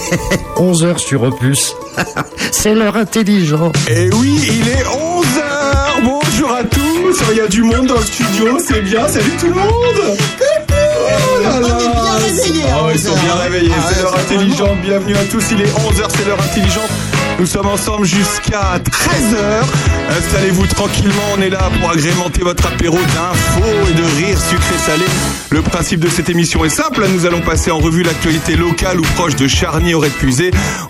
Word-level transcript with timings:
11h 0.56 0.98
sur 0.98 1.22
Opus. 1.22 1.74
C'est 2.52 2.74
l'heure 2.74 2.96
intelligente. 2.96 3.76
Et 3.88 4.08
Eh 4.10 4.14
oui, 4.14 4.38
il 4.48 4.68
est 4.68 4.84
11h. 4.84 6.02
Bonjour 6.04 6.52
à 6.52 6.64
tous. 6.64 7.20
Il 7.30 7.36
y 7.36 7.40
a 7.40 7.46
du 7.48 7.62
monde 7.62 7.86
dans 7.86 7.96
le 7.96 8.02
studio, 8.04 8.58
c'est 8.66 8.80
bien. 8.82 9.06
Salut 9.08 9.32
tout 9.38 9.46
le 9.46 9.54
monde. 9.54 9.70
Oh 10.02 11.42
là 11.42 11.60
là. 11.60 11.66
On 11.70 11.78
est 11.78 11.92
bien 11.92 12.18
réveillés, 12.26 12.64
Ah 12.72 12.84
ouais, 12.86 12.92
ils 12.94 13.00
sont 13.00 13.12
11 13.12 13.20
bien 13.20 13.34
réveillés. 13.34 13.72
Ah 13.76 13.90
c'est 13.92 14.02
l'heure 14.02 14.14
intelligente. 14.16 14.80
Bienvenue 14.82 15.16
à 15.16 15.24
tous. 15.24 15.44
Il 15.52 15.60
est 15.60 15.64
11h, 15.64 16.04
c'est 16.08 16.26
l'heure 16.26 16.40
intelligente. 16.40 16.90
Nous 17.40 17.46
sommes 17.46 17.68
ensemble 17.68 18.04
jusqu'à 18.04 18.78
13h. 18.78 19.64
Installez-vous 20.10 20.66
tranquillement. 20.66 21.22
On 21.38 21.40
est 21.40 21.48
là 21.48 21.70
pour 21.80 21.90
agrémenter 21.90 22.42
votre 22.42 22.66
apéro 22.66 22.98
d'infos 22.98 23.88
et 23.88 23.94
de 23.94 24.02
rires 24.18 24.38
sucrés 24.38 24.76
salés. 24.76 25.10
Le 25.48 25.62
principe 25.62 26.00
de 26.00 26.10
cette 26.10 26.28
émission 26.28 26.66
est 26.66 26.68
simple. 26.68 27.02
Nous 27.10 27.24
allons 27.24 27.40
passer 27.40 27.70
en 27.70 27.78
revue 27.78 28.02
l'actualité 28.02 28.56
locale 28.56 29.00
ou 29.00 29.04
proche 29.14 29.36
de 29.36 29.48
Charny 29.48 29.94
aurait. 29.94 30.10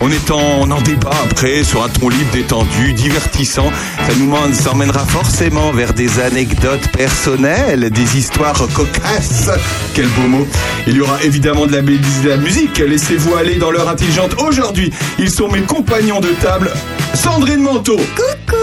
On 0.01 0.11
est 0.11 0.29
en, 0.29 0.69
en 0.69 0.81
débat 0.81 1.13
après 1.23 1.63
sur 1.63 1.85
un 1.85 1.87
ton 1.87 2.09
libre, 2.09 2.31
détendu, 2.33 2.91
divertissant. 2.91 3.71
Ça 4.05 4.13
nous 4.19 4.33
emmènera 4.69 5.05
forcément 5.05 5.71
vers 5.71 5.93
des 5.93 6.19
anecdotes 6.19 6.85
personnelles, 6.89 7.91
des 7.91 8.17
histoires 8.17 8.67
cocasses. 8.73 9.49
Quel 9.93 10.07
beau 10.09 10.27
mot. 10.27 10.47
Il 10.85 10.97
y 10.97 10.99
aura 10.99 11.23
évidemment 11.23 11.65
de 11.65 11.71
la, 11.71 11.81
de 11.81 12.27
la 12.29 12.37
musique. 12.37 12.79
Laissez-vous 12.79 13.35
aller 13.35 13.55
dans 13.55 13.71
l'heure 13.71 13.87
intelligente. 13.87 14.35
Aujourd'hui, 14.45 14.91
ils 15.17 15.29
sont 15.29 15.47
mes 15.47 15.61
compagnons 15.61 16.19
de 16.19 16.29
table. 16.41 16.71
Sandrine 17.13 17.61
Manteau. 17.61 17.97
Coucou. 17.97 18.55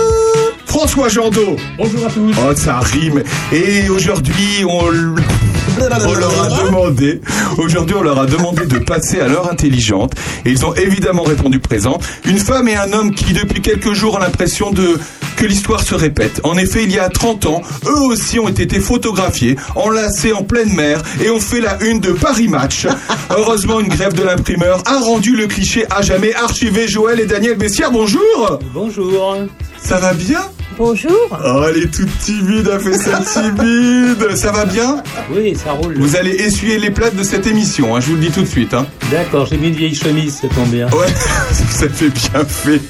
François 0.66 1.08
Jandot. 1.08 1.56
Bonjour 1.76 2.06
à 2.06 2.10
tous. 2.10 2.34
Oh, 2.36 2.54
ça 2.56 2.80
rime. 2.80 3.22
Et 3.52 3.88
aujourd'hui, 3.88 4.64
on 4.64 4.90
leur 4.90 6.44
a 6.44 6.64
demandé, 6.64 7.20
aujourd'hui, 7.56 7.96
on 7.96 8.02
leur 8.02 8.18
a 8.18 8.26
demandé 8.26 8.66
de 8.66 8.78
passer 8.78 9.20
à 9.20 9.28
l'heure 9.28 9.50
intelligente. 9.50 10.14
Et 10.44 10.50
ils 10.50 10.66
ont 10.66 10.74
évidemment 10.74 11.22
répondu 11.22 11.60
présent. 11.60 11.98
Une 12.24 12.38
femme 12.38 12.68
et 12.68 12.74
un 12.74 12.92
homme 12.92 13.14
qui, 13.14 13.32
depuis 13.32 13.60
quelques 13.60 13.92
jours, 13.92 14.16
ont 14.16 14.18
l'impression 14.18 14.72
de, 14.72 14.98
que 15.38 15.46
l'histoire 15.46 15.80
se 15.80 15.94
répète. 15.94 16.40
En 16.42 16.58
effet, 16.58 16.82
il 16.82 16.92
y 16.92 16.98
a 16.98 17.08
30 17.08 17.46
ans, 17.46 17.62
eux 17.86 18.00
aussi 18.08 18.40
ont 18.40 18.48
été 18.48 18.80
photographiés, 18.80 19.56
enlacés 19.76 20.32
en 20.32 20.42
pleine 20.42 20.72
mer 20.74 21.00
et 21.22 21.30
ont 21.30 21.38
fait 21.38 21.60
la 21.60 21.80
une 21.84 22.00
de 22.00 22.10
Paris 22.10 22.48
Match. 22.48 22.86
Heureusement, 23.30 23.78
une 23.78 23.88
grève 23.88 24.14
de 24.14 24.24
l'imprimeur 24.24 24.82
a 24.84 24.98
rendu 24.98 25.36
le 25.36 25.46
cliché 25.46 25.86
à 25.90 26.02
jamais 26.02 26.34
archivé. 26.34 26.88
Joël 26.88 27.20
et 27.20 27.26
Daniel 27.26 27.56
Bessière, 27.56 27.92
bonjour! 27.92 28.58
Bonjour. 28.74 29.36
Ça 29.80 29.98
va 29.98 30.12
bien? 30.12 30.40
Bonjour. 30.76 31.12
Oh, 31.30 31.64
elle 31.68 31.84
est 31.84 31.92
toute 31.94 32.18
timide, 32.18 32.68
elle 32.72 32.80
fait 32.80 32.98
ça 32.98 33.20
timide. 33.20 34.16
Ça 34.36 34.50
va 34.52 34.64
bien? 34.64 35.02
Oui, 35.30 35.56
ça 35.56 35.72
roule. 35.72 35.96
Vous 35.98 36.16
allez 36.16 36.30
essuyer 36.30 36.78
les 36.78 36.90
plates 36.90 37.16
de 37.16 37.22
cette 37.22 37.46
émission, 37.46 37.96
hein, 37.96 38.00
je 38.00 38.06
vous 38.06 38.14
le 38.14 38.20
dis 38.20 38.30
tout 38.30 38.42
de 38.42 38.46
suite. 38.46 38.74
Hein. 38.74 38.86
D'accord, 39.10 39.46
j'ai 39.46 39.56
mis 39.56 39.68
une 39.68 39.74
vieille 39.74 39.94
chemise, 39.94 40.38
ça 40.40 40.48
tombe 40.48 40.68
bien. 40.68 40.88
Ouais, 40.90 41.06
ça 41.70 41.88
fait 41.88 42.10
bien 42.10 42.44
fait. 42.44 42.80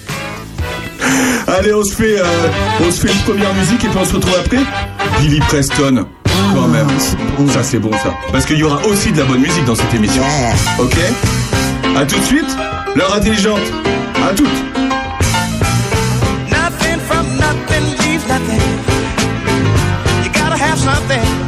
Allez, 1.46 1.74
on 1.74 1.82
se 1.82 1.94
fait, 1.94 2.20
euh, 2.20 2.24
on 2.86 2.90
se 2.90 3.06
fait 3.06 3.12
une 3.12 3.20
première 3.20 3.54
musique 3.54 3.84
et 3.84 3.88
puis 3.88 3.98
on 4.00 4.04
se 4.04 4.14
retrouve 4.14 4.34
après. 4.38 4.58
Billy 5.20 5.40
Preston, 5.40 6.06
quand 6.54 6.68
même. 6.68 6.88
Ça 7.50 7.62
c'est 7.62 7.78
bon 7.78 7.92
ça. 7.92 8.14
Parce 8.32 8.44
qu'il 8.44 8.58
y 8.58 8.64
aura 8.64 8.84
aussi 8.86 9.12
de 9.12 9.18
la 9.18 9.24
bonne 9.24 9.40
musique 9.40 9.64
dans 9.64 9.74
cette 9.74 9.92
émission. 9.94 10.22
Yeah. 10.22 10.84
Ok? 10.84 10.96
À 11.96 12.04
tout 12.04 12.18
de 12.18 12.24
suite. 12.24 12.56
L'heure 12.94 13.14
intelligente. 13.14 13.60
À 14.28 14.34
toutes. 14.34 14.46
Nothing 16.50 16.98
from 17.00 17.26
nothing 17.36 17.84
leaves 18.00 18.26
nothing. 18.28 18.60
You 20.24 20.30
gotta 20.32 20.56
have 20.56 20.78
something 20.78 21.47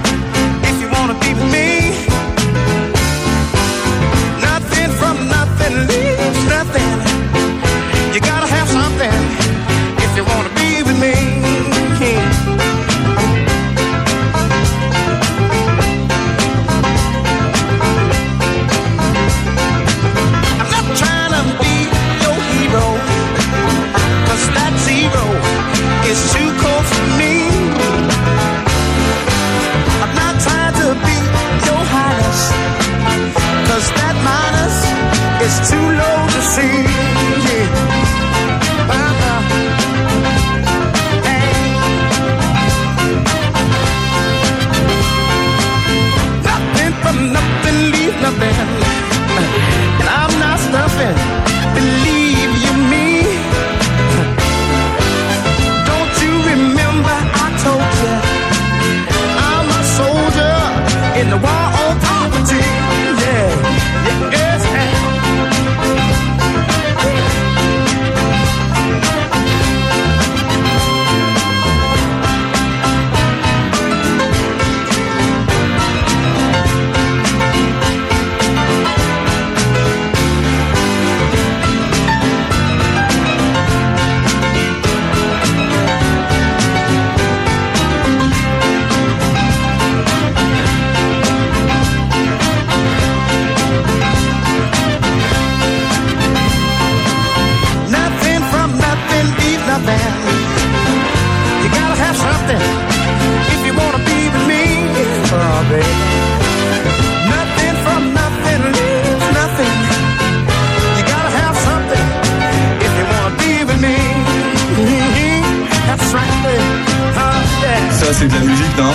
Ça 118.00 118.06
c'est 118.12 118.26
de 118.26 118.34
la 118.34 118.40
musique, 118.40 118.78
non? 118.78 118.92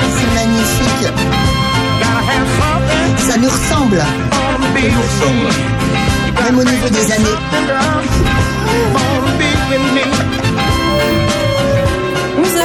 C'est 0.00 0.34
magnifique. 0.34 1.12
Gotta 2.00 2.20
have 2.26 2.48
something, 2.58 3.30
Ça 3.30 3.36
nous 3.38 3.48
ressemble, 3.48 4.02
be 4.74 4.90
Nous 4.90 5.30
me. 5.34 5.50
même 6.44 6.58
au 6.58 6.64
niveau 6.64 6.88
des 6.88 7.12
années. 7.12 7.36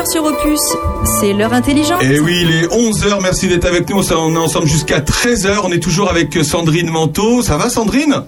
Something, 0.01 0.21
girl, 0.21 0.23
wanna 0.23 0.37
be 0.37 0.45
with 0.45 0.45
me. 0.45 0.51
11h 0.51 0.51
sur 0.51 0.51
Opus, 0.51 0.59
c'est 1.19 1.33
l'heure 1.33 1.53
intelligente. 1.53 2.03
Et 2.03 2.19
oui, 2.19 2.39
il 2.41 2.51
est 2.51 2.67
11h, 2.67 3.21
merci 3.21 3.47
d'être 3.47 3.65
avec 3.65 3.89
nous, 3.89 3.97
on 4.11 4.35
est 4.35 4.37
ensemble 4.37 4.67
jusqu'à 4.67 4.99
13h, 4.99 5.61
on 5.63 5.71
est 5.71 5.79
toujours 5.79 6.09
avec 6.09 6.33
Sandrine 6.43 6.89
Manteau. 6.89 7.41
Ça 7.41 7.57
va 7.57 7.69
Sandrine? 7.69 8.23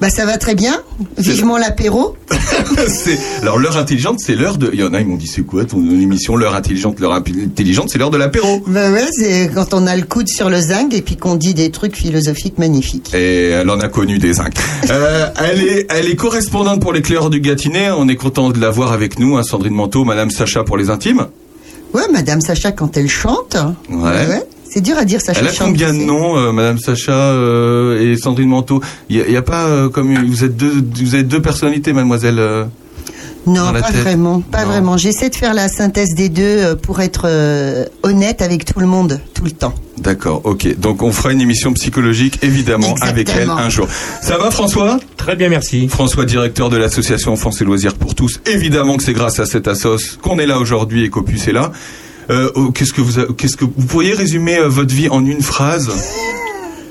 Bah 0.00 0.10
ça 0.10 0.24
va 0.26 0.38
très 0.38 0.54
bien. 0.54 0.80
Vivement 1.16 1.58
l'apéro. 1.58 2.16
C'est- 2.88 3.18
Alors 3.42 3.58
l'heure 3.58 3.76
intelligente, 3.76 4.20
c'est 4.20 4.34
l'heure 4.36 4.56
de... 4.56 4.70
Il 4.72 4.78
y 4.78 4.84
en 4.84 4.94
a, 4.94 5.00
ils 5.00 5.06
m'ont 5.06 5.16
dit 5.16 5.26
c'est 5.26 5.42
quoi 5.42 5.64
ton 5.64 5.78
émission 5.78 6.36
L'heure 6.36 6.54
intelligente, 6.54 7.00
l'heure 7.00 7.12
intelligente, 7.14 7.88
c'est 7.90 7.98
l'heure 7.98 8.10
de 8.10 8.16
l'apéro. 8.16 8.62
Bah 8.66 8.90
ouais, 8.92 9.06
c'est 9.12 9.50
quand 9.52 9.74
on 9.74 9.86
a 9.88 9.96
le 9.96 10.02
coude 10.04 10.28
sur 10.28 10.50
le 10.50 10.60
zinc 10.60 10.94
et 10.94 11.02
puis 11.02 11.16
qu'on 11.16 11.34
dit 11.34 11.52
des 11.54 11.70
trucs 11.70 11.96
philosophiques 11.96 12.58
magnifiques. 12.58 13.12
Et 13.14 13.48
elle 13.50 13.68
en 13.70 13.80
a 13.80 13.88
connu 13.88 14.18
des 14.18 14.34
zincs. 14.34 14.54
Euh, 14.90 15.28
elle, 15.38 15.60
est, 15.62 15.86
elle 15.90 16.08
est 16.08 16.16
correspondante 16.16 16.80
pour 16.80 16.92
l'éclaireur 16.94 17.28
du 17.30 17.40
Gâtinais, 17.40 17.90
on 17.90 18.08
est 18.08 18.16
content 18.16 18.48
de 18.50 18.58
la 18.58 18.70
voir 18.70 18.92
avec 18.92 19.18
nous, 19.18 19.36
hein, 19.36 19.42
Sandrine 19.42 19.74
Manteau, 19.74 20.04
Madame 20.04 20.30
Sacha 20.30 20.64
pour 20.64 20.78
les 20.78 20.88
intimes. 20.88 21.26
Ouais, 21.92 22.02
Madame 22.10 22.40
Sacha 22.40 22.72
quand 22.72 22.96
elle 22.96 23.08
chante. 23.08 23.56
Ouais. 23.90 24.46
C'est 24.70 24.80
dur 24.80 24.96
à 24.98 25.04
dire 25.04 25.20
Sacha. 25.20 25.40
Elle 25.40 25.48
a 25.48 25.52
combien 25.58 25.92
de 25.92 25.98
noms, 25.98 26.36
euh, 26.36 26.52
Madame 26.52 26.78
Sacha 26.78 27.12
euh, 27.12 28.00
et 28.12 28.16
Sandrine 28.16 28.48
Manteau 28.48 28.80
Il 29.08 29.16
y, 29.16 29.36
a- 29.36 29.42
pas 29.42 29.64
euh, 29.66 29.88
comme 29.88 30.14
vous 30.26 30.44
êtes 30.44 30.56
deux, 30.56 30.72
vous 31.02 31.16
êtes 31.16 31.26
deux 31.28 31.40
personnalités, 31.42 31.92
Mademoiselle. 31.92 32.38
euh, 32.38 32.64
Non, 33.46 33.72
pas 33.72 33.80
tête 33.82 33.96
vraiment, 33.96 34.40
pas 34.42 34.64
Non. 34.64 34.70
vraiment. 34.72 34.96
J'essaie 34.98 35.30
de 35.30 35.34
faire 35.36 35.54
la 35.54 35.68
synthèse 35.68 36.14
des 36.14 36.28
deux 36.28 36.76
pour 36.76 37.00
être 37.00 37.22
euh, 37.24 37.86
honnête 38.02 38.42
avec 38.42 38.66
tout 38.66 38.78
le 38.80 38.86
monde, 38.86 39.20
tout 39.32 39.44
le 39.44 39.52
temps. 39.52 39.74
D'accord, 39.96 40.42
ok. 40.44 40.78
Donc 40.78 41.02
on 41.02 41.12
fera 41.12 41.32
une 41.32 41.40
émission 41.40 41.72
psychologique, 41.72 42.38
évidemment, 42.42 42.94
avec 43.00 43.30
elle 43.34 43.48
un 43.48 43.70
jour. 43.70 43.88
Ça 44.20 44.36
va 44.36 44.50
François? 44.50 45.00
Très 45.16 45.34
bien, 45.34 45.48
merci. 45.48 45.88
François, 45.88 46.24
directeur 46.26 46.68
de 46.68 46.76
l'association 46.76 47.32
Enfance 47.32 47.60
et 47.62 47.64
Loisirs 47.64 47.94
pour 47.94 48.14
tous. 48.14 48.40
Évidemment 48.46 48.96
que 48.98 49.02
c'est 49.02 49.14
grâce 49.14 49.40
à 49.40 49.46
cette 49.46 49.66
assos 49.66 50.18
qu'on 50.22 50.38
est 50.38 50.46
là 50.46 50.58
aujourd'hui 50.58 51.04
et 51.04 51.08
qu'Opus 51.10 51.48
est 51.48 51.52
là. 51.52 51.72
Euh, 52.30 52.50
oh, 52.54 52.70
qu'est-ce 52.72 52.92
que 52.92 53.00
vous, 53.00 53.32
qu'est-ce 53.34 53.56
que 53.56 53.64
vous 53.64 53.86
pourriez 53.86 54.12
résumer 54.12 54.58
euh, 54.58 54.68
votre 54.68 54.94
vie 54.94 55.08
en 55.08 55.24
une 55.24 55.40
phrase? 55.42 55.90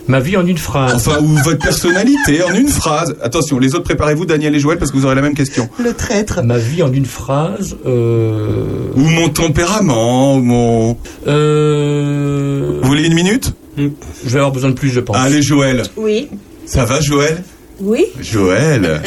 Ma 0.08 0.20
vie 0.22 0.38
en 0.38 0.46
une 0.48 0.58
phrase. 0.58 0.96
Enfin, 0.96 1.20
ou 1.22 1.28
votre 1.44 1.60
personnalité 1.60 2.42
en 2.42 2.54
une 2.56 2.70
phrase. 2.70 3.16
Attention, 3.22 3.60
les 3.60 3.76
autres, 3.76 3.84
préparez-vous, 3.84 4.26
Daniel 4.26 4.56
et 4.56 4.60
Joël, 4.60 4.78
parce 4.80 4.90
que 4.92 4.98
vous 4.98 5.06
aurez 5.06 5.16
la 5.16 5.22
même 5.22 5.36
question. 5.36 5.68
Le 5.84 5.94
traître. 5.94 6.42
Ma 6.44 6.58
vie 6.58 6.82
en 6.82 6.92
une 6.94 7.06
phrase. 7.06 7.76
Euh... 7.86 8.88
Ou 8.96 9.02
mon 9.02 9.28
tempérament, 9.30 10.38
ou 10.38 10.42
mon. 10.42 10.98
euh, 11.28 12.80
Vous 12.82 12.88
voulez 12.88 13.06
une 13.06 13.14
minute? 13.16 13.54
Je 13.78 13.90
vais 14.30 14.38
avoir 14.40 14.52
besoin 14.54 14.70
de 14.70 14.76
plus, 14.76 14.90
je 14.90 15.02
pense. 15.02 15.18
Allez, 15.18 15.42
Joël. 15.42 15.84
Oui. 15.98 16.30
Ça 16.66 16.86
va, 16.86 17.02
Joël? 17.02 17.44
Oui. 17.80 18.06
Joël, 18.20 19.02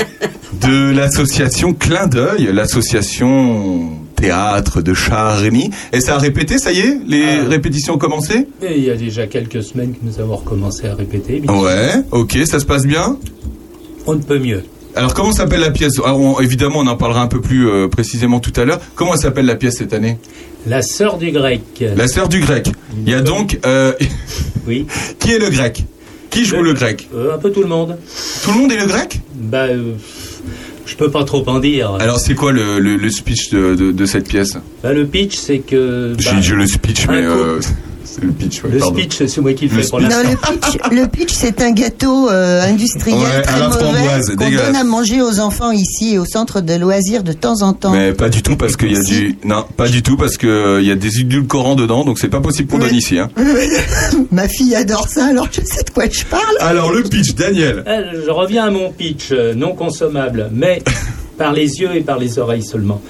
de 0.62 0.92
l'association 0.92 1.72
Clin 1.74 2.06
d'œil, 2.06 2.50
l'association 2.52 3.90
théâtre 4.16 4.80
de 4.82 4.94
Charny. 4.94 5.70
Et 5.92 6.00
ça 6.00 6.16
a 6.16 6.18
répété, 6.18 6.58
ça 6.58 6.72
y 6.72 6.80
est 6.80 6.98
Les 7.06 7.24
Ah. 7.24 7.48
répétitions 7.48 7.94
ont 7.94 7.98
commencé? 7.98 8.46
Et 8.62 8.76
il 8.78 8.84
y 8.84 8.90
a 8.90 8.96
déjà 8.96 9.26
quelques 9.26 9.62
semaines 9.62 9.92
que 9.92 9.98
nous 10.02 10.20
avons 10.20 10.36
recommencé 10.36 10.86
à 10.86 10.94
répéter. 10.94 11.40
bien 11.40 11.52
sûr. 11.52 11.62
Ouais, 11.62 11.90
ok, 12.12 12.38
ça 12.44 12.60
se 12.60 12.64
passe 12.66 12.86
bien? 12.86 13.16
On 14.06 14.14
ne 14.14 14.22
peut 14.22 14.38
mieux. 14.38 14.62
Alors 14.96 15.14
comment 15.14 15.32
s'appelle 15.32 15.60
la 15.60 15.70
pièce? 15.70 15.94
On- 16.04 16.40
Évidemment, 16.40 16.80
on 16.80 16.86
en 16.86 16.96
parlera 16.96 17.22
un 17.22 17.28
peu 17.28 17.40
plus 17.40 17.68
euh, 17.68 17.88
précisément 17.88 18.40
tout 18.40 18.52
à 18.60 18.64
l'heure. 18.64 18.80
Comment 18.94 19.16
s'appelle 19.16 19.46
la 19.46 19.54
pièce 19.56 19.76
cette 19.78 19.92
année? 19.92 20.18
La 20.66 20.82
sœur 20.82 21.16
du 21.16 21.30
grec. 21.30 21.62
La 21.96 22.06
sœur 22.08 22.28
du 22.28 22.40
grec. 22.40 22.68
Il 23.06 23.10
y 23.10 23.14
a 23.14 23.20
donc... 23.20 23.58
euh, 23.64 23.92
Oui. 24.66 24.86
qui 25.18 25.32
est 25.32 25.38
le 25.38 25.48
grec? 25.48 25.84
Qui 26.30 26.44
joue 26.44 26.62
le 26.62 26.72
grec 26.74 27.08
Euh, 27.14 27.34
un 27.34 27.38
peu 27.38 27.50
tout 27.50 27.60
le 27.62 27.66
monde. 27.68 27.96
Tout 28.44 28.52
le 28.52 28.58
monde 28.58 28.72
est 28.72 28.78
le 28.80 28.86
grec 28.86 29.20
Bah, 29.34 29.64
euh, 29.64 29.92
je 30.86 30.94
peux 30.96 31.10
pas 31.10 31.24
trop 31.24 31.42
en 31.48 31.58
dire. 31.58 31.94
Alors 32.00 32.18
c'est 32.20 32.34
quoi 32.34 32.52
le, 32.52 32.78
le- 32.78 32.96
le 32.96 33.10
speech 33.10 33.50
de, 33.50 33.74
de- 33.74 33.92
de 33.92 34.06
cette 34.06 34.28
pièce 34.28 34.56
Bah, 34.82 34.92
le 34.92 35.06
pitch, 35.06 35.36
c'est 35.36 35.58
que. 35.58 36.14
bah, 36.14 36.18
J'ai 36.36 36.42
j'ai 36.42 36.54
le 36.54 36.66
speech, 36.66 37.06
mais... 37.08 37.22
couple. 37.24 37.66
C'est 38.12 38.24
le 38.24 38.32
pitch, 38.32 38.64
ouais, 38.64 38.70
le 38.72 38.78
pardon. 38.78 38.98
speech, 38.98 39.22
c'est 39.26 39.40
moi 39.40 39.52
qui 39.52 39.68
le 39.68 39.76
Le 39.76 39.82
fais 39.82 39.88
pour. 39.88 40.00
Non, 40.00 40.08
le 40.08 40.36
pitch, 40.36 40.78
le 40.90 41.06
pitch, 41.06 41.32
c'est 41.32 41.62
un 41.62 41.70
gâteau 41.70 42.28
euh, 42.28 42.62
industriel 42.62 43.18
Ouais, 43.20 43.36
à 43.36 43.42
très 43.42 43.60
la 43.60 43.68
mauvais 43.68 44.34
qu'on 44.36 44.50
donne 44.50 44.76
à 44.76 44.84
manger 44.84 45.22
aux 45.22 45.38
enfants 45.40 45.70
ici 45.70 46.18
au 46.18 46.24
centre 46.24 46.60
de 46.60 46.74
loisirs 46.74 47.22
de 47.22 47.32
temps 47.32 47.62
en 47.62 47.72
temps. 47.72 47.92
Mais 47.92 48.12
pas 48.12 48.28
du 48.28 48.42
tout 48.42 48.56
parce 48.56 48.76
qu'il 48.76 48.92
y 48.92 48.96
a 48.96 49.02
du 49.02 49.36
non 49.44 49.64
pas 49.76 49.88
du 49.88 50.02
tout 50.02 50.16
parce 50.16 50.36
que 50.36 50.46
euh, 50.46 50.82
y 50.82 50.90
a 50.90 50.96
des 50.96 51.20
édulcorants 51.20 51.76
dedans 51.76 52.04
donc 52.04 52.18
c'est 52.18 52.28
pas 52.28 52.40
possible 52.40 52.68
qu'on 52.70 52.78
donne 52.78 52.94
ici 52.94 53.18
hein. 53.18 53.30
Ma 54.30 54.48
fille 54.48 54.74
adore 54.74 55.08
ça, 55.08 55.26
alors 55.26 55.48
je 55.50 55.60
sais 55.60 55.82
de 55.84 55.90
quoi 55.90 56.04
je 56.10 56.24
parle. 56.24 56.56
Alors 56.60 56.92
le 56.92 57.02
pitch 57.02 57.34
Daniel. 57.34 57.84
Euh, 57.86 58.22
Je 58.26 58.30
reviens 58.30 58.64
à 58.64 58.70
mon 58.70 58.90
pitch 58.90 59.32
non 59.32 59.74
consommable, 59.74 60.50
mais 60.52 60.82
par 61.38 61.52
les 61.52 61.80
yeux 61.80 61.94
et 61.94 62.00
par 62.00 62.18
les 62.18 62.38
oreilles 62.38 62.64
seulement. 62.64 63.00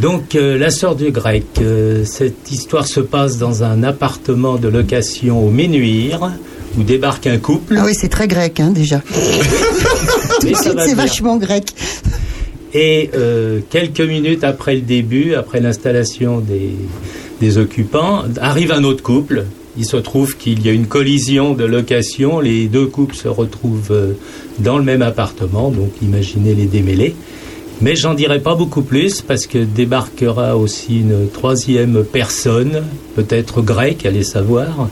Donc, 0.00 0.34
euh, 0.34 0.58
la 0.58 0.70
sœur 0.70 0.94
du 0.94 1.10
grec, 1.10 1.44
euh, 1.60 2.04
cette 2.04 2.50
histoire 2.52 2.86
se 2.86 3.00
passe 3.00 3.38
dans 3.38 3.64
un 3.64 3.82
appartement 3.82 4.56
de 4.56 4.68
location 4.68 5.46
au 5.46 5.50
Ménuire, 5.50 6.32
où 6.76 6.82
débarque 6.82 7.26
un 7.26 7.38
couple. 7.38 7.76
Ah 7.78 7.84
oui, 7.86 7.94
c'est 7.94 8.08
très 8.08 8.28
grec, 8.28 8.60
hein, 8.60 8.70
déjà. 8.70 9.02
C'est 10.40 10.94
vachement 10.94 11.38
grec. 11.38 11.72
Et 12.74 13.10
euh, 13.14 13.60
quelques 13.70 14.00
minutes 14.00 14.44
après 14.44 14.74
le 14.74 14.82
début, 14.82 15.34
après 15.34 15.60
l'installation 15.60 16.40
des, 16.40 16.74
des 17.40 17.58
occupants, 17.58 18.24
arrive 18.38 18.70
un 18.70 18.84
autre 18.84 19.02
couple. 19.02 19.46
Il 19.78 19.86
se 19.86 19.96
trouve 19.96 20.36
qu'il 20.36 20.64
y 20.64 20.68
a 20.68 20.72
une 20.72 20.86
collision 20.86 21.54
de 21.54 21.64
location. 21.64 22.40
Les 22.40 22.66
deux 22.66 22.86
couples 22.86 23.14
se 23.14 23.28
retrouvent 23.28 23.92
euh, 23.92 24.12
dans 24.58 24.78
le 24.78 24.84
même 24.84 25.02
appartement, 25.02 25.70
donc 25.70 25.90
imaginez 26.02 26.54
les 26.54 26.66
démêlés. 26.66 27.14
Mais 27.80 27.94
j'en 27.94 28.14
dirai 28.14 28.40
pas 28.40 28.54
beaucoup 28.54 28.82
plus 28.82 29.20
parce 29.20 29.46
que 29.46 29.58
débarquera 29.58 30.56
aussi 30.56 31.00
une 31.00 31.28
troisième 31.28 32.04
personne, 32.04 32.82
peut-être 33.14 33.60
grecque, 33.60 34.06
allez 34.06 34.22
savoir, 34.22 34.88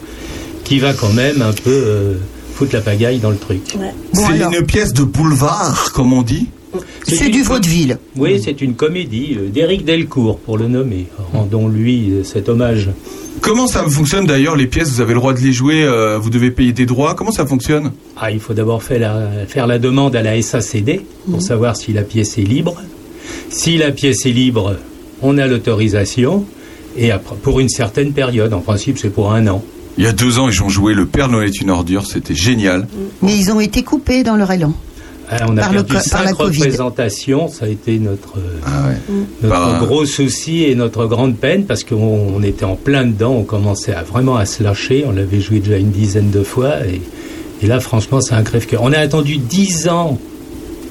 qui 0.64 0.78
va 0.78 0.92
quand 0.92 1.12
même 1.12 1.40
un 1.40 1.52
peu 1.52 1.70
euh, 1.70 2.14
foutre 2.54 2.74
la 2.74 2.82
pagaille 2.82 3.18
dans 3.18 3.30
le 3.30 3.38
truc. 3.38 3.62
Bon, 3.76 3.90
c'est 4.12 4.24
alors. 4.34 4.52
une 4.52 4.66
pièce 4.66 4.92
de 4.92 5.02
boulevard 5.02 5.92
comme 5.92 6.12
on 6.12 6.22
dit. 6.22 6.48
C'est 7.06 7.28
du 7.28 7.42
vaudeville. 7.42 7.98
Oui, 8.16 8.40
c'est 8.42 8.60
une 8.60 8.74
comédie 8.74 9.36
euh, 9.38 9.48
d'Éric 9.48 9.84
Delcourt, 9.84 10.38
pour 10.38 10.58
le 10.58 10.68
nommer. 10.68 11.06
Rendons-lui 11.32 12.10
euh, 12.10 12.24
cet 12.24 12.48
hommage. 12.48 12.90
Comment 13.44 13.66
ça 13.66 13.84
fonctionne 13.86 14.24
d'ailleurs 14.24 14.56
les 14.56 14.66
pièces? 14.66 14.88
Vous 14.88 15.02
avez 15.02 15.12
le 15.12 15.20
droit 15.20 15.34
de 15.34 15.40
les 15.40 15.52
jouer, 15.52 15.84
euh, 15.84 16.18
vous 16.18 16.30
devez 16.30 16.50
payer 16.50 16.72
des 16.72 16.86
droits. 16.86 17.14
Comment 17.14 17.30
ça 17.30 17.44
fonctionne? 17.44 17.92
Ah, 18.16 18.30
il 18.30 18.40
faut 18.40 18.54
d'abord 18.54 18.82
faire 18.82 18.98
la, 18.98 19.44
faire 19.46 19.66
la 19.66 19.78
demande 19.78 20.16
à 20.16 20.22
la 20.22 20.40
SACD 20.40 21.02
pour 21.30 21.42
savoir 21.42 21.76
si 21.76 21.92
la 21.92 22.04
pièce 22.04 22.38
est 22.38 22.42
libre. 22.42 22.74
Si 23.50 23.76
la 23.76 23.90
pièce 23.90 24.24
est 24.24 24.30
libre, 24.30 24.76
on 25.20 25.36
a 25.36 25.46
l'autorisation. 25.46 26.46
Et 26.96 27.10
après, 27.10 27.36
pour 27.36 27.60
une 27.60 27.68
certaine 27.68 28.14
période, 28.14 28.54
en 28.54 28.60
principe, 28.60 28.96
c'est 28.96 29.10
pour 29.10 29.34
un 29.34 29.46
an. 29.48 29.62
Il 29.98 30.04
y 30.04 30.06
a 30.06 30.12
deux 30.12 30.38
ans 30.38 30.48
ils 30.48 30.62
ont 30.62 30.70
joué 30.70 30.94
Le 30.94 31.04
Père 31.04 31.28
Noël 31.28 31.48
est 31.48 31.60
une 31.60 31.68
ordure, 31.68 32.06
c'était 32.06 32.34
génial. 32.34 32.88
Mais 33.20 33.36
ils 33.36 33.52
ont 33.52 33.60
été 33.60 33.82
coupés 33.82 34.22
dans 34.22 34.36
leur 34.36 34.52
élan. 34.52 34.72
Ah, 35.30 35.46
on 35.48 35.56
a 35.56 35.60
Par 35.62 35.72
le 35.72 35.82
perdu 35.82 36.08
cinq 36.08 36.34
représentations. 36.36 37.48
Ça 37.48 37.64
a 37.66 37.68
été 37.68 37.98
notre, 37.98 38.34
Ah 38.66 38.88
ouais. 38.88 39.18
notre 39.48 39.86
gros 39.86 40.04
souci 40.06 40.64
et 40.64 40.74
notre 40.74 41.06
grande 41.06 41.36
peine 41.36 41.64
parce 41.64 41.84
qu'on 41.84 41.96
on 42.36 42.42
était 42.42 42.64
en 42.64 42.76
plein 42.76 43.04
dedans. 43.04 43.32
On 43.32 43.42
commençait 43.44 43.94
à 43.94 44.02
vraiment 44.02 44.36
à 44.36 44.46
se 44.46 44.62
lâcher. 44.62 45.04
On 45.08 45.12
l'avait 45.12 45.40
joué 45.40 45.60
déjà 45.60 45.76
une 45.78 45.90
dizaine 45.90 46.30
de 46.30 46.42
fois. 46.42 46.86
Et, 46.86 47.00
et 47.62 47.66
là, 47.66 47.80
franchement, 47.80 48.20
c'est 48.20 48.34
un 48.34 48.42
crève-cœur. 48.42 48.82
On 48.82 48.92
a 48.92 48.98
attendu 48.98 49.38
dix 49.38 49.88
ans 49.88 50.18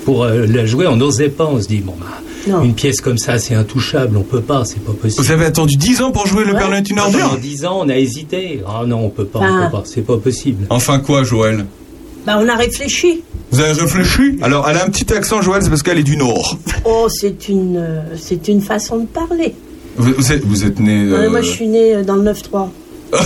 pour 0.05 0.23
euh, 0.23 0.45
la 0.47 0.65
jouer. 0.65 0.87
On 0.87 0.95
n'osait 0.95 1.29
pas. 1.29 1.45
On 1.45 1.61
se 1.61 1.67
dit, 1.67 1.79
bon, 1.79 1.93
bah, 1.99 2.05
Non. 2.47 2.63
une 2.63 2.73
pièce 2.73 3.01
comme 3.01 3.17
ça, 3.19 3.37
c'est 3.37 3.53
intouchable. 3.55 4.17
On 4.17 4.23
peut 4.23 4.41
pas. 4.41 4.65
C'est 4.65 4.83
pas 4.83 4.93
possible. 4.93 5.23
Vous 5.23 5.31
avez 5.31 5.45
attendu 5.45 5.75
dix 5.75 6.01
ans 6.01 6.11
pour 6.11 6.25
jouer 6.27 6.43
Le 6.43 6.53
Père 6.53 6.69
Noël 6.69 6.83
est 6.83 6.89
une 6.89 6.95
Pendant 6.97 7.19
ordure 7.19 7.37
dix 7.39 7.65
ans, 7.65 7.81
on 7.85 7.89
a 7.89 7.97
hésité. 7.97 8.61
Ah 8.67 8.83
non, 8.87 9.05
on 9.05 9.09
peut 9.09 9.25
pas. 9.25 9.39
On 9.39 9.43
Ah. 9.43 9.65
peut 9.71 9.77
pas. 9.77 9.83
C'est 9.85 10.01
pas 10.01 10.17
possible. 10.17 10.65
Enfin 10.69 10.99
quoi 10.99 11.23
Joël? 11.23 11.65
Bah, 12.25 12.37
on 12.39 12.47
a 12.47 12.55
réfléchi. 12.55 13.23
Vous 13.51 13.59
avez 13.59 13.73
réfléchi? 13.73 14.37
Alors 14.41 14.67
elle 14.69 14.77
a 14.77 14.85
un 14.85 14.89
petit 14.89 15.11
accent 15.13 15.41
Joël, 15.41 15.61
c'est 15.61 15.69
parce 15.69 15.83
qu'elle 15.83 15.99
est 15.99 16.03
du 16.03 16.17
Nord. 16.17 16.57
Oh, 16.85 17.07
c'est 17.09 17.49
une, 17.49 17.77
euh, 17.77 18.01
c'est 18.19 18.47
une 18.47 18.61
façon 18.61 18.97
de 18.99 19.05
parler. 19.07 19.53
Vous, 19.97 20.13
vous 20.17 20.31
êtes, 20.31 20.43
vous 20.45 20.63
êtes 20.65 20.79
né... 20.79 21.05
Ouais, 21.11 21.17
euh, 21.25 21.29
moi, 21.29 21.41
je 21.41 21.49
suis 21.49 21.67
née 21.67 21.93
euh, 21.95 22.03
dans 22.03 22.15
le 22.15 22.31
9-3. 22.31 22.69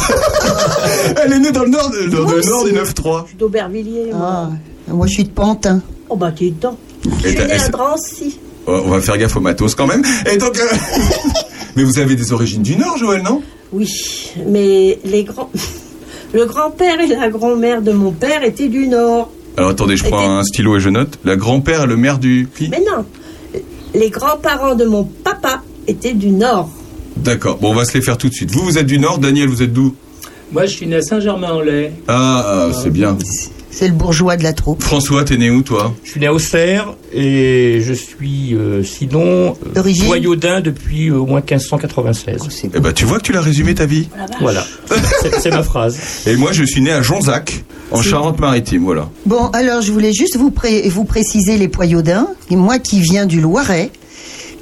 Elle 1.23 1.33
est 1.33 1.39
née 1.39 1.51
dans 1.51 1.63
le 1.63 1.69
Nord, 1.69 1.89
de- 1.91 2.09
dans 2.09 2.23
Moi 2.23 2.35
le 2.35 2.41
Nord 2.41 2.63
aussi. 2.63 2.73
du 2.73 2.77
9-3. 2.79 3.21
Je 3.23 3.27
suis 3.29 3.37
d'Aubervilliers. 3.37 4.09
moi. 4.13 4.49
Ah, 4.89 4.93
moi, 4.93 5.07
je 5.07 5.13
suis 5.13 5.23
de 5.23 5.29
Pantin. 5.29 5.81
Oh, 6.09 6.15
bah, 6.17 6.31
t'es 6.37 6.49
dedans. 6.49 6.77
Je 7.05 7.25
Et 7.25 7.29
suis 7.29 7.37
t'as- 7.37 7.45
née 7.47 7.53
à 7.53 7.59
c'est- 7.59 7.69
Drancy. 7.71 8.39
Oh, 8.65 8.81
on 8.85 8.89
va 8.89 8.99
faire 8.99 9.17
gaffe 9.17 9.37
au 9.37 9.39
matos 9.39 9.75
quand 9.75 9.87
même. 9.87 10.03
Et 10.29 10.35
donc, 10.37 10.57
euh, 10.59 10.63
mais 11.77 11.83
vous 11.83 11.99
avez 11.99 12.15
des 12.17 12.33
origines 12.33 12.63
du 12.63 12.75
Nord, 12.75 12.97
Joël, 12.97 13.21
non? 13.23 13.41
Oui, 13.71 13.89
mais 14.45 14.99
les 15.05 15.23
grands. 15.23 15.49
Le 16.33 16.45
grand-père 16.45 16.99
et 16.99 17.07
la 17.07 17.29
grand-mère 17.29 17.81
de 17.81 17.91
mon 17.91 18.11
père 18.11 18.43
étaient 18.43 18.67
du 18.67 18.87
Nord. 18.87 19.31
Alors 19.55 19.71
attendez, 19.71 19.97
je 19.97 20.03
prends 20.03 20.37
un 20.37 20.43
stylo 20.43 20.77
et 20.77 20.79
je 20.79 20.89
note. 20.89 21.17
La 21.25 21.35
grand-père 21.35 21.83
et 21.83 21.87
le 21.87 21.97
maire 21.97 22.19
du 22.19 22.47
qui 22.55 22.69
Mais 22.69 22.79
non, 22.79 23.05
les 23.95 24.09
grands-parents 24.09 24.75
de 24.75 24.85
mon 24.85 25.03
papa 25.03 25.61
étaient 25.87 26.13
du 26.13 26.31
Nord. 26.31 26.69
D'accord. 27.15 27.57
Bon, 27.57 27.71
on 27.71 27.73
va 27.73 27.85
se 27.85 27.93
les 27.95 28.01
faire 28.01 28.17
tout 28.17 28.29
de 28.29 28.33
suite. 28.33 28.51
Vous, 28.51 28.61
vous 28.61 28.77
êtes 28.77 28.85
du 28.85 28.99
Nord. 28.99 29.17
Daniel, 29.17 29.49
vous 29.49 29.63
êtes 29.63 29.73
d'où? 29.73 29.95
Moi, 30.51 30.65
je 30.65 30.75
suis 30.75 30.87
né 30.87 30.97
à 30.97 31.01
Saint-Germain-en-Laye. 31.01 31.91
Ah, 32.07 32.69
ah, 32.69 32.71
c'est 32.73 32.91
bien. 32.91 33.17
C'est 33.79 33.87
le 33.87 33.93
bourgeois 33.93 34.37
de 34.37 34.43
la 34.43 34.53
troupe. 34.53 34.81
François, 34.81 35.23
t'es 35.23 35.37
né 35.37 35.51
où, 35.51 35.61
toi 35.61 35.93
Je 36.03 36.09
suis 36.09 36.19
né 36.19 36.25
à 36.25 36.33
Auxerre 36.33 36.95
et 37.13 37.79
je 37.85 37.93
suis 37.93 38.55
euh, 38.55 38.81
sinon 38.83 39.55
euh, 39.75 39.83
Boyaudin 40.07 40.61
depuis 40.61 41.09
euh, 41.09 41.17
au 41.19 41.27
moins 41.27 41.41
1596. 41.41 42.37
Oh, 42.41 42.45
c'est 42.49 42.71
Eh 42.73 42.79
ben, 42.79 42.91
tu 42.91 43.05
vois 43.05 43.19
que 43.19 43.23
tu 43.23 43.33
l'as 43.33 43.41
résumé 43.41 43.75
ta 43.75 43.85
vie. 43.85 44.09
Voilà, 44.41 44.65
c'est 45.21 45.39
c'est 45.39 45.49
ma 45.51 45.61
phrase. 45.61 45.99
Et 46.25 46.35
moi, 46.37 46.53
je 46.53 46.63
suis 46.63 46.81
né 46.81 46.91
à 46.91 47.03
Jonzac, 47.03 47.63
en 47.91 48.01
Charente-Maritime. 48.01 48.83
Voilà. 48.83 49.09
Bon, 49.27 49.47
alors 49.53 49.81
je 49.81 49.91
voulais 49.91 50.11
juste 50.11 50.37
vous, 50.37 50.49
pré- 50.49 50.89
vous 50.89 51.03
préciser 51.03 51.57
les 51.57 51.67
Poyaudins, 51.67 52.27
et 52.49 52.55
moi 52.55 52.79
qui 52.79 52.99
viens 52.99 53.27
du 53.27 53.41
Loiret, 53.41 53.91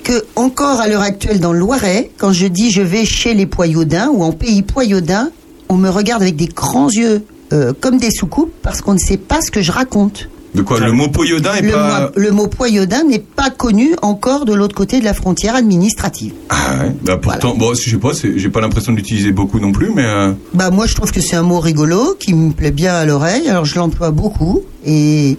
que 0.03 0.25
encore 0.36 0.81
à 0.81 0.89
l'heure 0.89 1.01
actuelle 1.01 1.39
dans 1.39 1.53
le 1.53 1.60
Loiret, 1.60 2.12
quand 2.17 2.34
je 2.34 2.48
dis 2.48 2.69
je 2.69 2.81
vais 2.81 3.05
chez 3.05 3.34
les 3.34 3.45
Poyaudins 3.45 4.10
ou 4.13 4.24
en 4.24 4.34
pays 4.34 4.62
Poyaudin, 4.62 5.29
on 5.69 5.75
me 5.77 5.89
regarde 5.89 6.22
avec 6.22 6.36
des 6.36 6.48
grands 6.48 6.89
yeux 6.91 7.24
euh, 7.54 7.74
comme 7.80 7.98
des 7.98 8.12
soucoupes 8.12 8.54
parce 8.62 8.82
qu'on 8.82 8.94
ne 8.94 9.00
sait 9.00 9.18
pas 9.18 9.42
ce 9.42 9.52
que 9.52 9.62
je 9.62 9.72
raconte. 9.72 10.30
De 10.54 10.62
quoi 10.62 10.80
Le 10.80 10.94
mot 10.94 11.10
poyodin 11.10 11.54
est 11.56 11.62
Le, 11.64 11.72
pas. 11.74 12.12
le 12.16 12.32
mot 12.32 12.48
Poyaudin 12.48 13.04
n'est 13.04 13.20
pas 13.20 13.50
connu 13.50 13.90
encore 14.02 14.46
de 14.46 14.54
l'autre 14.54 14.74
côté 14.74 15.02
de 15.02 15.04
la 15.04 15.14
frontière 15.14 15.54
administrative. 15.54 16.32
Ah 16.50 16.78
ouais. 16.82 16.96
Bah 17.04 17.18
pourtant, 17.18 17.56
bon, 17.58 17.74
je 17.74 17.90
sais 17.90 17.98
pas, 17.98 18.12
j'ai 18.14 18.50
pas 18.50 18.62
l'impression 18.62 18.94
de 18.94 18.98
l'utiliser 18.98 19.34
beaucoup 19.34 19.60
non 19.60 19.74
plus, 19.74 19.92
mais. 19.94 20.06
euh, 20.06 20.32
Bah 20.54 20.70
moi 20.72 20.86
je 20.88 20.96
trouve 20.96 21.12
que 21.12 21.20
c'est 21.20 21.36
un 21.36 21.42
mot 21.42 21.60
rigolo 21.60 22.16
qui 22.18 22.34
me 22.34 22.54
plaît 22.54 22.72
bien 22.72 22.94
à 22.96 23.04
l'oreille, 23.04 23.50
alors 23.50 23.66
je 23.66 23.75
l'emploie 23.75 24.12
beaucoup 24.12 24.64
et 24.86 25.38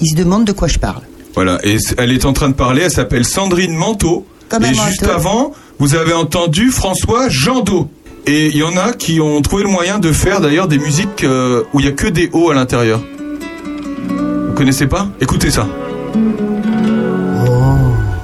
il 0.00 0.08
se 0.08 0.16
demande 0.16 0.46
de 0.46 0.52
quoi 0.52 0.66
je 0.66 0.78
parle. 0.78 1.02
Voilà, 1.34 1.58
et 1.62 1.76
elle 1.98 2.10
est 2.12 2.24
en 2.24 2.32
train 2.32 2.48
de 2.48 2.54
parler, 2.54 2.82
elle 2.84 2.90
s'appelle 2.90 3.26
Sandrine 3.26 3.74
Manteau. 3.74 4.26
Comme 4.48 4.64
et 4.64 4.70
manteau. 4.70 4.88
juste 4.88 5.02
avant, 5.02 5.52
vous 5.78 5.94
avez 5.94 6.14
entendu 6.14 6.70
François 6.70 7.28
Jandot. 7.28 7.88
Et 8.30 8.48
il 8.48 8.56
y 8.58 8.62
en 8.62 8.76
a 8.76 8.92
qui 8.92 9.22
ont 9.22 9.40
trouvé 9.40 9.62
le 9.62 9.70
moyen 9.70 9.98
de 9.98 10.12
faire 10.12 10.42
d'ailleurs 10.42 10.68
des 10.68 10.76
musiques 10.76 11.24
euh, 11.24 11.62
où 11.72 11.80
il 11.80 11.86
y 11.86 11.88
a 11.88 11.92
que 11.92 12.06
des 12.06 12.28
hauts 12.30 12.50
à 12.50 12.54
l'intérieur. 12.54 13.00
Vous 14.48 14.52
connaissez 14.52 14.86
pas? 14.86 15.08
Écoutez 15.18 15.50
ça. 15.50 15.66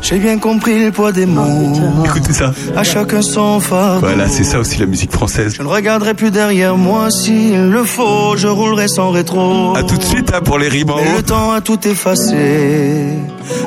J'ai 0.04 0.18
bien 0.18 0.38
compris 0.38 0.84
le 0.84 0.92
poids 0.92 1.12
des 1.12 1.24
mots. 1.24 2.04
Écoutez 2.04 2.34
ça. 2.34 2.52
À 2.76 2.82
chacun 2.84 3.22
son 3.22 3.58
fardeau. 3.58 4.00
Voilà, 4.00 4.28
c'est 4.28 4.44
ça 4.44 4.58
aussi 4.58 4.78
la 4.78 4.84
musique 4.84 5.10
française. 5.10 5.54
Je 5.56 5.62
ne 5.62 5.66
regarderai 5.66 6.12
plus 6.12 6.30
derrière 6.30 6.76
moi 6.76 7.10
s'il 7.10 7.70
le 7.70 7.84
faut. 7.84 8.36
Je 8.36 8.46
roulerai 8.46 8.86
sans 8.86 9.10
rétro. 9.10 9.74
À 9.74 9.82
tout 9.82 9.96
de 9.96 10.02
suite 10.02 10.30
hein, 10.34 10.42
pour 10.44 10.58
les 10.58 10.68
rimes 10.68 10.90
en 10.90 10.96
haut. 10.96 11.16
le 11.16 11.22
temps 11.22 11.52
a 11.52 11.62
tout 11.62 11.88
effacé. 11.88 13.14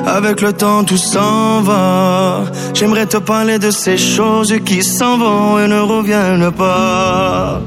Avec 0.06 0.40
le 0.40 0.52
temps, 0.52 0.84
tout 0.84 0.96
s'en 0.96 1.60
va. 1.62 2.44
J'aimerais 2.72 3.06
te 3.06 3.16
parler 3.16 3.58
de 3.58 3.72
ces 3.72 3.98
choses 3.98 4.54
qui 4.64 4.84
s'en 4.84 5.18
vont 5.18 5.58
et 5.58 5.66
ne 5.66 5.80
reviennent 5.80 6.52
pas. 6.52 7.60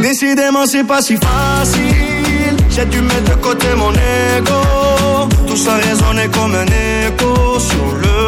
Décidément, 0.00 0.64
c'est 0.64 0.84
pas 0.84 1.02
si 1.02 1.16
facile. 1.16 2.56
J'ai 2.70 2.86
dû 2.86 3.00
mettre 3.02 3.36
de 3.36 3.42
côté 3.42 3.66
mon 3.76 3.92
ego. 3.92 5.28
Tout 5.46 5.56
ça 5.56 5.74
résonnait 5.74 6.28
comme 6.28 6.54
un 6.54 6.64
écho 6.64 7.58
sur 7.58 7.94
le 8.02 8.05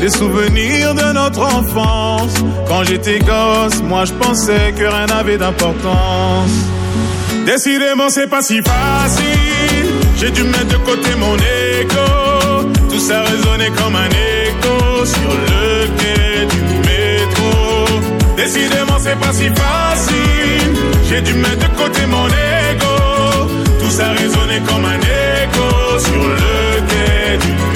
Les 0.00 0.10
souvenirs 0.10 0.94
de 0.94 1.12
notre 1.12 1.40
enfance. 1.40 2.34
Quand 2.68 2.84
j'étais 2.84 3.18
gosse, 3.18 3.82
moi 3.82 4.04
je 4.04 4.12
pensais 4.12 4.72
que 4.76 4.84
rien 4.84 5.06
n'avait 5.06 5.38
d'importance. 5.38 6.50
Décidément 7.46 8.08
c'est 8.10 8.26
pas 8.28 8.42
si 8.42 8.60
facile. 8.62 9.86
J'ai 10.18 10.30
dû 10.30 10.42
mettre 10.44 10.68
de 10.68 10.76
côté 10.78 11.10
mon 11.18 11.36
ego 11.36 12.68
Tout 12.90 12.98
ça 12.98 13.22
résonnait 13.22 13.70
comme 13.70 13.94
un 13.96 14.08
écho 14.08 15.04
Sur 15.04 15.30
le 15.30 15.86
quai 15.98 16.46
du 16.46 16.62
métro. 16.88 18.00
Décidément 18.36 18.98
c'est 18.98 19.18
pas 19.18 19.32
si 19.32 19.48
facile. 19.48 20.72
J'ai 21.08 21.20
dû 21.20 21.34
mettre 21.34 21.68
de 21.68 21.76
côté 21.76 22.06
mon 22.06 22.26
ego 22.26 23.48
Tout 23.80 23.90
ça 23.90 24.10
résonnait 24.12 24.62
comme 24.66 24.84
un 24.84 24.98
écho 24.98 25.98
Sur 25.98 26.22
le 26.28 26.80
quai 26.88 27.38
du 27.38 27.52
métro 27.52 27.75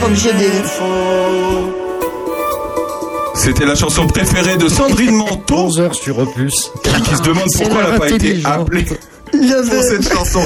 pas 0.00 0.06
obligé 0.06 0.32
de. 0.32 0.46
C'était 3.34 3.66
la 3.66 3.74
chanson 3.74 4.06
préférée 4.06 4.56
de 4.56 4.68
Sandrine 4.68 5.14
Manteau. 5.14 5.68
11h 5.68 5.92
sur 5.94 6.18
Opus. 6.18 6.70
Qui 7.04 7.16
se 7.16 7.22
demande 7.22 7.48
pourquoi 7.54 7.82
elle 7.84 7.92
n'a 7.92 7.98
pas 7.98 8.10
été 8.10 8.40
appelée 8.44 8.82
pour 8.84 8.96
cette 9.82 10.12
chanson. 10.12 10.40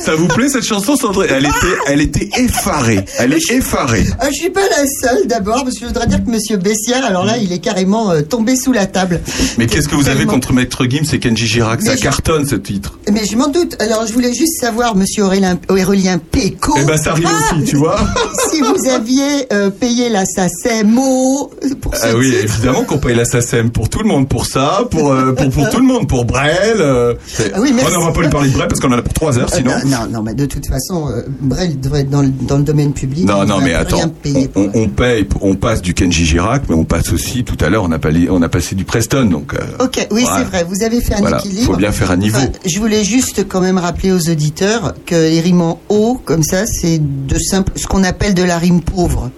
Ça 0.00 0.14
vous 0.14 0.28
plaît 0.28 0.48
cette 0.48 0.62
chanson, 0.64 0.96
Sandrine? 0.96 1.28
Elle 1.28 1.44
était, 1.44 1.76
elle 1.88 2.00
était 2.00 2.28
effarée. 2.38 3.00
Elle 3.18 3.32
est 3.32 3.50
effarée. 3.50 4.04
Ah, 4.20 4.28
je 4.30 4.34
suis 4.36 4.50
pas 4.50 4.62
la 4.62 4.86
seule 4.86 5.26
d'abord, 5.26 5.64
parce 5.64 5.74
que 5.74 5.80
je 5.80 5.86
voudrais 5.86 6.06
dire 6.06 6.24
que 6.24 6.30
Monsieur 6.30 6.56
Bessière, 6.56 7.04
alors 7.04 7.24
là, 7.24 7.36
il 7.36 7.52
est 7.52 7.58
carrément 7.58 8.12
euh, 8.12 8.22
tombé 8.22 8.54
sous 8.56 8.72
la 8.72 8.86
table. 8.86 9.20
Mais 9.58 9.66
qu'est-ce 9.66 9.88
que 9.88 9.96
vous 9.96 10.08
avez 10.08 10.24
contre 10.24 10.52
Maître 10.52 10.86
Gims? 10.88 11.12
Et 11.12 11.18
Kenji 11.18 11.46
Girac 11.48 11.82
Ça 11.82 11.96
je- 11.96 12.00
cartonne 12.00 12.46
ce 12.46 12.54
titre. 12.54 12.96
Mais 13.12 13.24
je 13.26 13.36
m'en 13.36 13.48
doute. 13.48 13.76
Alors, 13.82 14.06
je 14.06 14.12
voulais 14.12 14.32
juste 14.32 14.60
savoir, 14.60 14.94
Monsieur 14.94 15.24
Aurélien, 15.24 15.58
Aurélien 15.68 16.18
Péco. 16.18 16.76
Eh 16.80 16.84
ben 16.84 16.96
ça 16.96 17.10
arrive 17.10 17.26
aussi, 17.26 17.64
tu 17.64 17.76
vois. 17.76 17.98
si 18.58 18.72
vous 18.72 18.88
aviez 18.90 19.52
euh, 19.52 19.70
payé 19.70 20.08
la 20.08 20.24
SACEMO 20.24 21.50
pour 21.80 21.94
ce 21.94 22.00
Ah 22.04 22.16
oui, 22.16 22.30
titre. 22.30 22.42
évidemment 22.44 22.84
qu'on 22.84 22.98
paye 22.98 23.14
la 23.14 23.24
SACEM 23.24 23.70
pour 23.70 23.88
tout 23.88 24.00
le 24.00 24.08
monde, 24.08 24.28
pour 24.28 24.46
ça, 24.46 24.82
pour 24.90 25.12
euh, 25.12 25.32
pour, 25.32 25.50
pour 25.50 25.68
tout 25.70 25.78
le 25.78 25.86
monde, 25.86 26.08
pour 26.08 26.24
Brel. 26.24 26.76
euh, 26.80 27.14
Ah 27.54 27.60
oui, 27.60 27.72
on 27.86 27.90
n'aura 27.90 28.12
pas 28.12 28.20
lui 28.22 28.28
parler 28.28 28.48
de 28.50 28.54
Brel 28.54 28.68
parce 28.68 28.80
qu'on 28.80 28.88
en 28.92 28.98
a 28.98 29.02
pour 29.02 29.12
trois 29.14 29.38
heures, 29.38 29.52
sinon. 29.52 29.72
non, 29.86 30.06
non, 30.10 30.22
mais 30.22 30.34
de 30.34 30.46
toute 30.46 30.66
façon, 30.66 31.08
Brel 31.40 31.78
devrait 31.80 32.00
être 32.00 32.10
dans 32.10 32.22
le, 32.22 32.28
dans 32.28 32.56
le 32.58 32.64
domaine 32.64 32.92
public. 32.92 33.24
Non, 33.26 33.42
il 33.44 33.48
non, 33.48 33.60
mais 33.60 33.74
attends, 33.74 34.12
on, 34.54 34.70
on 34.74 34.88
paye, 34.88 35.26
on 35.40 35.54
passe 35.54 35.82
du 35.82 35.94
Kenji 35.94 36.24
Girac, 36.26 36.62
mais 36.68 36.74
on 36.74 36.84
passe 36.84 37.12
aussi, 37.12 37.44
tout 37.44 37.56
à 37.64 37.68
l'heure, 37.68 37.84
on 37.84 37.92
a, 37.92 37.98
parlé- 37.98 38.28
on 38.30 38.42
a 38.42 38.48
passé 38.48 38.74
du 38.74 38.84
Preston, 38.84 39.24
donc... 39.26 39.54
Ok, 39.80 40.06
oui, 40.10 40.22
voilà. 40.22 40.38
c'est 40.38 40.44
vrai. 40.44 40.66
Vous 40.68 40.82
avez 40.82 41.00
fait 41.00 41.14
un 41.14 41.20
Voilà, 41.20 41.38
équilibre. 41.38 41.66
faut 41.72 41.76
bien 41.76 41.92
faire 41.92 42.10
un 42.10 42.16
niveau. 42.16 42.38
Enfin, 42.38 42.48
je 42.66 42.78
voulais 42.78 43.04
juste 43.04 43.46
quand 43.48 43.60
même 43.60 43.78
rappeler 43.78 44.12
aux 44.12 44.28
auditeurs 44.30 44.94
que 45.06 45.14
les 45.14 45.40
rimes 45.40 45.62
en 45.62 45.80
haut, 45.88 46.20
comme 46.24 46.42
ça, 46.42 46.64
c'est 46.66 46.98
de 47.00 47.38
simple, 47.38 47.72
ce 47.76 47.86
qu'on 47.86 48.04
appelle 48.04 48.34
de 48.34 48.42
la 48.48 48.58
rime 48.58 48.80
pauvre, 48.82 49.30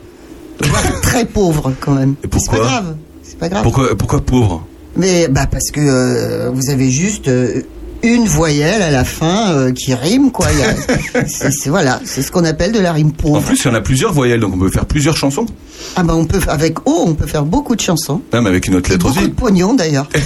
très 1.02 1.26
pauvre 1.26 1.72
quand 1.80 1.92
même. 1.92 2.14
Et 2.24 2.26
Mais 2.32 2.38
C'est 2.38 2.50
pas 2.50 2.56
pourquoi 2.56 2.58
grave. 2.60 2.94
C'est 3.22 3.38
pas 3.38 3.48
grave. 3.48 3.62
Pourquoi, 3.62 3.96
pourquoi 3.96 4.20
pauvre 4.20 4.66
Mais 4.96 5.28
bah 5.28 5.46
parce 5.46 5.70
que 5.70 5.80
euh, 5.80 6.50
vous 6.50 6.70
avez 6.70 6.90
juste 6.90 7.28
euh, 7.28 7.62
une 8.02 8.24
voyelle 8.26 8.80
à 8.82 8.90
la 8.90 9.04
fin 9.04 9.52
euh, 9.52 9.72
qui 9.72 9.94
rime 9.94 10.30
quoi. 10.30 10.46
Il 10.52 10.58
y 10.58 10.62
a- 10.62 11.24
c'est, 11.28 11.50
c'est- 11.52 11.70
voilà, 11.70 12.00
c'est 12.04 12.22
ce 12.22 12.30
qu'on 12.32 12.44
appelle 12.44 12.72
de 12.72 12.80
la 12.80 12.92
rime 12.92 13.08
En 13.08 13.22
pauvre. 13.22 13.42
plus, 13.42 13.58
il 13.62 13.68
y 13.68 13.70
en 13.70 13.74
a 13.74 13.80
plusieurs 13.80 14.12
voyelles, 14.12 14.40
donc 14.40 14.54
on 14.54 14.58
peut 14.58 14.70
faire 14.70 14.86
plusieurs 14.86 15.16
chansons. 15.16 15.46
Ah 15.96 16.02
ben 16.02 16.14
on 16.14 16.24
peut 16.24 16.40
avec 16.48 16.86
O, 16.86 17.04
on 17.06 17.14
peut 17.14 17.26
faire 17.26 17.44
beaucoup 17.44 17.74
de 17.76 17.80
chansons. 17.80 18.20
Mais 18.32 18.38
avec 18.38 18.66
une 18.66 18.74
autre 18.76 18.90
lettre 18.90 19.06
Beaucoup 19.06 19.18
aussi. 19.18 19.28
de 19.28 19.34
pognon 19.34 19.74
d'ailleurs. 19.74 20.08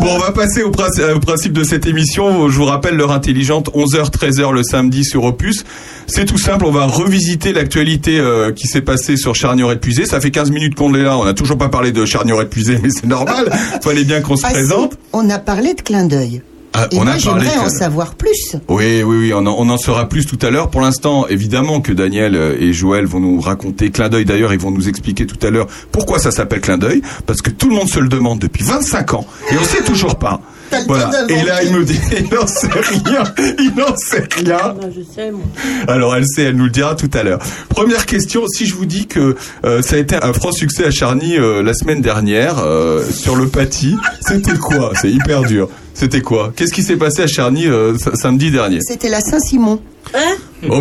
Bon, 0.00 0.08
on 0.10 0.18
va 0.18 0.32
passer 0.32 0.62
au, 0.62 0.70
euh, 1.00 1.14
au 1.16 1.20
principe 1.20 1.52
de 1.52 1.64
cette 1.64 1.86
émission. 1.86 2.48
Je 2.48 2.56
vous 2.56 2.64
rappelle 2.64 2.96
l'heure 2.96 3.12
intelligente, 3.12 3.70
11h, 3.74 4.10
13h 4.10 4.52
le 4.52 4.62
samedi 4.62 5.04
sur 5.04 5.24
Opus. 5.24 5.64
C'est 6.06 6.24
tout 6.24 6.38
simple, 6.38 6.64
on 6.66 6.70
va 6.70 6.86
revisiter 6.86 7.52
l'actualité 7.52 8.18
euh, 8.18 8.52
qui 8.52 8.66
s'est 8.68 8.80
passée 8.82 9.16
sur 9.16 9.34
Charnier 9.34 9.70
épuisé. 9.72 10.06
Ça 10.06 10.20
fait 10.20 10.30
15 10.30 10.50
minutes 10.50 10.74
qu'on 10.74 10.94
est 10.94 11.02
là, 11.02 11.18
on 11.18 11.24
n'a 11.24 11.34
toujours 11.34 11.58
pas 11.58 11.68
parlé 11.68 11.92
de 11.92 12.04
Charnier 12.04 12.34
épuisé, 12.40 12.78
mais 12.82 12.90
c'est 12.90 13.06
normal. 13.06 13.50
Fallait 13.82 14.04
bien 14.04 14.20
qu'on 14.20 14.36
se 14.36 14.44
Ah, 14.44 14.48
si, 14.48 14.54
présente. 14.54 14.98
on 15.12 15.28
a 15.30 15.38
parlé 15.38 15.74
de 15.74 15.80
clin 15.80 16.04
d'œil. 16.04 16.42
Ah, 16.78 16.88
Et 16.90 16.98
on 16.98 17.04
moi 17.04 17.14
a 17.14 17.18
parlé 17.18 17.46
j'aimerais 17.46 17.58
en 17.66 17.70
savoir 17.70 18.14
plus. 18.14 18.56
Oui, 18.68 19.02
oui, 19.02 19.16
oui, 19.18 19.32
on 19.32 19.38
en, 19.46 19.54
on 19.58 19.68
en 19.70 19.78
saura 19.78 20.08
plus 20.08 20.26
tout 20.26 20.38
à 20.42 20.50
l'heure. 20.50 20.68
Pour 20.68 20.82
l'instant, 20.82 21.26
évidemment 21.26 21.80
que 21.80 21.92
Daniel 21.92 22.36
euh, 22.36 22.56
et 22.60 22.72
Joël 22.72 23.06
vont 23.06 23.20
nous 23.20 23.40
raconter 23.40 23.90
clin 23.90 24.08
d'œil. 24.10 24.26
D'ailleurs, 24.26 24.52
ils 24.52 24.60
vont 24.60 24.70
nous 24.70 24.88
expliquer 24.88 25.26
tout 25.26 25.44
à 25.46 25.50
l'heure 25.50 25.66
pourquoi 25.90 26.18
ça 26.18 26.30
s'appelle 26.30 26.60
clin 26.60 26.76
d'œil. 26.76 27.00
Parce 27.24 27.40
que 27.40 27.50
tout 27.50 27.68
le 27.70 27.74
monde 27.74 27.88
se 27.88 27.98
le 27.98 28.08
demande 28.08 28.38
depuis 28.40 28.62
25 28.64 29.14
ans 29.14 29.26
et 29.50 29.56
on 29.58 29.64
sait 29.64 29.82
toujours 29.82 30.16
pas. 30.16 30.40
Voilà. 30.88 31.10
Et 31.28 31.44
là, 31.44 31.62
il 31.62 31.72
me 31.72 31.84
dit, 31.84 31.98
il 32.18 32.24
n'en 32.34 32.46
sait 32.46 32.66
rien. 32.68 33.22
Il 33.58 33.72
n'en 33.76 33.96
sait 33.96 34.26
rien. 34.36 34.74
Moi, 34.74 34.90
je 34.94 35.00
sais, 35.14 35.30
moi. 35.30 35.42
Alors, 35.86 36.16
elle 36.16 36.26
sait, 36.26 36.42
elle 36.42 36.56
nous 36.56 36.64
le 36.64 36.70
dira 36.70 36.96
tout 36.96 37.10
à 37.14 37.22
l'heure. 37.22 37.38
Première 37.68 38.04
question, 38.04 38.42
si 38.48 38.66
je 38.66 38.74
vous 38.74 38.84
dis 38.84 39.06
que 39.06 39.36
euh, 39.64 39.80
ça 39.82 39.94
a 39.94 39.98
été 39.98 40.16
un 40.16 40.32
franc 40.32 40.50
succès 40.50 40.84
à 40.84 40.90
Charny 40.90 41.38
euh, 41.38 41.62
la 41.62 41.72
semaine 41.72 42.02
dernière 42.02 42.58
euh, 42.58 43.04
sur 43.08 43.36
le 43.36 43.46
Paty, 43.46 43.96
c'était 44.20 44.58
quoi? 44.58 44.90
C'est 45.00 45.10
hyper 45.10 45.42
dur. 45.42 45.68
C'était 45.96 46.20
quoi? 46.20 46.52
Qu'est-ce 46.54 46.74
qui 46.74 46.82
s'est 46.82 46.96
passé 46.98 47.22
à 47.22 47.26
Charny 47.26 47.66
euh, 47.66 47.96
samedi 47.96 48.50
dernier? 48.50 48.80
C'était 48.82 49.08
la 49.08 49.22
Saint-Simon. 49.22 49.80
Hein 50.14 50.36
Oh, 50.70 50.80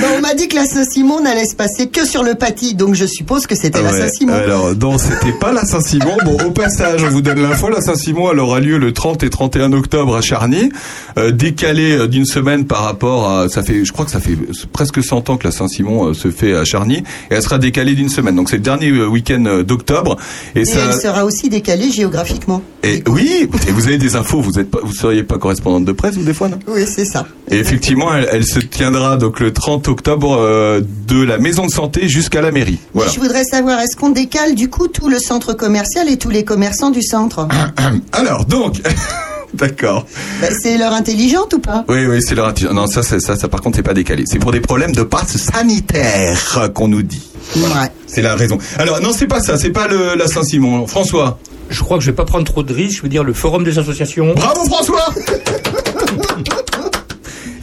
Ben, 0.00 0.08
on 0.16 0.20
m'a 0.20 0.34
dit 0.34 0.48
que 0.48 0.56
la 0.56 0.66
Saint-Simon 0.66 1.20
n'allait 1.20 1.46
se 1.46 1.54
passer 1.56 1.86
que 1.88 2.04
sur 2.04 2.22
le 2.22 2.34
Paty, 2.34 2.74
donc 2.74 2.94
je 2.94 3.06
suppose 3.06 3.46
que 3.46 3.54
c'était 3.54 3.82
la 3.82 3.92
Ouais, 3.92 4.00
Saint-Simon. 4.00 4.32
Alors, 4.34 4.74
non, 4.76 4.98
c'était 4.98 5.32
pas 5.32 5.52
la 5.52 5.64
Saint-Simon. 5.64 6.16
Bon, 6.24 6.36
au 6.44 6.50
passage, 6.50 7.02
on 7.04 7.08
vous 7.10 7.22
donne 7.22 7.40
l'info. 7.40 7.68
La 7.68 7.80
Saint-Simon, 7.80 8.30
elle 8.32 8.40
aura 8.40 8.60
lieu 8.60 8.78
le 8.78 8.92
30 8.92 9.22
et 9.22 9.30
31 9.30 9.72
octobre 9.72 10.16
à 10.16 10.20
Charny, 10.20 10.70
euh, 11.18 11.30
décalé 11.30 11.92
euh, 11.92 12.08
d'une 12.08 12.26
semaine 12.26 12.66
par 12.66 12.82
rapport 12.84 13.28
à. 13.30 13.48
Ça 13.48 13.62
fait, 13.62 13.84
je 13.84 13.92
crois 13.92 14.04
que 14.04 14.10
ça 14.10 14.20
fait 14.20 14.36
presque 14.72 15.02
100 15.02 15.30
ans 15.30 15.36
que 15.36 15.46
la 15.46 15.52
Saint-Simon 15.52 16.08
euh, 16.08 16.14
se 16.14 16.30
fait 16.30 16.54
à 16.54 16.64
Charny, 16.64 16.96
et 16.98 17.04
elle 17.30 17.42
sera 17.42 17.58
décalée 17.58 17.94
d'une 17.94 18.08
semaine. 18.08 18.36
Donc 18.36 18.50
c'est 18.50 18.56
le 18.56 18.62
dernier 18.62 18.90
euh, 18.90 19.06
week-end 19.06 19.62
d'octobre, 19.66 20.16
et, 20.54 20.60
Et 20.60 20.64
ça. 20.64 20.80
elle 20.88 21.00
sera 21.00 21.24
aussi 21.24 21.48
décalée 21.48 21.90
géographiquement. 21.90 22.62
Et 22.82 23.02
oui, 23.08 23.48
et 23.68 23.72
vous 23.72 23.86
avez 23.86 23.98
des 23.98 24.16
infos. 24.16 24.40
Vous 24.40 24.58
êtes 24.58 24.70
pas, 24.70 24.80
vous 24.82 24.92
seriez 24.94 25.22
pas 25.22 25.38
de 25.84 25.92
presse, 25.92 26.14
vous 26.16 26.24
des 26.24 26.34
fois, 26.34 26.48
non? 26.48 26.58
Oui, 26.66 26.84
c'est 26.86 27.04
ça. 27.04 27.26
Et 27.50 27.56
effectivement, 27.58 28.14
elle, 28.14 28.28
elle 28.32 28.44
se 28.44 28.58
tiendra 28.58 29.16
donc 29.16 29.40
le 29.40 29.52
30 29.52 29.88
octobre 29.88 30.36
euh, 30.38 30.80
de 31.06 31.22
la 31.22 31.38
maison 31.38 31.66
de 31.66 31.70
santé 31.70 32.08
jusqu'à 32.08 32.40
la 32.40 32.50
mairie. 32.50 32.78
Voilà. 32.94 33.10
Je 33.12 33.20
voudrais 33.20 33.44
savoir, 33.44 33.80
est-ce 33.80 33.96
qu'on 33.96 34.10
décale 34.10 34.54
du 34.54 34.68
coup 34.70 34.88
tout 34.88 35.08
le 35.08 35.18
centre 35.18 35.52
commercial 35.52 36.08
et 36.08 36.16
tous 36.16 36.30
les 36.30 36.44
commerçants 36.44 36.90
du 36.90 37.02
centre? 37.02 37.46
Alors 38.12 38.44
donc, 38.46 38.80
d'accord. 39.54 40.06
Ben, 40.40 40.52
C'est 40.62 40.76
l'heure 40.78 40.92
intelligente 40.94 41.54
ou 41.54 41.58
pas? 41.60 41.84
Oui, 41.88 42.06
oui, 42.06 42.20
c'est 42.20 42.34
leur 42.34 42.46
attitude. 42.46 42.72
Non, 42.72 42.86
ça, 42.86 43.02
ça, 43.02 43.20
ça, 43.20 43.36
ça, 43.36 43.48
par 43.48 43.60
contre, 43.60 43.76
c'est 43.76 43.82
pas 43.82 43.94
décalé. 43.94 44.24
C'est 44.26 44.38
pour 44.38 44.52
des 44.52 44.60
problèmes 44.60 44.92
de 44.92 45.02
passe 45.02 45.36
sanitaire 45.36 46.70
qu'on 46.74 46.88
nous 46.88 47.02
dit. 47.02 47.22
Ouais. 47.56 47.90
C'est 48.06 48.22
la 48.22 48.34
raison. 48.34 48.58
Alors, 48.78 49.00
non, 49.00 49.10
c'est 49.16 49.26
pas 49.26 49.40
ça. 49.40 49.58
C'est 49.58 49.70
pas 49.70 49.86
le, 49.88 50.14
la 50.16 50.26
Saint-Simon. 50.28 50.86
François? 50.86 51.38
Je 51.70 51.80
crois 51.82 51.96
que 51.98 52.04
je 52.04 52.10
vais 52.10 52.16
pas 52.16 52.24
prendre 52.24 52.44
trop 52.44 52.62
de 52.62 52.72
risques. 52.72 52.98
Je 52.98 53.02
veux 53.02 53.08
dire 53.08 53.24
le 53.24 53.32
forum 53.32 53.64
des 53.64 53.78
associations. 53.78 54.34
Bravo, 54.34 54.64
François 54.66 55.06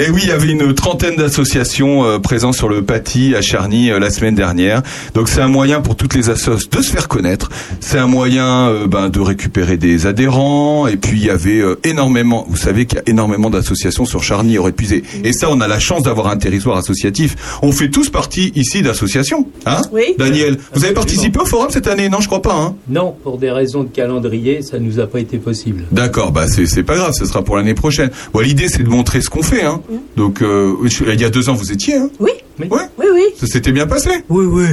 Et 0.02 0.10
oui, 0.10 0.22
il 0.24 0.30
y 0.30 0.32
avait 0.32 0.50
une 0.50 0.74
trentaine 0.74 1.16
d'associations 1.16 2.04
euh, 2.06 2.18
présentes 2.18 2.56
sur 2.56 2.68
le 2.68 2.82
Paty 2.82 3.36
à 3.36 3.42
Charny 3.44 3.92
euh, 3.92 4.00
la 4.00 4.10
semaine 4.10 4.34
dernière. 4.34 4.82
Donc 5.14 5.30
c'est 5.30 5.42
un 5.42 5.48
moyen 5.48 5.80
pour 5.80 5.96
toutes 5.96 6.16
les 6.16 6.32
assos 6.32 6.68
de 6.72 6.82
se 6.82 6.90
faire 6.90 7.08
connaître. 7.08 7.52
C'est 7.82 8.00
un 8.00 8.08
moyen 8.08 8.68
euh, 8.68 8.88
ben, 8.88 9.10
de 9.10 9.20
récupérer 9.20 9.78
des 9.78 10.08
adhérents. 10.08 10.88
Et 10.88 10.98
puis 10.98 11.20
il 11.20 11.26
y 11.26 11.30
avait 11.30 11.60
euh, 11.60 11.80
énormément, 11.84 12.48
vous 12.50 12.58
savez 12.58 12.88
qu'il 12.88 12.98
y 12.98 13.02
a 13.02 13.04
énormément 13.06 13.52
d'associations 13.52 14.06
sur 14.06 14.24
Charny 14.24 14.56
et 14.56 14.68
épuisé. 14.68 15.04
Et 15.24 15.34
ça, 15.34 15.50
on 15.52 15.62
a 15.62 15.68
la 15.68 15.78
chance 15.78 16.02
d'avoir 16.02 16.30
un 16.30 16.38
territoire 16.38 16.78
associatif. 16.78 17.60
On 17.62 17.72
fait 17.72 17.90
tous 17.90 18.10
partie 18.10 18.52
ici 18.56 18.82
d'associations. 18.82 19.46
Hein 19.68 19.84
Oui. 19.92 20.16
Daniel, 20.18 20.58
vous 20.74 20.84
avez 20.84 20.96
participé 20.96 21.38
au 21.40 21.46
forum 21.46 21.68
cette 21.70 21.86
année? 21.86 22.10
Non, 22.10 22.22
je 22.22 22.28
crois 22.28 22.42
pas. 22.42 22.56
Hein 22.56 22.76
Non, 22.90 23.14
pour 23.22 23.38
des 23.38 23.52
raisons 23.52 23.84
de 23.84 23.90
calendrier, 23.90 24.64
ça 24.64 24.80
nous 24.80 25.00
a 25.00 25.06
pas 25.06 25.20
été 25.20 25.38
possible. 25.38 25.84
D'accord, 25.92 26.32
bah 26.32 26.48
c'est 26.48 26.66
c'est 26.66 26.82
pas 26.82 26.96
grave, 26.96 27.14
ce 27.14 27.26
sera 27.28 27.44
pour 27.44 27.56
l'année 27.56 27.76
prochaine. 27.76 28.10
Bon, 28.34 28.40
l'idée 28.40 28.68
c'est 28.68 28.82
de 28.82 28.90
montrer 28.90 29.22
ce 29.22 29.30
qu'on 29.30 29.44
fait, 29.44 29.64
hein. 29.64 29.80
Donc 30.18 30.42
euh, 30.42 30.74
il 31.14 31.20
y 31.22 31.26
a 31.26 31.30
deux 31.30 31.50
ans 31.50 31.54
vous 31.54 31.72
étiez, 31.72 31.96
hein. 31.96 32.10
Oui, 32.20 32.32
Oui. 32.60 32.68
Ouais. 32.70 32.82
oui, 33.00 33.06
oui. 33.14 33.24
Ça 33.40 33.48
s'était 33.48 33.72
bien 33.72 33.88
passé. 33.88 34.10
Oui, 34.30 34.46
oui. 34.46 34.66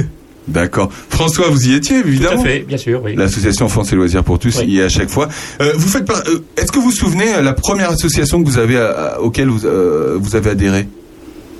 D'accord. 0.47 0.89
François, 1.09 1.47
vous 1.49 1.67
y 1.67 1.73
étiez 1.75 2.01
Tout 2.01 2.07
évidemment. 2.07 2.41
à 2.41 2.45
fait, 2.45 2.59
bien 2.61 2.77
sûr. 2.77 3.01
Oui. 3.03 3.15
L'association 3.15 3.69
France 3.69 3.93
et 3.93 3.95
Loisirs 3.95 4.23
pour 4.23 4.39
tous 4.39 4.57
Oui. 4.59 4.65
y 4.67 4.79
est 4.79 4.83
à 4.83 4.89
chaque 4.89 5.09
fois. 5.09 5.27
Euh, 5.61 5.73
vous 5.75 5.87
faites 5.87 6.05
pas. 6.05 6.23
euh, 6.27 6.39
Est-ce 6.57 6.71
que 6.71 6.77
vous 6.79 6.85
vous 6.85 6.91
souvenez 6.91 7.39
la 7.43 7.53
première 7.53 7.91
association 7.91 8.41
que 8.41 8.47
vous 8.49 8.57
avez 8.57 8.77
à- 8.77 8.89
à- 8.89 9.19
auquel 9.19 9.47
vous, 9.47 9.65
euh, 9.65 10.17
vous 10.19 10.35
avez 10.35 10.49
adhéré? 10.51 10.87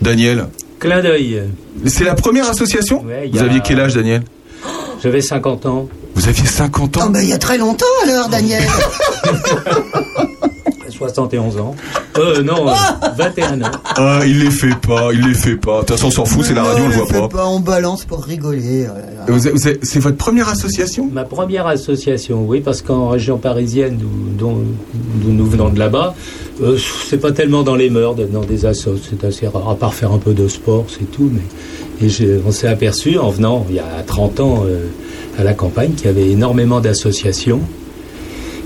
Daniel? 0.02 0.48
Clin 0.80 1.02
d'œil. 1.02 1.43
C'est 1.86 2.04
la 2.06 2.15
première 2.15 2.50
association? 2.50 3.04
Ouais, 3.06 3.30
Vous 3.32 3.39
a- 3.39 3.43
aviez 3.43 3.60
quel 3.63 3.80
âge, 3.80 3.93
Daniel? 3.95 4.24
J'avais 5.01 5.21
50 5.21 5.65
ans. 5.65 5.88
Vous 6.15 6.27
aviez 6.27 6.45
50 6.45 6.97
Oh, 6.97 7.01
ans. 7.03 7.09
ben, 7.09 7.21
il 7.21 7.29
y 7.29 7.33
a 7.33 7.38
très 7.38 7.57
longtemps 7.57 7.85
alors, 8.03 8.27
Daniel. 8.29 8.63
71 10.89 11.57
ans. 11.59 11.75
Euh, 12.17 12.43
non, 12.43 12.67
euh, 12.67 12.73
21 13.17 13.62
ans. 13.62 13.71
Ah, 13.95 14.19
il 14.25 14.39
les 14.39 14.51
fait 14.51 14.75
pas, 14.85 15.12
il 15.13 15.21
les 15.25 15.33
fait 15.33 15.55
pas. 15.55 15.75
De 15.75 15.79
toute 15.85 15.91
façon, 15.91 16.07
on 16.07 16.12
s'en 16.12 16.25
fout, 16.25 16.43
c'est 16.43 16.53
la 16.53 16.63
radio, 16.63 16.83
on 16.83 16.88
le 16.89 16.93
voit 16.95 17.05
fais 17.05 17.27
pas. 17.29 17.45
On 17.45 17.62
balance 17.62 18.03
pour 18.03 18.21
rigoler. 18.21 18.88
oh 19.29 19.33
C'est 19.81 19.99
votre 19.99 20.17
première 20.17 20.49
association? 20.49 21.09
Ma 21.13 21.23
première 21.23 21.67
association, 21.67 22.43
oui, 22.45 22.59
parce 22.59 22.81
qu'en 22.81 23.07
région 23.07 23.38
parisienne, 23.38 23.97
d'où 24.38 24.49
nous 25.25 25.45
venons 25.45 25.69
de 25.69 25.79
là-bas, 25.79 26.15
euh, 26.62 26.77
c'est 27.09 27.19
pas 27.21 27.31
tellement 27.31 27.63
dans 27.63 27.75
les 27.75 27.89
mœurs 27.89 28.15
d'être 28.15 28.31
dans 28.31 28.43
des 28.43 28.65
assos. 28.65 28.97
C'est 29.09 29.23
assez 29.25 29.47
rare, 29.47 29.69
à 29.69 29.75
part 29.75 29.93
faire 29.93 30.12
un 30.12 30.17
peu 30.19 30.33
de 30.33 30.49
sport, 30.49 30.85
c'est 30.89 31.09
tout. 31.09 31.29
Mais 31.31 31.41
et 32.01 32.07
on 32.45 32.51
s'est 32.51 32.67
aperçu 32.67 33.17
en 33.17 33.29
venant 33.29 33.65
il 33.69 33.75
y 33.75 33.79
a 33.79 34.03
30 34.05 34.39
ans 34.39 34.63
euh, 34.65 34.88
à 35.38 35.43
la 35.43 35.53
campagne 35.53 35.91
qu'il 35.93 36.05
y 36.05 36.09
avait 36.09 36.29
énormément 36.29 36.79
d'associations. 36.79 37.62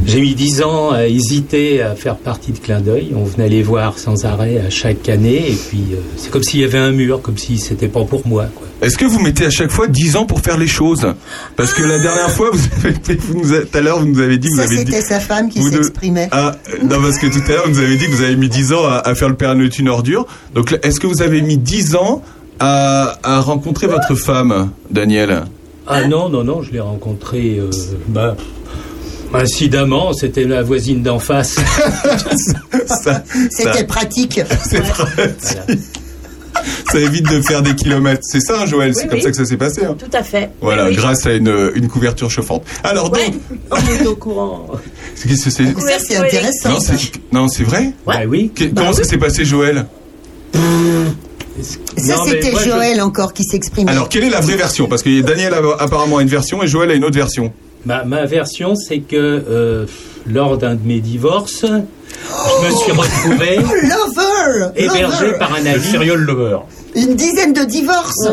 J'ai 0.05 0.19
mis 0.19 0.33
10 0.35 0.63
ans 0.63 0.91
à 0.91 1.05
hésiter 1.07 1.81
à 1.81 1.95
faire 1.95 2.17
partie 2.17 2.51
de 2.51 2.57
Clin 2.57 2.81
d'œil. 2.81 3.13
On 3.15 3.23
venait 3.23 3.47
les 3.47 3.61
voir 3.63 3.97
sans 3.99 4.25
arrêt 4.25 4.57
à 4.59 4.69
chaque 4.69 5.07
année, 5.07 5.49
et 5.51 5.55
puis 5.55 5.83
euh, 5.93 5.97
c'est 6.17 6.29
comme 6.29 6.43
s'il 6.43 6.59
y 6.59 6.63
avait 6.65 6.79
un 6.79 6.91
mur, 6.91 7.21
comme 7.21 7.37
si 7.37 7.57
c'était 7.57 7.87
pas 7.87 8.03
pour 8.03 8.27
moi. 8.27 8.47
Quoi. 8.53 8.67
Est-ce 8.81 8.97
que 8.97 9.05
vous 9.05 9.19
mettez 9.19 9.45
à 9.45 9.49
chaque 9.49 9.71
fois 9.71 9.87
10 9.87 10.17
ans 10.17 10.25
pour 10.25 10.41
faire 10.41 10.57
les 10.57 10.67
choses? 10.67 11.07
Parce 11.55 11.73
que 11.73 11.83
la 11.83 11.99
dernière 11.99 12.29
fois, 12.31 12.49
vous 12.51 12.59
avez, 12.83 13.15
vous 13.15 13.39
nous 13.39 13.53
avez- 13.53 13.65
tout 13.65 13.77
à 13.77 13.81
l'heure, 13.81 13.99
vous 13.99 14.07
nous 14.07 14.19
avez 14.19 14.37
dit, 14.37 14.49
vous 14.49 14.57
Ça, 14.57 14.63
avez 14.63 14.83
dit. 14.83 14.91
c'était 14.91 15.01
sa 15.07 15.19
femme 15.21 15.47
qui 15.49 15.61
s'exprimait. 15.63 16.27
Ah, 16.31 16.53
euh, 16.73 16.77
non, 16.83 16.99
parce 17.01 17.17
que 17.19 17.27
tout 17.27 17.43
à 17.47 17.51
l'heure, 17.51 17.69
vous 17.69 17.79
avez 17.79 17.95
dit 17.95 18.05
que 18.07 18.11
vous 18.11 18.23
avez 18.23 18.35
mis 18.35 18.49
10 18.49 18.73
ans 18.73 18.85
à, 18.85 18.95
à 19.07 19.15
faire 19.15 19.29
le 19.29 19.35
Père 19.35 19.55
Noël 19.55 19.71
une 19.79 19.89
ordure. 19.89 20.25
Donc, 20.53 20.77
est-ce 20.83 20.99
que 20.99 21.07
vous 21.07 21.21
avez 21.21 21.41
mis 21.41 21.57
10 21.57 21.95
ans 21.95 22.21
à, 22.59 23.17
à 23.23 23.39
rencontrer 23.41 23.87
votre 23.87 24.15
femme, 24.15 24.71
Daniel 24.91 25.43
Ah 25.87 26.07
non, 26.07 26.29
non, 26.29 26.43
non, 26.43 26.61
je 26.61 26.71
l'ai 26.71 26.79
rencontré 26.79 27.57
euh, 27.59 27.69
bah, 28.07 28.35
incidemment, 29.33 30.13
c'était 30.13 30.45
la 30.45 30.61
voisine 30.63 31.01
d'en 31.03 31.19
face. 31.19 31.55
C'était 33.49 33.83
pratique. 33.85 34.39
c'est 34.69 34.81
pratique. 34.81 35.57
Ça 36.91 36.99
évite 36.99 37.29
de 37.29 37.41
faire 37.41 37.61
des 37.63 37.73
kilomètres. 37.75 38.21
C'est 38.23 38.39
ça, 38.39 38.65
Joël 38.65 38.93
C'est 38.95 39.07
comme 39.07 39.17
oui. 39.17 39.23
ça 39.23 39.31
que 39.31 39.35
ça 39.37 39.45
s'est 39.45 39.57
passé. 39.57 39.83
hein 39.85 39.95
Tout 39.97 40.05
à 40.15 40.21
fait. 40.23 40.51
voilà, 40.61 40.85
Oui, 40.87 40.95
grâce 40.95 41.25
à 41.25 41.33
une, 41.33 41.71
une 41.75 41.87
couverture 41.89 42.29
chauffante. 42.29 42.63
Alors, 42.83 43.11
Ouais, 43.11 43.29
donc, 43.31 43.41
on 43.71 44.03
est 44.03 44.07
au 44.07 44.15
courant. 44.15 44.67
qu'est-ce 45.27 45.43
que 45.45 45.49
c'est 45.49 45.65
Ça, 45.73 45.99
c'est 45.99 46.15
intéressant. 46.17 46.77
Non, 47.31 47.47
c'est 47.47 47.63
vrai 47.63 47.91
Bah 48.05 48.19
oui. 48.27 48.51
Comment 48.75 48.93
ça 48.93 49.03
s'est 49.03 49.17
passé, 49.17 49.43
Joël? 49.43 49.87
Ça, 51.61 52.15
c'était 52.25 52.51
je- 52.51 52.69
Joël 52.69 53.01
encore 53.01 53.33
qui 53.33 53.43
s'exprimait. 53.43 53.91
Alors, 53.91 54.09
quelle 54.09 54.23
est 54.23 54.29
la 54.29 54.41
vraie 54.41 54.55
version? 54.57 54.87
Parce 54.87 55.03
que 55.03 55.21
Daniel 55.21 55.53
a 55.53 55.61
apparemment 55.83 56.19
une 56.19 56.27
version 56.27 56.63
et 56.63 56.67
Joël 56.67 56.89
a 56.91 56.93
une 56.95 57.03
autre 57.05 57.15
version. 57.17 57.53
Ma, 57.85 58.03
ma 58.05 58.25
version, 58.25 58.75
c'est 58.75 58.99
que 58.99 59.15
euh, 59.17 59.85
lors 60.25 60.57
d'un 60.57 60.75
de 60.75 60.85
mes 60.85 60.99
divorces, 60.99 61.65
je 61.65 62.65
me 62.65 62.75
suis 62.75 62.91
retrouvé 62.91 63.57
Lover 63.83 64.69
hébergé 64.75 65.25
Lover. 65.25 65.37
par 65.37 65.53
un 65.53 65.79
serial 65.81 66.17
lover. 66.17 66.57
Une 66.95 67.15
dizaine 67.15 67.53
de 67.53 67.63
divorces. 67.65 68.29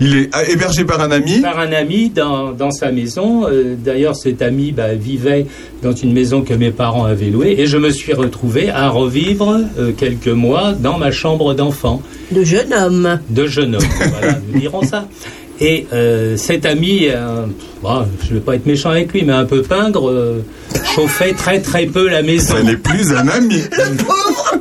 Il 0.00 0.16
est 0.16 0.28
ah, 0.32 0.42
hébergé 0.48 0.84
par 0.84 1.00
un 1.00 1.10
ami. 1.10 1.40
par 1.40 1.58
un 1.58 1.72
ami 1.72 2.08
dans, 2.08 2.52
dans 2.52 2.70
sa 2.70 2.90
maison. 2.90 3.46
Euh, 3.46 3.74
D'ailleurs, 3.76 4.16
cet 4.16 4.40
ami 4.40 4.72
bah, 4.72 4.94
vivait 4.94 5.46
dans 5.82 5.92
une 5.92 6.12
maison 6.12 6.40
que 6.42 6.54
mes 6.54 6.70
parents 6.70 7.04
avaient 7.04 7.28
louée 7.30 7.56
et 7.58 7.66
je 7.66 7.76
me 7.76 7.90
suis 7.90 8.14
retrouvé 8.14 8.70
à 8.70 8.88
revivre 8.88 9.60
euh, 9.78 9.92
quelques 9.96 10.28
mois 10.28 10.72
dans 10.72 10.96
ma 10.98 11.10
chambre 11.10 11.52
d'enfant 11.54 12.00
De 12.32 12.42
jeune 12.44 12.72
homme. 12.72 13.20
de 13.28 13.46
jeune 13.46 13.74
homme. 13.74 13.84
voilà, 14.18 14.38
nous 14.52 14.58
dirons 14.60 14.82
ça. 14.82 15.06
Et 15.62 15.86
euh, 15.92 16.38
cet 16.38 16.64
ami, 16.64 17.08
euh, 17.10 17.44
bon, 17.82 18.06
je 18.24 18.30
ne 18.30 18.34
vais 18.38 18.40
pas 18.40 18.54
être 18.54 18.64
méchant 18.64 18.88
avec 18.88 19.12
lui, 19.12 19.24
mais 19.26 19.34
un 19.34 19.44
peu 19.44 19.60
pingre, 19.60 20.08
euh, 20.08 20.42
chauffait 20.94 21.34
très 21.34 21.60
très 21.60 21.84
peu 21.84 22.08
la 22.08 22.22
maison. 22.22 22.54
Ça 22.54 22.62
n'est 22.62 22.78
plus 22.78 23.12
un 23.12 23.28
ami. 23.28 23.56
ne- 23.56 24.59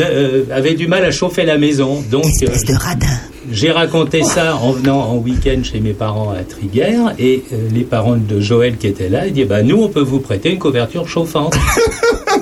euh, 0.00 0.44
avait 0.52 0.74
du 0.74 0.86
mal 0.86 1.04
à 1.04 1.10
chauffer 1.10 1.44
la 1.44 1.58
maison. 1.58 2.02
Donc, 2.10 2.24
euh, 2.24 2.46
Espèce 2.46 2.64
de 2.64 2.74
radin. 2.74 3.06
j'ai 3.50 3.70
raconté 3.70 4.22
ça 4.22 4.56
en 4.56 4.72
venant 4.72 5.00
en 5.00 5.16
week-end 5.16 5.60
chez 5.62 5.80
mes 5.80 5.92
parents 5.92 6.30
à 6.30 6.42
Triguères 6.42 7.14
et 7.18 7.42
euh, 7.52 7.56
les 7.72 7.82
parents 7.82 8.16
de 8.16 8.40
Joël 8.40 8.76
qui 8.76 8.86
étaient 8.86 9.08
là, 9.08 9.26
ils 9.26 9.32
disaient 9.32 9.46
bah 9.46 9.62
nous 9.62 9.82
on 9.82 9.88
peut 9.88 10.00
vous 10.00 10.20
prêter 10.20 10.50
une 10.52 10.58
couverture 10.58 11.08
chauffante. 11.08 11.54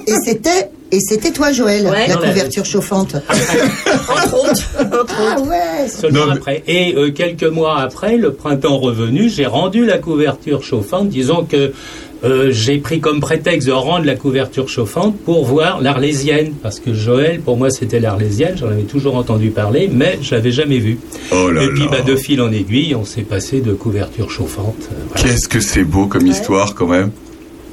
Et 0.07 0.15
c'était, 0.25 0.71
et 0.93 0.99
c'était 1.01 1.31
toi, 1.33 1.53
Joël, 1.53 1.87
Ouais. 1.87 2.07
la 2.09 2.17
couverture 2.17 2.65
chauffante. 2.65 3.15
Entre 4.09 4.35
autres. 4.35 4.71
Entre 4.81 5.15
Ah 5.37 5.41
ouais. 5.41 5.89
Seulement 5.89 6.21
Non, 6.21 6.27
mais- 6.29 6.33
après. 6.37 6.63
Et 6.67 6.95
euh, 6.97 7.11
quelques 7.13 7.45
mois 7.45 7.81
après, 7.81 8.17
le 8.17 8.33
printemps 8.33 8.79
revenu, 8.79 9.29
j'ai 9.29 9.47
rendu 9.47 9.85
la 9.87 9.99
couverture 9.99 10.63
chauffante. 10.63 11.09
Disons 11.09 11.45
que 11.45 11.73
euh, 12.25 12.51
j'ai 12.53 12.79
pris 12.79 13.01
comme 13.01 13.21
prétexte 13.21 13.67
de 13.67 13.73
rendre 13.73 14.05
la 14.05 14.15
couverture 14.15 14.69
chauffante 14.69 15.17
pour 15.25 15.45
voir 15.47 15.81
l'Arlésienne. 15.81 16.53
Parce 16.63 16.79
que 16.81 16.93
Joël, 16.93 17.41
pour 17.41 17.57
moi, 17.57 17.71
c'était 17.71 18.01
l'Arlésienne. 18.01 18.57
J'en 18.59 18.69
avais 18.69 18.83
toujours 18.83 19.17
entendu 19.17 19.51
parler, 19.51 19.89
mais 19.93 20.19
je 20.21 20.35
l'avais 20.35 20.51
jamais 20.53 20.79
vu. 20.79 20.99
Oh 21.33 21.51
là 21.51 21.63
Et 21.65 21.69
puis, 21.69 21.85
là. 21.85 21.89
bah, 21.93 22.01
de 22.03 22.17
fil 22.17 22.41
en 22.43 22.53
aiguille, 22.53 22.95
on 22.95 23.05
s'est 23.05 23.23
passé 23.23 23.61
de 23.61 23.73
couverture 23.73 24.31
chauffante. 24.31 24.77
euh, 24.93 24.95
voilà. 25.15 25.29
Qu'est-ce 25.29 25.49
que 25.49 25.61
c'est 25.61 25.85
beau 25.85 26.07
comme 26.07 26.27
histoire 26.27 26.75
quand 26.75 26.87
même. 26.89 27.11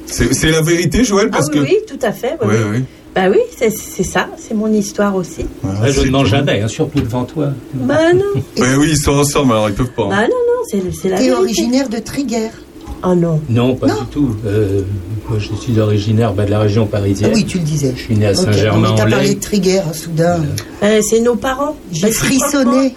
C'est 0.06 0.50
la 0.50 0.62
vérité, 0.62 1.04
Joël, 1.04 1.28
Ah 1.32 1.36
parce 1.36 1.48
oui, 1.48 1.54
que. 1.54 1.58
oui, 1.64 1.76
tout 1.86 1.98
à 2.00 2.12
fait. 2.12 2.36
oui, 2.40 2.48
Ouais, 2.48 2.54
oui. 2.64 2.70
ouais. 2.78 2.82
Bah 3.14 3.24
oui, 3.30 3.38
c'est 3.56 3.70
ça, 4.04 4.28
c'est 4.38 4.54
mon 4.54 4.72
histoire 4.72 5.16
aussi. 5.16 5.44
Ouais, 5.64 5.90
je 5.92 6.02
ne 6.02 6.10
mens 6.10 6.24
jamais, 6.24 6.60
hein, 6.60 6.68
surtout 6.68 7.00
devant 7.00 7.24
toi. 7.24 7.48
Bah 7.74 8.12
non, 8.14 8.24
oui, 8.56 8.88
ils 8.90 8.96
sont 8.96 9.12
ensemble, 9.12 9.52
alors 9.52 9.68
ils 9.68 9.74
peuvent 9.74 9.90
pas. 9.90 10.04
hein. 10.04 10.08
bah 10.10 10.22
non, 10.22 10.28
non, 10.28 10.62
c'est 10.70 10.80
c'est 10.94 11.08
la 11.08 11.18
T'es 11.18 11.32
originaire 11.32 11.88
de 11.88 11.98
Triguères. 11.98 12.52
Oh 13.04 13.14
non. 13.14 13.40
Non, 13.48 13.74
pas 13.76 13.86
Non. 13.86 13.94
du 14.00 14.06
tout. 14.06 14.36
Euh, 14.46 14.82
moi, 15.28 15.38
je 15.38 15.54
suis 15.54 15.78
originaire 15.78 16.32
bah, 16.32 16.44
de 16.44 16.50
la 16.50 16.58
région 16.60 16.84
Ah 16.88 16.96
parisienne. 16.96 17.32
oui, 17.34 17.44
tu 17.44 17.58
le 17.58 17.64
disais. 17.64 17.92
Je 17.96 18.02
suis 18.02 18.16
né 18.16 18.26
à 18.26 18.30
Ok, 18.32 18.36
non, 18.38 18.42
mais 18.46 18.52
Saint-Germain-en-Laye. 18.52 18.96
T'as 18.96 19.10
parlé 19.10 19.34
de 19.34 19.40
Triguères, 19.40 19.94
soudain. 19.94 20.40
Euh, 20.82 21.00
c'est 21.08 21.20
nos 21.20 21.36
parents. 21.36 21.76
J'ai 21.92 22.08
que 22.08 22.14
frissonné. 22.14 22.94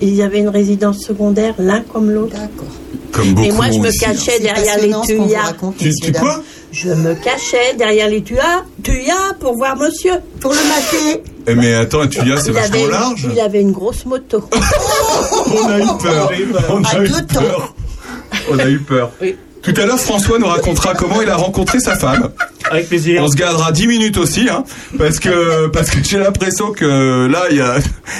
Ils 0.00 0.20
avaient 0.20 0.40
une 0.40 0.48
résidence 0.48 0.98
secondaire, 1.00 1.54
l'un 1.58 1.80
comme 1.82 2.10
l'autre. 2.10 2.32
D'accord. 2.32 2.66
Comme 3.12 3.34
beaucoup 3.34 3.46
Et 3.48 3.52
moi, 3.52 3.66
je 3.70 3.78
me 3.78 3.88
hein. 3.88 3.90
cachais 4.00 4.32
C'est 4.36 4.40
derrière 4.42 4.78
les 4.78 4.90
tuyas. 5.06 5.52
Tu, 5.78 5.90
tu 5.94 6.12
quoi 6.12 6.42
Je 6.72 6.88
me 6.88 7.14
cachais 7.14 7.74
derrière 7.78 8.08
les 8.08 8.22
tuyas, 8.22 8.64
tuyas 8.82 9.34
pour 9.38 9.54
voir 9.54 9.76
monsieur. 9.76 10.14
Pour 10.40 10.50
le 10.52 10.56
mater. 10.56 11.22
Eh, 11.46 11.54
Mais 11.54 11.74
attends, 11.74 12.06
tu 12.08 12.20
dis, 12.22 12.30
c'est 12.38 12.48
Il 12.48 12.52
vachement 12.52 12.74
avait, 12.76 12.88
large. 12.90 13.28
il 13.32 13.40
avait 13.40 13.60
une 13.60 13.72
grosse 13.72 14.04
moto. 14.06 14.42
On 15.46 15.68
a 15.68 15.78
eu 15.80 15.86
peur. 16.02 16.30
On 16.70 16.82
À 16.84 16.88
a 16.88 17.04
eu 17.04 17.08
deux 17.08 17.14
temps. 17.26 17.40
peur. 17.40 17.74
On 18.50 18.58
a 18.58 18.66
eu 18.68 18.78
peur. 18.78 19.10
Oui. 19.20 19.36
Tout 19.62 19.74
à 19.76 19.86
l'heure, 19.86 20.00
François 20.00 20.38
nous 20.40 20.46
racontera 20.46 20.92
comment 20.94 21.22
il 21.22 21.28
a 21.30 21.36
rencontré 21.36 21.78
sa 21.78 21.94
femme. 21.94 22.30
Avec 22.70 22.88
plaisir. 22.88 23.22
On 23.22 23.28
se 23.28 23.36
gardera 23.36 23.70
10 23.70 23.86
minutes 23.86 24.16
aussi, 24.18 24.48
hein, 24.50 24.64
parce 24.98 25.20
que 25.20 25.68
parce 25.68 25.88
que 25.90 25.98
j'ai 26.02 26.18
l'impression 26.18 26.72
que 26.72 27.28
là, 27.30 27.42
il 27.50 27.58
y 27.58 27.60
a. 27.60 27.74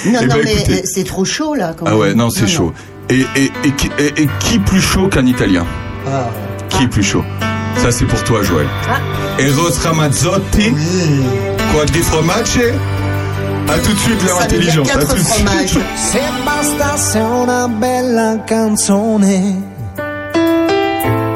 Non, 0.05 0.19
Eh 0.21 0.25
non, 0.25 0.35
ben, 0.35 0.41
mais 0.45 0.53
écoutez. 0.53 0.73
euh, 0.79 0.81
c'est 0.85 1.03
trop 1.03 1.25
chaud, 1.25 1.53
là, 1.53 1.73
quand 1.77 1.85
Ah 1.87 1.97
ouais, 1.97 2.13
non, 2.13 2.29
c'est 2.29 2.47
chaud. 2.47 2.71
Et, 3.09 3.25
et, 3.35 3.51
et, 3.65 3.71
qui- 3.71 3.89
et- 3.99 4.21
et 4.23 4.27
qui 4.39 4.59
plus 4.59 4.79
chaud 4.81 5.07
qu'un 5.09 5.25
Italien? 5.25 5.65
Ah. 6.07 6.29
Qui 6.69 6.87
plus 6.87 7.03
chaud? 7.03 7.23
Ça, 7.77 7.91
c'est 7.91 8.05
pour 8.05 8.23
toi, 8.23 8.41
Joël. 8.43 8.67
Ah. 8.89 9.41
Eros 9.41 9.71
Ramazzotti, 9.83 10.71
Quadri 11.73 11.99
Fromaggi. 12.03 12.59
À 13.67 13.79
tout 13.79 13.91
de 13.93 13.99
suite, 13.99 14.19
intelligente. 14.41 14.89
À 14.89 14.93
quatre 14.93 15.07
tout 15.09 15.15
de 15.15 15.19
suite. 15.19 15.45
fromages. 15.45 15.77
Se 15.97 16.45
bastasse 16.45 17.15
una 17.17 17.67
bella 17.67 18.37
canzone 18.47 19.55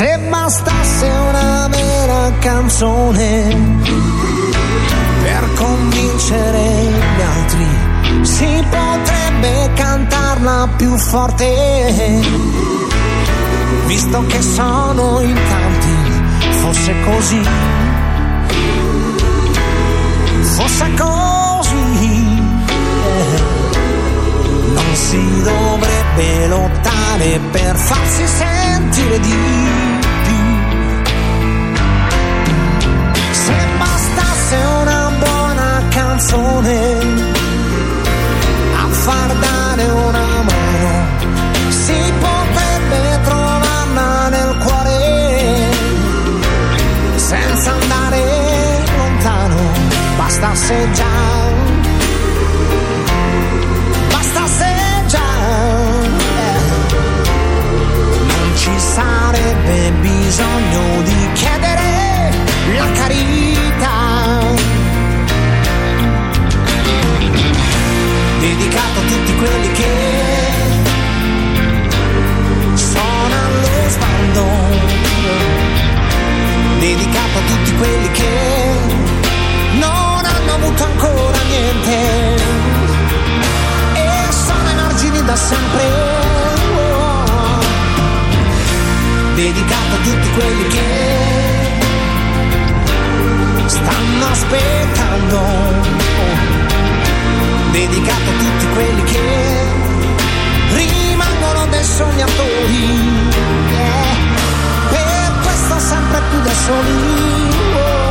Se 0.00 0.18
bastasse 0.30 1.06
una 1.28 1.68
vera 1.68 2.32
canzone 2.38 3.54
per 5.22 5.52
convincere 5.56 6.62
gli 7.16 7.20
altri, 7.20 8.24
si 8.24 8.64
potrebbe 8.70 9.70
cantarla 9.74 10.68
più 10.78 10.96
forte. 10.96 12.22
Visto 13.88 14.24
che 14.26 14.40
sono 14.40 15.20
in 15.20 15.34
tanti, 15.34 16.50
fosse 16.62 16.94
così 17.04 17.42
fosse 20.42 20.94
così 20.94 21.29
dovrebbe 26.20 26.46
lottare 26.48 27.40
per 27.50 27.76
farsi 27.76 28.26
sentire 28.26 29.20
di 29.20 29.34
più. 30.24 30.34
Se 33.30 33.54
bastasse 33.78 34.56
una 34.82 35.10
buona 35.18 35.82
canzone 35.88 36.98
a 38.76 38.86
far 38.88 39.34
dare 39.34 39.84
una 39.88 40.42
mano 40.42 41.06
si 41.70 42.12
potrebbe 42.20 43.20
trovarla 43.24 44.28
nel 44.28 44.56
cuore 44.58 45.68
senza 47.16 47.72
andare 47.72 48.20
lontano, 48.96 49.56
bastasse 50.16 50.90
già, 50.92 51.09
bisogno 60.30 61.02
di 61.02 61.32
chiedere 61.32 62.30
la 62.76 62.88
carità. 62.92 64.38
Dedicato 68.38 68.98
a 69.00 69.06
tutti 69.08 69.34
quelli 69.34 69.72
che 69.72 69.92
sono 72.74 73.34
allo 73.44 73.88
sbando 73.88 74.46
dedicato 76.78 77.38
a 77.38 77.42
tutti 77.48 77.74
quelli 77.76 78.10
che 78.12 78.68
non 79.80 80.24
hanno 80.24 80.52
avuto 80.54 80.84
ancora 80.84 81.38
niente 81.48 82.34
e 83.94 84.32
sono 84.32 84.68
ai 84.68 84.74
margini 84.76 85.24
da 85.24 85.34
sempre. 85.34 86.19
Dedicato 89.40 89.94
a 89.94 89.98
tutti 90.02 90.30
quelli 90.32 90.66
che 90.68 90.84
stanno 93.68 94.26
aspettando. 94.30 95.36
Oh. 95.38 95.88
Dedicato 97.70 98.28
a 98.28 98.34
tutti 98.38 98.66
quelli 98.74 99.02
che 99.04 99.64
rimangono 100.74 101.66
dei 101.70 101.84
sognatori. 101.84 102.84
Yeah 103.70 104.10
per 104.90 105.32
questo 105.42 105.78
sempre 105.78 106.20
più 106.28 106.40
da 106.42 106.52
soli. 106.52 107.48
Oh. 107.76 108.09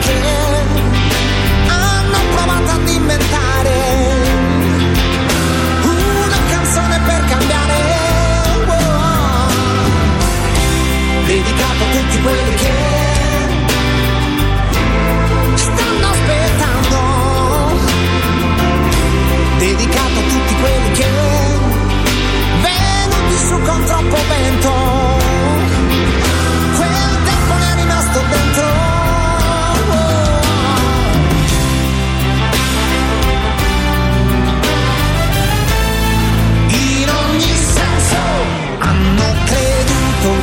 care. 0.00 0.37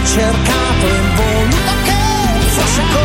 cercato 0.05 0.85
in 0.85 1.15
e 1.15 1.15
volo 1.15 1.81
che 1.83 2.47
fosse 2.49 3.04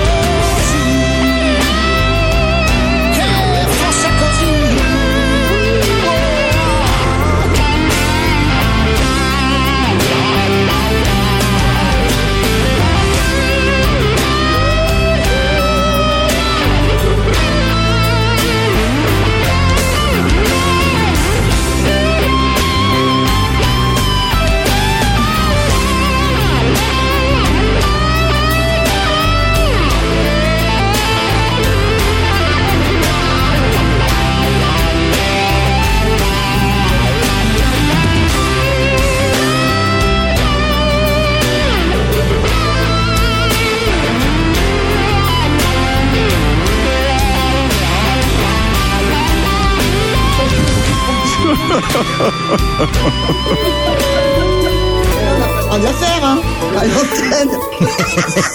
On 55.72 55.78
va 55.78 55.92
faire, 55.92 56.24
hein, 56.24 56.38
à 56.78 56.84
l'antenne. 56.84 57.48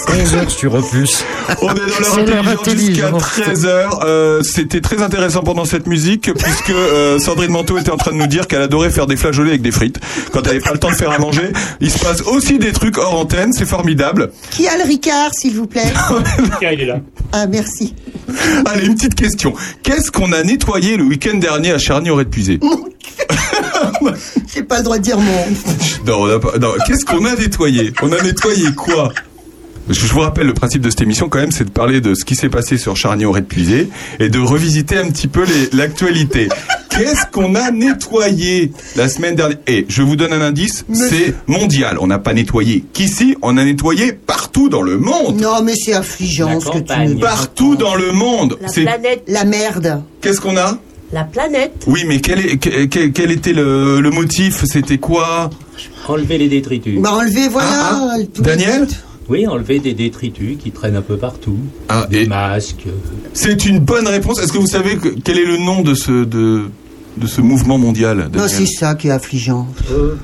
11h 0.08 0.48
sur 0.50 0.74
Opus. 0.74 1.24
On 1.62 1.70
est 1.70 2.26
dans 2.26 2.32
l'heure 2.32 2.48
intelligente 2.48 3.20
jusqu'à 3.24 3.50
intelligente. 3.50 3.64
13h. 3.64 4.04
Euh, 4.04 4.42
C'était 4.42 4.80
très 4.80 5.00
intéressant 5.02 5.42
pendant 5.42 5.64
cette 5.64 5.86
musique 5.86 6.30
puisque 6.34 6.70
euh, 6.70 7.18
Sandrine 7.18 7.52
Manteau 7.52 7.78
était 7.78 7.90
en 7.90 7.96
train 7.96 8.10
de 8.12 8.16
nous 8.16 8.26
dire 8.26 8.46
qu'elle 8.48 8.60
adorait 8.62 8.90
faire 8.90 9.06
des 9.06 9.16
flageolets 9.16 9.50
avec 9.50 9.62
des 9.62 9.70
frites. 9.70 9.98
Quand 10.32 10.40
elle 10.40 10.46
n'avait 10.48 10.60
pas 10.60 10.72
le 10.72 10.78
temps 10.78 10.90
de 10.90 10.94
faire 10.94 11.10
à 11.10 11.18
manger, 11.18 11.52
il 11.80 11.90
se 11.90 11.98
passe 11.98 12.20
aussi 12.22 12.58
des 12.58 12.72
trucs 12.72 12.98
hors 12.98 13.18
antenne, 13.18 13.52
c'est 13.52 13.66
formidable. 13.66 14.30
Qui 14.50 14.68
a 14.68 14.76
le 14.76 14.84
Ricard, 14.84 15.30
s'il 15.32 15.54
vous 15.54 15.66
plaît? 15.66 15.92
Tiens, 16.58 16.70
il 16.72 16.80
est 16.82 16.86
là. 16.86 17.00
Ah, 17.32 17.46
merci. 17.46 17.94
Allez, 18.66 18.86
une 18.86 18.94
petite 18.94 19.14
question. 19.14 19.54
Qu'est-ce 19.82 20.10
qu'on 20.10 20.32
a 20.32 20.42
nettoyé 20.42 20.96
le 20.96 21.04
week-end 21.04 21.36
dernier 21.38 21.72
à 21.72 21.78
charny 21.78 22.10
aurait 22.10 22.24
puisé 22.26 22.58
J'ai 24.54 24.62
pas 24.62 24.78
le 24.78 24.84
droit 24.84 24.98
de 24.98 25.02
dire 25.02 25.18
mon. 25.18 25.32
Non, 26.06 26.22
on 26.22 26.26
a 26.26 26.38
pas- 26.38 26.58
non. 26.58 26.72
Qu'est-ce 26.86 27.04
qu'on 27.04 27.24
a 27.24 27.34
nettoyé 27.34 27.92
On 28.02 28.12
a 28.12 28.22
nettoyé 28.22 28.72
quoi 28.76 29.12
je 29.88 30.04
vous 30.08 30.18
rappelle, 30.18 30.48
le 30.48 30.52
principe 30.52 30.82
de 30.82 30.90
cette 30.90 31.02
émission, 31.02 31.28
quand 31.28 31.38
même, 31.38 31.52
c'est 31.52 31.62
de 31.66 31.70
parler 31.70 32.00
de 32.00 32.16
ce 32.16 32.24
qui 32.24 32.34
s'est 32.34 32.48
passé 32.48 32.76
sur 32.76 32.96
aurait 33.24 33.42
puisé 33.42 33.88
et 34.18 34.28
de 34.28 34.40
revisiter 34.40 34.98
un 34.98 35.08
petit 35.10 35.28
peu 35.28 35.44
les- 35.44 35.70
l'actualité. 35.78 36.48
Qu'est-ce 36.90 37.26
qu'on 37.30 37.54
a 37.54 37.70
nettoyé 37.70 38.72
la 38.96 39.08
semaine 39.08 39.36
dernière? 39.36 39.58
Et 39.68 39.86
je 39.88 40.02
vous 40.02 40.16
donne 40.16 40.32
un 40.32 40.40
indice, 40.40 40.84
c'est 40.92 41.34
mondial. 41.46 41.98
On 42.00 42.08
n'a 42.08 42.18
pas 42.18 42.34
nettoyé 42.34 42.84
qu'ici, 42.92 43.36
on 43.42 43.56
a 43.58 43.64
nettoyé 43.64 44.12
partout 44.12 44.68
dans 44.68 44.82
le 44.82 44.98
monde. 44.98 45.40
Non, 45.40 45.62
mais 45.62 45.74
c'est 45.76 45.92
affligeant 45.94 46.58
ce 46.58 46.66
que 46.66 46.78
tu 46.78 46.98
me 46.98 47.14
dis. 47.14 47.20
Partout 47.20 47.76
dans 47.76 47.94
le 47.94 48.10
monde. 48.10 48.58
La 48.60 48.68
C'est 48.68 48.82
planète. 48.82 49.22
La 49.28 49.44
merde. 49.44 50.02
qu'est-ce 50.20 50.40
qu'on 50.40 50.56
a? 50.56 50.78
La 51.12 51.24
planète. 51.24 51.84
Oui, 51.86 52.02
mais 52.06 52.20
quel, 52.20 52.40
est, 52.40 52.56
quel, 52.56 52.88
quel- 52.88 53.12
quel 53.12 53.30
était 53.30 53.52
le, 53.52 54.00
le 54.00 54.10
motif? 54.10 54.64
C'était 54.64 54.98
quoi? 54.98 55.50
Enlever 56.08 56.38
les 56.38 56.48
détritus. 56.48 57.00
Bah, 57.00 57.12
enlevez, 57.14 57.48
voilà. 57.48 57.68
Ah, 57.72 58.10
ah. 58.14 58.40
Daniel? 58.40 58.88
Oui, 59.28 59.46
enlever 59.46 59.78
des 59.80 59.94
détritus 59.94 60.56
qui 60.62 60.70
traînent 60.70 60.96
un 60.96 61.02
peu 61.02 61.16
partout. 61.16 61.58
Ah, 61.88 62.06
des 62.10 62.22
et- 62.22 62.26
masques. 62.26 62.86
C'est 63.34 63.66
une 63.66 63.78
bonne 63.80 64.06
réponse. 64.06 64.40
Est-ce 64.40 64.52
que 64.52 64.58
vous 64.58 64.66
savez 64.66 64.96
que- 64.96 65.08
quel 65.24 65.38
est 65.38 65.44
le 65.46 65.58
nom 65.58 65.82
de 65.82 65.94
ce 65.94 66.24
de 66.24 66.64
de 67.16 67.26
ce 67.26 67.40
mouvement 67.40 67.78
mondial 67.78 68.28
Non, 68.34 68.46
c'est 68.46 68.66
ça 68.66 68.94
qui 68.94 69.08
est 69.08 69.10
affligeant. 69.10 69.66
euh, 69.90 70.16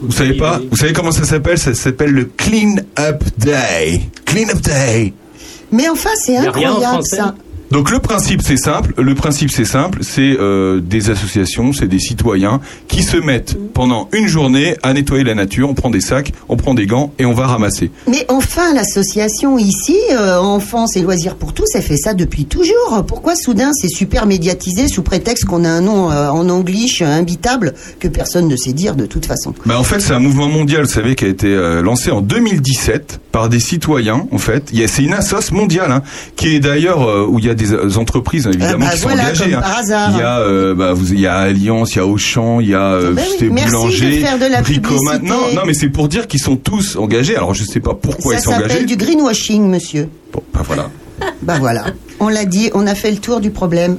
Vous 0.00 0.12
savez 0.12 0.34
pas? 0.34 0.60
Vous 0.70 0.76
savez 0.76 0.92
comment 0.92 1.10
ça 1.12 1.24
s'appelle? 1.24 1.58
Ça 1.58 1.74
s'appelle 1.74 2.10
le 2.12 2.24
Clean 2.36 2.76
Up 2.98 3.24
Day. 3.38 4.02
Clean 4.26 4.48
Up 4.50 4.60
Day. 4.60 5.12
Mais 5.72 5.88
enfin, 5.88 6.10
c'est 6.24 6.36
incroyable 6.36 7.02
ça. 7.04 7.34
Donc 7.70 7.90
le 7.90 7.98
principe 7.98 8.42
c'est 8.42 8.56
simple, 8.56 8.94
le 8.96 9.14
principe 9.14 9.50
c'est 9.50 9.64
simple, 9.64 10.00
c'est 10.02 10.36
euh, 10.38 10.80
des 10.80 11.10
associations, 11.10 11.72
c'est 11.72 11.88
des 11.88 11.98
citoyens 11.98 12.60
qui 12.88 13.02
se 13.02 13.16
mettent 13.16 13.56
pendant 13.76 14.08
une 14.12 14.26
journée 14.26 14.76
à 14.82 14.94
nettoyer 14.94 15.24
la 15.24 15.34
nature, 15.34 15.68
on 15.68 15.74
prend 15.74 15.90
des 15.90 16.00
sacs, 16.00 16.32
on 16.48 16.56
prend 16.56 16.74
des 16.74 16.86
gants 16.86 17.12
et 17.18 17.26
on 17.26 17.34
va 17.34 17.46
ramasser. 17.46 17.90
Mais 18.08 18.24
enfin, 18.28 18.72
l'association 18.72 19.58
ici, 19.58 19.98
euh, 20.12 20.38
Enfance 20.38 20.96
et 20.96 21.02
Loisirs 21.02 21.36
pour 21.36 21.52
tous, 21.52 21.66
elle 21.74 21.82
fait 21.82 21.96
ça 21.96 22.14
depuis 22.14 22.46
toujours. 22.46 23.04
Pourquoi 23.06 23.34
soudain 23.34 23.70
c'est 23.74 23.88
super 23.88 24.26
médiatisé 24.26 24.88
sous 24.88 25.02
prétexte 25.02 25.44
qu'on 25.44 25.64
a 25.64 25.68
un 25.68 25.80
nom 25.80 26.10
euh, 26.10 26.30
en 26.30 26.48
anglish 26.48 27.02
euh, 27.02 27.06
imbitable 27.06 27.74
que 28.00 28.08
personne 28.08 28.48
ne 28.48 28.56
sait 28.56 28.72
dire 28.72 28.94
de 28.94 29.06
toute 29.06 29.26
façon? 29.26 29.52
Bah 29.66 29.78
en 29.78 29.84
fait, 29.84 30.00
c'est 30.00 30.14
un 30.14 30.20
mouvement 30.20 30.48
mondial, 30.48 30.84
vous 30.84 30.92
savez, 30.92 31.14
qui 31.14 31.24
a 31.24 31.28
été 31.28 31.54
lancé 31.82 32.10
en 32.10 32.20
2017 32.20 33.20
par 33.32 33.48
des 33.48 33.60
citoyens. 33.60 34.26
En 34.32 34.38
fait, 34.38 34.70
c'est 34.86 35.02
une 35.02 35.12
assoce 35.12 35.52
mondiale 35.52 35.92
hein, 35.92 36.02
qui 36.36 36.54
est 36.54 36.60
d'ailleurs 36.60 37.28
où 37.28 37.38
il 37.38 37.44
y 37.44 37.50
a 37.50 37.54
des 37.56 37.72
euh, 37.72 37.96
entreprises 37.96 38.46
évidemment 38.46 38.86
Ah 38.86 38.90
bah 38.90 38.90
qui 38.94 38.98
sont 39.00 39.08
voilà, 39.08 39.24
engagées. 39.24 39.54
hein. 39.54 39.62
hasard. 39.64 40.10
Il 40.12 40.18
y 40.18 40.22
a 40.22 40.38
euh, 40.38 40.74
bah, 40.74 40.92
vous, 40.92 41.12
il 41.12 41.20
y 41.20 41.26
a 41.26 41.36
Alliance, 41.36 41.94
il 41.94 41.98
y 41.98 42.00
a 42.00 42.06
Auchan, 42.06 42.60
il 42.60 42.68
y 42.68 42.74
a 42.74 42.92
euh, 42.92 43.12
bah 43.12 43.22
oui, 43.40 43.48
Boulanger, 43.48 44.24
Bricoman. 44.62 45.20
Non, 45.22 45.40
non, 45.54 45.62
mais 45.66 45.74
c'est 45.74 45.88
pour 45.88 46.08
dire 46.08 46.26
qu'ils 46.28 46.40
sont 46.40 46.56
tous 46.56 46.96
engagés. 46.96 47.34
Alors 47.36 47.54
je 47.54 47.64
sais 47.64 47.80
pas 47.80 47.94
pourquoi 47.94 48.34
Ça 48.34 48.38
ils 48.38 48.42
sont 48.44 48.50
engagés. 48.52 48.68
s'appelle 48.68 48.86
du 48.86 48.96
greenwashing, 48.96 49.68
monsieur. 49.68 50.08
Bon, 50.32 50.42
bah 50.54 50.60
voilà. 50.64 50.90
Bah 51.40 51.56
voilà, 51.58 51.86
on 52.20 52.28
l'a 52.28 52.44
dit, 52.44 52.70
on 52.74 52.86
a 52.86 52.94
fait 52.94 53.10
le 53.10 53.16
tour 53.16 53.40
du 53.40 53.50
problème. 53.50 53.96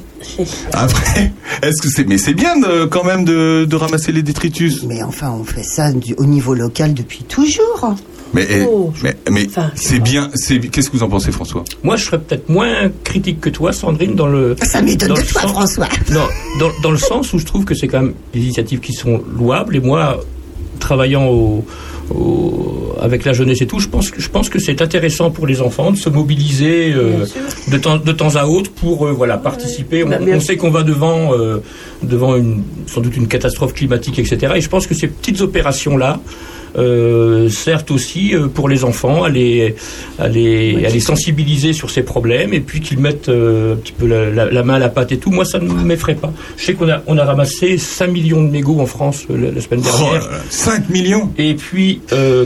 Après, 0.74 1.32
est-ce 1.64 1.82
que 1.82 1.90
c'est 1.90 2.08
mais 2.08 2.20
c'est 2.20 2.36
bien 2.36 2.58
de, 2.60 2.86
quand 2.86 3.04
même 3.04 3.26
de, 3.26 3.66
de 3.68 3.76
ramasser 3.76 4.12
les 4.12 4.22
détritus. 4.22 4.84
Mais 4.84 5.02
enfin, 5.02 5.32
on 5.32 5.44
fait 5.44 5.64
ça 5.64 5.92
du- 5.92 6.14
au 6.18 6.26
niveau 6.26 6.54
local 6.54 6.94
depuis 6.94 7.24
toujours. 7.24 7.96
Mais 8.34 8.46
Oh, 8.68 8.92
mais, 9.04 9.16
mais 9.32 9.46
enfin, 9.48 9.72
sais 9.76 9.96
c'est 9.96 10.00
bien. 10.00 10.30
C'est 10.36 10.60
qu'est-ce 10.60 10.90
que 10.90 10.98
vous 10.98 11.04
en 11.04 11.10
pensez, 11.10 11.32
François? 11.32 11.64
Moi, 11.84 11.96
je 11.96 12.06
serais 12.06 12.20
peut-être 12.20 12.50
moins 12.50 12.90
critique 13.04 13.40
que 13.42 13.50
toi, 13.50 13.72
Sandrine, 13.74 14.16
dans 14.16 14.28
le. 14.28 14.56
Ça 14.64 14.82
m'étonne 14.82 15.10
dans 15.10 15.16
de 15.16 15.20
le 15.22 15.26
toi, 15.26 15.42
sens- 15.44 15.52
François. 15.52 15.88
Non, 16.12 16.26
dans, 16.60 16.70
dans 16.84 16.92
le 16.92 16.98
sens 16.98 17.32
où 17.34 17.40
je 17.40 17.46
trouve 17.46 17.66
que 17.66 17.74
c'est 17.76 17.88
quand 17.88 18.02
même 18.02 18.14
des 18.34 18.42
initiatives 18.42 18.80
qui 18.80 18.94
sont 18.94 19.22
louables. 19.38 19.76
Et 19.76 19.80
moi, 19.80 20.20
travaillant 20.80 21.28
au, 21.28 21.66
au- 22.14 22.94
avec 23.02 23.26
la 23.26 23.34
jeunesse 23.34 23.62
et 23.62 23.68
tout, 23.68 23.80
je 23.80 23.88
pense 23.88 24.10
que 24.12 24.22
je 24.22 24.30
pense 24.30 24.50
que 24.50 24.60
c'est 24.60 24.82
intéressant 24.82 25.30
pour 25.32 25.48
les 25.48 25.62
enfants 25.62 25.92
de 25.92 25.98
se 25.98 26.10
mobiliser 26.10 26.94
euh, 26.94 27.26
de 27.72 27.78
temps 27.78 27.98
de 27.98 28.12
temps 28.12 28.36
à 28.36 28.46
autre 28.46 28.72
pour 28.72 29.06
euh, 29.08 29.12
voilà 29.12 29.38
participer. 29.38 30.04
Bah, 30.04 30.18
on, 30.28 30.40
sait 30.40 30.58
qu'on 30.58 30.72
va 30.72 30.84
devant 30.84 31.34
euh, 31.34 31.60
devant 32.04 32.36
une 32.36 32.64
sans 32.88 33.02
doute 33.02 33.16
une 33.16 33.28
catastrophe 33.28 33.74
climatique, 33.74 34.20
etc. 34.20 34.54
Et 34.58 34.62
je 34.62 34.70
pense 34.70 34.88
que 34.88 34.94
ces 34.96 35.08
petites 35.08 35.42
opérations 35.42 35.96
là. 35.98 36.20
Euh, 36.78 37.50
certes 37.50 37.90
aussi 37.92 38.36
euh, 38.36 38.48
pour 38.48 38.70
les 38.70 38.84
enfants, 38.84 39.24
à 39.24 39.30
les, 39.30 39.76
à, 40.20 40.28
les, 40.28 40.86
à 40.86 40.90
les 40.90 41.00
sensibiliser 41.00 41.74
sur 41.74 41.90
ces 41.90 42.04
problèmes 42.04 42.54
et 42.54 42.60
puis 42.60 42.82
qu'ils 42.82 43.00
mettent 43.00 43.30
euh, 43.30 43.74
un 43.74 43.78
petit 43.78 43.94
peu 43.94 44.06
la, 44.06 44.30
la- 44.30 44.52
la 44.52 44.64
main 44.64 44.76
à 44.76 44.80
la 44.80 44.90
pâte 44.90 45.12
et 45.12 45.18
tout. 45.18 45.32
Moi, 45.32 45.44
ça 45.46 45.58
ne 45.60 45.72
m'effraie 45.72 46.16
pas. 46.16 46.32
Je 46.58 46.66
sais 46.66 46.74
qu'on 46.76 46.88
a, 46.90 47.02
on 47.08 47.18
a 47.18 47.26
ramassé 47.26 47.78
5 47.78 48.12
millions 48.12 48.44
de 48.44 48.50
mégots 48.50 48.80
en 48.80 48.86
France 48.86 49.26
la, 49.30 49.52
la 49.52 49.62
semaine 49.62 49.82
Oh 49.84 49.98
dernière. 49.98 50.14
là 50.26 50.32
là, 50.38 50.38
5 50.50 50.90
millions. 50.90 51.32
Et 51.38 51.56
puis, 51.56 52.02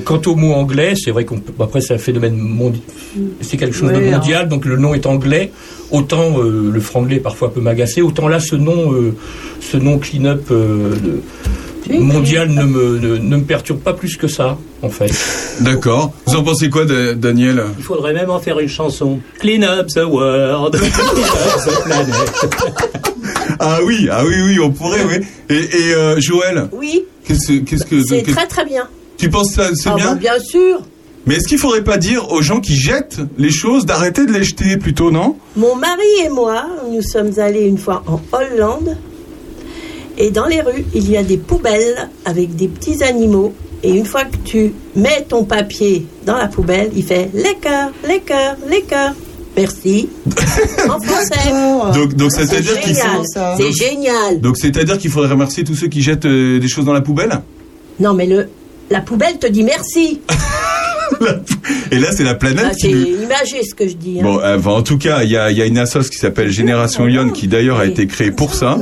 quant 0.06 0.22
au 0.26 0.36
mot 0.36 0.54
anglais, 0.54 0.94
c'est 0.96 1.12
vrai 1.12 1.26
qu'on 1.26 1.40
peut, 1.40 1.52
après 1.62 1.82
c'est 1.82 1.94
un 1.94 1.98
phénomène 1.98 2.38
mondial, 2.38 2.82
c'est 3.42 3.58
quelque 3.58 3.76
chose 3.76 3.92
de 3.92 4.00
mondial, 4.00 4.48
donc 4.48 4.66
le 4.66 4.78
nom 4.78 4.94
est 4.94 5.06
anglais. 5.06 5.52
Autant 5.92 6.38
le 6.38 6.80
franglais 6.80 7.20
parfois 7.20 7.54
peut 7.54 7.60
m'agacer, 7.60 8.02
autant 8.02 8.30
là 8.30 8.40
ce 8.40 8.56
nom, 8.56 8.94
ce 9.60 9.76
nom 9.78 9.98
clean-up 10.00 10.50
de- 10.50 11.22
Oui, 11.90 12.00
mondial 12.00 12.50
ne 12.50 12.64
me, 12.64 13.00
ne, 13.00 13.18
ne 13.18 13.38
me 13.38 13.44
perturbe 13.44 13.80
pas 13.80 13.94
plus 13.94 14.16
que 14.16 14.28
ça, 14.28 14.58
en 14.82 14.90
fait. 14.90 15.12
D'accord. 15.62 16.14
Vous 16.28 16.36
en 16.36 16.44
pensez 16.44 16.70
quoi, 16.70 16.86
Da- 16.86 17.14
Daniel 17.16 17.64
Il 17.78 17.84
faudrait 17.84 18.14
même 18.14 18.30
en 18.30 18.40
faire 18.40 18.60
une 18.60 18.70
chanson. 18.70 19.20
Clean 19.40 19.62
up 19.64 19.88
the 19.88 20.04
world. 20.06 20.76
Clean 20.80 20.90
up 20.90 21.66
the 21.66 21.84
planet. 21.84 23.02
Ah 23.60 23.80
oui, 23.86 24.08
ah 24.12 24.24
oui, 24.26 24.36
oui, 24.46 24.60
on 24.60 24.72
pourrait, 24.72 25.04
oui. 25.08 25.26
Et, 25.50 25.56
et 25.56 25.94
euh, 25.94 26.20
Joël, 26.20 26.70
Oui, 26.72 27.04
qu'est-ce 27.26 27.54
qu'est-ce 27.60 27.86
que 27.86 28.02
c'est 28.04 28.24
que- 28.24 28.32
très 28.32 28.48
très 28.48 28.66
bien. 28.66 28.88
tu 29.18 29.30
penses 29.30 29.52
ça 29.54 29.70
c'est 29.76 29.90
Ah 29.90 29.96
bien 29.96 30.14
bah, 30.14 30.20
bien 30.20 30.40
sûr. 30.40 30.82
Mais 31.28 31.36
est-ce 31.36 31.48
qu'il 31.48 31.60
faudrait 31.60 31.84
pas 31.84 31.98
dire 31.98 32.32
aux 32.32 32.42
gens 32.42 32.60
qui 32.62 32.76
jettent 32.76 33.20
les 33.38 33.52
choses 33.52 33.86
d'arrêter 33.86 34.26
de 34.26 34.32
les 34.34 34.44
jeter 34.44 34.78
plutôt, 34.78 35.12
non? 35.12 35.36
Mon 35.56 35.76
mari 35.76 36.02
et 36.26 36.30
moi, 36.30 36.66
nous 36.92 37.04
sommes 37.04 37.32
allés 37.38 37.62
une 37.66 37.78
fois 37.78 38.02
en 38.08 38.20
Hollande. 38.36 38.98
Et 40.22 40.30
dans 40.30 40.46
les 40.46 40.62
rues, 40.62 40.86
il 40.94 41.10
y 41.10 41.18
a 41.18 41.24
des 41.24 41.38
poubelles 41.38 42.10
avec 42.26 42.56
des 42.56 42.68
petits 42.68 43.04
animaux. 43.04 43.54
Et 43.84 43.90
une 43.90 44.06
fois 44.06 44.24
que 44.26 44.38
tu 44.46 44.72
mets 44.96 45.26
ton 45.28 45.44
papier 45.46 46.06
dans 46.26 46.38
la 46.38 46.48
poubelle, 46.48 46.92
il 46.96 47.04
fait 47.04 47.30
les 47.34 47.56
cœurs, 47.60 47.90
les 48.08 48.20
cœurs, 48.20 48.56
les 48.70 48.84
cœurs. 48.84 49.14
Merci. 49.58 50.08
En 50.88 51.00
français. 51.08 51.52
Donc 51.96 52.14
donc 52.16 52.32
C'est 52.32 52.46
c'est-à-dire 52.46 52.80
qu'il 52.80 52.94
faut 52.96 53.02
génial. 53.02 53.22
ça. 53.34 53.56
C'est 53.58 53.72
génial. 53.72 54.40
donc 54.40 54.58
c'est-à-dire 54.58 54.98
qu'il 55.00 55.10
faudrait 55.10 55.32
remercier 55.32 55.64
tous 55.64 55.76
ceux 55.76 55.88
qui 55.88 56.02
jettent 56.04 56.26
euh, 56.26 56.60
des 56.60 56.68
choses 56.68 56.86
dans 56.86 56.94
la 56.94 57.02
poubelle? 57.02 57.42
Non, 58.00 58.14
mais 58.14 58.28
le, 58.28 58.48
la 58.92 59.02
poubelle 59.02 59.40
te 59.40 59.48
dit 59.48 59.64
merci. 59.64 60.22
Et 61.92 62.00
là, 62.00 62.12
c'est 62.14 62.24
la 62.24 62.36
planète 62.36 62.68
Ah, 62.70 62.74
qui 62.76 62.82
c'est 62.92 62.92
imagé 63.24 63.64
ce 63.68 63.74
que 63.76 63.88
je 63.88 63.96
dis. 63.96 64.20
hein. 64.20 64.24
Bon, 64.24 64.40
euh, 64.40 64.58
en 64.64 64.82
tout 64.84 64.98
cas, 64.98 65.24
il 65.24 65.30
y 65.32 65.36
a, 65.38 65.52
il 65.52 65.58
y 65.58 65.62
a 65.62 65.66
une 65.66 65.78
assoce 65.78 66.10
qui 66.10 66.18
s'appelle 66.18 66.50
Génération 66.52 67.06
Lyon 67.06 67.32
qui 67.32 67.48
d'ailleurs 67.48 67.80
a 67.80 67.86
été 67.86 68.08
créée 68.08 68.32
pour 68.32 68.54
ça. 68.54 68.78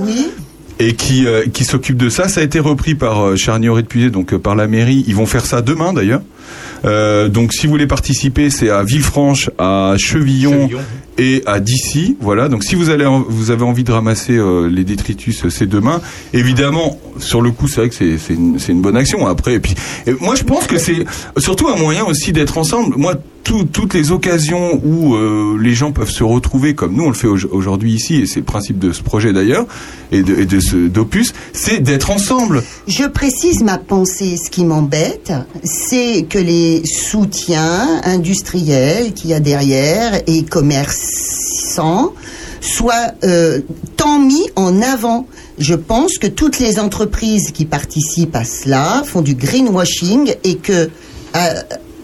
Et 0.81 0.93
qui, 0.93 1.25
euh, 1.27 1.45
qui 1.51 1.65
s'occupe 1.65 1.97
de 1.97 2.07
ça. 2.07 2.29
Ça 2.29 2.39
a 2.39 2.43
été 2.43 2.57
repris 2.59 2.95
par 2.95 3.19
euh, 3.21 3.35
Charnier 3.35 3.69
Puisé, 3.83 4.09
donc 4.09 4.33
euh, 4.33 4.39
par 4.39 4.55
la 4.55 4.65
mairie. 4.67 5.03
Ils 5.07 5.15
vont 5.15 5.25
faire 5.25 5.45
ça 5.45 5.61
demain 5.61 5.91
d'ailleurs. 5.91 6.21
Euh, 6.85 7.27
donc 7.27 7.51
si 7.51 7.67
vous 7.67 7.71
voulez 7.73 7.85
participer, 7.87 8.49
c'est 8.49 8.69
à 8.69 8.83
Villefranche, 8.83 9.49
à 9.57 9.95
Chevillon, 9.97 10.53
Chevillon. 10.69 10.79
et 11.17 11.43
à 11.45 11.59
Dissy. 11.59 12.15
Voilà. 12.21 12.47
Donc 12.47 12.63
si 12.63 12.75
vous 12.75 12.89
allez, 12.89 13.05
en- 13.05 13.25
vous 13.27 13.51
avez 13.51 13.63
envie 13.63 13.83
de 13.83 13.91
ramasser 13.91 14.37
euh, 14.37 14.69
les 14.69 14.85
détritus, 14.85 15.49
c'est 15.49 15.67
demain. 15.67 15.99
Évidemment, 16.33 16.97
sur 17.19 17.41
le 17.41 17.51
coup, 17.51 17.67
c'est 17.67 17.81
vrai 17.81 17.89
que 17.89 17.95
c'est 17.95 18.17
c'est 18.17 18.33
une, 18.35 18.57
c'est 18.57 18.71
une 18.71 18.81
bonne 18.81 18.95
action. 18.95 19.27
Après, 19.27 19.55
et 19.55 19.59
puis 19.59 19.75
et 20.07 20.13
moi 20.21 20.35
je 20.35 20.43
pense 20.43 20.65
que 20.65 20.77
c'est 20.77 21.03
surtout 21.37 21.67
un 21.67 21.75
moyen 21.75 22.05
aussi 22.05 22.31
d'être 22.31 22.57
ensemble. 22.57 22.95
Moi, 22.95 23.15
tout- 23.49 23.63
toutes 23.65 23.95
les 23.95 24.11
occasions 24.11 24.79
où 24.85 25.15
euh, 25.15 25.57
les 25.59 25.73
gens 25.73 25.91
peuvent 25.91 26.11
se 26.11 26.23
retrouver, 26.23 26.75
comme 26.75 26.93
nous 26.95 27.05
on 27.05 27.07
le 27.09 27.15
fait 27.15 27.27
au- 27.27 27.37
aujourd'hui 27.51 27.93
ici, 27.93 28.15
et 28.17 28.27
c'est 28.27 28.41
le 28.41 28.45
principe 28.45 28.77
de 28.77 28.91
ce 28.91 29.01
projet 29.01 29.33
d'ailleurs 29.33 29.65
et 30.11 30.21
de, 30.21 30.87
d'opus, 30.87 31.33
c'est 31.51 31.79
d'être 31.79 32.11
ensemble. 32.11 32.63
Je 32.87 33.05
précise 33.05 33.63
ma 33.63 33.79
pensée. 33.79 34.37
Ce 34.37 34.51
qui 34.51 34.65
m'embête, 34.65 35.31
c'est 35.63 36.27
que 36.29 36.37
les 36.37 36.83
soutiens 36.85 38.01
industriels 38.03 39.13
qu'il 39.13 39.31
y 39.31 39.33
a 39.33 39.39
derrière 39.39 40.21
et 40.27 40.43
commerçants 40.43 42.13
soient 42.61 43.13
euh, 43.23 43.61
tant 43.97 44.19
mis 44.19 44.47
en 44.55 44.81
avant. 44.81 45.25
Je 45.57 45.73
pense 45.75 46.17
que 46.19 46.27
toutes 46.27 46.59
les 46.59 46.79
entreprises 46.79 47.51
qui 47.51 47.65
participent 47.65 48.35
à 48.35 48.43
cela 48.43 49.01
font 49.05 49.21
du 49.21 49.33
greenwashing 49.33 50.35
et 50.43 50.55
que 50.57 50.89
à, 51.33 51.49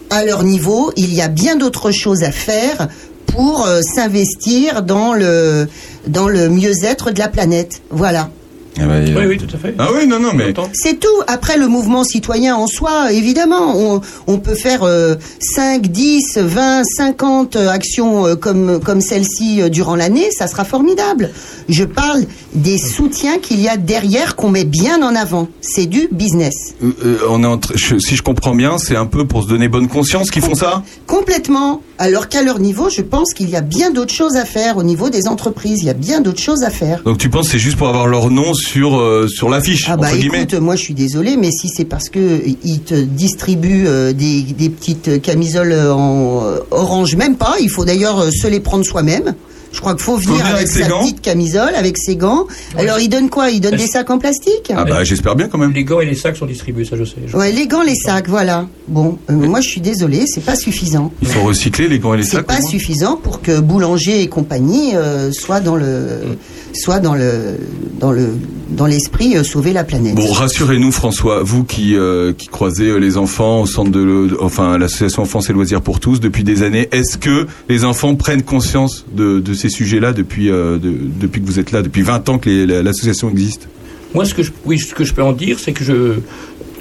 à 0.09 0.23
leur 0.25 0.43
niveau, 0.43 0.91
il 0.95 1.13
y 1.13 1.21
a 1.21 1.27
bien 1.27 1.55
d'autres 1.55 1.91
choses 1.91 2.23
à 2.23 2.31
faire 2.31 2.87
pour 3.25 3.65
euh, 3.65 3.81
s'investir 3.81 4.83
dans 4.83 5.13
le 5.13 5.67
dans 6.07 6.27
le 6.27 6.49
mieux-être 6.49 7.11
de 7.11 7.19
la 7.19 7.27
planète. 7.27 7.81
Voilà. 7.89 8.29
Oui, 8.77 9.25
oui, 9.27 9.37
tout 9.37 9.47
à 9.55 9.57
fait. 9.57 9.73
Ah 9.79 9.87
oui, 9.95 10.05
non, 10.07 10.19
non, 10.19 10.31
mais 10.33 10.53
C'est 10.73 10.99
tout. 10.99 11.07
Après, 11.27 11.57
le 11.57 11.67
mouvement 11.67 12.03
citoyen 12.03 12.55
en 12.55 12.67
soi, 12.67 13.11
évidemment, 13.13 13.73
on, 13.75 14.01
on 14.27 14.37
peut 14.37 14.55
faire 14.55 14.83
euh, 14.83 15.15
5, 15.39 15.87
10, 15.87 16.37
20, 16.39 16.83
50 16.83 17.55
actions 17.55 18.25
euh, 18.27 18.35
comme, 18.35 18.79
comme 18.83 19.01
celle-ci 19.01 19.61
euh, 19.61 19.69
durant 19.69 19.95
l'année, 19.95 20.29
ça 20.31 20.47
sera 20.47 20.65
formidable. 20.65 21.31
Je 21.69 21.83
parle 21.83 22.23
des 22.53 22.77
soutiens 22.77 23.39
qu'il 23.39 23.61
y 23.61 23.67
a 23.69 23.77
derrière 23.77 24.35
qu'on 24.35 24.49
met 24.49 24.65
bien 24.65 25.01
en 25.01 25.15
avant. 25.15 25.47
C'est 25.61 25.85
du 25.85 26.07
business. 26.11 26.53
Euh, 26.83 26.91
euh, 27.05 27.17
on 27.29 27.43
est 27.43 27.47
en 27.47 27.57
tra- 27.57 27.75
je- 27.75 27.97
si 27.97 28.15
je 28.15 28.21
comprends 28.23 28.55
bien, 28.55 28.77
c'est 28.77 28.95
un 28.95 29.05
peu 29.05 29.25
pour 29.25 29.43
se 29.43 29.47
donner 29.47 29.67
bonne 29.69 29.87
conscience 29.87 30.29
qu'ils 30.31 30.41
font 30.43 30.55
ça? 30.55 30.83
Complètement. 31.07 31.81
Alors 31.97 32.27
qu'à 32.27 32.43
leur 32.43 32.59
niveau, 32.59 32.89
je 32.89 33.01
pense 33.01 33.33
qu'il 33.33 33.49
y 33.49 33.55
a 33.55 33.61
bien 33.61 33.89
d'autres 33.91 34.13
choses 34.13 34.35
à 34.35 34.43
faire 34.43 34.75
au 34.77 34.83
niveau 34.83 35.09
des 35.09 35.27
entreprises. 35.29 35.79
Il 35.81 35.85
y 35.85 35.89
a 35.89 35.93
bien 35.93 36.19
d'autres 36.19 36.41
choses 36.41 36.63
à 36.63 36.69
faire. 36.69 37.01
Donc 37.03 37.17
tu 37.17 37.29
penses 37.29 37.45
que 37.45 37.53
c'est 37.53 37.59
juste 37.59 37.77
pour 37.77 37.87
avoir 37.87 38.07
leur 38.07 38.29
nom 38.29 38.53
sur 38.53 38.64
euh, 38.75 39.27
sur 39.27 39.49
l'affiche 39.49 39.85
Ah 39.87 39.97
bah 39.97 40.07
entre 40.07 40.17
guillemets. 40.17 40.43
écoute, 40.43 40.59
moi 40.59 40.75
je 40.75 40.81
suis 40.81 40.93
désolée, 40.93 41.37
mais 41.37 41.51
si 41.51 41.69
c'est 41.69 41.85
parce 41.85 42.09
que 42.09 42.41
ils 42.63 42.81
te 42.81 42.95
distribuent 42.95 43.87
euh, 43.87 44.13
des, 44.13 44.41
des 44.41 44.69
petites 44.69 45.21
camisoles 45.21 45.73
en 45.73 46.43
euh, 46.43 46.59
orange, 46.71 47.15
même 47.15 47.37
pas. 47.37 47.55
Il 47.61 47.69
faut 47.69 47.85
d'ailleurs 47.85 48.19
euh, 48.19 48.29
se 48.31 48.47
les 48.47 48.59
prendre 48.59 48.83
soi-même. 48.85 49.35
Je 49.75 49.81
crois 49.81 49.93
qu'il 49.93 50.03
faut 50.03 50.15
venir, 50.15 50.31
venir 50.31 50.45
avec, 50.45 50.55
avec 50.57 50.67
ses 50.69 50.81
sa 50.83 50.87
gants 50.87 51.01
petite 51.03 51.21
camisole, 51.21 51.75
avec 51.75 51.97
ses 51.97 52.15
gants. 52.15 52.47
Alors 52.77 52.97
ils 52.99 53.09
donnent 53.09 53.29
quoi? 53.29 53.49
Ils 53.51 53.59
donnent 53.59 53.75
des 53.75 53.87
sacs 53.87 54.09
en 54.09 54.17
plastique? 54.17 54.71
Ah 54.75 54.85
bah 54.85 55.03
j'espère 55.03 55.35
bien 55.35 55.47
quand 55.49 55.57
même. 55.57 55.73
Les 55.73 55.83
gants 55.83 55.99
et 55.99 56.05
les 56.05 56.15
sacs 56.15 56.37
sont 56.37 56.45
distribués, 56.45 56.85
ça 56.85 56.95
je 56.97 57.03
sais. 57.03 57.15
Je- 57.27 57.35
Ouais, 57.35 57.51
les 57.51 57.67
gants, 57.67 57.83
les 57.83 57.95
sacs, 57.95 58.29
voilà. 58.29 58.67
Bon, 58.87 59.17
euh, 59.29 59.33
moi 59.33 59.59
je 59.61 59.67
suis 59.67 59.81
désolée, 59.81 60.23
c'est 60.27 60.43
pas 60.45 60.55
suffisant. 60.55 61.11
Ils 61.21 61.27
sont 61.27 61.43
recyclés 61.43 61.87
les 61.89 61.99
gants 61.99 62.13
et 62.13 62.17
les 62.17 62.23
C'est 62.23 62.37
sacs. 62.37 62.45
pas 62.47 62.57
au 62.57 62.61
moins 62.61 62.69
suffisant 62.69 63.17
pour 63.17 63.41
que 63.41 63.59
boulanger 63.59 64.21
et 64.21 64.27
compagnie 64.29 64.95
euh, 64.95 65.31
soient 65.33 65.59
dans 65.59 65.75
le, 65.75 66.37
soit 66.73 66.99
dans 66.99 67.13
le, 67.15 67.57
dans 67.99 68.11
le, 68.11 68.29
dans 68.69 68.85
l'esprit 68.85 69.35
euh, 69.37 69.43
sauver 69.43 69.73
la 69.73 69.83
planète. 69.83 70.15
Bon, 70.15 70.31
rassurez-nous, 70.31 70.91
François, 70.91 71.43
vous 71.43 71.63
qui 71.63 71.95
euh, 71.95 72.31
qui 72.33 72.47
croisez 72.47 72.85
euh, 72.89 72.97
les 72.97 73.17
enfants 73.17 73.61
au 73.61 73.65
centre 73.67 73.91
de, 73.91 73.99
le- 74.01 74.37
enfin 74.41 74.77
l'association 74.77 75.23
Enfance 75.23 75.49
et 75.49 75.53
Loisirs 75.53 75.81
pour 75.81 75.99
tous 75.99 76.19
depuis 76.19 76.43
des 76.43 76.63
années, 76.63 76.87
est-ce 76.91 77.17
que 77.17 77.47
les 77.69 77.83
enfants 77.83 78.15
prennent 78.15 78.43
conscience 78.43 79.05
de, 79.11 79.39
de 79.39 79.53
ces 79.53 79.64
sujets-là 79.69 80.13
depuis 80.13 80.49
euh, 80.49 80.77
de- 80.77 80.93
depuis 81.19 81.41
que 81.41 81.45
vous 81.45 81.59
êtes 81.59 81.71
là, 81.71 81.81
depuis 81.81 82.01
20 82.01 82.27
ans 82.29 82.37
que 82.37 82.49
l'association 82.81 83.29
existe 83.29 83.67
Moi, 84.13 84.25
ce 84.25 84.33
que 84.33 84.43
je, 84.43 84.51
oui, 84.65 84.79
ce 84.79 84.93
que 84.93 85.03
je 85.03 85.13
peux 85.13 85.23
en 85.23 85.33
dire, 85.33 85.57
c'est 85.59 85.71
que 85.73 85.83
je, 85.83 86.19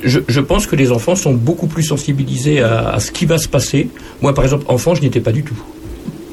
je, 0.02 0.20
je 0.28 0.40
pense 0.40 0.66
que 0.66 0.76
les 0.76 0.92
enfants 0.92 1.16
sont 1.16 1.32
beaucoup 1.34 1.66
plus 1.66 1.82
sensibilisés 1.82 2.60
à, 2.60 2.90
à 2.90 3.00
ce 3.00 3.10
qui 3.10 3.26
va 3.26 3.38
se 3.38 3.48
passer. 3.48 3.88
Moi, 4.22 4.34
par 4.34 4.44
exemple, 4.44 4.64
enfant, 4.68 4.94
je 4.94 5.00
n'y 5.00 5.06
étais 5.08 5.20
pas 5.20 5.32
du 5.32 5.42
tout. 5.42 5.56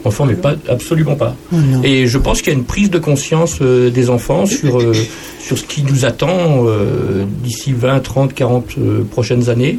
Enfant, 0.04 0.26
mais 0.26 0.34
pas, 0.34 0.56
absolument 0.68 1.16
pas. 1.16 1.36
Et 1.84 2.08
je 2.08 2.18
pense 2.18 2.42
qu'il 2.42 2.52
y 2.52 2.56
a 2.56 2.58
une 2.58 2.66
prise 2.66 2.90
de 2.90 2.98
conscience 2.98 3.60
euh, 3.62 3.92
des 3.92 4.10
enfants 4.10 4.48
sur, 4.48 4.80
euh, 4.82 4.94
sur 5.40 5.58
ce 5.60 5.64
qui 5.64 5.84
nous 5.84 6.06
attend 6.06 6.66
euh, 6.68 7.24
d'ici 7.44 7.72
20, 7.72 8.00
30, 8.00 8.34
40 8.34 8.66
euh, 8.80 9.04
prochaines 9.04 9.50
années. 9.50 9.78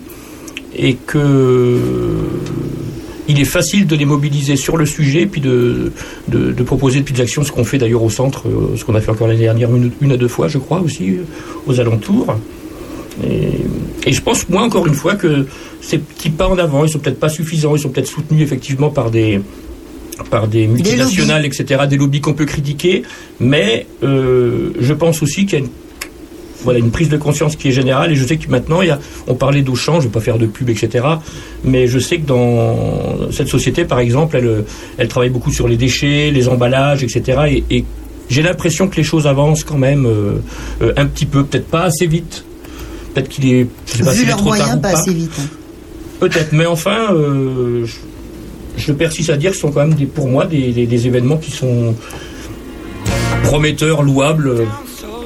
Et 0.77 0.95
que 0.95 1.19
il 3.29 3.41
est 3.41 3.45
facile 3.45 3.87
de 3.87 3.97
les 3.97 4.05
mobiliser 4.05 4.57
sur 4.57 4.77
le 4.77 4.87
sujet, 4.87 5.27
puis 5.27 5.41
de, 5.41 5.93
de, 6.29 6.53
de 6.53 6.63
proposer 6.63 7.01
de 7.01 7.05
petites 7.05 7.21
actions, 7.21 7.45
ce 7.45 7.53
qu'on 7.53 7.65
fait 7.65 7.79
d'ailleurs 7.79 8.03
au 8.03 8.11
centre, 8.11 8.49
euh, 8.49 8.77
ce 8.77 8.85
qu'on 8.85 8.95
a 8.95 9.01
fait 9.01 9.11
encore 9.11 9.29
l'année 9.29 9.41
dernière 9.41 9.75
une, 9.75 9.91
une 10.01 10.13
à 10.13 10.17
deux 10.17 10.29
fois, 10.29 10.49
je 10.49 10.59
crois, 10.59 10.81
aussi, 10.81 11.11
euh, 11.11 11.25
aux 11.67 11.81
alentours. 11.81 12.37
Et, 13.25 14.09
et 14.09 14.13
je 14.13 14.23
pense, 14.23 14.49
moi, 14.49 14.63
encore 14.63 14.87
une 14.87 14.95
fois, 14.95 15.15
que 15.15 15.47
ces 15.81 15.99
petits 15.99 16.31
pas 16.31 16.49
en 16.49 16.59
avant, 16.59 16.85
ils 16.85 16.91
sont 16.91 16.99
peut-être 16.99 17.21
pas 17.21 17.29
suffisants, 17.29 17.77
ils 17.77 17.81
sont 17.81 17.91
peut-être 17.91 18.09
soutenus 18.09 18.43
effectivement 18.43 18.91
par 18.91 19.11
des 19.11 19.41
par 20.31 20.47
des 20.47 20.67
multinationales, 20.67 21.45
etc., 21.47 21.83
des 21.89 21.97
lobbies 21.97 22.21
qu'on 22.21 22.35
peut 22.35 22.45
critiquer, 22.45 23.03
mais 23.41 23.87
euh, 24.03 24.71
je 24.79 24.93
pense 24.93 25.23
aussi 25.23 25.47
qu'il 25.47 25.59
y 25.59 25.63
a 25.63 25.65
une, 25.65 25.71
voilà, 26.65 26.79
une 26.79 26.91
prise 26.91 27.09
de 27.09 27.17
conscience 27.17 27.57
qui 27.57 27.69
est 27.69 27.73
générale, 27.73 28.13
et 28.13 28.17
je 28.17 28.25
sais 28.25 28.37
que 28.37 28.49
maintenant, 28.51 28.83
il 28.83 28.89
y 28.89 28.91
a, 28.91 28.99
on 29.27 29.35
parlait 29.35 29.63
d'Auchan, 29.63 29.95
je 29.95 29.99
ne 29.99 30.03
vais 30.05 30.09
pas 30.09 30.21
faire 30.21 30.39
de 30.39 30.47
pub, 30.47 30.69
etc., 30.71 31.05
mais 31.65 31.87
je 31.87 31.99
sais 31.99 32.19
que 32.19 32.27
dans 32.27 33.31
cette 33.33 33.49
société, 33.49 33.85
par 33.85 33.99
exemple, 34.01 34.37
elle, 34.37 34.65
elle 34.99 35.09
travaille 35.09 35.31
beaucoup 35.31 35.51
sur 35.53 35.69
les 35.69 35.77
déchets, 35.77 36.31
les 36.31 36.49
emballages, 36.49 37.03
etc., 37.03 37.63
et, 37.71 37.77
et 37.77 37.85
j'ai 38.31 38.43
l'impression 38.43 38.89
que 38.89 38.97
les 38.97 39.03
choses 39.03 39.27
avancent 39.27 39.65
quand 39.65 39.77
même 39.79 40.07
euh, 40.07 40.37
euh, 40.83 40.93
un 40.97 41.07
petit 41.07 41.27
peu, 41.27 41.45
peut-être 41.45 41.67
pas 41.69 41.83
assez 41.83 42.07
vite, 42.07 42.45
peut-être 43.15 43.29
qu'il 43.29 43.47
est, 43.53 43.67
je 43.87 43.99
sais 43.99 44.05
pas 44.05 44.13
Vu 44.13 44.23
est 44.23 44.27
leurs 44.27 44.43
moyens, 44.43 44.71
pas 44.81 44.93
pas. 44.93 44.99
assez 44.99 45.13
vite. 45.13 45.33
hein. 45.39 45.47
Peut-être, 46.21 46.53
mais 46.53 46.67
enfin, 46.67 47.13
euh, 47.13 47.85
je, 47.85 47.93
je 48.85 48.93
persiste 48.93 49.29
à 49.31 49.37
dire 49.37 49.51
que 49.51 49.57
ce 49.57 49.63
sont 49.63 49.73
quand 49.73 49.81
même 49.87 49.95
des, 49.95 50.07
pour 50.07 50.29
moi 50.29 50.47
des, 50.47 50.71
des- 50.73 50.87
des 50.87 51.07
événements 51.09 51.37
qui 51.37 51.51
sont 51.51 51.95
prometteurs, 53.45 54.03
louables. 54.03 54.67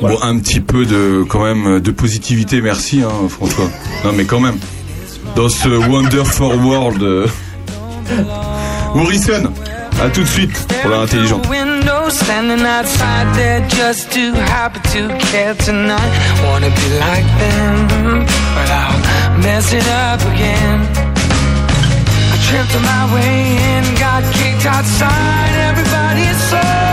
Euh, 0.02 0.08
Bon, 0.08 0.18
un 0.22 0.38
petit 0.38 0.60
peu 0.60 0.84
de 0.84 1.24
quand 1.28 1.42
même 1.44 1.80
de 1.80 1.90
positivité, 1.90 2.60
merci 2.60 3.02
hein, 3.02 3.28
François. 3.28 3.70
Non 4.04 4.12
mais 4.12 4.24
quand 4.24 4.40
même, 4.40 4.58
dans 5.34 5.48
ce 5.48 5.68
Wonderful 5.68 6.56
World, 6.56 7.02
euh, 7.02 7.26
Morrison, 8.94 9.52
à 10.02 10.08
tout 10.08 10.22
de 10.22 10.26
suite 10.26 10.66
pour 10.80 10.90
l'heure 10.90 11.02
intelligente. 11.02 11.46
standing 12.10 12.64
outside 12.64 13.34
there 13.36 13.66
just 13.68 14.10
too 14.12 14.32
happy 14.32 14.80
to 14.94 15.08
care 15.30 15.54
tonight. 15.54 16.12
Wanna 16.44 16.70
be 16.70 16.88
like 16.98 17.28
them, 17.42 18.24
but 18.54 18.68
I'll 18.70 19.38
mess 19.42 19.72
it 19.72 19.86
up 19.86 20.20
again. 20.32 20.80
I 22.32 22.36
tripped 22.46 22.74
on 22.78 22.82
my 22.82 23.04
way 23.14 23.56
in, 23.72 23.84
got 23.98 24.22
kicked 24.34 24.66
outside. 24.66 25.52
Everybody's 25.68 26.40
so, 26.50 26.85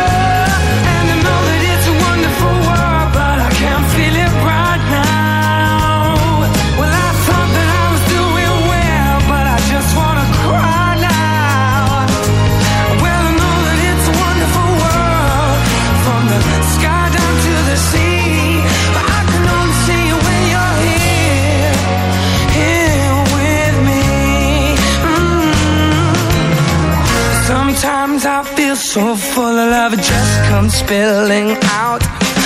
Sometimes 28.24 28.48
I 28.48 28.56
feel 28.56 28.76
so 28.78 29.16
full 29.18 29.44
of 29.44 29.70
love, 29.70 29.94
it 29.94 29.98
just 29.98 30.44
comes 30.48 30.74
spilling 30.76 31.58
out. 31.64 32.02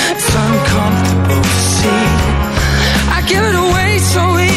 It's 0.09 0.29
uncomfortable 0.33 1.43
to 1.43 1.59
see. 1.77 2.05
I 3.13 3.23
give 3.27 3.43
it 3.43 3.53
away 3.53 3.99
so 3.99 4.39
easily. 4.39 4.56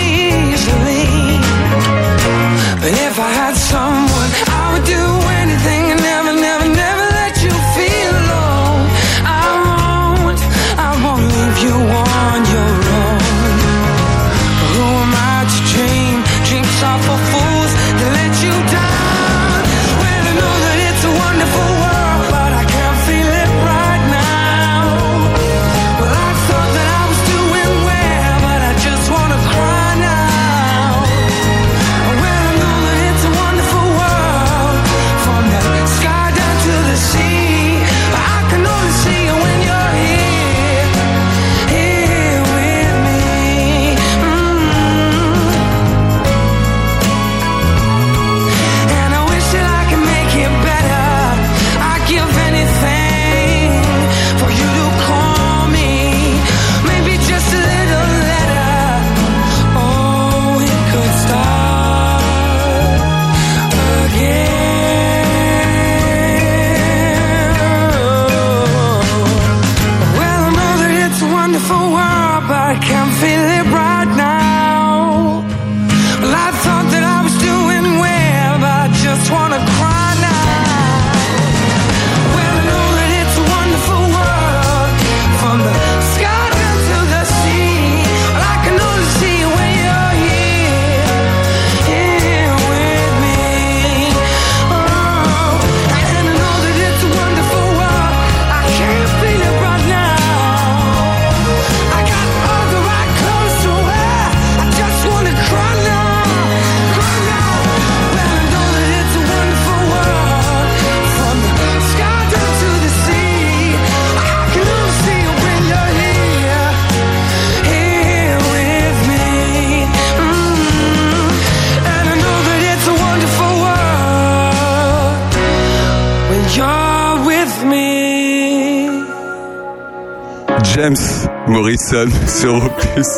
Morrison 131.51 132.07
sur 132.29 132.55
Opus. 132.55 133.09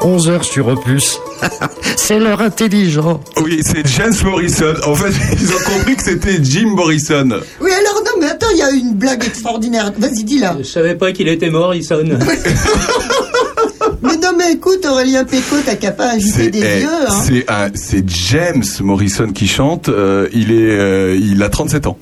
11h 0.00 0.42
sur 0.48 0.68
Opus. 0.68 1.18
C'est 1.96 2.20
l'heure 2.20 2.40
intelligent. 2.40 3.20
Oui, 3.42 3.60
c'est 3.62 3.84
James 3.86 4.14
Morrison. 4.24 4.74
En 4.86 4.94
fait, 4.94 5.12
ils 5.40 5.48
ont 5.50 5.76
compris 5.76 5.96
que 5.96 6.04
c'était 6.04 6.38
Jim 6.40 6.68
Morrison. 6.76 7.40
Oui, 7.60 7.70
alors 7.72 8.02
non, 8.04 8.12
mais 8.20 8.26
attends, 8.26 8.46
il 8.52 8.58
y 8.58 8.62
a 8.62 8.70
une 8.70 8.92
blague 8.94 9.24
extraordinaire. 9.24 9.92
Vas-y, 9.98 10.22
dis-la. 10.22 10.56
Je 10.58 10.64
savais 10.64 10.94
pas 10.94 11.10
qu'il 11.12 11.26
était 11.26 11.50
Morrison. 11.50 12.04
Mais 14.02 14.16
non, 14.18 14.30
mais 14.38 14.52
écoute, 14.52 14.86
Aurélien 14.86 15.24
Péco, 15.24 15.56
t'as 15.64 15.74
qu'à 15.74 15.90
pas 15.90 16.12
inviter 16.12 16.50
des 16.50 16.62
eh, 16.62 16.78
vieux, 16.78 17.44
hein. 17.48 17.70
c'est 17.74 18.08
James 18.08 18.64
Morrison 18.80 19.32
qui 19.32 19.48
chante. 19.48 19.88
euh, 19.88 20.28
il 20.32 20.52
est, 20.52 20.78
euh, 20.78 21.18
il 21.20 21.42
a 21.42 21.48
37 21.48 21.88
ans. 21.88 21.98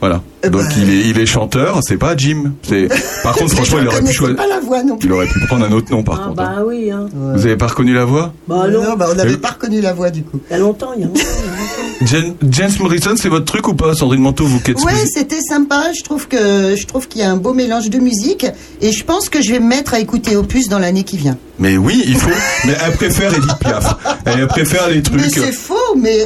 Voilà. 0.00 0.22
Eh 0.42 0.48
Donc 0.48 0.62
ben, 0.62 0.68
il 0.78 0.90
est, 0.90 1.08
il 1.10 1.18
est 1.18 1.26
chanteur. 1.26 1.80
C'est 1.82 1.98
pas 1.98 2.16
Jim. 2.16 2.52
C'est. 2.62 2.88
Par 3.22 3.34
contre, 3.34 3.52
franchement, 3.54 3.78
il 3.82 3.88
aurait 3.88 4.02
pu 4.02 4.12
choisir. 4.12 4.36
pas 4.36 4.46
la 4.46 4.58
voix 4.60 4.82
non 4.82 4.96
plus. 4.96 5.06
Il 5.08 5.12
aurait 5.12 5.26
pu 5.26 5.38
prendre 5.46 5.66
un 5.66 5.72
autre 5.72 5.90
nom, 5.92 6.02
par 6.02 6.20
Ah 6.24 6.28
contre. 6.28 6.42
hein. 6.42 6.54
bah 6.56 6.62
oui, 6.66 6.90
hein. 6.90 7.06
Vous 7.12 7.44
avez 7.44 7.56
pas 7.56 7.66
reconnu 7.66 7.92
la 7.92 8.06
voix? 8.06 8.32
Bah 8.48 8.66
non. 8.68 8.96
bah, 8.96 9.08
on 9.10 9.14
n'avait 9.14 9.34
Euh, 9.34 9.36
pas 9.40 9.50
reconnu 9.50 9.80
la 9.82 9.92
voix 9.92 10.08
du 10.10 10.22
coup. 10.22 10.40
Il 10.48 10.52
y 10.52 10.56
a 10.56 10.58
longtemps, 10.58 10.92
il 10.96 11.02
y 11.02 11.04
a 11.04 11.06
longtemps. 11.08 11.20
Jen- 12.02 12.34
James 12.50 12.70
Morrison, 12.80 13.14
c'est 13.16 13.28
votre 13.28 13.44
truc 13.44 13.68
ou 13.68 13.74
pas, 13.74 13.94
Sandrine 13.94 14.22
Manteau, 14.22 14.46
vous 14.46 14.58
qui 14.60 14.70
êtes 14.70 14.80
Ouais, 14.82 14.92
c'était 15.12 15.40
sympa. 15.46 15.92
Je 15.96 16.02
trouve 16.02 16.28
que 16.28 16.74
je 16.74 16.86
trouve 16.86 17.06
qu'il 17.08 17.20
y 17.20 17.24
a 17.24 17.30
un 17.30 17.36
beau 17.36 17.52
mélange 17.52 17.90
de 17.90 17.98
musique 17.98 18.46
et 18.80 18.90
je 18.90 19.04
pense 19.04 19.28
que 19.28 19.42
je 19.42 19.52
vais 19.52 19.60
me 19.60 19.66
mettre 19.68 19.92
à 19.92 20.00
écouter 20.00 20.34
Opus 20.34 20.68
dans 20.68 20.78
l'année 20.78 21.04
qui 21.04 21.18
vient. 21.18 21.36
Mais 21.58 21.76
oui, 21.76 22.02
il 22.06 22.16
faut. 22.16 22.30
mais 22.64 22.74
elle 22.86 22.92
préfère 22.92 23.34
Edith 23.34 23.58
Piaf. 23.60 23.96
Elle 24.24 24.46
préfère 24.46 24.88
les 24.88 24.96
Mais 24.96 25.02
trucs. 25.02 25.24
c'est 25.34 25.52
faux, 25.52 25.74
mais 25.94 26.16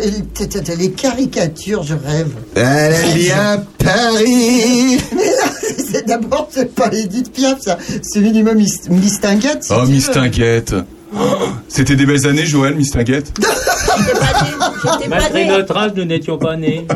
les 0.78 0.90
caricatures, 0.92 1.82
je 1.82 1.94
rêve. 1.94 2.30
Elle 2.54 3.14
bien 3.18 3.64
Paris. 3.78 4.98
Mais 5.12 5.24
là, 5.24 5.52
c'est 5.90 6.06
d'abord 6.06 6.48
c'est 6.52 6.72
pas 6.74 6.88
Edith 6.92 7.32
Piaf, 7.32 7.60
ça. 7.60 7.78
C'est 8.02 8.20
minimum 8.20 8.56
Miss, 8.56 9.20
Tinguette, 9.20 9.64
si 9.64 9.72
Oh, 9.76 9.84
Miss. 9.86 10.08
Tinguette. 10.10 10.74
Oh, 11.16 11.20
C'était 11.68 11.96
des 11.96 12.06
belles 12.06 12.26
années, 12.26 12.44
Joël, 12.46 12.74
Miss 12.74 12.90
Tinguette. 12.90 13.32
J'étais 13.38 15.08
pas 15.08 15.20
Malgré 15.20 15.44
née. 15.44 15.50
notre 15.50 15.76
âge, 15.76 15.92
nous 15.96 16.04
n'étions 16.04 16.38
pas 16.38 16.56
nés. 16.56 16.86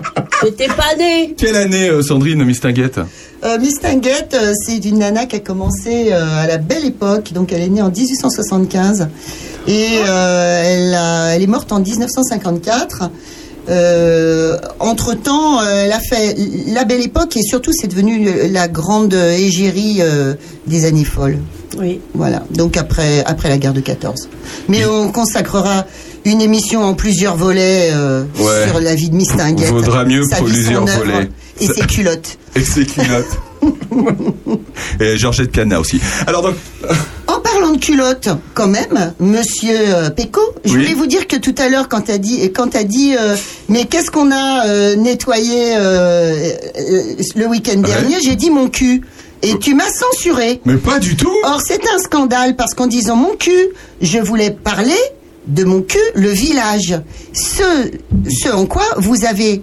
J'étais 0.43 0.67
pas 0.69 0.95
née. 0.99 1.35
Quelle 1.37 1.57
année, 1.57 1.89
euh, 1.89 2.03
Sandrine, 2.03 2.45
Miss 2.45 2.61
Tinguette 2.61 3.01
Euh, 3.45 3.59
Miss 3.59 3.81
Tinguette, 3.81 4.35
euh, 4.41 4.53
c'est 4.67 4.85
une 4.85 4.99
nana 4.99 5.27
qui 5.27 5.37
a 5.37 5.41
commencé 5.41 6.09
euh, 6.13 6.43
à 6.43 6.47
la 6.47 6.59
belle 6.59 6.85
époque, 6.85 7.33
donc 7.33 7.53
elle 7.53 7.63
est 7.63 7.69
née 7.69 7.83
en 7.83 7.91
1875 7.91 9.09
et 9.69 9.87
euh, 10.07 10.63
elle, 10.65 10.95
a- 10.95 11.35
elle 11.37 11.43
est 11.43 11.47
morte 11.47 11.71
en 11.73 11.81
1954. 11.81 13.11
Entre 14.81 15.15
temps, 15.15 15.63
elle 15.67 15.93
a 15.93 16.01
fait 16.01 16.37
la 16.69 16.85
belle 16.85 17.03
époque 17.03 17.37
et 17.37 17.43
surtout 17.43 17.71
c'est 17.73 17.89
devenu 17.89 18.29
euh, 18.29 18.49
la 18.51 18.69
grande 18.69 19.15
égérie 19.15 19.99
euh, 20.01 20.35
des 20.67 20.85
années 20.85 21.05
folles. 21.05 21.39
Oui. 21.79 22.01
Voilà. 22.15 22.43
Donc 22.51 22.77
après 22.77 23.23
après 23.25 23.49
la 23.49 23.59
guerre 23.59 23.75
de 23.75 23.81
14. 23.81 24.29
Mais 24.69 24.85
on 24.87 25.11
consacrera 25.13 25.87
une 26.25 26.41
émission 26.41 26.83
en 26.83 26.95
plusieurs 26.95 27.37
volets 27.37 27.91
euh, 27.93 28.25
Ouais. 28.39 28.69
sur 28.69 28.81
la 28.81 28.95
vie 28.95 29.11
de 29.11 29.15
Miss 29.17 29.29
Tinguette. 29.37 29.69
Vaudra 29.69 30.05
mieux 30.05 30.23
vie, 30.23 30.43
plusieurs 30.45 30.87
volets. 30.87 31.29
Et 31.61 31.67
Ça- 31.67 31.75
ses 31.75 31.83
culottes. 31.87 32.39
Et 32.57 32.63
ses 32.63 32.87
culottes. 32.87 33.39
Et 35.01 35.17
Georgette 35.17 35.51
Piana 35.53 35.81
aussi. 35.81 36.01
Alors 36.27 36.43
donc, 36.43 36.55
En 37.27 37.41
parlant 37.41 37.73
de 37.73 37.79
culottes, 37.79 38.29
quand 38.55 38.69
même, 38.69 39.13
Monsieur 39.21 39.77
euh, 39.79 40.11
Péco, 40.11 40.41
je 40.65 40.73
Oui. 40.73 40.79
voulais 40.83 40.95
vous 40.95 41.07
dire 41.07 41.27
que 41.27 41.37
tout 41.37 41.55
à 41.59 41.69
l'heure, 41.69 41.89
quand 41.89 42.03
t'as 42.03 42.19
dit, 42.19 42.51
quand 42.53 42.69
t'as 42.69 42.85
dit, 42.85 43.15
euh, 43.19 43.37
mais 43.69 43.85
qu'est-ce 43.87 44.11
qu'on 44.11 44.31
a 44.31 44.67
euh, 44.67 44.97
nettoyé 44.97 45.75
euh, 45.77 46.51
le 47.37 47.47
week-end 47.47 47.81
dernier, 47.81 48.17
j'ai 48.23 48.37
dit 48.37 48.51
mon 48.51 48.69
cul. 48.69 49.03
Et 49.43 49.57
tu 49.61 49.75
m'as 49.75 49.89
censuré. 49.89 50.61
mais 50.65 50.75
pas 50.77 50.99
du 50.99 51.15
tout. 51.15 51.31
Or, 51.45 51.61
c'est 51.65 51.81
un 51.95 51.99
scandale 52.01 52.57
parce 52.57 52.75
qu'en 52.75 52.89
disant 52.89 53.15
mon 53.15 53.37
cul, 53.37 53.69
je 54.01 54.19
voulais 54.19 54.51
parler 54.51 54.97
de 55.47 55.63
mon 55.65 55.81
cul, 55.81 55.99
le 56.17 56.29
village. 56.29 57.01
Ce, 57.33 57.63
ce 58.29 58.49
en 58.49 58.67
quoi 58.67 58.83
vous 58.97 59.25
avez 59.27 59.63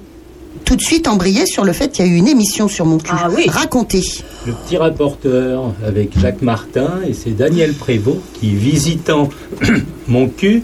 tout 0.66 0.76
de 0.76 0.82
suite 0.82 1.08
embrayé 1.08 1.46
sur 1.46 1.64
le 1.64 1.72
fait 1.74 1.92
qu'il 1.92 2.06
y 2.06 2.10
a 2.10 2.12
eu 2.12 2.16
une 2.16 2.28
émission 2.28 2.68
sur 2.68 2.86
mon 2.86 2.98
cul. 2.98 3.12
Ah 3.14 3.30
oui. 3.36 3.46
Racontez. 3.48 4.02
Le 4.46 4.54
petit 4.54 4.78
rapporteur 4.78 5.74
avec 5.86 6.18
Jacques 6.20 6.42
Martin 6.42 6.90
et 7.08 7.14
c'est 7.14 7.32
Daniel 7.38 7.74
Prévost 7.74 8.20
qui, 8.34 8.50
visitant 8.56 9.30
mon 10.08 10.28
cul, 10.28 10.64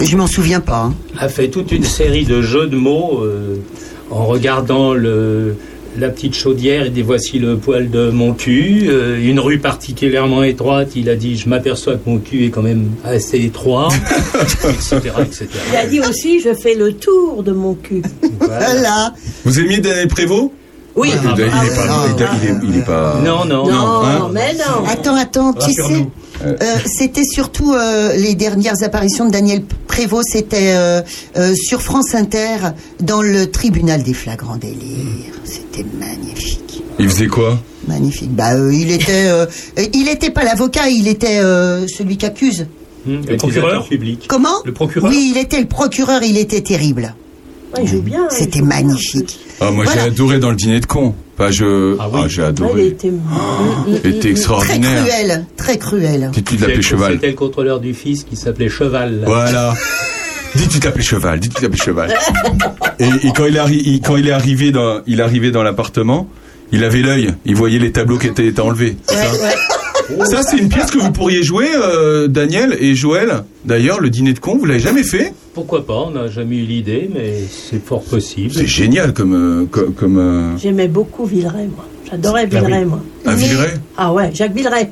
Je 0.00 0.16
m'en 0.16 0.26
souviens 0.26 0.60
pas. 0.60 0.84
hein. 0.84 0.94
a 1.18 1.28
fait 1.28 1.48
toute 1.48 1.72
une 1.72 1.84
série 1.84 2.24
de 2.24 2.42
jeux 2.42 2.66
de 2.66 2.76
mots 2.76 3.20
euh, 3.22 3.56
en 4.10 4.26
regardant 4.26 4.92
le, 4.94 5.56
la 5.98 6.08
petite 6.08 6.34
chaudière 6.34 6.86
et 6.86 6.90
dit 6.90 7.02
voici 7.02 7.38
le 7.38 7.56
poil 7.56 7.90
de 7.90 8.10
mon 8.10 8.32
cul. 8.32 8.86
Euh, 8.88 9.18
une 9.20 9.40
rue 9.40 9.58
particulièrement 9.58 10.42
étroite, 10.42 10.92
il 10.96 11.08
a 11.08 11.16
dit 11.16 11.36
je 11.36 11.48
m'aperçois 11.48 11.94
que 11.94 12.08
mon 12.08 12.18
cul 12.18 12.46
est 12.46 12.50
quand 12.50 12.62
même 12.62 12.90
assez 13.04 13.38
étroit, 13.44 13.88
etc., 14.64 15.00
etc. 15.20 15.48
Il 15.72 15.76
a 15.76 15.86
dit 15.86 16.00
aussi, 16.00 16.40
je 16.40 16.54
fais 16.54 16.74
le 16.74 16.92
tour 16.94 17.42
de 17.42 17.52
mon 17.52 17.74
cul. 17.74 18.02
Voilà. 18.38 19.14
vous 19.44 19.60
aimez 19.60 19.78
Daniel 19.78 20.08
Prévost 20.08 20.50
Oui. 20.94 21.10
il, 21.12 21.40
est, 21.40 21.48
il 22.62 22.78
est 22.78 22.84
pas. 22.84 23.20
Non, 23.24 23.44
non, 23.44 23.66
Non, 23.66 24.04
hein 24.04 24.30
mais 24.32 24.54
non. 24.54 24.86
Attends, 24.86 25.16
attends, 25.16 25.52
tu 25.54 25.72
sais. 25.72 26.06
Euh, 26.44 26.56
c'était 26.86 27.24
surtout 27.24 27.74
euh, 27.74 28.14
les 28.16 28.34
dernières 28.34 28.82
apparitions 28.82 29.26
de 29.26 29.30
Daniel 29.30 29.62
Prévost, 29.86 30.28
c'était 30.32 30.72
euh, 30.74 31.02
euh, 31.36 31.54
sur 31.54 31.82
France 31.82 32.14
Inter, 32.14 32.56
dans 33.00 33.22
le 33.22 33.50
tribunal 33.50 34.02
des 34.02 34.14
flagrants 34.14 34.56
délires. 34.56 35.34
C'était 35.44 35.84
magnifique. 35.98 36.82
Il 36.98 37.08
faisait 37.08 37.26
quoi? 37.26 37.58
Magnifique. 37.88 38.34
Bah, 38.34 38.54
euh, 38.54 38.72
il 38.72 38.90
était, 38.90 39.28
il 39.94 40.08
était 40.08 40.30
pas 40.30 40.44
l'avocat, 40.44 40.88
il 40.88 41.08
était 41.08 41.38
euh, 41.40 41.86
celui 41.88 42.16
qui 42.16 42.26
accuse. 42.26 42.66
Hum, 43.08 43.22
Le 43.26 43.36
procureur 43.36 43.88
public. 43.88 44.26
Comment? 44.28 44.56
Le 44.64 44.72
procureur? 44.72 45.10
Oui, 45.10 45.32
il 45.34 45.38
était 45.40 45.60
le 45.60 45.66
procureur, 45.66 46.22
il 46.22 46.36
était 46.36 46.60
terrible. 46.60 47.14
Ouais, 47.74 47.82
il 47.84 47.88
joue 47.88 48.02
bien. 48.02 48.28
il 48.30 48.36
C'était 48.36 48.60
magnifique. 48.62 49.38
Ah, 49.60 49.70
moi 49.70 49.84
Voilà. 49.84 50.02
j'ai 50.02 50.06
adoré 50.08 50.38
dans 50.38 50.50
le 50.50 50.56
dîner 50.56 50.80
de 50.80 50.86
con. 50.86 51.14
Je. 51.48 51.96
Ah 51.98 52.08
oui. 52.12 52.20
j'ai 52.28 52.42
Ouais, 52.42 52.48
il 52.48 52.50
adoré. 52.50 52.86
était. 52.88 53.10
Il 53.88 53.94
était 53.96 54.18
Très 54.20 54.28
extraordinaire. 54.30 55.04
cruel, 55.06 55.44
très 55.56 55.78
cruel. 55.78 56.30
Dis-tu 56.32 56.56
de 56.56 56.60
l'appeler 56.62 56.82
cheval. 56.82 57.12
C'était 57.14 57.28
le 57.28 57.32
contrôleur 57.34 57.80
du 57.80 57.94
fils 57.94 58.24
qui 58.24 58.36
s'appelait 58.36 58.68
Cheval. 58.68 59.20
là. 59.20 59.26
Voilà. 59.26 59.74
Dis-tu 60.54 60.78
de 60.80 60.84
l'appeler 60.84 61.04
cheval. 61.04 61.40
Dis-tu 61.40 61.56
de 61.56 61.62
l'appeler 61.62 61.82
cheval. 61.82 62.14
Et, 62.98 63.28
et 63.28 63.32
quand 63.34 63.46
il 63.46 63.56
est 63.56 63.60
arri- 63.60 63.82
il- 63.84 64.00
quand 64.02 64.16
il 64.16 64.28
est 64.28 64.32
arrivé 64.32 64.72
dans, 64.72 65.00
il 65.06 65.22
l'appartement, 65.62 66.28
il 66.72 66.84
avait 66.84 67.00
l'œil. 67.00 67.32
Il 67.46 67.54
voyait 67.56 67.78
les 67.78 67.92
tableaux 67.92 68.18
qui 68.18 68.26
étaient, 68.26 68.46
étaient 68.46 68.60
enlevés. 68.60 68.96
Ouais, 69.08 69.16
ouais. 69.16 69.54
Ça, 70.30 70.42
c'est 70.42 70.56
une 70.58 70.68
pièce 70.68 70.90
que 70.90 70.98
vous 70.98 71.10
pourriez 71.12 71.42
jouer, 71.42 71.68
euh, 71.74 72.28
Daniel 72.28 72.76
et 72.80 72.94
Joël. 72.94 73.44
D'ailleurs, 73.64 74.00
le 74.00 74.10
dîner 74.10 74.32
de 74.32 74.38
con, 74.38 74.56
vous 74.58 74.64
l'avez 74.64 74.80
jamais 74.80 75.02
fait 75.02 75.32
Pourquoi 75.54 75.84
pas 75.86 76.04
On 76.06 76.10
n'a 76.10 76.28
jamais 76.28 76.56
eu 76.56 76.62
l'idée, 76.64 77.10
mais 77.12 77.34
c'est 77.50 77.84
fort 77.84 78.02
possible. 78.02 78.52
C'est 78.54 78.66
génial 78.66 79.12
comme 79.12 79.34
euh, 79.34 79.66
comme, 79.70 79.92
comme, 79.94 80.18
euh, 80.18 80.56
J'aimais 80.58 80.88
beaucoup 80.88 81.24
Villeray, 81.26 81.66
moi. 81.74 81.84
J'adorais 82.10 82.42
Ah 82.44 82.46
Villeray, 82.46 82.80
oui. 82.80 82.84
moi. 82.86 83.00
un 83.26 83.34
Villeray. 83.34 83.74
Ah 83.96 84.12
ouais, 84.12 84.30
Jacques 84.34 84.54
Villeray. 84.54 84.90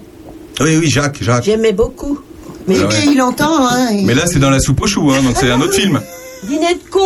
Oui, 0.60 0.76
oui, 0.80 0.88
Jacques, 0.88 1.18
Jacques. 1.22 1.44
J'aimais 1.44 1.72
beaucoup. 1.72 2.18
Mais 2.66 2.76
Ah 2.82 2.86
ouais. 2.86 2.94
Et 3.06 3.12
il 3.12 3.22
entend, 3.22 3.66
hein. 3.68 3.88
il- 3.92 4.06
Mais 4.06 4.14
là, 4.14 4.22
c'est 4.26 4.38
dans 4.38 4.50
la 4.50 4.60
soupe 4.60 4.82
aux 4.82 4.86
choux, 4.86 5.10
hein, 5.10 5.22
donc 5.22 5.36
c'est 5.38 5.50
un 5.50 5.60
autre 5.60 5.74
film. 5.74 6.00
dîner 6.46 6.74
de 6.74 6.90
con. 6.90 7.00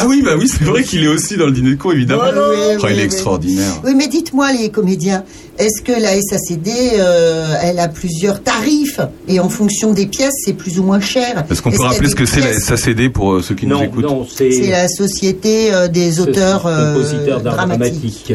Ah 0.00 0.04
oui, 0.06 0.22
bah 0.24 0.32
oui, 0.38 0.46
c'est 0.48 0.62
vrai 0.64 0.84
qu'il 0.84 1.02
est 1.02 1.08
aussi 1.08 1.36
dans 1.36 1.46
le 1.46 1.52
dîner 1.52 1.70
de 1.72 1.76
con, 1.76 1.90
évidemment. 1.90 2.22
Oui, 2.32 2.38
oui, 2.70 2.76
Oh, 2.82 2.86
il 2.90 3.00
est 3.00 3.04
extraordinaire. 3.04 3.80
Oui, 3.84 3.94
mais 3.96 4.06
dites-moi, 4.06 4.52
les 4.52 4.70
comédiens, 4.70 5.24
est-ce 5.58 5.82
que 5.82 5.92
la 5.92 6.20
SACD, 6.20 6.70
euh, 6.98 7.54
elle 7.62 7.78
a 7.78 7.88
plusieurs 7.88 8.42
tarifs 8.42 9.00
et 9.26 9.40
en 9.40 9.48
fonction 9.48 9.92
des 9.92 10.06
pièces, 10.06 10.34
c'est 10.44 10.52
plus 10.52 10.78
ou 10.78 10.82
moins 10.84 11.00
cher? 11.00 11.44
Est-ce 11.50 11.60
qu'on 11.62 11.70
peut 11.70 11.82
rappeler 11.82 12.08
ce 12.08 12.14
que 12.14 12.26
c'est 12.26 12.40
la 12.40 12.52
SACD 12.58 13.08
pour 13.12 13.32
euh, 13.34 13.42
ceux 13.42 13.54
qui 13.54 13.66
nous 13.66 13.80
écoutent? 13.82 14.04
non, 14.04 14.26
C'est 14.28 14.50
c'est 14.50 14.70
la 14.70 14.88
société 14.88 15.72
euh, 15.74 15.88
des 15.88 16.20
auteurs 16.20 16.62
compositeurs 16.62 17.40
d'art 17.40 17.54
dramatiques. 17.56 18.28
dramatique. 18.28 18.32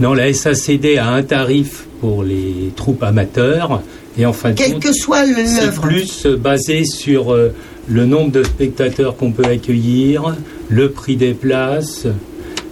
Non, 0.00 0.14
la 0.14 0.32
SACD 0.32 0.96
a 0.98 1.08
un 1.10 1.22
tarif 1.22 1.84
pour 2.00 2.22
les 2.22 2.72
troupes 2.76 3.02
amateurs 3.02 3.82
et 4.18 4.26
en 4.26 4.32
fin 4.32 4.50
de 4.50 4.54
Quelle 4.56 4.72
compte, 4.74 4.82
que 4.82 4.92
soit 4.92 5.24
le- 5.26 5.34
c'est 5.46 5.66
l'œuvre. 5.66 5.82
plus 5.82 6.26
basé 6.26 6.84
sur 6.84 7.32
euh, 7.32 7.52
le 7.88 8.06
nombre 8.06 8.30
de 8.30 8.42
spectateurs 8.42 9.16
qu'on 9.16 9.32
peut 9.32 9.44
accueillir, 9.44 10.34
le 10.68 10.90
prix 10.90 11.16
des 11.16 11.34
places, 11.34 12.06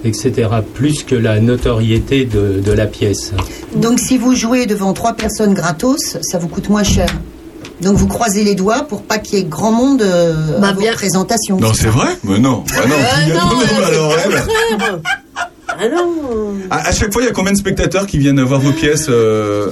etc., 0.04 0.48
plus 0.74 1.02
que 1.04 1.14
la 1.14 1.40
notoriété 1.40 2.24
de, 2.24 2.60
de 2.60 2.72
la 2.72 2.86
pièce. 2.86 3.32
Donc, 3.76 3.98
si 4.00 4.18
vous 4.18 4.34
jouez 4.34 4.66
devant 4.66 4.92
trois 4.92 5.14
personnes 5.14 5.54
gratos, 5.54 6.16
ça 6.22 6.38
vous 6.38 6.48
coûte 6.48 6.68
moins 6.68 6.82
cher. 6.82 7.08
Donc, 7.80 7.96
vous 7.96 8.06
croisez 8.06 8.44
les 8.44 8.54
doigts 8.54 8.82
pour 8.84 9.02
pas 9.02 9.18
qu'il 9.18 9.38
y 9.38 9.42
ait 9.42 9.44
grand 9.44 9.72
monde 9.72 10.02
euh, 10.02 10.58
Bah, 10.60 10.68
à 10.68 10.72
vos 10.72 10.80
bien. 10.80 10.92
présentations. 10.92 11.56
Non, 11.58 11.72
c'est 11.74 11.88
vrai 11.88 12.08
Mais 12.24 12.38
non. 12.38 12.62
Ah 12.76 12.86
non, 12.86 12.94
Ah 12.98 13.16
il 13.22 13.28
y 13.28 13.32
a- 13.32 13.34
non, 13.34 13.46
non, 13.50 13.84
alors, 13.86 14.14
elle. 14.24 14.42
Ah 15.68 15.88
non. 15.88 16.54
À, 16.70 16.88
à 16.88 16.92
chaque 16.92 17.12
fois, 17.12 17.22
il 17.22 17.26
y 17.26 17.28
a 17.28 17.32
combien 17.32 17.52
de 17.52 17.56
spectateurs 17.56 18.06
qui 18.06 18.18
viennent 18.18 18.40
voir 18.42 18.60
vos 18.60 18.72
pièces 18.72 19.06
euh, 19.08 19.70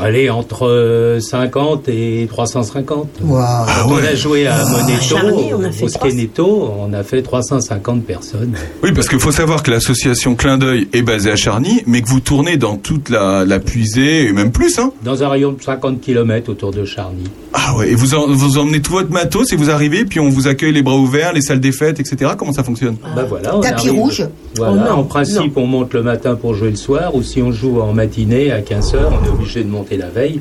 Aller 0.00 0.30
entre 0.30 0.66
euh, 0.68 1.20
50 1.20 1.88
et 1.88 2.26
350. 2.30 3.08
Waouh. 3.22 3.42
Quand 3.66 3.90
on 3.92 3.96
a 3.96 4.14
joué 4.14 4.46
à 4.46 4.64
Moneto, 4.64 5.00
Charny, 5.02 5.54
on 5.54 5.62
a 5.64 5.70
fait 5.70 5.84
au 5.84 5.88
Skeneto, 5.88 6.70
on 6.80 6.92
a 6.92 7.02
fait 7.02 7.22
350 7.22 8.04
personnes. 8.04 8.54
Oui, 8.82 8.92
parce 8.92 9.08
qu'il 9.08 9.20
faut 9.20 9.32
savoir 9.32 9.62
que 9.62 9.70
l'association 9.70 10.34
Clin 10.34 10.58
d'œil 10.58 10.88
est 10.92 11.02
basée 11.02 11.30
à 11.30 11.36
Charny, 11.36 11.82
mais 11.86 12.02
que 12.02 12.08
vous 12.08 12.20
tournez 12.20 12.56
dans 12.56 12.76
toute 12.76 13.08
la, 13.08 13.44
la 13.44 13.58
puisée, 13.60 14.26
et 14.26 14.32
même 14.32 14.52
plus, 14.52 14.78
hein 14.78 14.92
Dans 15.04 15.22
un 15.22 15.28
rayon 15.28 15.52
de 15.52 15.62
50 15.62 16.00
km 16.00 16.50
autour 16.50 16.72
de 16.72 16.84
Charny. 16.84 17.24
Ah 17.54 17.74
ouais, 17.76 17.90
et 17.90 17.94
vous, 17.94 18.14
en- 18.14 18.26
vous 18.28 18.58
emmenez 18.58 18.80
tout 18.80 18.92
votre 18.92 19.10
matos 19.10 19.52
et 19.52 19.56
vous 19.56 19.70
arrivez, 19.70 20.04
puis 20.04 20.20
on 20.20 20.28
vous 20.28 20.46
accueille 20.48 20.72
les 20.72 20.82
bras 20.82 20.96
ouverts, 20.96 21.32
les 21.32 21.40
salles 21.40 21.60
des 21.60 21.72
fêtes, 21.72 22.00
etc. 22.00 22.32
Comment 22.36 22.52
ça 22.52 22.62
fonctionne? 22.64 22.96
Bah 23.14 23.24
voilà, 23.28 23.56
on 23.56 23.60
Tapis 23.60 23.88
arrive. 23.88 24.00
rouge 24.00 24.26
Voilà, 24.56 24.88
Oh 24.94 25.00
en 25.00 25.04
principe, 25.04 25.56
on 25.56 25.66
monte 25.66 25.94
le 25.94 26.02
matin 26.02 26.34
pour 26.34 26.54
jouer 26.54 26.70
le 26.70 26.76
soir, 26.76 27.14
ou 27.14 27.22
si 27.22 27.40
on 27.42 27.52
joue 27.52 27.80
en 27.80 27.92
matinée 27.92 28.50
à 28.52 28.60
15h, 28.60 28.96
on 29.10 29.24
est 29.24 29.30
obligé 29.30 29.62
de 29.64 29.68
monter 29.68 29.85
la 29.96 30.08
veille, 30.08 30.40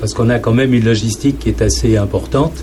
parce 0.00 0.14
qu'on 0.14 0.30
a 0.30 0.38
quand 0.38 0.52
même 0.54 0.72
une 0.72 0.84
logistique 0.84 1.38
qui 1.40 1.48
est 1.50 1.60
assez 1.60 1.96
importante. 1.98 2.54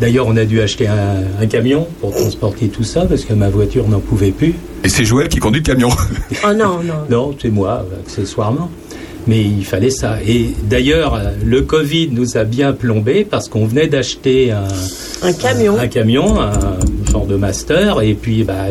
D'ailleurs, 0.00 0.26
on 0.26 0.36
a 0.36 0.44
dû 0.44 0.60
acheter 0.60 0.88
un, 0.88 1.22
un 1.40 1.46
camion 1.46 1.86
pour 2.00 2.10
transporter 2.10 2.66
tout 2.68 2.82
ça, 2.84 3.06
parce 3.06 3.24
que 3.24 3.32
ma 3.32 3.48
voiture 3.48 3.88
n'en 3.88 4.00
pouvait 4.00 4.32
plus. 4.32 4.54
Et 4.82 4.88
c'est 4.88 5.04
Joël 5.04 5.28
qui 5.28 5.38
conduit 5.38 5.60
le 5.62 5.66
camion. 5.66 5.88
Oh 6.44 6.52
non, 6.52 6.80
non. 6.82 6.94
Non, 7.10 7.34
c'est 7.40 7.48
moi, 7.50 7.86
accessoirement. 8.04 8.68
Mais 9.26 9.40
il 9.42 9.64
fallait 9.64 9.88
ça. 9.88 10.18
Et 10.26 10.48
d'ailleurs, 10.68 11.18
le 11.42 11.62
Covid 11.62 12.08
nous 12.12 12.36
a 12.36 12.44
bien 12.44 12.74
plombé 12.74 13.24
parce 13.24 13.48
qu'on 13.48 13.64
venait 13.64 13.86
d'acheter 13.86 14.50
un, 14.50 14.64
Un 15.22 15.32
camion. 15.32 15.78
un 15.78 15.86
camion, 15.88 16.38
un 16.42 16.52
genre 17.10 17.24
de 17.26 17.36
master, 17.36 18.02
et 18.02 18.12
puis 18.12 18.42
bah, 18.44 18.66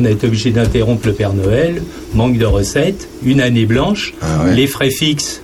on 0.00 0.04
a 0.06 0.10
été 0.10 0.26
obligé 0.28 0.52
d'interrompre 0.52 1.06
le 1.06 1.12
Père 1.12 1.34
Noël, 1.34 1.82
manque 2.14 2.38
de 2.38 2.46
recettes, 2.46 3.08
une 3.26 3.42
année 3.42 3.66
blanche, 3.66 4.14
Ah 4.22 4.44
ouais. 4.46 4.54
les 4.54 4.66
frais 4.66 4.88
fixes 4.90 5.42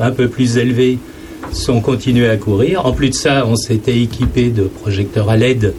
un 0.00 0.10
peu 0.10 0.28
plus 0.28 0.56
élevés 0.58 0.98
sont 1.52 1.80
continués 1.80 2.28
à 2.28 2.36
courir. 2.36 2.84
En 2.86 2.92
plus 2.92 3.10
de 3.10 3.14
ça, 3.14 3.44
on 3.46 3.56
s'était 3.56 3.98
équipé 4.00 4.50
de 4.50 4.64
projecteurs 4.64 5.30
à 5.30 5.36
LED 5.36 5.74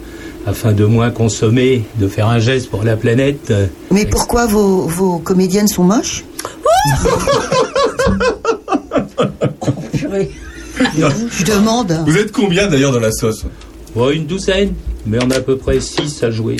afin 0.46 0.72
de 0.72 0.84
moins 0.86 1.10
consommer, 1.10 1.84
de 2.00 2.08
faire 2.08 2.26
un 2.28 2.38
geste 2.38 2.70
pour 2.70 2.82
la 2.84 2.96
planète. 2.96 3.52
Mais 3.90 4.06
pourquoi 4.06 4.46
vos, 4.46 4.82
vos 4.86 5.18
comédiennes 5.18 5.68
sont 5.68 5.84
moches? 5.84 6.24
Purée. 9.92 10.30
Je 11.30 11.44
demande. 11.44 11.98
Vous 12.06 12.16
êtes 12.16 12.32
combien 12.32 12.66
d'ailleurs 12.68 12.92
dans 12.92 13.00
la 13.00 13.12
sauce? 13.12 13.44
Ouais, 13.94 14.14
une 14.16 14.26
douzaine, 14.26 14.74
mais 15.06 15.18
on 15.22 15.30
a 15.30 15.36
à 15.36 15.40
peu 15.40 15.56
près 15.56 15.80
six 15.80 16.22
à 16.22 16.30
jouer. 16.30 16.56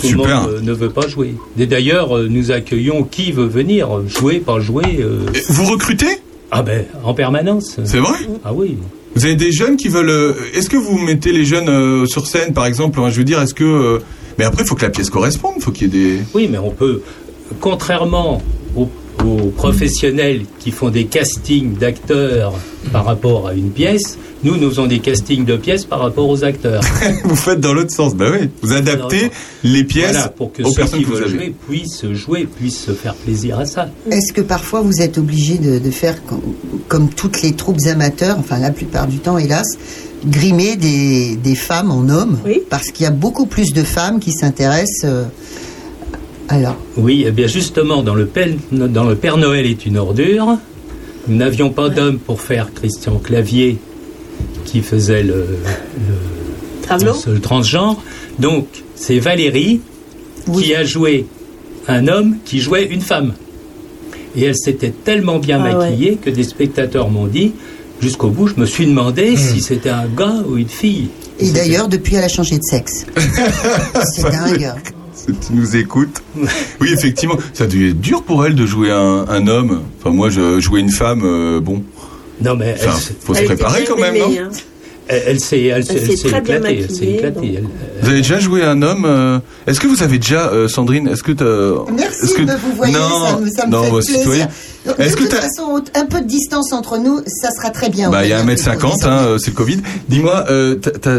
Tout 0.00 0.08
Super. 0.08 0.26
le 0.26 0.34
monde 0.34 0.50
euh, 0.56 0.60
ne 0.60 0.72
veut 0.72 0.90
pas 0.90 1.06
jouer. 1.06 1.34
Et 1.58 1.66
d'ailleurs, 1.66 2.16
euh, 2.16 2.26
nous 2.28 2.50
accueillons 2.50 3.04
qui 3.04 3.30
veut 3.30 3.46
venir, 3.46 3.88
jouer, 4.08 4.40
pas 4.40 4.58
jouer. 4.58 4.98
euh, 5.00 5.20
Vous 5.50 5.66
recrutez? 5.66 6.18
Ah 6.56 6.62
ben, 6.62 6.84
en 7.02 7.14
permanence. 7.14 7.78
C'est 7.84 7.98
vrai 7.98 8.18
Ah 8.44 8.52
oui. 8.54 8.78
Vous 9.16 9.24
avez 9.24 9.34
des 9.36 9.50
jeunes 9.52 9.76
qui 9.76 9.88
veulent. 9.88 10.08
euh, 10.08 10.34
Est-ce 10.54 10.68
que 10.70 10.76
vous 10.76 10.98
mettez 10.98 11.32
les 11.32 11.44
jeunes 11.44 11.68
euh, 11.68 12.06
sur 12.06 12.26
scène, 12.26 12.52
par 12.52 12.66
exemple 12.66 13.00
hein, 13.00 13.10
Je 13.10 13.16
veux 13.18 13.24
dire, 13.24 13.40
est-ce 13.42 13.54
que. 13.54 13.64
euh, 13.64 13.98
Mais 14.38 14.44
après, 14.44 14.62
il 14.62 14.66
faut 14.68 14.74
que 14.76 14.82
la 14.82 14.90
pièce 14.90 15.10
corresponde. 15.10 15.54
Il 15.56 15.62
faut 15.62 15.70
qu'il 15.72 15.92
y 15.94 15.96
ait 15.98 16.16
des. 16.16 16.18
Oui, 16.32 16.48
mais 16.50 16.58
on 16.58 16.70
peut, 16.70 17.02
contrairement 17.60 18.40
aux, 19.24 19.48
professionnels 19.50 20.42
qui 20.58 20.70
font 20.70 20.90
des 20.90 21.04
castings 21.06 21.74
d'acteurs 21.76 22.52
par 22.92 23.04
rapport 23.04 23.48
à 23.48 23.54
une 23.54 23.70
pièce, 23.70 24.18
nous, 24.42 24.56
nous 24.56 24.68
faisons 24.68 24.86
des 24.86 24.98
castings 24.98 25.44
de 25.46 25.56
pièces 25.56 25.84
par 25.86 26.00
rapport 26.00 26.28
aux 26.28 26.44
acteurs. 26.44 26.82
vous 27.24 27.34
faites 27.36 27.60
dans 27.60 27.72
l'autre 27.72 27.90
sens. 27.92 28.12
Oui. 28.18 28.50
Vous 28.62 28.72
adaptez 28.74 29.30
les 29.62 29.84
pièces 29.84 30.12
voilà, 30.12 30.28
pour 30.28 30.52
que 30.52 30.62
aux 30.62 30.68
ceux 30.70 30.76
personnes 30.76 30.98
qui 30.98 31.04
veulent 31.06 31.28
jouer 31.28 31.54
puissent 31.68 32.06
jouer, 32.12 32.44
puissent 32.46 32.84
se 32.84 32.92
faire 32.92 33.14
plaisir 33.14 33.58
à 33.58 33.64
ça. 33.64 33.88
Est-ce 34.10 34.32
que 34.34 34.42
parfois 34.42 34.82
vous 34.82 35.00
êtes 35.00 35.16
obligé 35.18 35.56
de, 35.56 35.78
de 35.78 35.90
faire 35.90 36.22
com- 36.26 36.40
comme 36.88 37.08
toutes 37.08 37.40
les 37.42 37.52
troupes 37.52 37.80
amateurs, 37.90 38.36
enfin 38.38 38.58
la 38.58 38.70
plupart 38.70 39.06
du 39.06 39.18
temps 39.18 39.38
hélas, 39.38 39.66
grimer 40.26 40.76
des, 40.76 41.36
des 41.36 41.54
femmes 41.54 41.90
en 41.90 42.08
hommes? 42.10 42.38
Oui. 42.44 42.60
Parce 42.68 42.90
qu'il 42.90 43.04
y 43.04 43.06
a 43.06 43.12
beaucoup 43.12 43.46
plus 43.46 43.72
de 43.72 43.82
femmes 43.82 44.20
qui 44.20 44.32
s'intéressent. 44.32 45.04
euh, 45.04 45.24
alors, 46.48 46.76
Oui, 46.96 47.24
eh 47.26 47.30
bien 47.30 47.46
justement, 47.46 48.02
dans 48.02 48.14
le, 48.14 48.26
Père, 48.26 48.48
dans 48.70 49.04
le 49.04 49.14
Père 49.14 49.36
Noël 49.38 49.66
est 49.66 49.86
une 49.86 49.96
ordure, 49.96 50.58
nous 51.26 51.36
n'avions 51.36 51.70
pas 51.70 51.88
d'homme 51.88 52.18
pour 52.18 52.40
faire 52.40 52.72
Christian 52.74 53.18
Clavier 53.18 53.78
qui 54.64 54.82
faisait 54.82 55.22
le, 55.22 55.34
le, 55.34 56.86
Tableau 56.86 57.14
le 57.26 57.40
transgenre. 57.40 58.02
Donc, 58.38 58.66
c'est 58.94 59.18
Valérie 59.18 59.80
qui 60.52 60.74
a 60.74 60.84
joué 60.84 61.26
un 61.88 62.08
homme 62.08 62.36
qui 62.44 62.60
jouait 62.60 62.84
une 62.84 63.00
femme. 63.00 63.32
Et 64.36 64.44
elle 64.44 64.56
s'était 64.56 64.90
tellement 64.90 65.38
bien 65.38 65.62
Ah 65.64 65.78
ouais. 65.78 65.90
maquillée 65.90 66.16
que 66.16 66.28
des 66.28 66.42
spectateurs 66.44 67.08
m'ont 67.08 67.26
dit, 67.26 67.52
jusqu'au 68.00 68.28
bout, 68.28 68.48
je 68.48 68.56
me 68.56 68.66
suis 68.66 68.86
demandé 68.86 69.36
si 69.36 69.60
c'était 69.60 69.90
un 69.90 70.06
gars 70.06 70.42
ou 70.48 70.56
une 70.56 70.68
fille. 70.68 71.08
et 71.38 71.50
d'ailleurs, 71.52 71.88
depuis, 71.88 72.16
elle 72.16 72.24
a 72.24 72.28
changé 72.28 72.58
de 72.58 72.62
sexe. 72.62 73.06
C'est 74.14 74.22
dingue. 74.22 74.72
Tu 75.26 75.52
nous 75.52 75.76
écoutes 75.76 76.22
Oui, 76.80 76.90
effectivement. 76.92 77.36
Ça 77.52 77.64
a 77.64 77.66
dû 77.66 77.90
être 77.90 78.00
dur 78.00 78.22
pour 78.22 78.44
elle 78.44 78.54
de 78.54 78.66
jouer 78.66 78.90
un, 78.90 79.24
un 79.28 79.46
homme. 79.46 79.82
Enfin, 80.00 80.10
moi, 80.14 80.28
je 80.30 80.60
jouais 80.60 80.80
une 80.80 80.90
femme. 80.90 81.22
euh, 81.24 81.60
bon. 81.60 81.82
Non, 82.42 82.56
mais 82.56 82.76
elle, 82.80 82.88
Enfin, 82.88 82.98
s- 82.98 83.12
faut 83.20 83.34
se 83.34 83.40
Elle 83.40 83.46
préparer 83.46 83.84
quand 83.84 83.96
même, 83.98 84.18
non? 84.18 84.30
hein. 84.38 84.48
Elle, 85.08 85.40
s'est 85.40 85.64
éclatée. 85.64 86.86
Éclatée. 87.02 87.62
Vous 88.00 88.08
avez 88.08 88.18
déjà 88.18 88.38
joué 88.38 88.62
un 88.62 88.82
homme 88.82 89.04
euh, 89.06 89.38
Est-ce 89.66 89.80
que 89.80 89.86
vous 89.86 90.02
avez 90.02 90.18
déjà, 90.18 90.48
euh, 90.48 90.68
Sandrine 90.68 91.08
Est-ce 91.08 91.22
que 91.22 91.32
t'as. 91.32 91.92
Merci 91.92 92.34
que... 92.34 92.42
de 92.42 92.52
vous 92.52 92.76
voyez, 92.76 92.92
non, 92.92 93.00
ça 93.00 93.38
me, 93.38 93.50
ça 93.50 93.66
me 93.66 93.72
non, 93.72 93.84
fait 93.84 93.90
bah, 93.90 94.22
plaisir. 94.24 94.48
Donc, 94.86 94.98
de 94.98 95.04
que 95.04 95.22
toute 95.22 95.32
façon, 95.32 95.82
un 95.94 96.06
peu 96.06 96.20
de 96.20 96.26
distance 96.26 96.72
entre 96.72 96.98
nous, 96.98 97.20
ça 97.26 97.50
sera 97.50 97.70
très 97.70 97.88
bien. 97.88 98.10
Bah, 98.10 98.24
il 98.24 98.30
y 98.30 98.32
a 98.32 98.40
Aurélien, 98.40 98.54
1m50, 98.54 98.78
plutôt, 98.78 99.06
hein, 99.06 99.18
euh, 99.26 99.38
c'est 99.38 99.50
le 99.50 99.56
Covid. 99.56 99.78
Dis-moi, 100.08 100.44
euh, 100.50 100.76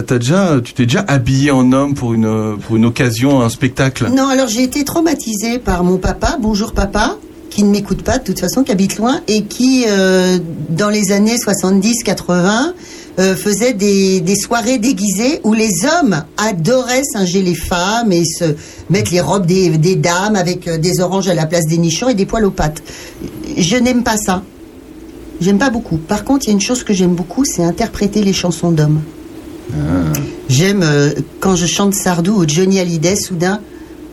déjà, 0.08 0.60
tu 0.64 0.74
t'es 0.74 0.86
déjà 0.86 1.04
habillé 1.08 1.52
en 1.52 1.72
homme 1.72 1.96
pour 1.96 2.14
une, 2.14 2.58
pour 2.66 2.76
une 2.76 2.86
occasion, 2.86 3.42
un 3.42 3.50
spectacle? 3.50 4.10
Non, 4.16 4.28
alors 4.28 4.48
j'ai 4.48 4.64
été 4.64 4.84
traumatisée 4.84 5.60
par 5.60 5.84
mon 5.84 5.98
papa, 5.98 6.38
bonjour 6.40 6.74
papa, 6.74 7.18
qui 7.50 7.64
ne 7.64 7.72
m'écoute 7.72 8.04
pas 8.04 8.20
de 8.20 8.24
toute 8.24 8.40
façon, 8.40 8.64
qui 8.64 8.72
habite 8.72 8.98
loin, 8.98 9.22
et 9.28 9.46
qui, 9.46 9.86
euh, 9.88 10.38
dans 10.70 10.90
les 10.90 11.12
années 11.12 11.38
70-80, 11.38 12.74
euh, 13.20 13.36
faisait 13.36 13.74
des, 13.74 14.20
des 14.22 14.36
soirées 14.36 14.78
déguisées 14.78 15.40
où 15.44 15.54
les 15.54 15.70
hommes 16.00 16.24
adoraient 16.38 17.04
singer 17.04 17.42
les 17.42 17.56
femmes 17.56 18.12
et 18.12 18.24
se 18.26 18.56
mettre 18.90 19.12
les 19.12 19.22
robes 19.22 19.46
des, 19.46 19.70
des 19.78 19.96
dames 19.96 20.36
avec 20.36 20.68
euh, 20.68 20.78
des 20.78 21.00
oranges 21.00 21.28
à 21.30 21.34
la 21.34 21.46
place 21.46 21.66
des 21.68 21.78
nichons 21.78 22.10
et 22.10 22.14
des 22.14 22.26
poils 22.26 22.46
aux 22.46 22.52
pattes. 22.52 22.82
Je 23.58 23.78
n'aime 23.78 24.04
pas 24.04 24.18
ça. 24.18 24.44
J'aime 25.42 25.58
pas 25.58 25.70
beaucoup. 25.70 25.98
Par 25.98 26.24
contre, 26.24 26.46
il 26.46 26.48
y 26.48 26.52
a 26.52 26.54
une 26.54 26.62
chose 26.62 26.84
que 26.84 26.94
j'aime 26.94 27.14
beaucoup, 27.16 27.44
c'est 27.46 27.64
interpréter 27.64 28.22
les 28.24 28.34
chansons 28.34 28.72
d'hommes. 28.72 29.02
J'aime 30.48 30.82
euh, 30.84 31.10
quand 31.40 31.56
je 31.56 31.66
chante 31.66 31.94
Sardou 31.96 32.42
ou 32.44 32.48
Johnny 32.48 32.80
Hallyday, 32.80 33.16
soudain, 33.16 33.60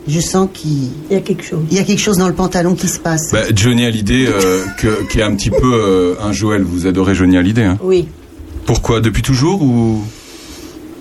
je 0.09 0.19
sens 0.21 0.49
qu'il 0.53 0.89
Il 1.11 1.15
y 1.15 1.17
a 1.17 1.21
quelque 1.21 1.45
chose. 1.45 1.61
il 1.71 1.77
y 1.77 1.81
a 1.81 1.85
quelque 1.85 2.01
chose 2.01 2.17
dans 2.19 2.27
le 2.29 2.35
pantalon 2.35 2.75
qui 2.75 2.89
se 2.89 2.99
passe. 2.99 3.31
bah, 3.33 3.43
Johnny 3.55 3.85
Hallyday, 3.85 4.27
euh, 4.27 4.65
que- 4.79 5.07
qui 5.11 5.19
est 5.21 5.23
un 5.23 5.35
petit 5.35 5.51
peu 5.51 5.73
euh, 5.75 6.15
un 6.21 6.33
Joël. 6.33 6.63
Vous 6.63 6.87
adorez 6.87 7.15
Johnny 7.15 7.37
Hallyday, 7.37 7.65
hein? 7.65 7.79
Oui. 7.83 8.09
Pourquoi 8.67 9.01
Depuis 9.01 9.23
toujours 9.23 9.61
ou? 9.63 10.03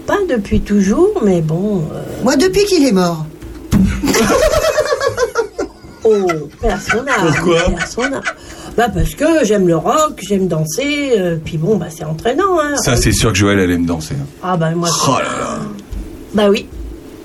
Pas 0.08 0.18
depuis 0.30 0.62
toujours, 0.62 1.22
mais 1.24 1.42
bon. 1.42 1.84
euh, 1.94 2.02
Moi, 2.24 2.36
depuis 2.36 2.66
qu'il 2.66 2.86
est 2.86 2.92
mort. 2.92 3.26
Oh, 6.04 6.26
personnage. 6.60 7.36
Pourquoi? 7.36 7.70
personnage. 7.70 8.24
Bah 8.76 8.88
parce 8.92 9.14
que 9.14 9.46
j'aime 9.46 9.68
le 9.68 9.78
rock, 9.78 10.20
j'aime 10.28 10.48
danser, 10.48 11.12
euh, 11.16 11.38
puis 11.44 11.58
bon, 11.60 11.78
bah 11.78 11.88
c'est 11.96 12.04
entraînant. 12.04 12.60
Hein. 12.60 12.76
Ça, 12.78 12.96
c'est 12.96 13.12
sûr 13.12 13.32
que 13.32 13.38
Joël, 13.38 13.60
elle 13.60 13.70
aime 13.70 13.86
danser. 13.86 14.16
hein. 14.20 14.26
Ah 14.42 14.58
bah 14.58 14.72
moi. 14.72 14.90
Oh 15.08 15.12
là 15.20 15.24
là 15.24 15.60
Bah 16.34 16.50
oui. 16.50 16.66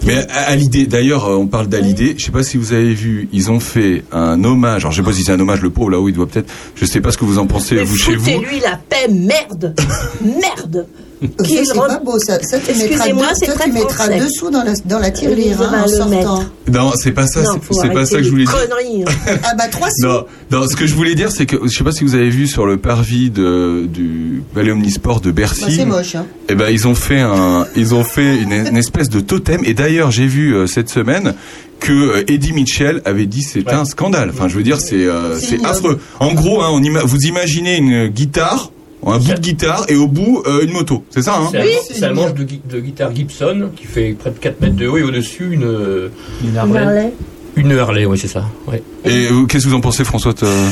Mais 0.07 0.27
à- 0.31 0.51
Hallyday, 0.51 0.87
d'ailleurs, 0.87 1.27
euh, 1.27 1.37
on 1.37 1.47
parle 1.49 1.67
d'Hallyday. 1.67 2.15
Je 2.17 2.25
sais 2.25 2.31
pas 2.33 2.43
si 2.45 2.57
vous 2.57 2.73
avez 2.73 2.95
vu, 2.95 3.29
ils 3.33 3.51
ont 3.51 3.59
fait 3.61 4.05
un 4.13 4.43
hommage. 4.45 4.83
Alors, 4.83 4.93
je 4.93 5.03
sais 5.03 5.05
pas 5.07 5.13
si 5.13 5.23
c'est 5.25 5.33
un 5.33 5.41
hommage, 5.41 5.61
le 5.63 5.71
pauvre 5.71 5.91
là-haut, 5.91 6.09
il 6.09 6.13
doit 6.13 6.27
peut-être. 6.27 6.51
Je 6.77 6.85
sais 6.85 7.01
pas 7.01 7.11
ce 7.11 7.19
que 7.19 7.25
vous 7.25 7.39
en 7.39 7.47
pensez 7.47 7.75
Mais 7.75 7.85
vous 7.85 7.97
chez 7.97 8.15
vous. 8.15 8.25
foutez-lui 8.25 8.61
la 8.61 8.77
paix, 8.89 9.09
merde, 9.11 9.75
merde. 10.25 10.87
Ça, 11.23 11.45
Qu'il 11.45 11.57
c'est 11.65 11.73
re- 11.73 11.87
pas 11.87 11.99
beau. 11.99 12.19
Ça, 12.19 12.39
ça 12.43 12.59
tu 12.59 12.73
mettras, 12.73 12.85
Excusez-moi, 12.87 13.27
deux- 13.47 13.53
très 13.55 13.65
tu 13.65 13.73
mettras 13.73 14.05
français. 14.05 14.21
dessous 14.21 14.51
dans 14.51 14.63
la, 14.63 14.73
dans 14.85 14.99
la 14.99 15.07
Oui, 15.09 15.13
tirelire 15.15 15.59
ça 15.59 15.71
hein, 15.73 15.83
en 15.85 15.89
sortant. 15.89 16.45
Non, 16.71 16.93
c'est 16.97 17.13
pas 17.13 17.27
ça. 17.27 17.43
C'est- 17.71 17.89
pas 17.93 18.05
ça 18.05 18.19
que 18.19 18.23
je 18.23 18.29
voulais 18.31 18.45
dire. 18.45 18.55
hein. 18.55 19.37
Ah 19.43 19.55
bah 19.57 19.65
trois 19.71 19.89
sous. 19.91 20.07
Non, 20.07 20.25
non, 20.51 20.67
ce 20.69 20.77
que 20.77 20.87
je 20.87 20.95
voulais 20.95 21.15
dire, 21.15 21.31
c'est 21.31 21.47
que 21.47 21.57
je 21.65 21.69
sais 21.77 21.85
pas 21.85 21.93
si 21.93 22.05
vous 22.05 22.15
avez 22.15 22.29
vu 22.29 22.47
sur 22.47 22.67
le 22.67 22.77
parvis 22.77 23.31
de, 23.31 23.87
du 23.87 24.43
Palais 24.55 24.73
Omnisport 24.73 25.21
de 25.23 25.31
Bercy. 25.31 25.63
Bah, 25.65 25.71
c'est 25.75 25.85
moche. 25.87 26.15
Hein. 26.17 26.27
Eh 26.51 26.55
ben, 26.55 26.69
ils 26.71 26.87
ont 26.87 26.95
fait 26.95 27.21
un, 27.21 27.67
ils 27.77 27.95
ont 27.95 28.05
fait 28.05 28.37
une, 28.37 28.53
une 28.53 28.77
espèce 28.77 29.09
de 29.09 29.21
totem. 29.21 29.63
Et 29.65 29.73
d'ailleurs, 29.73 30.11
j'ai 30.11 30.27
vu 30.27 30.55
euh, 30.55 30.67
cette 30.67 30.91
semaine 30.91 31.35
que 31.81 31.93
euh, 31.93 32.25
Eddie 32.31 32.53
Mitchell 32.53 33.01
avait 33.07 33.27
dit 33.27 33.43
c'est 33.43 33.67
un 33.73 33.85
scandale. 33.87 34.31
Enfin, 34.35 34.49
je 34.49 34.57
veux 34.57 34.63
dire, 34.63 34.81
c'est 34.81 35.07
euh, 35.07 35.39
affreux. 35.65 35.99
En 36.21 36.35
gros, 36.35 36.61
hein, 36.63 36.69
on 36.73 36.81
ima- 36.83 37.05
vous 37.05 37.21
imaginez 37.23 37.77
une 37.79 38.09
guitare, 38.09 38.71
un 39.05 39.19
bout 39.19 39.35
de 39.35 39.41
guitare, 39.41 39.85
et 39.89 39.95
au 39.97 40.09
bout 40.09 40.43
euh, 40.47 40.63
une 40.65 40.73
moto. 40.73 41.05
C'est 41.11 41.23
ça, 41.23 41.37
hein 41.39 41.49
C'est 41.53 41.59
un, 41.61 41.65
c'est 41.89 42.05
un 42.05 42.13
manche 42.13 42.35
de, 42.35 42.45
gui- 42.45 42.61
de 42.69 42.81
guitare 42.81 43.15
Gibson 43.15 43.71
qui 43.77 43.85
fait 43.87 44.17
près 44.19 44.31
de 44.31 44.39
4 44.39 44.61
mètres 44.61 44.77
de 44.77 44.87
haut 44.89 44.97
et 44.97 45.03
au-dessus 45.03 45.53
une, 45.53 46.11
Une 46.45 46.57
Harley. 46.57 46.81
Harley. 46.81 47.13
une 47.57 47.73
Harley, 47.73 48.05
oui 48.07 48.19
c'est 48.19 48.27
ça. 48.29 48.45
Ouais. 48.67 48.83
Et 49.05 49.29
euh, 49.31 49.45
qu'est-ce 49.47 49.65
que 49.65 49.69
vous 49.71 49.77
en 49.77 49.81
pensez, 49.81 50.03
François 50.05 50.35
euh, 50.43 50.69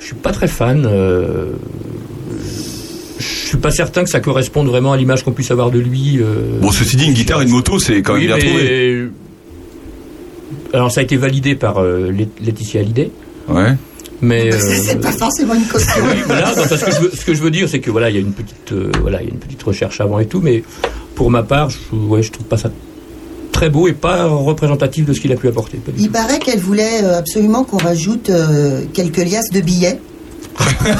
Je 0.00 0.06
suis 0.06 0.14
pas 0.14 0.32
très 0.32 0.48
fan. 0.48 0.86
euh, 0.86 1.52
je 3.18 3.24
suis 3.48 3.58
pas 3.58 3.70
certain 3.70 4.02
que 4.04 4.10
ça 4.10 4.20
corresponde 4.20 4.66
vraiment 4.68 4.92
à 4.92 4.96
l'image 4.96 5.22
qu'on 5.22 5.32
puisse 5.32 5.50
avoir 5.50 5.70
de 5.70 5.78
lui. 5.78 6.18
euh, 6.20 6.58
Bon, 6.60 6.70
ceci 6.72 6.96
dit, 6.96 7.06
une 7.06 7.12
guitare 7.14 7.40
et 7.42 7.44
une 7.44 7.50
moto, 7.50 7.78
c'est 7.78 8.02
quand 8.02 8.14
même 8.14 8.22
oui, 8.22 8.26
bien 8.28 8.36
mais- 8.36 8.42
trouvé. 8.44 9.08
Alors 10.72 10.90
ça 10.90 11.00
a 11.00 11.04
été 11.04 11.16
validé 11.16 11.54
par 11.54 11.78
euh, 11.82 12.10
Laetitia 12.40 12.80
Hallyday. 12.80 13.10
Ouais. 13.48 13.74
Mais 14.22 14.52
euh, 14.52 14.58
C'est 14.58 15.00
pas 15.00 15.12
forcément 15.12 15.54
une 15.54 15.64
caution. 15.66 16.02
oui, 16.04 16.22
voilà. 16.26 16.54
donc, 16.54 16.68
parce 16.68 16.82
que 16.82 16.90
je 16.92 17.00
veux- 17.00 17.10
ce 17.14 17.24
que 17.24 17.34
je 17.34 17.42
veux 17.42 17.50
dire, 17.50 17.68
c'est 17.68 17.80
que 17.80 17.90
voilà, 17.90 18.08
il 18.10 18.14
y 18.14 18.18
a 18.18 18.22
une 18.22 18.32
petite, 18.32 18.72
euh, 18.72 18.90
voilà, 19.02 19.20
il 19.22 19.28
y 19.28 19.30
a 19.30 19.32
une 19.34 19.40
petite 19.40 19.62
recherche 19.62 20.00
avant 20.00 20.18
et 20.18 20.26
tout, 20.26 20.40
mais 20.40 20.62
pour 21.14 21.30
ma 21.30 21.42
part, 21.42 21.70
je, 21.70 21.78
ouais, 21.96 22.22
je 22.22 22.30
trouve 22.32 22.46
pas 22.46 22.56
ça 22.56 22.70
très 23.52 23.70
beau 23.70 23.86
et 23.86 23.92
pas 23.92 24.24
représentatif 24.26 25.04
de 25.06 25.12
ce 25.12 25.20
qu'il 25.20 25.30
a 25.32 25.36
pu 25.36 25.46
apporter. 25.48 25.78
Il 25.98 26.10
paraît 26.10 26.38
qu'elle 26.38 26.58
voulait 26.60 27.02
euh, 27.04 27.18
absolument 27.18 27.64
qu'on 27.64 27.76
rajoute 27.78 28.30
euh, 28.30 28.82
quelques 28.92 29.18
liasses 29.18 29.50
de 29.52 29.60
billets. 29.60 30.00
et, 30.86 30.90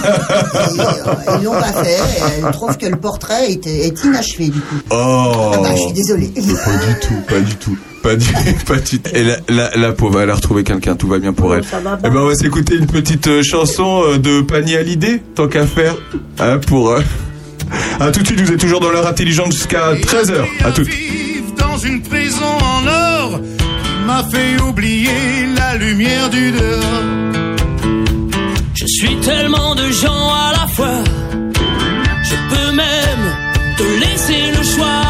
euh, 0.81 1.37
ils 1.39 1.45
l'ont 1.45 1.53
pas 1.53 1.73
fait. 1.85 1.95
et 1.95 2.45
Elle 2.45 2.51
trouve 2.53 2.77
que 2.77 2.87
le 2.87 2.97
portrait 2.97 3.51
est, 3.53 3.67
est 3.67 4.05
inachevé 4.05 4.49
du 4.49 4.61
coup. 4.61 4.75
Oh 4.91 5.53
Ah 5.55 5.59
bah, 5.63 5.71
je 5.77 5.81
suis 5.83 5.93
désolée. 5.93 6.27
Pas 6.29 6.41
du 6.41 7.01
tout, 7.01 7.15
pas 7.29 7.41
du 7.41 7.55
tout. 7.57 7.77
Pas 8.05 8.15
du, 8.17 8.27
pas 8.67 8.77
du 8.77 9.01
tout. 9.01 9.11
Et 9.15 9.25
la, 9.25 9.37
la, 9.49 9.71
la 9.77 9.93
pauvre, 9.93 10.21
elle 10.21 10.31
a 10.31 10.35
retrouvé 10.35 10.63
quelqu'un, 10.63 10.95
tout 10.95 11.09
va 11.09 11.19
bien 11.19 11.33
pour 11.33 11.57
elle. 11.57 11.65
ça 11.65 11.81
va 11.81 11.99
Eh 12.05 12.11
ben, 12.11 12.19
on 12.19 12.27
va 12.27 12.35
s'écouter 12.37 12.77
une 12.77 12.87
petite 12.87 13.27
euh, 13.27 13.43
chanson 13.43 14.03
euh, 14.05 14.19
de 14.19 14.43
Panier 14.43 14.77
à 14.77 14.83
l'idée, 14.83 15.23
tant 15.35 15.49
qu'à 15.49 15.67
faire. 15.67 15.97
Hein, 16.39 16.59
pour. 16.67 16.91
euh, 16.91 17.01
À 17.99 18.11
tout 18.13 18.21
de 18.21 18.27
suite, 18.27 18.41
vous 18.41 18.53
êtes 18.53 18.61
toujours 18.61 18.81
dans 18.81 18.91
l'heure 18.91 19.07
intelligente 19.07 19.53
jusqu'à 19.53 19.95
13h. 19.95 20.35
À 20.65 20.71
tout. 20.71 20.83
vivre 20.85 21.55
dans 21.59 21.79
une 21.79 22.03
prison 22.03 22.45
en 22.45 22.87
or 22.87 23.41
qui 23.41 24.07
m'a 24.07 24.23
fait 24.31 24.61
oublier 24.63 25.47
la 25.57 25.77
lumière 25.77 26.29
du 26.31 26.53
dehors. 26.53 27.03
Je 28.75 28.85
suis 28.87 29.17
tellement 29.21 29.75
de 29.75 29.91
gens 29.91 30.29
à 30.35 30.53
la 30.53 30.67
fois. 30.69 31.03
Je 32.23 32.35
peux 32.55 32.73
même 32.77 33.25
te 33.79 33.83
laisser 33.83 34.51
le 34.57 34.63
choix. 34.63 35.03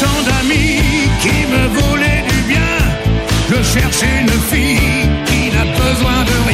Tant 0.00 0.20
d'amis 0.28 1.10
qui 1.22 1.38
me 1.52 1.62
volaient 1.78 2.24
du 2.32 2.40
bien. 2.52 2.74
Je 3.50 3.62
cherchais 3.62 4.20
une 4.20 4.38
fille 4.50 5.08
qui 5.26 5.50
n'a 5.54 5.64
besoin 5.64 6.18
de 6.30 6.47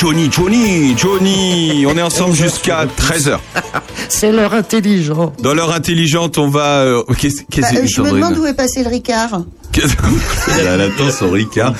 Johnny, 0.00 0.30
Johnny, 0.32 0.94
Johnny. 0.96 1.84
On 1.86 1.94
est 1.94 2.00
ensemble 2.00 2.34
jusqu'à 2.34 2.86
13h. 2.86 3.36
C'est 4.08 4.32
l'heure 4.32 4.54
intelligente. 4.54 5.34
Dans 5.42 5.52
l'heure 5.52 5.74
intelligente, 5.74 6.38
on 6.38 6.48
va. 6.48 6.78
euh, 6.84 7.02
Qu'est-ce 7.18 7.40
Bah, 7.40 7.44
qu'est-ce 7.50 7.76
euh, 7.76 7.86
je 7.86 8.00
me 8.00 8.10
demande 8.12 8.38
où 8.38 8.46
est 8.46 8.54
passé 8.54 8.82
le 8.82 8.88
Ricard. 8.88 9.42
Qu'est-ce- 9.72 9.94
Elle 10.58 10.80
attend 10.80 11.10
son 11.10 11.30
Ricard. 11.30 11.74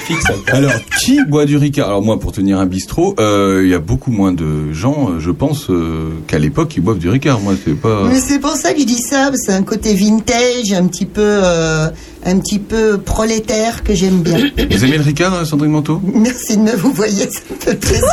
Alors, 0.48 0.70
qui 1.00 1.18
boit 1.24 1.44
du 1.46 1.56
Ricard? 1.56 1.88
Alors 1.88 2.02
moi, 2.02 2.20
pour 2.20 2.30
tenir 2.30 2.58
un 2.60 2.66
bistrot, 2.66 3.16
euh, 3.18 3.62
il 3.64 3.70
y 3.70 3.74
a 3.74 3.80
beaucoup 3.80 4.12
moins 4.12 4.32
de 4.32 4.72
gens, 4.72 5.18
je 5.18 5.30
pense, 5.32 5.70
euh, 5.70 6.10
qu'à 6.28 6.38
l'époque, 6.38 6.68
qui 6.68 6.80
boivent 6.80 6.98
du 6.98 7.08
Ricard. 7.08 7.40
Moi, 7.40 7.54
c'est 7.64 7.74
pas. 7.74 8.04
Mais 8.06 8.20
c'est 8.20 8.38
pour 8.38 8.52
ça 8.54 8.74
que 8.74 8.80
je 8.80 8.84
dis 8.84 9.00
ça, 9.00 9.30
c'est 9.34 9.52
un 9.54 9.62
côté 9.64 9.94
vintage, 9.94 10.72
un 10.72 10.86
petit 10.86 11.06
peu, 11.06 11.20
euh, 11.24 11.88
un 12.24 12.38
petit 12.38 12.60
peu 12.60 12.98
prolétaire 12.98 13.82
que 13.82 13.92
j'aime 13.94 14.20
bien. 14.20 14.38
Vous 14.70 14.84
aimez 14.84 14.98
le 14.98 15.02
Ricard, 15.04 15.44
Sandrine 15.44 15.72
Manteau? 15.72 16.00
Merci 16.14 16.58
de 16.58 16.62
me 16.62 16.76
vous 16.76 16.92
voyez, 16.92 17.28
fait 17.60 17.76
plaisir. 17.76 18.04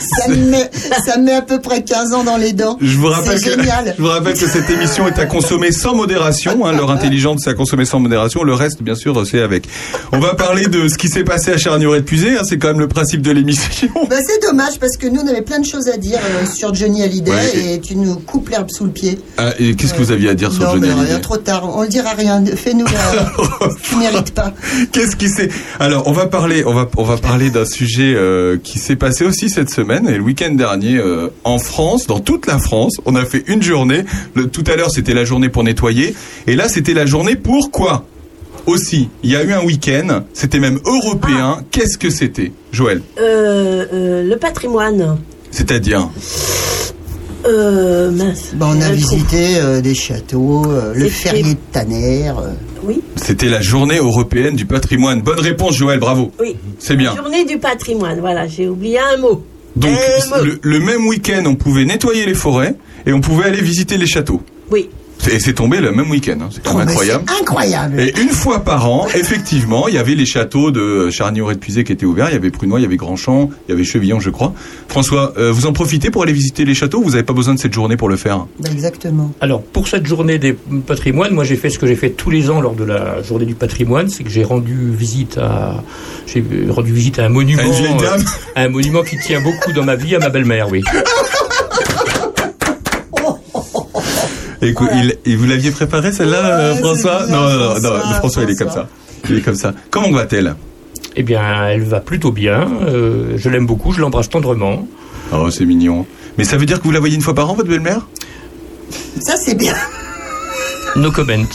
ça, 0.00 0.28
me 0.28 0.36
met, 0.36 0.70
ça 1.06 1.18
me 1.18 1.24
met 1.24 1.32
à 1.34 1.42
peu 1.42 1.60
près 1.60 1.82
15 1.82 2.12
ans 2.14 2.24
dans 2.24 2.36
les 2.36 2.52
dents. 2.52 2.76
Je 2.80 2.96
vous 2.96 3.06
rappelle 3.08 3.38
C'est 3.38 3.50
que, 3.56 3.60
génial. 3.62 3.94
je 3.96 4.02
vous 4.02 4.08
rappelle 4.08 4.34
que 4.34 4.46
cette 4.48 4.68
émission 4.70 5.06
est 5.08 5.18
à 5.18 5.26
consommer 5.26 5.72
sans 5.72 5.94
modération. 5.94 6.66
Hein, 6.66 6.72
L'heure 6.72 6.90
intelligente, 6.90 7.38
c'est 7.40 7.50
à 7.50 7.54
consommer 7.54 7.84
sans 7.84 8.00
modération. 8.00 8.42
Le 8.42 8.54
reste, 8.54 8.82
bien 8.82 8.94
sûr, 8.94 9.24
c'est 9.26 9.40
avec. 9.40 9.64
On 10.12 10.18
va 10.18 10.34
parler 10.34 10.66
de 10.66 10.88
ce 10.88 10.96
qui 10.98 11.08
s'est 11.08 11.24
passé 11.24 11.52
à 11.52 11.58
Charnier 11.58 11.88
et 11.96 12.02
Puisé. 12.02 12.36
Hein, 12.38 12.42
c'est 12.48 12.58
quand 12.58 12.68
même 12.68 12.80
le 12.80 12.88
principe 12.88 13.22
de 13.22 13.30
l'émission. 13.30 13.88
Bah, 14.08 14.16
c'est 14.26 14.42
dommage 14.42 14.78
parce 14.80 14.96
que 14.96 15.06
nous 15.06 15.20
on 15.22 15.28
avait 15.28 15.42
plein 15.42 15.58
de 15.60 15.66
choses 15.66 15.88
à 15.88 15.96
dire 15.96 16.18
euh, 16.22 16.46
sur 16.46 16.74
Johnny 16.74 17.02
Hallyday 17.02 17.30
Ouais. 17.30 17.74
et 17.74 17.80
tu 17.80 17.96
nous 17.96 18.16
coupes 18.16 18.48
l'herbe 18.50 18.68
sous 18.70 18.84
le 18.84 18.90
pied. 18.90 19.18
Ah, 19.38 19.50
et 19.58 19.74
qu'est-ce 19.74 19.94
que 19.94 19.98
vous 19.98 20.10
aviez 20.10 20.28
à 20.30 20.34
dire 20.34 20.52
sur 20.52 20.62
non, 20.64 20.72
Johnny 20.72 20.90
Hallyday 20.90 21.20
trop 21.20 21.36
tard. 21.36 21.76
On 21.76 21.82
le 21.82 21.88
dira 21.88 22.10
rien. 22.10 22.42
Fais-nous 22.44 22.84
la, 22.86 23.32
Tu 23.82 23.96
mérites 23.96 24.32
pas. 24.34 24.52
Qu'est-ce 24.92 25.16
qui 25.16 25.28
s'est 25.28 25.48
Alors, 25.80 26.06
on 26.06 26.12
va 26.12 26.26
parler, 26.26 26.64
on 26.66 26.74
va, 26.74 26.88
on 26.96 27.04
va 27.04 27.16
parler 27.16 27.50
d'un 27.50 27.64
sujet 27.64 28.12
euh, 28.14 28.56
qui 28.72 28.78
s'est 28.78 28.96
passé 28.96 29.26
aussi 29.26 29.50
cette 29.50 29.68
semaine 29.68 30.08
et 30.08 30.14
le 30.16 30.22
week-end 30.22 30.52
dernier 30.54 30.96
euh, 30.96 31.28
en 31.44 31.58
France, 31.58 32.06
dans 32.06 32.20
toute 32.20 32.46
la 32.46 32.58
France. 32.58 32.94
On 33.04 33.14
a 33.16 33.26
fait 33.26 33.44
une 33.46 33.62
journée. 33.62 34.04
Le- 34.34 34.46
tout 34.48 34.64
à 34.66 34.76
l'heure, 34.76 34.90
c'était 34.90 35.12
la 35.12 35.26
journée 35.26 35.50
pour 35.50 35.62
nettoyer, 35.62 36.14
et 36.46 36.56
là, 36.56 36.70
c'était 36.70 36.94
la 36.94 37.04
journée 37.04 37.36
pour 37.36 37.70
quoi? 37.70 38.06
Aussi, 38.64 39.10
il 39.22 39.30
y 39.30 39.36
a 39.36 39.42
eu 39.44 39.52
un 39.52 39.62
week-end. 39.62 40.22
C'était 40.32 40.58
même 40.58 40.78
européen. 40.86 41.58
Qu'est-ce 41.70 41.98
que 41.98 42.08
c'était, 42.08 42.50
Joël? 42.72 43.02
Euh, 43.18 43.84
euh, 43.92 44.22
le 44.26 44.36
patrimoine. 44.38 45.18
C'est-à-dire? 45.50 46.08
Euh, 47.44 48.10
mince. 48.10 48.52
Bon, 48.54 48.66
on 48.76 48.80
a 48.80 48.84
trou. 48.86 48.94
visité 48.94 49.56
euh, 49.56 49.80
des 49.80 49.94
châteaux, 49.94 50.64
euh, 50.70 50.92
le 50.94 51.08
ferrier 51.08 51.54
de 51.54 51.58
Tanner. 51.72 52.28
euh. 52.28 52.52
Oui. 52.84 53.00
C'était 53.16 53.48
la 53.48 53.60
journée 53.60 53.98
européenne 53.98 54.54
du 54.56 54.66
patrimoine. 54.66 55.22
Bonne 55.22 55.40
réponse, 55.40 55.76
Joël. 55.76 55.98
Bravo. 55.98 56.30
Oui. 56.40 56.56
C'est 56.78 56.96
bien. 56.96 57.14
Journée 57.16 57.44
du 57.44 57.58
patrimoine. 57.58 58.20
Voilà, 58.20 58.46
j'ai 58.46 58.68
oublié 58.68 58.98
un 58.98 59.16
mot. 59.18 59.44
Donc, 59.76 59.90
Un 59.92 60.36
mot. 60.38 60.44
le, 60.44 60.58
le 60.62 60.80
même 60.80 61.06
week-end, 61.06 61.42
on 61.46 61.54
pouvait 61.54 61.84
nettoyer 61.84 62.26
les 62.26 62.34
forêts 62.34 62.74
et 63.06 63.12
on 63.12 63.20
pouvait 63.20 63.44
aller 63.46 63.60
visiter 63.62 63.96
les 63.96 64.06
châteaux. 64.06 64.42
Oui. 64.70 64.88
Et 65.30 65.38
c'est 65.38 65.52
tombé 65.54 65.80
le 65.80 65.92
même 65.92 66.10
week-end. 66.10 66.36
hein. 66.42 66.48
C'est 66.50 66.62
Oh, 66.66 66.78
incroyable. 66.78 67.24
incroyable. 67.40 68.00
Et 68.00 68.12
une 68.20 68.30
fois 68.30 68.60
par 68.60 68.90
an, 68.90 69.06
effectivement, 69.14 69.86
il 69.88 69.94
y 69.94 69.98
avait 69.98 70.14
les 70.14 70.26
châteaux 70.26 70.70
de 70.70 71.10
Charnier 71.10 71.42
et 71.48 71.54
de 71.54 71.58
Puisé 71.58 71.84
qui 71.84 71.92
étaient 71.92 72.06
ouverts. 72.06 72.28
Il 72.30 72.32
y 72.32 72.36
avait 72.36 72.50
Prunois, 72.50 72.80
il 72.80 72.82
y 72.82 72.86
avait 72.86 72.96
Grandchamp, 72.96 73.50
il 73.68 73.70
y 73.70 73.74
avait 73.74 73.84
Chevillon, 73.84 74.18
je 74.20 74.30
crois. 74.30 74.52
François, 74.88 75.32
euh, 75.38 75.52
vous 75.52 75.66
en 75.66 75.72
profitez 75.72 76.10
pour 76.10 76.22
aller 76.24 76.32
visiter 76.32 76.64
les 76.64 76.74
châteaux 76.74 76.98
ou 76.98 77.04
vous 77.04 77.10
n'avez 77.10 77.22
pas 77.22 77.32
besoin 77.32 77.54
de 77.54 77.58
cette 77.60 77.72
journée 77.72 77.96
pour 77.96 78.08
le 78.08 78.16
faire? 78.16 78.46
Bah, 78.58 78.68
exactement. 78.72 79.30
Alors, 79.40 79.62
pour 79.62 79.86
cette 79.88 80.06
journée 80.06 80.38
des 80.38 80.54
patrimoines, 80.86 81.32
moi 81.34 81.44
j'ai 81.44 81.56
fait 81.56 81.70
ce 81.70 81.78
que 81.78 81.86
j'ai 81.86 81.96
fait 81.96 82.10
tous 82.10 82.30
les 82.30 82.50
ans 82.50 82.60
lors 82.60 82.74
de 82.74 82.84
la 82.84 83.22
journée 83.22 83.46
du 83.46 83.54
patrimoine, 83.54 84.08
c'est 84.08 84.24
que 84.24 84.30
j'ai 84.30 84.44
rendu 84.44 84.90
visite 84.90 85.38
à, 85.38 85.82
j'ai 86.26 86.44
rendu 86.68 86.92
visite 86.92 87.18
à 87.20 87.26
un 87.26 87.28
monument, 87.28 87.62
À 87.62 87.66
une 87.66 87.72
vieille 87.72 87.96
dame 88.00 88.20
euh, 88.20 88.60
à 88.60 88.62
un 88.62 88.68
monument 88.68 89.02
qui 89.02 89.16
tient 89.18 89.40
beaucoup 89.40 89.72
dans 89.72 89.84
ma 89.84 89.94
vie, 89.96 90.14
à 90.16 90.18
ma 90.18 90.28
belle-mère, 90.30 90.68
oui. 90.70 90.82
Écoute, 94.62 94.88
il- 95.26 95.36
vous 95.36 95.46
l'aviez 95.46 95.70
préparé 95.72 96.12
celle-là, 96.12 96.44
euh, 96.58 96.74
François? 96.76 97.26
bien, 97.26 97.36
non, 97.36 97.42
non, 97.42 97.58
non, 97.58 97.58
non, 97.58 97.74
François, 97.80 98.14
François, 98.18 98.42
il 98.44 98.50
est 98.50 98.56
comme 98.56 98.70
ça. 98.70 98.88
Il 99.28 99.36
est 99.36 99.40
comme 99.40 99.54
ça. 99.56 99.74
Comment 99.90 100.10
va-t-elle? 100.10 100.54
Eh 101.16 101.22
bien, 101.22 101.66
elle 101.68 101.82
va 101.82 102.00
plutôt 102.00 102.32
bien. 102.32 102.68
euh, 102.86 103.34
je 103.36 103.48
l'aime 103.48 103.66
beaucoup, 103.66 103.92
je 103.92 104.00
l'embrasse 104.00 104.30
tendrement. 104.30 104.86
Oh, 105.32 105.50
c'est 105.50 105.64
mignon. 105.66 106.06
Mais 106.38 106.44
ça 106.44 106.56
veut 106.56 106.64
dire 106.66 106.78
que 106.78 106.84
vous 106.84 106.90
la 106.92 107.00
voyez 107.00 107.14
une 107.16 107.22
fois 107.22 107.34
par 107.34 107.50
an, 107.50 107.54
votre 107.54 107.68
belle-mère? 107.68 108.06
Ça, 109.20 109.34
c'est 109.36 109.54
bien. 109.56 109.74
No 110.96 111.10
comment. 111.10 111.32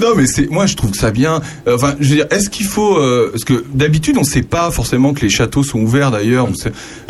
Non, 0.00 0.08
mais 0.16 0.26
c'est 0.26 0.50
moi 0.50 0.66
je 0.66 0.74
trouve 0.76 0.94
ça 0.94 1.10
vient. 1.10 1.40
euh, 1.66 1.74
Enfin, 1.76 1.94
je 2.00 2.08
veux 2.08 2.16
dire, 2.16 2.26
est-ce 2.30 2.48
qu'il 2.50 2.66
faut 2.66 2.96
euh, 2.96 3.28
parce 3.30 3.44
que 3.44 3.64
d'habitude 3.72 4.16
on 4.18 4.24
sait 4.24 4.42
pas 4.42 4.70
forcément 4.70 5.12
que 5.12 5.20
les 5.20 5.28
châteaux 5.30 5.62
sont 5.62 5.80
ouverts. 5.80 6.10
D'ailleurs, 6.10 6.48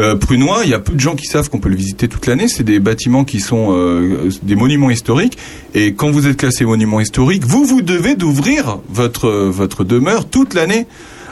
euh, 0.01 0.17
Prunois, 0.17 0.61
il 0.65 0.71
y 0.71 0.75
a 0.75 0.79
peu 0.79 0.93
de 0.93 1.01
gens 1.01 1.15
qui 1.17 1.27
savent 1.27 1.49
qu'on 1.51 1.61
peut 1.61 1.69
le 1.69 1.77
visiter 1.77 2.09
toute 2.09 2.27
l'année. 2.27 2.49
C'est 2.49 2.63
des 2.65 2.79
bâtiments 2.81 3.25
qui 3.25 3.41
sont 3.41 3.69
euh, 3.71 4.29
des 4.43 4.55
monuments 4.57 4.91
historiques. 4.91 5.39
Et 5.75 5.95
quand 5.95 6.11
vous 6.11 6.27
êtes 6.27 6.37
classé 6.37 6.65
monument 6.65 7.01
historique, 7.01 7.45
vous 7.45 7.65
vous 7.65 7.83
devez 7.83 8.15
d'ouvrir 8.15 8.79
votre 8.91 9.29
votre 9.31 9.85
demeure 9.85 10.29
toute 10.29 10.55
l'année. 10.55 10.87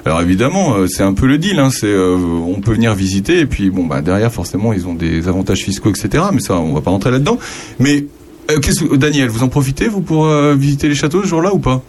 Alors 0.04 0.20
évidemment, 0.20 0.76
c'est 0.88 1.02
un 1.02 1.14
peu 1.14 1.26
le 1.26 1.36
deal. 1.38 1.58
Hein, 1.58 1.70
on 1.82 2.60
peut 2.60 2.72
venir 2.72 2.94
visiter 2.94 3.40
et 3.40 3.46
puis 3.46 3.70
bon 3.70 3.84
bah 3.84 4.02
derrière 4.02 4.32
forcément 4.32 4.72
ils 4.72 4.86
ont 4.86 4.94
des 4.94 5.26
avantages 5.28 5.60
fiscaux 5.64 5.90
etc. 5.90 6.24
Mais 6.32 6.40
ça 6.40 6.54
on 6.54 6.72
va 6.74 6.80
pas 6.80 6.90
rentrer 6.92 7.10
là-dedans. 7.10 7.38
Mais 7.80 8.04
euh, 8.50 8.58
qu'est-ce 8.60 8.84
que 8.84 8.96
Daniel, 8.96 9.28
vous 9.28 9.42
en 9.42 9.48
profitez 9.48 9.88
vous 9.88 10.00
pour 10.00 10.26
euh, 10.26 10.54
visiter 10.54 10.88
les 10.88 10.94
châteaux 10.94 11.22
ce 11.22 11.28
jour-là 11.28 11.52
ou 11.54 11.58
pas? 11.58 11.82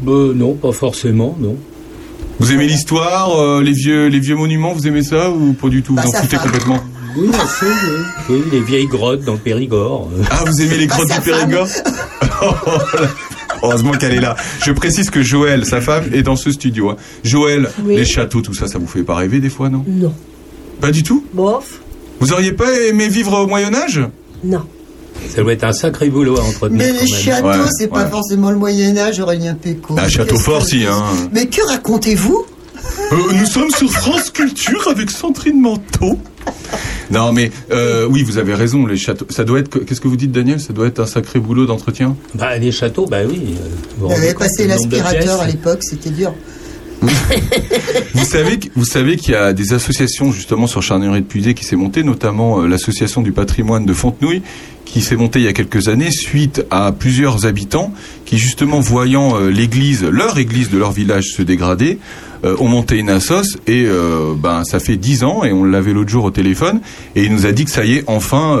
Bah, 0.00 0.12
non, 0.34 0.54
pas 0.54 0.72
forcément, 0.72 1.36
non. 1.40 1.56
Vous 2.38 2.52
aimez 2.52 2.66
l'histoire, 2.66 3.38
euh, 3.40 3.62
les 3.62 3.72
vieux 3.72 4.06
les 4.08 4.18
vieux 4.20 4.34
monuments, 4.36 4.72
vous 4.72 4.86
aimez 4.86 5.02
ça 5.02 5.30
ou 5.30 5.52
pas 5.52 5.68
du 5.68 5.82
tout? 5.82 5.94
Bah, 5.94 6.02
Vous 6.04 6.08
en 6.10 6.12
sa 6.12 6.22
foutez 6.22 6.36
femme. 6.36 6.46
complètement? 6.46 6.80
Oui, 7.16 7.28
assez, 7.34 7.66
oui. 7.66 8.02
Oui, 8.30 8.42
les 8.52 8.60
vieilles 8.60 8.86
grottes 8.86 9.22
dans 9.24 9.34
le 9.34 9.38
Périgord. 9.38 10.08
euh. 10.18 10.22
Ah, 10.30 10.44
vous 10.46 10.62
aimez 10.62 10.76
les 10.78 10.86
grottes 10.86 11.10
du 11.10 11.20
Périgord? 11.20 11.68
Heureusement 13.62 13.92
qu'elle 13.92 14.14
est 14.14 14.20
là. 14.20 14.34
Je 14.64 14.72
précise 14.72 15.10
que 15.10 15.22
Joël, 15.22 15.64
sa 15.66 15.80
femme, 15.80 16.04
est 16.12 16.22
dans 16.22 16.36
ce 16.36 16.50
studio. 16.50 16.90
hein. 16.90 16.96
Joël, 17.22 17.68
Oui. 17.84 17.96
les 17.96 18.04
châteaux, 18.04 18.40
tout 18.40 18.54
ça, 18.54 18.66
ça 18.66 18.78
vous 18.78 18.86
fait 18.88 19.02
pas 19.04 19.14
rêver 19.14 19.38
des 19.40 19.50
fois, 19.50 19.68
non? 19.68 19.84
Non. 19.86 20.12
Pas 20.80 20.90
du 20.90 21.02
tout? 21.02 21.24
Bof. 21.32 21.80
Vous 22.18 22.32
auriez 22.32 22.52
pas 22.52 22.72
aimé 22.88 23.08
vivre 23.08 23.38
au 23.40 23.46
Moyen 23.46 23.72
Âge? 23.74 24.00
Non. 24.42 24.62
Ça 25.28 25.42
doit 25.42 25.52
être 25.52 25.64
un 25.64 25.72
sacré 25.72 26.08
boulot 26.10 26.38
à 26.38 26.42
entretenir. 26.42 26.78
Mais 26.86 26.92
les 27.00 27.06
châteaux, 27.06 27.46
Ouais, 27.48 27.56
c'est 27.78 27.88
pas 27.88 28.06
forcément 28.06 28.50
le 28.50 28.56
Moyen-Âge, 28.58 29.20
Aurélien 29.20 29.54
Péco. 29.54 29.94
Ah, 29.98 30.08
château 30.08 30.34
Qu'est-ce 30.34 30.44
fort, 30.44 30.64
si, 30.64 30.84
hein. 30.86 31.02
Mais 31.32 31.46
que 31.46 31.62
racontez-vous? 31.66 32.44
Euh, 33.12 33.16
Nous 33.34 33.46
sommes 33.46 33.70
sur 33.70 33.90
France 33.92 34.30
Culture 34.30 34.88
avec 34.88 35.10
Sandrine 35.10 35.60
Manteau. 35.60 36.18
Non, 37.10 37.32
mais 37.32 37.50
euh, 37.70 38.06
oui, 38.10 38.22
vous 38.22 38.38
avez 38.38 38.54
raison. 38.54 38.86
Les 38.86 38.96
châteaux, 38.96 39.26
ça 39.30 39.44
doit 39.44 39.60
être. 39.60 39.68
que- 39.68 39.78
Qu'est-ce 39.78 40.00
que 40.00 40.08
vous 40.08 40.16
dites, 40.16 40.32
Daniel? 40.32 40.60
Ça 40.60 40.72
doit 40.72 40.86
être 40.86 40.98
un 41.00 41.06
sacré 41.06 41.38
boulot 41.38 41.66
d'entretien? 41.66 42.16
Bah, 42.34 42.56
les 42.58 42.72
châteaux, 42.72 43.06
bah 43.06 43.18
oui. 43.28 43.54
euh, 43.60 43.68
vous 43.98 44.08
compte 44.08 44.34
passé 44.38 44.66
l'aspirateur 44.66 45.40
à 45.40 45.46
l'époque, 45.46 45.80
c'était 45.82 46.10
dur. 46.10 46.32
Vous 48.14 48.24
savez, 48.24 48.60
vous 48.76 48.84
savez 48.84 49.16
qu'il 49.16 49.32
y 49.32 49.36
a 49.36 49.52
des 49.52 49.72
associations 49.72 50.30
justement 50.32 50.66
sur 50.68 50.82
Charnier 50.82 51.08
et 51.16 51.20
de 51.20 51.26
Puisé 51.26 51.54
qui 51.54 51.64
s'est 51.64 51.74
montée, 51.76 52.04
notamment 52.04 52.60
l'association 52.62 53.22
du 53.22 53.32
patrimoine 53.32 53.84
de 53.86 53.92
Fontenouille, 53.92 54.42
qui 54.92 55.00
s'est 55.00 55.16
montée 55.16 55.38
il 55.38 55.46
y 55.46 55.48
a 55.48 55.52
quelques 55.54 55.88
années 55.88 56.10
suite 56.10 56.64
à 56.70 56.92
plusieurs 56.92 57.46
habitants 57.46 57.92
qui 58.26 58.36
justement 58.36 58.78
voyant 58.80 59.36
euh, 59.40 59.48
l'église, 59.50 60.04
leur 60.04 60.38
église 60.38 60.68
de 60.70 60.76
leur 60.76 60.92
village 60.92 61.32
se 61.34 61.40
dégrader, 61.42 61.98
euh, 62.44 62.56
ont 62.60 62.68
monté 62.68 62.98
une 62.98 63.08
assoce 63.08 63.56
et 63.66 63.84
euh, 63.86 64.34
ben 64.36 64.64
ça 64.64 64.80
fait 64.80 64.96
dix 64.96 65.24
ans 65.24 65.44
et 65.44 65.52
on 65.52 65.64
l'avait 65.64 65.92
l'autre 65.94 66.10
jour 66.10 66.24
au 66.24 66.30
téléphone 66.30 66.80
et 67.16 67.24
il 67.24 67.32
nous 67.32 67.46
a 67.46 67.52
dit 67.52 67.64
que 67.64 67.70
ça 67.70 67.84
y 67.86 67.94
est 67.94 68.04
enfin 68.06 68.58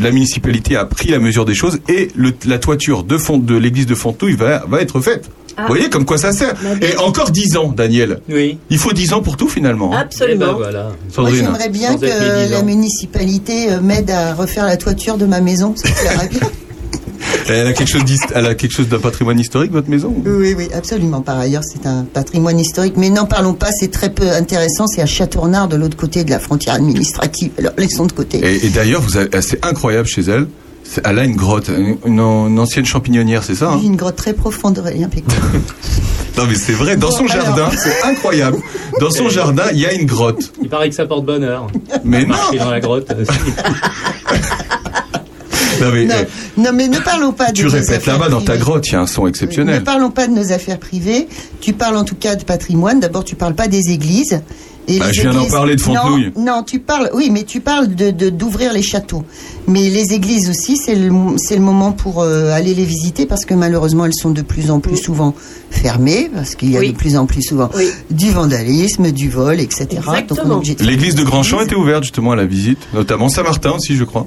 la 0.00 0.10
municipalité 0.10 0.76
a 0.76 0.84
pris 0.84 1.08
la 1.08 1.18
mesure 1.20 1.44
des 1.46 1.54
choses 1.54 1.78
et 1.88 2.08
le- 2.16 2.34
la 2.46 2.58
toiture 2.58 3.02
de, 3.04 3.16
Font- 3.16 3.38
de 3.38 3.54
l'église 3.56 3.86
de 3.86 3.94
Fontenouille 3.94 4.36
va, 4.36 4.64
va 4.68 4.80
être 4.82 5.00
faite. 5.00 5.30
Ah. 5.56 5.62
Vous 5.62 5.68
voyez 5.68 5.90
comme 5.90 6.04
quoi 6.04 6.18
ça 6.18 6.32
sert. 6.32 6.54
Bah. 6.62 6.70
Et 6.86 6.96
encore 6.98 7.30
dix 7.30 7.56
ans, 7.56 7.72
Daniel. 7.76 8.20
Oui. 8.28 8.58
Il 8.70 8.78
faut 8.78 8.92
10 8.92 9.12
ans 9.12 9.22
pour 9.22 9.36
tout 9.36 9.48
finalement. 9.48 9.92
hein. 9.94 9.98
Eh 10.00 10.04
Absolument. 10.04 10.46
ben, 10.46 10.52
voilà. 10.54 10.88
Moi, 11.18 11.30
j'aimerais 11.34 11.68
bien 11.68 11.96
que 11.96 12.50
la 12.50 12.62
municipalité 12.62 13.72
euh, 13.72 13.80
m'aide 13.80 14.10
à 14.10 14.34
refaire 14.34 14.66
la 14.66 14.76
toiture 14.76 15.16
de 15.18 15.26
ma 15.26 15.40
maison. 15.40 15.74
Ça 15.76 15.88
me 15.88 15.94
plairait 15.94 16.28
bien. 16.28 16.40
Elle 17.48 17.66
a 17.66 17.72
quelque 17.72 17.88
chose 17.88 18.02
elle 18.34 18.46
a 18.46 18.54
quelque 18.54 18.72
chose 18.72 18.88
d'un 18.88 18.98
patrimoine 18.98 19.38
historique 19.38 19.72
votre 19.72 19.88
maison 19.88 20.14
Oui, 20.24 20.54
oui, 20.56 20.68
absolument. 20.74 21.22
Par 21.22 21.38
ailleurs, 21.38 21.62
c'est 21.64 21.86
un 21.86 22.04
patrimoine 22.04 22.58
historique. 22.58 22.94
Mais 22.96 23.10
n'en 23.10 23.26
parlons 23.26 23.54
pas, 23.54 23.68
c'est 23.72 23.90
très 23.90 24.10
peu 24.10 24.28
intéressant. 24.30 24.86
C'est 24.86 25.02
à 25.02 25.06
Châteaurnard, 25.06 25.68
de 25.68 25.76
l'autre 25.76 25.96
côté 25.96 26.24
de 26.24 26.30
la 26.30 26.38
frontière 26.38 26.74
administrative. 26.74 27.50
Alors, 27.58 27.72
laissons 27.78 28.06
de 28.06 28.12
côté. 28.12 28.38
Et, 28.44 28.66
et 28.66 28.70
d'ailleurs, 28.70 29.00
vous 29.02 29.16
avez- 29.16 29.40
c'est 29.40 29.64
incroyable 29.64 30.06
chez 30.08 30.22
elle. 30.22 30.46
Elle 31.04 31.18
a 31.18 31.24
une 31.24 31.36
grotte, 31.36 31.70
une, 32.04 32.20
ancienne 32.58 32.84
champignonnière, 32.84 33.44
c'est 33.44 33.54
ça 33.54 33.70
hein 33.70 33.78
Oui, 33.80 33.86
une 33.86 33.96
grotte 33.96 34.16
très 34.16 34.34
profonde, 34.34 34.78
Aurélien. 34.78 35.08
Non 36.38 36.44
mais 36.48 36.54
c'est 36.54 36.72
vrai, 36.72 36.96
dans 36.96 37.10
Bon, 37.10 37.16
son 37.18 37.26
alors. 37.26 37.44
jardin, 37.44 37.70
c'est 37.76 38.02
incroyable. 38.08 38.56
Dans 38.98 39.10
son 39.10 39.28
jardin, 39.28 39.64
il 39.72 39.80
y 39.80 39.86
a 39.86 39.92
une 39.92 40.06
grotte. 40.06 40.50
Il 40.62 40.68
paraît 40.70 40.88
que 40.88 40.94
ça 40.94 41.04
porte 41.04 41.26
bonheur. 41.26 41.66
Mais 42.04 42.22
non, 42.22 42.28
Marcher 42.28 42.58
dans 42.58 42.70
la 42.70 42.80
grotte. 42.80 43.10
euh, 43.10 43.24
non 45.82 45.90
mais 45.92 46.04
Non, 46.06 46.14
non, 46.56 46.70
mais 46.72 46.88
ne 46.88 46.98
parlons 47.00 47.32
pas 47.32 47.48
de 47.50 47.56
tu 47.58 47.64
nos 47.64 47.70
répètes 47.70 48.06
là-bas 48.06 48.28
dans 48.30 48.40
ta 48.40 48.56
grotte, 48.56 48.86
il 48.88 48.92
y 48.92 48.96
a 48.96 49.00
un 49.00 49.06
son 49.06 49.24
Ne 49.24 49.28
exceptionnel. 49.28 49.84
parlons 49.84 50.10
pas 50.10 50.26
de 50.26 50.32
nos 50.32 50.52
affaires 50.52 50.78
privées. 50.78 51.28
Tu 51.60 51.72
parles 51.74 51.96
en 51.96 52.04
tout 52.04 52.14
cas 52.16 52.34
de 52.36 52.44
patrimoine. 52.44 52.98
D'abord, 53.00 53.24
tu 53.24 53.34
parles 53.34 53.54
pas 53.54 53.68
des 53.68 53.90
églises. 53.90 54.40
Et 54.88 54.98
Bah, 54.98 55.06
les 55.08 55.12
je 55.12 55.20
viens 55.22 55.32
d'en 55.32 55.46
parler 55.46 55.76
de 55.76 55.80
Fontenouille. 55.80 56.32
Non, 56.36 56.56
non, 56.56 56.62
tu 56.64 56.80
parles. 56.80 57.10
Oui, 57.14 57.30
mais 57.30 57.44
tu 57.44 57.60
parles 57.60 57.94
de 57.94 58.10
de- 58.10 58.30
d'ouvrir 58.30 58.72
les 58.72 58.82
châteaux. 58.82 59.22
Mais 59.68 59.88
les 59.90 60.12
églises 60.12 60.50
aussi, 60.50 60.76
c'est 60.76 60.96
le 60.96 61.12
c'est 61.36 61.54
le 61.54 61.62
moment 61.62 61.92
pour 61.92 62.20
euh, 62.22 62.50
aller 62.52 62.74
les 62.74 62.84
visiter 62.84 63.26
parce 63.26 63.44
que 63.44 63.54
malheureusement, 63.54 64.04
elles 64.06 64.14
sont 64.14 64.30
de 64.30 64.42
plus 64.42 64.70
en 64.72 64.80
plus 64.80 64.96
souvent 64.96 65.34
fermées 65.70 66.30
parce 66.34 66.56
qu'il 66.56 66.70
y 66.72 66.76
a 66.76 66.80
Oui. 66.80 66.92
de 66.92 66.96
plus 66.96 67.16
en 67.16 67.26
plus 67.26 67.42
souvent 67.42 67.70
Oui. 67.76 67.88
du 68.10 68.30
vandalisme, 68.32 69.12
du 69.12 69.28
vol, 69.30 69.60
etc. 69.60 69.86
L'église 70.80 71.14
de 71.14 71.22
Grandchamp 71.24 71.60
était 71.60 71.76
ouverte 71.76 72.02
justement 72.02 72.32
à 72.32 72.36
la 72.36 72.44
visite, 72.46 72.78
notamment 72.92 73.28
Saint-Martin 73.28 73.70
aussi, 73.72 73.94
je 73.96 74.04
crois. 74.04 74.26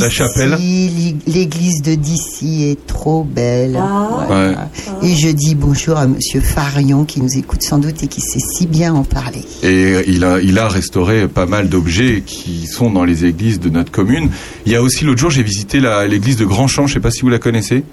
La 0.00 0.10
chapelle. 0.10 0.56
D'ici, 0.56 1.16
L'église 1.26 1.82
de 1.82 1.94
d'ici 1.94 2.64
est 2.64 2.86
trop 2.86 3.24
belle. 3.24 3.78
Ah. 3.80 4.24
Voilà. 4.26 4.70
Et 5.02 5.14
je 5.14 5.28
dis 5.28 5.54
bonjour 5.54 5.96
à 5.96 6.06
Monsieur 6.06 6.40
Farion 6.40 7.04
qui 7.04 7.20
nous 7.20 7.38
écoute 7.38 7.62
sans 7.62 7.78
doute 7.78 8.02
et 8.02 8.06
qui 8.06 8.20
sait 8.20 8.40
si 8.40 8.66
bien 8.66 8.94
en 8.94 9.04
parler. 9.04 9.42
Et 9.62 9.96
il 10.08 10.24
a, 10.24 10.40
il 10.40 10.58
a 10.58 10.68
restauré 10.68 11.28
pas 11.28 11.46
mal 11.46 11.68
d'objets 11.68 12.22
qui 12.24 12.66
sont 12.66 12.90
dans 12.90 13.04
les 13.04 13.24
églises 13.24 13.60
de 13.60 13.70
notre 13.70 13.90
commune. 13.90 14.30
Il 14.66 14.72
y 14.72 14.76
a 14.76 14.82
aussi 14.82 15.04
l'autre 15.04 15.20
jour, 15.20 15.30
j'ai 15.30 15.42
visité 15.42 15.80
l'église 16.08 16.36
de 16.36 16.44
Grandchamp, 16.44 16.86
je 16.86 16.94
sais 16.94 17.00
pas 17.00 17.10
si 17.10 17.22
vous 17.22 17.30
la 17.30 17.38
connaissez. 17.38 17.84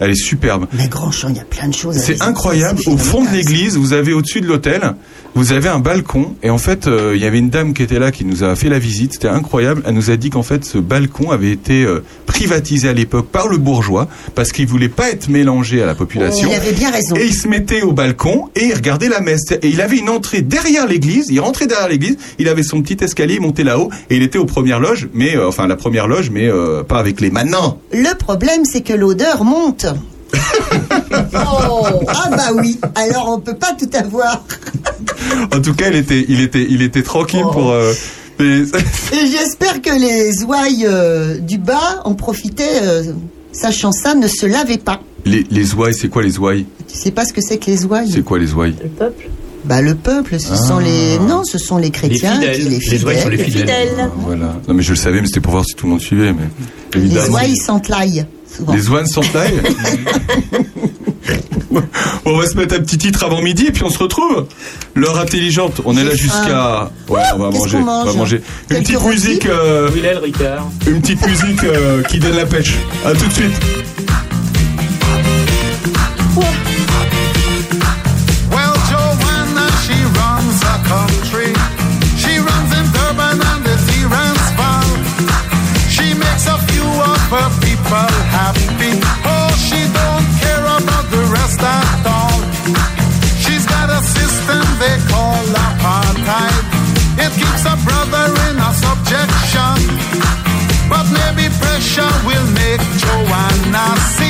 Elle 0.00 0.10
est 0.10 0.14
superbe. 0.14 0.66
Mais 0.72 0.88
Grandchamp, 0.88 1.30
il 1.30 1.36
y 1.36 1.40
a 1.40 1.44
plein 1.44 1.68
de 1.68 1.74
choses. 1.74 1.96
à 1.96 2.00
C'est 2.00 2.22
incroyable. 2.22 2.80
Au 2.86 2.96
fond 2.96 3.24
de 3.24 3.30
l'église, 3.30 3.76
vous 3.76 3.92
avez 3.92 4.12
au-dessus 4.12 4.40
de 4.40 4.46
l'hôtel, 4.46 4.94
vous 5.34 5.52
avez 5.52 5.68
un 5.68 5.78
balcon. 5.78 6.34
Et 6.42 6.50
en 6.50 6.58
fait, 6.58 6.86
euh, 6.86 7.12
il 7.14 7.22
y 7.22 7.26
avait 7.26 7.38
une 7.38 7.50
dame 7.50 7.74
qui 7.74 7.82
était 7.82 7.98
là, 7.98 8.10
qui 8.10 8.24
nous 8.24 8.44
a 8.44 8.54
fait 8.56 8.68
la 8.68 8.78
visite. 8.78 9.14
C'était 9.14 9.28
incroyable. 9.28 9.82
Elle 9.86 9.94
nous 9.94 10.10
a 10.10 10.16
dit 10.16 10.30
qu'en 10.30 10.42
fait, 10.42 10.64
ce 10.64 10.78
balcon 10.78 11.30
avait 11.30 11.50
été 11.50 11.84
euh, 11.84 12.02
privatisé 12.26 12.88
à 12.88 12.92
l'époque 12.92 13.28
par 13.28 13.48
le 13.48 13.58
bourgeois 13.58 14.08
parce 14.34 14.52
qu'il 14.52 14.66
voulait 14.66 14.88
pas 14.88 15.10
être 15.10 15.28
mélangé 15.28 15.82
à 15.82 15.86
la 15.86 15.94
population. 15.94 16.48
Il 16.50 16.54
avait 16.54 16.72
bien 16.72 16.90
raison. 16.90 17.16
Et 17.16 17.24
il 17.26 17.34
se 17.34 17.48
mettait 17.48 17.82
au 17.82 17.92
balcon 17.92 18.48
et 18.54 18.66
il 18.66 18.74
regardait 18.74 19.08
la 19.08 19.20
messe. 19.20 19.52
Et 19.62 19.68
il 19.68 19.80
avait 19.80 19.98
une 19.98 20.10
entrée 20.10 20.42
derrière 20.42 20.86
l'église. 20.86 21.26
Il 21.30 21.40
rentrait 21.40 21.66
derrière 21.66 21.88
l'église. 21.88 22.16
Il 22.38 22.48
avait 22.48 22.62
son 22.62 22.82
petit 22.82 23.02
escalier, 23.02 23.34
il 23.34 23.40
montait 23.40 23.64
là-haut 23.64 23.90
et 24.10 24.16
il 24.16 24.22
était 24.22 24.38
aux 24.38 24.46
premières 24.46 24.80
loges, 24.80 25.08
mais 25.14 25.36
euh, 25.36 25.48
enfin 25.48 25.66
la 25.66 25.76
première 25.76 26.06
loge, 26.06 26.30
mais 26.30 26.50
pas 26.88 26.98
avec 26.98 27.20
les 27.20 27.30
manants. 27.30 27.78
Le 27.92 28.16
problème, 28.16 28.64
c'est 28.64 28.82
que 28.82 28.92
l'odeur 28.92 29.44
monte. 29.44 29.85
oh, 31.34 31.86
ah 32.08 32.28
bah 32.30 32.50
oui. 32.56 32.78
Alors 32.94 33.30
on 33.36 33.40
peut 33.40 33.54
pas 33.56 33.74
tout 33.78 33.90
avoir. 33.96 34.44
En 35.52 35.60
tout 35.60 35.74
cas, 35.74 35.88
il 35.90 35.96
était, 35.96 36.24
il 36.28 36.40
était, 36.40 36.64
il 36.68 36.82
était 36.82 37.02
tranquille 37.02 37.42
pour. 37.52 37.70
euh, 37.72 37.92
mais- 38.38 38.60
Et 39.12 39.26
j'espère 39.26 39.82
que 39.82 39.90
les 39.98 40.44
ouailles 40.44 40.86
euh, 40.86 41.38
du 41.38 41.58
bas 41.58 42.00
en 42.04 42.14
profitaient, 42.14 42.80
euh, 42.82 43.12
sachant 43.52 43.90
ça, 43.92 44.14
ne 44.14 44.28
se 44.28 44.46
lavaient 44.46 44.78
pas. 44.78 45.00
les, 45.24 45.44
les 45.50 45.74
ouailles, 45.74 45.94
c'est 45.94 46.08
quoi 46.08 46.22
les 46.22 46.38
ouailles? 46.38 46.66
Tu 46.88 46.96
sais 46.96 47.10
pas 47.10 47.24
ce 47.24 47.32
que 47.32 47.40
c'est 47.40 47.58
que 47.58 47.66
les 47.66 47.84
ouailles? 47.84 48.10
C'est 48.12 48.22
quoi 48.22 48.38
les 48.38 48.52
ouailles? 48.52 48.76
Le 48.82 48.88
peuple. 48.88 49.28
Bah 49.64 49.82
le 49.82 49.96
peuple, 49.96 50.38
ce 50.38 50.52
Ah. 50.52 50.56
sont 50.56 50.78
les 50.78 51.18
non, 51.18 51.42
ce 51.44 51.58
sont 51.58 51.76
les 51.78 51.90
chrétiens, 51.90 52.34
fidèles. 52.34 52.56
qui- 52.56 52.62
les 52.64 52.70
Les 52.70 52.80
fidèles. 52.80 53.04
ouailles 53.04 53.20
sont 53.22 53.28
les 53.30 53.36
Les 53.38 53.44
fidèles. 53.44 54.10
Voilà. 54.18 54.54
Non, 54.68 54.74
mais 54.74 54.82
je 54.82 54.90
le 54.90 54.96
savais, 54.96 55.20
mais 55.20 55.26
c'était 55.26 55.40
pour 55.40 55.52
voir 55.52 55.64
si 55.64 55.74
tout 55.74 55.86
le 55.86 55.90
monde 55.92 56.00
suivait. 56.00 56.32
Mais 56.32 56.44
Les 56.94 57.00
évidemment. 57.06 57.34
ouailles 57.34 57.56
sentent 57.56 57.88
l'ail. 57.88 58.26
Souvent. 58.56 58.72
Les 58.72 58.88
ouanes 58.88 59.06
sont 59.06 59.20
taille. 59.32 59.60
On 62.24 62.36
va 62.36 62.46
se 62.46 62.56
mettre 62.56 62.74
un 62.74 62.80
petit 62.80 62.98
titre 62.98 63.24
avant 63.24 63.40
midi 63.42 63.66
et 63.66 63.72
puis 63.72 63.82
on 63.84 63.90
se 63.90 63.98
retrouve. 63.98 64.46
L'heure 64.94 65.18
intelligente. 65.18 65.80
On 65.84 65.96
est 65.96 66.04
là 66.04 66.14
jusqu'à. 66.14 66.90
Ouais, 67.08 67.20
on 67.34 67.38
va 67.38 67.50
manger. 67.50 67.78
On 67.78 68.04
va 68.04 68.12
manger. 68.12 68.40
Une 68.70 68.78
petite 68.82 69.02
musique. 69.04 69.46
euh, 69.46 69.90
une 70.86 71.00
petite 71.00 71.24
musique 71.26 71.64
euh, 71.64 72.02
qui 72.04 72.18
donne 72.18 72.36
la 72.36 72.46
pêche. 72.46 72.74
À 73.04 73.12
tout 73.12 73.26
de 73.26 73.32
suite. 73.32 73.52
People 87.86 88.14
happy. 88.34 88.92
Oh, 89.22 89.50
she 89.54 89.80
don't 89.94 90.26
care 90.42 90.66
about 90.78 91.06
the 91.14 91.22
rest 91.30 91.60
at 91.62 92.02
all. 92.02 92.40
She's 93.38 93.64
got 93.66 93.90
a 93.90 94.02
system 94.02 94.62
they 94.82 94.98
call 95.10 95.38
apartheid. 95.66 96.62
It 97.24 97.32
keeps 97.38 97.64
a 97.64 97.76
brother 97.86 98.26
in 98.50 98.56
a 98.58 98.72
subjection. 98.86 99.78
But 100.90 101.06
maybe 101.18 101.46
pressure 101.62 102.14
will 102.26 102.48
make 102.58 102.82
Joanna 103.02 103.86
see 104.16 104.25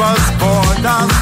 us, 0.00 0.30
borders 0.40 1.13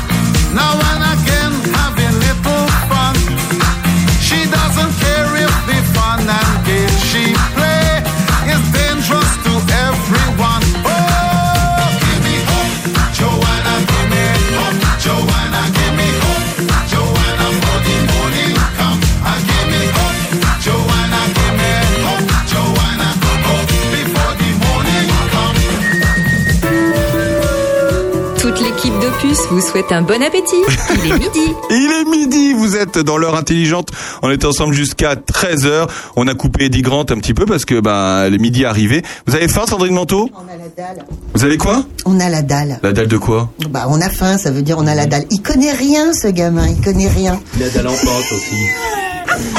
vous 29.53 29.61
souhaite 29.61 29.93
un 29.93 30.03
bon 30.03 30.23
appétit. 30.23 30.57
Il 31.05 31.13
est 31.13 31.19
midi. 31.19 31.53
Il 31.71 31.93
est 31.93 32.11
midi, 32.11 32.53
vous 32.55 32.77
êtes 32.77 32.99
dans 32.99 33.19
l'heure 33.19 33.37
intelligente. 33.37 33.91
On 34.23 34.31
était 34.31 34.47
ensemble 34.47 34.73
jusqu'à 34.73 35.15
13h. 35.15 35.89
On 36.17 36.27
a 36.27 36.35
coupé 36.35 36.65
Eddie 36.67 36.83
Grant 36.83 37.03
un 37.03 37.19
petit 37.19 37.35
peu 37.35 37.45
parce 37.45 37.65
que 37.65 37.81
ben 37.81 38.31
le 38.31 38.39
midi 38.39 38.63
est 38.63 38.67
arrivé. 38.67 39.03
Vous 39.27 39.35
avez 39.35 39.49
faim, 39.49 39.65
Sandrine 39.69 39.95
Manteau? 39.95 40.31
On 40.35 40.53
a 40.53 40.57
la 40.57 40.69
dalle. 40.75 41.05
Vous 41.35 41.45
avez 41.45 41.59
quoi? 41.59 41.85
On 42.07 42.19
a 42.19 42.29
la 42.31 42.43
dalle. 42.43 42.79
La 42.83 42.93
dalle 42.93 43.09
de 43.09 43.19
quoi? 43.19 43.51
Bah 43.69 43.87
on 43.89 44.01
a 44.01 44.09
faim, 44.09 44.39
ça 44.39 44.51
veut 44.51 44.63
dire 44.63 44.79
on 44.79 44.87
a 44.87 44.95
la 44.95 45.07
dalle. 45.07 45.25
Il 45.31 45.43
connaît 45.43 45.73
rien 45.73 46.13
ce 46.15 46.29
gamin, 46.29 46.67
il 46.69 46.81
connaît 46.83 47.09
rien. 47.09 47.39
Il 47.57 47.63
a 47.63 47.69
dalle 47.69 47.89
en 47.89 47.93
pente 47.93 48.33
aussi. 48.33 48.57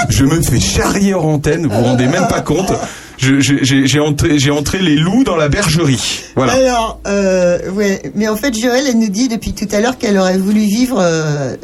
Je 0.10 0.26
me 0.26 0.42
fais 0.42 0.60
charrier 0.60 1.14
en 1.14 1.24
antenne, 1.24 1.68
vous 1.68 1.76
vous 1.76 1.84
rendez 1.84 2.08
même 2.08 2.28
pas 2.28 2.42
compte. 2.42 2.72
Je- 3.24 3.64
je- 3.64 3.86
J'ai 3.86 4.00
entré, 4.00 4.40
j'ai 4.40 4.52
entré 4.52 4.80
les 4.82 4.96
loups 4.96 5.24
dans 5.24 5.36
la 5.36 5.50
bergerie. 5.50 6.24
Voilà. 6.36 6.54
Alors, 6.54 7.00
euh, 7.08 7.70
ouais, 7.72 8.02
mais 8.16 8.28
en 8.28 8.36
fait 8.36 8.54
Joël, 8.58 8.84
elle 8.88 9.00
nous 9.00 9.10
dit 9.10 9.28
depuis 9.28 9.54
tout 9.54 9.68
à 9.72 9.80
l'heure 9.80 9.98
qu'elle 9.98 10.18
aurait 10.18 10.38
voulu 10.38 10.62
vivre 10.62 10.98
euh, 11.00 11.56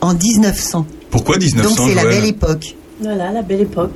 en 0.00 0.14
1900. 0.14 0.86
Pourquoi 1.10 1.38
1900 1.38 1.68
Donc 1.76 1.88
c'est 1.88 1.94
la 1.94 2.04
belle 2.04 2.24
époque. 2.26 2.76
Voilà, 3.02 3.32
la 3.32 3.42
belle 3.42 3.62
époque. 3.62 3.92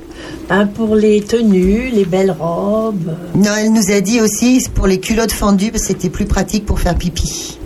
Ben, 0.49 0.65
pour 0.65 0.95
les 0.95 1.21
tenues, 1.21 1.89
les 1.93 2.05
belles 2.05 2.35
robes. 2.37 3.15
Non, 3.35 3.51
elle 3.59 3.71
nous 3.71 3.91
a 3.91 4.01
dit 4.01 4.19
aussi 4.19 4.65
pour 4.73 4.87
les 4.87 4.99
culottes 4.99 5.31
fendues, 5.31 5.69
parce 5.71 5.83
que 5.83 5.87
c'était 5.89 6.09
plus 6.09 6.25
pratique 6.25 6.65
pour 6.65 6.79
faire 6.79 6.95
pipi. 6.95 7.57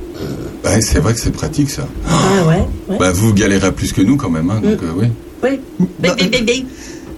Ouais, 0.66 0.82
c'est 0.82 1.00
vrai 1.00 1.14
que 1.14 1.20
c'est 1.22 1.32
pratique 1.32 1.70
ça. 1.70 1.88
Ah 2.10 2.45
ouais, 2.45 2.56
ouais. 2.89 2.97
Bah 3.00 3.12
vous 3.14 3.34
galérez 3.34 3.72
plus 3.72 3.93
que 3.93 4.02
nous 4.02 4.18
quand 4.18 4.30
même, 4.30 4.50
hein, 4.50 4.60
donc 4.62 4.84
euh, 4.84 4.91
oui. 4.97 5.08
Oui. 5.41 5.60
Bé. 6.00 6.10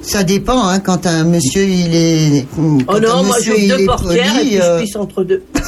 Ça 0.01 0.23
dépend, 0.23 0.67
hein, 0.67 0.79
quand 0.79 1.05
un 1.05 1.23
monsieur 1.23 1.63
il 1.63 1.95
est. 1.95 2.45
Oh 2.57 2.77
quand 2.87 2.99
non, 2.99 3.23
moi 3.23 3.37
il 3.55 3.67
deux 3.69 3.85
portières 3.85 4.33
poli, 4.33 4.47
et 4.47 4.49
puis 4.49 4.61
euh, 4.61 4.77
je 4.79 4.83
pisse 4.83 4.95
entre 4.95 5.23
deux. 5.23 5.43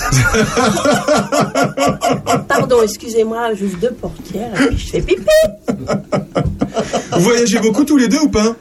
Pardon, 2.48 2.78
excusez-moi, 2.84 3.54
j'ouvre 3.54 3.78
deux 3.80 3.92
portières 3.94 4.60
et 4.62 4.68
puis 4.70 4.78
je 4.78 4.88
fais 4.90 5.02
pipi. 5.02 5.22
Vous 7.14 7.20
voyagez 7.22 7.60
beaucoup 7.60 7.84
tous 7.84 7.98
les 7.98 8.08
deux 8.08 8.20
ou 8.22 8.30
pas? 8.30 8.56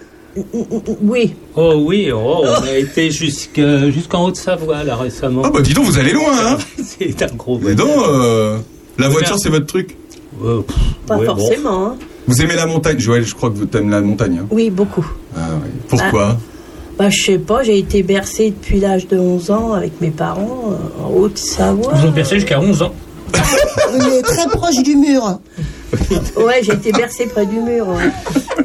Oui. 1.03 1.35
Oh 1.57 1.75
oui, 1.87 2.11
oh, 2.13 2.43
on 2.45 2.63
a 2.65 2.77
été 2.77 3.11
jusqu'en 3.11 4.25
Haute-Savoie 4.27 4.85
là 4.85 4.97
récemment. 4.97 5.43
Ah 5.45 5.51
bah 5.51 5.61
dis 5.61 5.75
donc, 5.75 5.85
vous 5.87 5.99
allez 5.99 6.13
loin, 6.13 6.33
hein 6.33 6.59
C'est 6.83 7.21
un 7.23 7.35
gros 7.35 7.59
Mais 7.63 7.75
donc, 7.75 7.89
euh, 7.91 8.59
la 8.99 9.09
voiture 9.09 9.39
c'est 9.39 9.51
votre 9.51 9.67
truc. 9.67 9.97
Euh, 10.43 10.63
pff, 10.63 10.77
Pas 11.07 11.17
ouais, 11.19 11.27
bon. 11.27 11.37
forcément. 11.37 11.87
hein. 11.89 11.97
Vous 12.27 12.41
aimez 12.43 12.55
la 12.55 12.67
montagne, 12.67 12.99
Joël 12.99 13.25
Je 13.25 13.35
crois 13.35 13.51
que 13.51 13.57
vous 13.57 13.67
aimez 13.77 13.91
la 13.91 14.01
montagne. 14.01 14.39
hein. 14.43 14.47
Oui, 14.51 14.71
beaucoup. 14.71 15.07
Ah, 15.37 15.41
oui. 15.63 15.71
Pourquoi 15.89 16.39
Bah, 16.99 17.09
je 17.11 17.23
sais 17.23 17.39
pas, 17.39 17.63
j'ai 17.63 17.79
été 17.79 18.03
bercée 18.03 18.51
depuis 18.57 18.79
l'âge 18.81 19.09
de 19.09 19.19
11 19.19 19.51
ans 19.51 19.73
avec 19.73 20.01
mes 20.01 20.11
parents 20.11 20.73
euh, 20.73 21.05
en 21.05 21.11
Haute-Savoie. 21.15 21.95
Vous 21.95 22.07
ont 22.07 22.13
bercé 22.13 22.37
jusqu'à 22.37 22.61
11 22.61 22.83
ans. 22.83 22.95
il 23.95 24.13
est 24.15 24.23
très 24.23 24.47
proche 24.49 24.83
du 24.83 24.95
mur. 24.97 25.39
Ouais, 26.37 26.61
j'ai 26.63 26.73
été 26.75 26.93
bercée 26.93 27.27
près 27.27 27.47
du 27.47 27.57
mur. 27.61 27.89
ouais. 27.89 28.11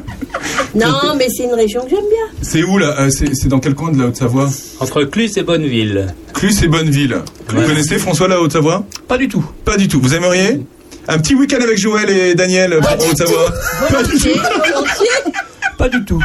Non, 0.74 1.14
mais 1.16 1.28
c'est 1.34 1.44
une 1.44 1.54
région 1.54 1.82
que 1.82 1.90
j'aime 1.90 1.98
bien. 2.00 2.38
C'est 2.42 2.62
où 2.62 2.76
là 2.78 2.94
Euh, 3.00 3.10
C'est 3.10 3.34
c'est 3.34 3.48
dans 3.48 3.58
quel 3.58 3.74
coin 3.74 3.90
de 3.90 3.98
la 3.98 4.06
Haute-Savoie? 4.06 4.48
Entre 4.80 5.02
Clus 5.04 5.30
et 5.36 5.42
Bonneville. 5.42 6.06
Clus 6.34 6.62
et 6.62 6.68
Bonneville. 6.68 7.16
Vous 7.48 7.56
Ouais. 7.58 7.64
connaissez 7.66 7.96
François 7.98 8.28
la 8.28 8.40
Haute-Savoie? 8.40 8.84
Pas 9.08 9.16
du 9.16 9.28
tout. 9.28 9.44
Pas 9.64 9.76
du 9.78 9.88
tout. 9.88 9.98
Vous 10.00 10.14
aimeriez? 10.14 10.60
Un 11.08 11.18
petit 11.18 11.34
week-end 11.34 11.60
avec 11.62 11.78
Joël 11.78 12.10
et 12.10 12.34
Daniel 12.34 12.70
pour 12.80 12.90
la 12.90 12.96
Haute-Savoie 12.96 13.50
Volontiers, 13.88 14.34
volontiers. 14.34 15.32
Pas 15.78 15.88
du 15.88 16.04
tout. 16.04 16.20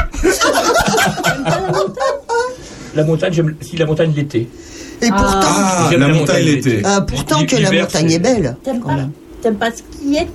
La 2.95 3.03
montagne, 3.03 3.33
j'aime 3.33 3.55
si 3.61 3.77
la 3.77 3.85
montagne 3.85 4.11
l'été. 4.15 4.47
Et 5.01 5.07
pourtant, 5.09 5.25
Ah, 5.43 5.87
J'aime 5.89 6.01
la 6.01 6.07
la 6.07 6.13
montagne 6.13 6.43
l'été. 6.45 6.81
ah, 6.83 7.01
pourtant 7.01 7.45
que 7.45 7.55
la 7.55 7.71
montagne 7.71 8.11
est 8.11 8.19
belle. 8.19 8.55
T'aimes 8.63 8.81
pas, 8.81 8.95
t'aimes 9.41 9.55
pas 9.55 9.71
skier 9.71 10.27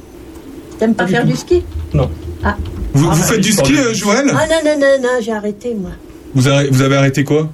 T'aimes 0.79 0.95
pas 0.95 1.05
du 1.05 1.13
faire 1.13 1.23
tout. 1.23 1.29
du 1.29 1.37
ski 1.37 1.63
Non. 1.95 2.11
Ah. 2.45 2.57
Vous, 2.95 3.09
Ah, 3.11 3.15
vous 3.15 3.21
bah, 3.21 3.27
faites 3.27 3.41
du 3.41 3.53
ski, 3.53 3.77
euh, 3.77 3.93
Joël 3.95 4.31
Ah 4.35 4.47
non, 4.47 4.57
non, 4.65 4.79
non, 4.81 5.03
non, 5.03 5.09
j'ai 5.21 5.33
arrêté 5.33 5.75
moi. 5.75 5.91
vous, 6.35 6.49
avez, 6.49 6.69
vous 6.71 6.83
avez 6.83 6.97
arrêté 6.97 7.23
quoi? 7.25 7.49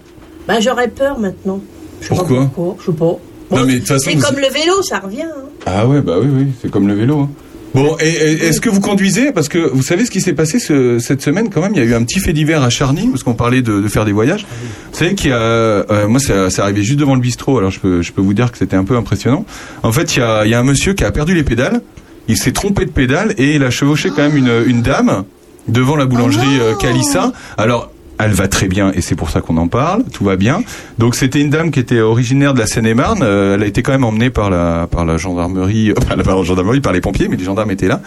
Bah 0.46 0.60
j'aurais 0.60 0.88
peur 0.88 1.18
maintenant. 1.18 1.60
Je 2.00 2.08
sais 2.08 2.10
pas 2.10 2.16
Pourquoi? 2.16 2.50
pourquoi, 2.54 2.76
Je 2.80 2.86
sais 2.90 2.96
pas. 2.96 3.16
Bon, 3.50 3.58
Non, 3.58 3.66
mais 3.66 3.74
de 3.74 3.78
toute 3.80 3.88
façon, 3.88 4.10
c'est 4.10 4.16
vous- 4.16 4.22
comme 4.22 4.36
le 4.36 4.48
vélo, 4.48 4.82
ça 4.82 4.98
revient. 5.00 5.22
hein. 5.22 5.48
Ah 5.66 5.86
ouais, 5.86 6.00
bah 6.00 6.14
oui, 6.20 6.28
oui, 6.30 6.46
c'est 6.62 6.70
comme 6.70 6.88
le 6.88 6.94
vélo. 6.94 7.20
hein. 7.20 7.30
Bon, 7.74 7.96
et, 7.98 8.08
et 8.08 8.44
est-ce 8.46 8.60
que 8.60 8.70
vous 8.70 8.80
conduisez? 8.80 9.32
Parce 9.32 9.48
que 9.48 9.58
vous 9.58 9.82
savez 9.82 10.04
ce 10.04 10.10
qui 10.12 10.20
s'est 10.20 10.32
passé 10.32 10.60
ce- 10.60 11.00
cette 11.00 11.20
semaine 11.22 11.50
quand 11.50 11.60
même. 11.60 11.72
Il 11.74 11.78
y 11.78 11.80
a 11.82 11.84
eu 11.84 11.94
un 11.94 12.04
petit 12.04 12.20
fait 12.20 12.32
divers 12.32 12.62
à 12.62 12.70
Charny, 12.70 13.08
parce 13.08 13.24
qu'on 13.24 13.34
parlait 13.34 13.62
de, 13.62 13.80
de 13.80 13.88
faire 13.88 14.04
des 14.04 14.12
voyages. 14.12 14.46
Vous 14.92 14.96
savez 14.98 15.14
qu'il 15.16 15.30
y 15.30 15.32
a, 15.32 15.38
euh, 15.38 16.06
moi, 16.06 16.20
c'est 16.20 16.50
c'est 16.50 16.62
arrivé 16.62 16.84
juste 16.84 17.00
devant 17.00 17.16
le 17.16 17.20
bistrot. 17.20 17.58
Alors 17.58 17.72
je 17.72 17.80
peux, 17.80 18.00
je 18.00 18.12
peux 18.12 18.22
vous 18.22 18.32
dire 18.32 18.52
que 18.52 18.58
c'était 18.58 18.76
un 18.76 18.84
peu 18.84 18.96
impressionnant. 18.96 19.44
En 19.82 19.90
fait, 19.90 20.14
il 20.16 20.20
y 20.20 20.22
a, 20.22 20.44
il 20.44 20.50
y 20.50 20.54
a 20.54 20.60
un 20.60 20.64
monsieur 20.64 20.92
qui 20.94 21.02
a 21.04 21.10
perdu 21.10 21.34
les 21.34 21.42
pédales. 21.42 21.80
Il 22.28 22.36
s'est 22.36 22.52
trompé 22.52 22.84
de 22.86 22.90
pédale 22.92 23.34
et 23.38 23.56
il 23.56 23.64
a 23.64 23.70
chevauché 23.70 24.08
quand 24.10 24.22
même 24.22 24.36
une, 24.36 24.62
une 24.66 24.80
dame 24.82 25.24
devant 25.66 25.96
la 25.96 26.06
boulangerie 26.06 26.60
euh, 26.60 26.74
Calissa. 26.76 27.32
Alors. 27.58 27.90
Elle 28.18 28.32
va 28.32 28.48
très 28.48 28.68
bien 28.68 28.92
et 28.94 29.00
c'est 29.00 29.16
pour 29.16 29.30
ça 29.30 29.40
qu'on 29.40 29.56
en 29.56 29.68
parle. 29.68 30.04
Tout 30.12 30.24
va 30.24 30.36
bien. 30.36 30.62
Donc 30.98 31.14
c'était 31.14 31.40
une 31.40 31.50
dame 31.50 31.70
qui 31.70 31.80
était 31.80 32.00
originaire 32.00 32.54
de 32.54 32.60
la 32.60 32.66
Seine-et-Marne. 32.66 33.22
Euh, 33.22 33.54
elle 33.54 33.62
a 33.62 33.66
été 33.66 33.82
quand 33.82 33.92
même 33.92 34.04
emmenée 34.04 34.30
par 34.30 34.50
la 34.50 34.86
par 34.90 35.04
la 35.04 35.16
gendarmerie, 35.16 35.90
euh, 35.90 35.94
pas 36.08 36.16
la 36.16 36.42
gendarmerie, 36.42 36.80
par 36.80 36.92
les 36.92 37.00
pompiers, 37.00 37.28
mais 37.28 37.36
les 37.36 37.44
gendarmes 37.44 37.70
étaient 37.70 37.88
là. 37.88 38.00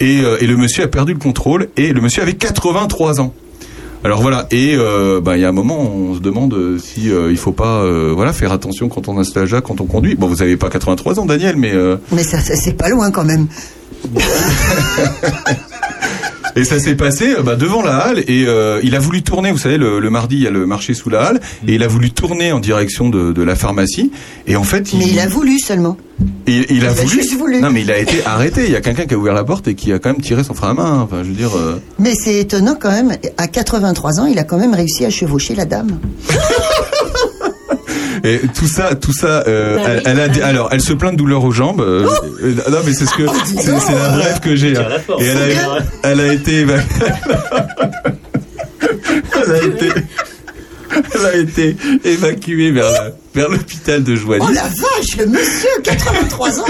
Et, 0.00 0.20
euh, 0.22 0.36
et 0.40 0.46
le 0.46 0.56
monsieur 0.56 0.84
a 0.84 0.88
perdu 0.88 1.12
le 1.12 1.18
contrôle 1.18 1.68
et 1.76 1.92
le 1.92 2.00
monsieur 2.00 2.22
avait 2.22 2.34
83 2.34 3.20
ans. 3.20 3.32
Alors 4.04 4.20
voilà, 4.20 4.48
et 4.50 4.74
euh, 4.76 5.20
bah, 5.20 5.36
il 5.36 5.42
y 5.42 5.44
a 5.44 5.48
un 5.48 5.52
moment, 5.52 5.78
on 5.78 6.16
se 6.16 6.18
demande 6.18 6.56
si 6.82 7.08
il 7.08 7.36
faut 7.36 7.52
pas 7.52 7.84
voilà 8.12 8.32
faire 8.32 8.50
attention 8.50 8.88
quand 8.88 9.06
on 9.06 9.16
a 9.20 9.24
cet 9.24 9.36
âge-là, 9.36 9.60
quand 9.60 9.80
on 9.80 9.86
conduit. 9.86 10.16
Bon, 10.16 10.26
vous 10.26 10.42
avez 10.42 10.56
pas 10.56 10.70
83 10.70 11.20
ans, 11.20 11.26
Daniel, 11.26 11.54
mais 11.56 11.72
Mais 12.10 12.24
ça, 12.24 12.40
ça, 12.40 12.56
c'est 12.56 12.72
pas 12.72 12.88
loin 12.88 13.12
quand 13.12 13.24
même. 13.24 13.46
et 16.56 16.64
ça 16.64 16.78
s'est 16.78 16.94
passé 16.96 17.34
euh, 17.38 17.42
bah, 17.42 17.56
devant 17.56 17.82
la 17.82 17.96
halle 17.98 18.18
et 18.28 18.44
euh, 18.46 18.80
il 18.82 18.94
a 18.94 18.98
voulu 18.98 19.22
tourner. 19.22 19.50
Vous 19.52 19.58
savez, 19.58 19.78
le, 19.78 20.00
le 20.00 20.10
mardi 20.10 20.36
il 20.36 20.42
y 20.42 20.46
a 20.46 20.50
le 20.50 20.66
marché 20.66 20.94
sous 20.94 21.10
la 21.10 21.22
halle 21.22 21.40
et 21.66 21.74
il 21.74 21.82
a 21.82 21.88
voulu 21.88 22.10
tourner 22.10 22.52
en 22.52 22.60
direction 22.60 23.08
de, 23.08 23.32
de 23.32 23.42
la 23.42 23.54
pharmacie 23.56 24.10
et 24.46 24.56
en 24.56 24.64
fait 24.64 24.92
Mais 24.94 25.06
il 25.08 25.18
a 25.20 25.26
voulu 25.28 25.58
seulement. 25.58 25.96
il, 26.46 26.64
il 26.70 26.70
a 26.70 26.72
il 26.74 26.86
a 26.86 26.90
voulu. 26.90 27.08
juste 27.08 27.34
voulu. 27.36 27.60
Non, 27.60 27.70
mais 27.70 27.82
il 27.82 27.90
a 27.90 27.98
été 27.98 28.24
arrêté. 28.24 28.64
Il 28.66 28.72
y 28.72 28.76
a 28.76 28.80
quelqu'un 28.80 29.06
qui 29.06 29.14
a 29.14 29.18
ouvert 29.18 29.34
la 29.34 29.44
porte 29.44 29.68
et 29.68 29.74
qui 29.74 29.92
a 29.92 29.98
quand 29.98 30.10
même 30.12 30.20
tiré 30.20 30.44
son 30.44 30.54
frein 30.54 30.70
à 30.70 30.74
main. 30.74 31.00
Enfin, 31.00 31.22
je 31.22 31.28
veux 31.28 31.34
dire. 31.34 31.56
euh, 31.56 31.78
Mais 31.98 32.14
c'est 32.14 32.36
étonnant 32.40 32.76
quand 32.78 32.90
même. 32.90 33.16
À 33.38 33.46
83 33.48 34.20
ans, 34.20 34.26
il 34.26 34.38
a 34.38 34.44
quand 34.44 34.58
même 34.58 34.74
réussi 34.74 35.04
à 35.04 35.10
chevaucher 35.10 35.54
la 35.54 35.64
dame. 35.64 35.98
Et 38.24 38.40
tout 38.54 38.66
ça, 38.68 38.94
tout 38.94 39.12
ça, 39.12 39.44
euh, 39.46 39.76
Bah 39.76 39.82
elle, 39.86 40.02
elle 40.06 40.20
a, 40.20 40.28
bah 40.28 40.34
dit- 40.34 40.42
alors, 40.42 40.68
elle 40.72 40.80
se 40.80 40.92
plaint 40.92 41.12
de 41.12 41.16
douleur 41.18 41.44
aux 41.44 41.52
jambes. 41.52 41.80
euh, 41.80 42.06
euh, 42.42 42.54
non, 42.70 42.78
mais 42.84 42.92
c'est 42.92 43.06
ce 43.06 43.14
que, 43.14 43.22
c'est 43.46 43.56
c'est 43.62 43.94
la 43.94 44.10
rêve 44.16 44.40
que 44.40 44.54
j'ai. 44.56 44.76
hein. 44.76 44.86
Et 45.20 45.24
elle 45.24 45.38
a, 45.38 45.78
elle 46.04 46.20
a 46.20 46.32
été, 46.32 46.64
éva- 46.64 46.80
elle 49.44 49.52
a 49.52 49.64
été, 49.64 49.88
elle 51.14 51.26
a 51.26 51.36
été 51.36 51.76
évacuée 52.04 52.70
vers 52.70 52.90
la- 52.90 53.10
vers 53.34 53.48
l'hôpital 53.48 54.04
de 54.04 54.14
Joigny. 54.14 54.44
Oh 54.46 54.52
la 54.52 54.62
vache, 54.64 55.26
monsieur, 55.26 55.68
83 55.82 56.60
ans 56.60 56.64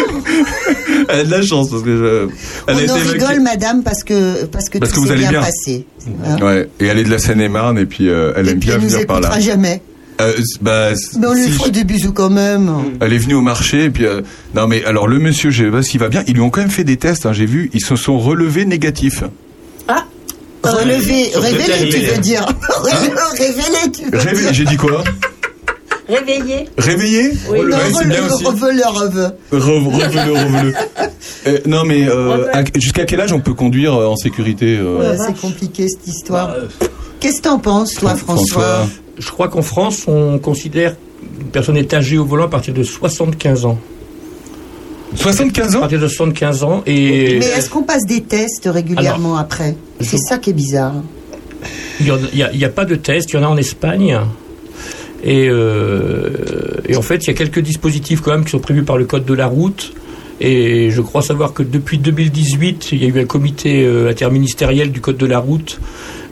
Elle 1.09 1.21
a 1.21 1.25
de 1.25 1.31
la 1.31 1.43
chance 1.43 1.71
parce 1.71 1.83
que 1.83 1.97
je, 1.97 2.29
elle 2.69 2.75
On 2.75 2.79
a 2.79 2.83
été 2.83 2.91
en 2.93 2.97
évacuée. 2.99 3.13
rigole, 3.27 3.41
madame, 3.43 3.83
parce 3.83 4.05
que, 4.05 4.45
parce 4.45 4.69
que 4.69 4.79
Parce 4.79 4.93
tout 4.93 4.97
que 4.97 5.01
vous 5.01 5.07
s'est 5.09 5.13
allez 5.15 5.23
bien, 5.23 5.31
bien. 5.33 5.41
passé. 5.41 5.87
Hein. 6.25 6.37
Ouais, 6.41 6.69
et 6.79 6.87
elle 6.87 6.99
est 6.99 7.05
de 7.05 7.11
la 7.11 7.19
Seine-et-Marne 7.19 7.79
et 7.79 7.87
puis 7.87 8.09
euh, 8.09 8.33
elle 8.37 8.49
aime 8.49 8.59
Puis 8.61 8.69
bien 8.69 8.77
elle 8.77 8.83
nous 8.83 8.89
venir 8.91 9.07
par 9.07 9.21
là. 9.21 9.41
jamais. 9.41 9.83
Euh, 10.23 10.33
bah, 10.61 10.91
Mais 11.19 11.27
on 11.27 11.35
lui 11.35 11.53
si 11.53 11.65
je- 11.67 11.71
des 11.71 11.85
bisous 11.85 12.13
quand 12.13 12.31
même. 12.31 12.73
Elle 13.01 13.13
est 13.13 13.19
venue 13.19 13.35
au 13.35 13.41
marché 13.43 13.85
et 13.85 13.91
puis 13.91 14.07
euh, 14.07 14.23
non 14.55 14.67
mais 14.67 14.85
alors 14.85 15.07
le 15.09 15.19
monsieur, 15.19 15.51
je 15.51 15.65
sais 15.65 15.71
pas 15.71 15.83
s'il 15.83 16.01
va 16.01 16.09
bien. 16.09 16.23
Ils 16.27 16.35
lui 16.35 16.41
ont 16.43 16.51
quand 16.51 16.61
même 16.61 16.71
fait 16.71 16.85
des 16.85 16.97
tests. 16.97 17.27
hein, 17.27 17.33
J'ai 17.33 17.47
vu, 17.47 17.71
ils 17.75 17.85
se 17.85 17.97
sont 17.97 18.19
relevés 18.19 18.65
négatifs. 18.65 19.25
Sur 20.65 20.79
le 20.79 20.85
révéler, 21.41 21.89
tu 21.91 21.99
veux 22.15 22.19
dire. 22.19 22.47
révéler, 23.39 23.93
tu 23.93 24.11
veux 24.11 24.19
Réveillé, 24.19 24.43
dire. 24.45 24.53
j'ai 24.55 24.65
dit 24.65 24.77
quoi 24.77 25.03
Réveillé. 26.09 26.69
Réveillé 26.79 27.33
Oui. 27.51 27.59
Non, 27.63 27.77
Ouais, 27.77 27.83
c'est 27.93 28.09
bien 28.09 28.27
aussi. 28.27 28.45
Euh, 31.47 31.59
non 31.67 31.85
mais 31.85 32.09
euh, 32.09 32.47
jusqu'à 32.77 33.05
quel 33.05 33.21
âge 33.21 33.33
on 33.33 33.41
peut 33.41 33.55
conduire 33.55 33.95
euh, 33.95 34.07
en 34.07 34.17
sécurité 34.17 34.77
euh, 34.79 34.99
Ouais, 34.99 35.17
c'est 35.27 35.41
compliqué 35.41 35.89
cette 35.89 36.07
histoire. 36.07 36.49
Bah, 36.49 36.57
euh, 36.83 36.87
Qu'est-ce 37.19 37.39
que 37.39 37.43
t'en 37.49 37.59
penses, 37.59 37.95
toi, 37.95 38.15
François, 38.15 38.87
Je 39.23 39.31
crois 39.31 39.49
qu'en 39.49 39.63
France, 39.63 40.05
on 40.09 40.39
considère 40.41 40.97
une 41.41 41.47
personne 41.47 41.77
est 41.77 41.95
âgée 41.95 42.19
au 42.19 42.25
volant 42.25 42.47
à 42.47 42.49
partir 42.49 42.75
de 42.75 42.83
75 42.83 43.67
ans. 43.67 43.79
75 45.15 45.75
À 45.75 45.79
ans 45.79 45.81
partir 45.81 46.01
de 46.01 46.09
75 46.09 46.65
ans 46.65 46.83
et 46.87 47.39
Mais 47.39 47.47
est-ce 47.47 47.71
qu'on 47.71 47.85
passe 47.85 48.05
des 48.05 48.23
tests 48.23 48.69
régulièrement 48.73 49.37
après 49.37 49.77
C'est 50.01 50.17
ça 50.17 50.39
qui 50.39 50.51
est 50.51 50.55
bizarre. 50.55 50.95
il 52.01 52.07
n'y 52.35 52.43
a, 52.43 52.51
il 52.53 52.59
y 52.59 52.65
a 52.65 52.69
pas 52.69 52.85
de 52.85 52.97
test, 52.97 53.31
il 53.31 53.37
y 53.37 53.39
en 53.39 53.45
a 53.45 53.47
en 53.47 53.57
Espagne. 53.57 54.19
Et, 55.23 55.49
euh, 55.49 56.31
et 56.89 56.97
en 56.97 57.03
fait, 57.03 57.25
il 57.25 57.27
y 57.29 57.31
a 57.31 57.35
quelques 57.35 57.61
dispositifs 57.61 58.23
quand 58.23 58.33
même 58.33 58.45
qui 58.45 58.51
sont 58.51 58.59
prévus 58.59 58.83
par 58.83 58.97
le 58.97 59.05
code 59.05 59.25
de 59.25 59.35
la 59.35 59.47
route. 59.47 59.93
Et 60.41 60.91
je 60.91 61.01
crois 61.01 61.23
savoir 61.23 61.53
que 61.53 61.63
depuis 61.63 61.99
2018, 61.99 62.89
il 62.91 63.05
y 63.05 63.07
a 63.07 63.09
eu 63.09 63.21
un 63.21 63.27
comité 63.27 63.85
euh, 63.85 64.11
interministériel 64.11 64.91
du 64.91 65.01
code 65.01 65.17
de 65.19 65.27
la 65.27 65.39
route 65.39 65.79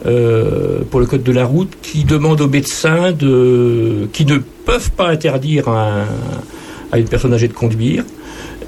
euh, 0.05 0.79
pour 0.89 0.99
le 0.99 1.05
code 1.05 1.23
de 1.23 1.31
la 1.31 1.45
route 1.45 1.71
qui 1.81 2.03
demande 2.03 2.41
aux 2.41 2.47
médecins 2.47 3.11
de, 3.11 4.07
qui 4.13 4.25
ne 4.25 4.37
peuvent 4.37 4.91
pas 4.91 5.09
interdire 5.09 5.67
à, 5.69 6.01
un- 6.01 6.05
à 6.91 6.99
une 6.99 7.07
personne 7.07 7.33
âgée 7.33 7.47
de 7.47 7.53
conduire. 7.53 8.03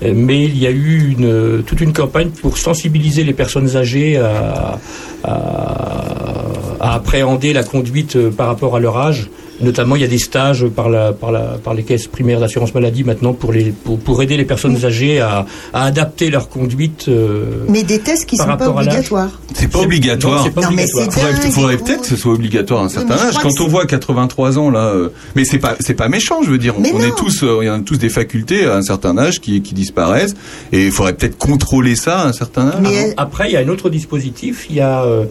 Euh, 0.03 0.13
Mais 0.15 0.43
il 0.45 0.57
y 0.57 0.67
a 0.67 0.71
eu 0.71 1.15
une, 1.17 1.63
toute 1.63 1.81
une 1.81 1.93
campagne 1.93 2.29
pour 2.29 2.57
sensibiliser 2.57 3.23
les 3.23 3.33
personnes 3.33 3.75
âgées 3.75 4.17
à, 4.17 4.79
à- 5.23 6.47
à 6.79 6.93
appréhender 6.95 7.53
la 7.53 7.63
conduite 7.63 8.15
euh, 8.15 8.29
par 8.29 8.47
rapport 8.47 8.75
à 8.75 8.79
leur 8.79 8.97
âge. 8.97 9.29
Notamment, 9.63 9.95
il 9.95 10.01
y 10.01 10.05
a 10.05 10.07
des 10.07 10.17
stages 10.19 10.65
par, 10.67 10.89
la, 10.89 11.13
par, 11.13 11.31
la, 11.31 11.57
par 11.63 11.73
les 11.73 11.83
caisses 11.83 12.07
primaires 12.07 12.39
d'assurance 12.39 12.73
maladie 12.73 13.03
maintenant 13.03 13.33
pour, 13.33 13.51
les, 13.51 13.65
pour, 13.71 13.97
pour 13.99 14.21
aider 14.21 14.37
les 14.37 14.45
personnes 14.45 14.83
âgées 14.85 15.19
à, 15.21 15.45
à 15.73 15.85
adapter 15.85 16.29
leur 16.29 16.49
conduite. 16.49 17.05
euh, 17.07 17.65
Mais 17.69 17.83
des 17.83 17.99
tests 17.99 18.25
qui 18.25 18.37
sont 18.37 18.45
pas 18.57 18.69
obligatoires. 18.69 19.29
C'est 19.53 19.69
pas 19.71 19.79
obligatoire. 19.79 20.37
Non, 20.39 20.43
c'est 20.45 20.51
pas 20.51 20.61
Non, 20.61 20.67
mais 20.71 20.83
obligatoire. 20.83 21.35
c'est 21.41 21.51
Faudrait, 21.51 21.77
peut-être 21.77 22.01
que 22.01 22.07
ce 22.07 22.15
soit 22.15 22.33
obligatoire 22.33 22.81
à 22.81 22.85
un 22.85 22.89
certain 22.89 23.15
âge. 23.15 23.35
Quand 23.41 23.59
on 23.61 23.67
voit 23.67 23.85
83 23.85 24.57
ans 24.59 24.69
là, 24.69 24.87
euh, 24.87 25.09
mais 25.35 25.45
c'est 25.45 25.59
pas 25.59 25.75
c'est 25.79 25.93
pas 25.93 26.09
méchant, 26.09 26.41
je 26.43 26.49
veux 26.51 26.57
dire. 26.57 26.75
On, 26.77 26.81
Mais 26.81 26.91
on 26.93 26.99
non. 26.99 27.05
est 27.05 27.15
tous, 27.17 27.43
euh, 27.43 27.59
il 27.61 27.67
y 27.67 27.69
en 27.69 27.75
a 27.75 27.79
tous 27.79 27.97
des 27.97 28.09
facultés 28.09 28.65
à 28.65 28.75
un 28.75 28.81
certain 28.81 29.17
âge 29.17 29.39
qui, 29.41 29.61
qui 29.61 29.73
disparaissent 29.73 30.33
et 30.71 30.85
il 30.85 30.91
faudrait 30.91 31.13
peut-être 31.13 31.37
contrôler 31.37 31.95
ça 31.95 32.19
à 32.21 32.27
un 32.27 32.33
certain 32.33 32.67
âge. 32.67 32.75
Mais 32.81 33.13
Après, 33.17 33.49
il 33.49 33.53
y 33.53 33.57
a 33.57 33.59
un 33.59 33.67
autre 33.69 33.89
dispositif. 33.89 34.67
Il 34.69 34.75
y 34.77 34.81
a 34.81 35.03
euh, 35.03 35.25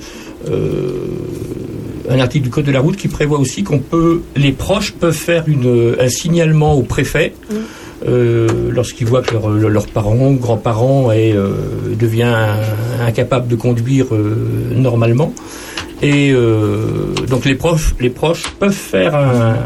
euh, 0.48 1.06
un 2.08 2.18
article 2.20 2.44
du 2.44 2.50
Code 2.50 2.64
de 2.64 2.72
la 2.72 2.80
route 2.80 2.96
qui 2.96 3.08
prévoit 3.08 3.38
aussi 3.38 3.62
qu'on 3.62 3.78
peut, 3.78 4.22
les 4.36 4.52
proches 4.52 4.92
peuvent 4.92 5.14
faire 5.14 5.44
une, 5.46 5.94
un 6.00 6.08
signalement 6.08 6.74
au 6.74 6.82
préfet 6.82 7.32
euh, 8.08 8.48
lorsqu'ils 8.70 9.06
voient 9.06 9.22
que 9.22 9.32
leur, 9.34 9.48
leurs 9.50 9.86
parents, 9.86 10.32
grands-parents 10.32 11.12
est, 11.12 11.32
euh, 11.34 11.52
devient 11.98 12.34
incapable 13.06 13.48
de 13.48 13.56
conduire 13.56 14.06
euh, 14.12 14.34
normalement. 14.74 15.32
Et 16.02 16.32
euh, 16.32 17.14
donc 17.28 17.44
les 17.44 17.54
proches, 17.54 17.94
les 18.00 18.10
proches 18.10 18.44
peuvent 18.58 18.72
faire 18.72 19.14
un, 19.14 19.56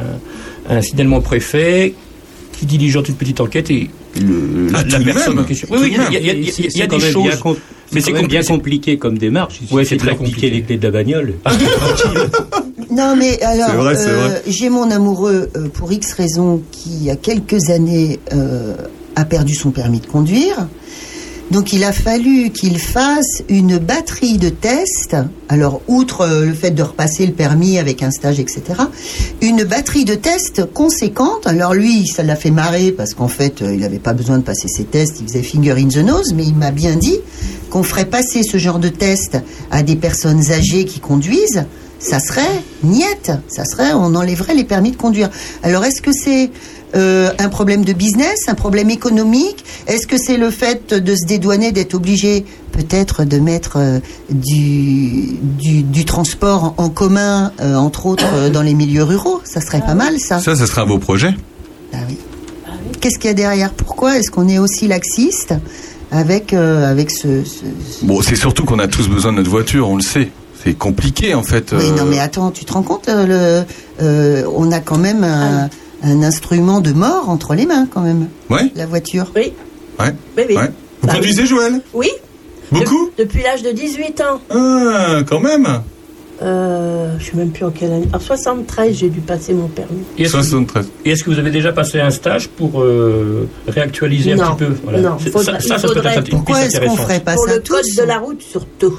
un 0.69 0.83
signalement 0.83 1.17
au 1.19 1.23
préfet 1.23 1.95
qui 2.53 2.67
diligente 2.67 3.09
une 3.09 3.15
petite 3.17 3.41
enquête 3.41 3.71
et 3.71 3.89
le- 4.21 4.69
Ah, 4.75 4.83
la, 4.89 4.99
la 4.99 5.05
personne 5.05 5.35
même. 5.37 5.45
en 5.45 5.47
question. 5.47 5.69
Oui, 5.71 5.79
oui, 5.83 5.95
il 6.11 6.13
y 6.13 6.17
a- 6.17 6.21
y 6.21 6.29
Et 6.29 6.41
y 6.41 6.79
y 6.83 6.89
des 6.89 7.01
choses. 7.01 7.41
Mais 7.93 8.01
c'est 8.01 8.13
bien 8.13 8.41
compli- 8.41 8.47
compliqué 8.47 8.99
comme 8.99 9.19
démarche. 9.19 9.59
Suffit 9.61 9.87
c'est 9.87 9.97
très 9.97 10.17
compliqué. 10.17 10.51
les 10.51 10.63
clés 10.63 10.77
de 10.79 10.85
la 10.85 10.91
bagnole. 10.91 11.35
Non, 12.91 13.15
mais 13.17 13.43
alors, 13.43 13.85
euh, 13.87 14.39
j'ai 14.47 14.71
mon 14.71 14.91
amoureux, 14.91 15.51
euh, 15.57 15.69
pour 15.69 15.93
X 15.93 16.13
raisons, 16.15 16.63
qui, 16.71 16.91
il 16.91 17.03
y 17.05 17.11
a 17.11 17.17
quelques 17.17 17.69
années, 17.69 18.21
euh, 18.33 18.75
a 19.17 19.25
perdu 19.25 19.55
son 19.55 19.71
permis 19.71 20.01
de 20.01 20.07
conduire. 20.07 20.67
Donc, 21.51 21.73
il 21.73 21.85
a 21.85 21.93
fallu 21.93 22.51
qu'il 22.51 22.79
fasse 22.79 23.43
une 23.49 23.79
batterie 23.79 24.37
de 24.37 24.49
tests. 24.49 25.17
Alors, 25.49 25.81
outre 25.87 26.23
euh, 26.23 26.45
le 26.45 26.55
fait 26.55 26.73
de 26.73 26.83
repasser 26.83 27.25
le 27.25 27.33
permis 27.33 27.79
avec 27.79 28.03
un 28.03 28.11
stage, 28.11 28.41
etc., 28.41 28.63
une 29.41 29.63
batterie 29.63 30.05
de 30.05 30.17
tests 30.17 30.65
conséquente. 30.73 31.47
Alors, 31.47 31.73
lui, 31.73 32.07
ça 32.09 32.25
l'a 32.25 32.35
fait 32.35 32.51
marrer 32.51 32.91
parce 32.91 33.15
qu'en 33.15 33.29
fait, 33.29 33.63
euh, 33.63 33.75
il 33.75 33.81
n'avait 33.81 34.01
pas 34.01 34.13
besoin 34.13 34.39
de 34.39 34.43
passer 34.43 34.67
ses 34.67 34.85
tests. 34.85 35.21
Il 35.21 35.29
faisait 35.29 35.43
finger 35.43 35.75
in 35.79 35.89
the 35.89 36.05
nose, 36.05 36.35
mais 36.35 36.45
il 36.45 36.57
m'a 36.57 36.73
bien 36.73 36.97
dit 36.97 37.19
qu'on 37.71 37.85
ferait 37.85 38.07
passer 38.07 38.43
ce 38.43 38.59
genre 38.59 38.81
de 38.81 38.89
test 38.89 39.39
à 39.71 39.85
des 39.85 39.97
personnes 39.97 40.51
âgées 40.51 40.85
qui 40.85 40.99
conduisent 40.99 41.65
ça 41.99 42.21
serait 42.21 42.63
niette, 42.83 43.33
ça 43.49 43.65
serait, 43.65 43.93
on 43.93 44.15
enlèverait 44.15 44.55
les 44.55 44.65
permis 44.65 44.91
de 44.91 44.97
conduire. 44.97 45.31
Alors 45.63 45.85
est-ce 45.85 46.03
que 46.03 46.13
c'est 46.13 46.51
euh, 46.95 47.31
un 47.39 47.49
problème 47.49 47.85
de 47.85 47.93
business, 47.93 48.39
un 48.49 48.55
problème 48.55 48.91
économique 48.91 49.65
Est-ce 49.87 50.07
que 50.07 50.17
c'est 50.19 50.37
le 50.37 50.51
fait 50.51 50.95
de 50.95 51.15
se 51.15 51.27
dédouaner, 51.27 51.73
d'être 51.73 51.95
obligé 51.95 52.45
peut-être 52.73 53.25
de 53.25 53.39
mettre 53.39 53.77
euh, 53.77 53.99
du, 54.31 55.37
du, 55.43 55.83
du 55.83 56.05
transport 56.05 56.75
en 56.77 56.89
commun, 56.89 57.53
euh, 57.61 57.75
entre 57.75 58.07
autres 58.07 58.25
euh, 58.35 58.51
dans 58.51 58.63
les 58.63 58.75
milieux 58.75 59.03
ruraux? 59.03 59.41
Ça 59.45 59.61
serait 59.61 59.81
pas 59.81 59.95
mal 59.95 60.19
ça. 60.21 60.39
Ça, 60.41 60.55
ça 60.57 60.67
serait 60.67 60.83
un 60.83 60.87
beau 60.87 60.99
projet. 60.99 61.35
Ah 61.93 61.99
oui. 62.09 62.17
Qu'est-ce 63.01 63.19
qu'il 63.19 63.29
y 63.29 63.31
a 63.31 63.35
derrière? 63.35 63.73
Pourquoi 63.73 64.19
est-ce 64.19 64.31
qu'on 64.31 64.49
est 64.49 64.59
aussi 64.59 64.87
laxiste 64.89 65.55
avec, 66.13 66.53
euh, 66.55 66.91
avec 66.91 67.11
ce, 67.11 67.45
ce- 67.45 67.65
ce- 68.01 68.05
Bon, 68.05 68.23
c'est 68.23 68.37
surtout 68.37 68.65
qu'on 68.65 68.79
a 68.79 68.89
tous 68.89 69.09
besoin 69.09 69.33
de 69.33 69.39
notre 69.39 69.51
voiture, 69.51 69.89
on 69.89 69.97
le 69.97 70.03
sait. 70.03 70.29
C'est 70.65 70.75
compliqué 70.75 71.35
en 71.35 71.43
fait. 71.43 71.73
Oui, 71.77 71.91
non, 71.97 72.05
mais 72.07 72.19
attends, 72.19 72.51
tu 72.51 72.65
te 72.65 72.73
rends 72.73 72.83
compte, 72.83 73.09
euh, 73.09 73.27
le, 73.27 74.05
euh, 74.05 74.45
on 74.57 74.73
a 74.73 74.81
quand 74.81 74.99
même 74.99 75.23
un, 75.25 75.69
un 76.03 76.23
instrument 76.23 76.81
de 76.81 76.93
mort 76.93 77.29
entre 77.29 77.55
les 77.55 77.67
mains, 77.67 77.87
quand 77.93 78.01
même, 78.03 78.29
Ouais, 78.51 78.71
la 78.75 78.87
voiture. 78.87 79.33
Oui. 79.35 79.53
ouais, 80.01 80.15
Oui, 80.37 80.45
oui. 80.49 80.57
ouais. 80.57 80.71
Vous 81.03 81.09
Bah 81.09 81.15
conduisez, 81.15 81.47
Joël? 81.47 81.81
Oui. 81.95 82.11
Beaucoup 82.73 83.11
Depuis 83.17 83.43
l'âge 83.43 83.63
de 83.63 83.71
18 83.71 84.21
ans. 84.23 84.41
Ah, 84.51 85.19
quand 85.29 85.41
même 85.41 85.67
Euh, 86.43 87.15
je 87.19 87.25
sais 87.31 87.37
même 87.37 87.51
plus 87.51 87.65
en 87.65 87.71
quelle 87.71 87.93
année. 87.93 88.09
En 88.13 88.19
73, 88.21 88.95
j'ai 88.95 89.09
dû 89.09 89.21
passer 89.21 89.55
mon 89.55 89.69
permis. 89.69 90.03
Et 90.19 90.25
est-ce 90.25 90.33
que- 90.55 90.81
Et 91.07 91.11
est-ce 91.13 91.25
que 91.25 91.31
vous 91.31 91.39
avez 91.39 91.51
déjà 91.51 91.73
passé 91.73 91.99
un 91.99 92.11
stage 92.11 92.49
pour 92.49 92.83
euh, 92.83 93.49
réactualiser 93.69 94.33
un 94.33 94.37
petit 94.55 94.65
peu? 94.65 94.99
Non, 95.01 95.17
faudrait- 95.19 95.45
ça, 95.45 95.61
ça, 95.61 95.79
ça 95.79 95.89
peut 95.89 95.95
faudrait- 95.95 96.19
être 96.19 96.29
une 96.29 96.37
Pourquoi 96.37 96.63
est-ce 96.63 96.79
qu'on 96.81 96.95
ferait 96.97 97.21
pas 97.21 97.35
Pour 97.37 97.47
ça 97.47 97.55
le 97.55 97.61
code 97.61 97.85
de 97.97 98.03
la 98.03 98.19
route, 98.19 98.43
surtout. 98.43 98.99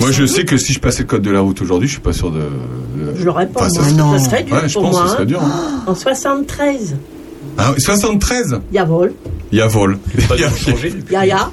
Moi, 0.00 0.10
je 0.12 0.24
sais 0.26 0.44
que 0.44 0.56
si 0.56 0.72
je 0.72 0.78
passais 0.80 1.00
le 1.02 1.08
code 1.08 1.22
de 1.22 1.30
la 1.30 1.40
route 1.40 1.60
aujourd'hui, 1.62 1.88
je 1.88 1.94
suis 1.94 2.02
pas 2.02 2.12
sûr 2.12 2.30
de. 2.30 2.40
Je 3.18 3.24
l'aurais 3.24 3.46
pas. 3.46 3.60
Enfin, 3.62 3.70
ça- 3.70 3.82
Ça 3.82 4.18
serait 4.24 4.42
dur 4.44 4.54
Ouais, 4.56 4.68
je 4.68 4.72
pour 4.74 4.82
pense 4.82 4.92
moi. 4.92 5.02
que 5.02 5.08
ce 5.08 5.12
serait 5.14 5.22
hein. 5.22 5.26
dur. 5.26 5.42
hein. 5.42 5.82
En 5.86 5.94
73, 5.94 6.96
Ah, 7.58 7.70
oui, 7.74 7.80
73 7.80 8.58
il 8.70 8.74
y 8.74 8.78
a 8.78 8.84
vol. 8.84 9.14
Il 9.52 9.58
y 9.58 9.62
a 9.62 9.66
vol. 9.66 9.98
Il 10.14 10.40
y 10.40 10.44
a 10.44 10.50
Il 11.08 11.12
y 11.12 11.16
a, 11.16 11.24
il 11.24 11.28
y 11.28 11.32
a. 11.32 11.50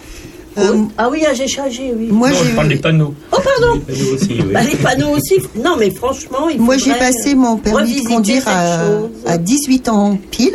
Ah 0.97 1.09
oui, 1.09 1.23
ah, 1.27 1.33
j'ai 1.33 1.47
changé, 1.47 1.91
oui. 1.97 2.09
Euh, 2.11 2.13
Moi, 2.13 2.29
Non, 2.29 2.35
j'ai 2.43 2.49
je 2.51 2.55
parle 2.55 2.67
des 2.67 2.75
panneaux. 2.75 3.13
Oh, 3.31 3.37
pardon 3.43 3.81
Les 3.87 3.95
panneaux 3.95 4.13
aussi, 4.15 4.27
oui. 4.29 4.45
Bah, 4.53 4.61
les 4.63 4.75
panneaux 4.75 5.09
aussi. 5.09 5.35
Non, 5.63 5.75
mais 5.79 5.89
franchement, 5.89 6.49
il 6.49 6.61
Moi, 6.61 6.77
j'ai 6.77 6.93
passé 6.93 7.33
mon 7.35 7.57
permis 7.57 8.03
de 8.03 8.07
conduire 8.07 8.39
cette 8.43 8.47
à, 8.49 8.85
chose. 8.85 9.09
à 9.25 9.37
18 9.39 9.89
ans 9.89 10.17
pile. 10.29 10.53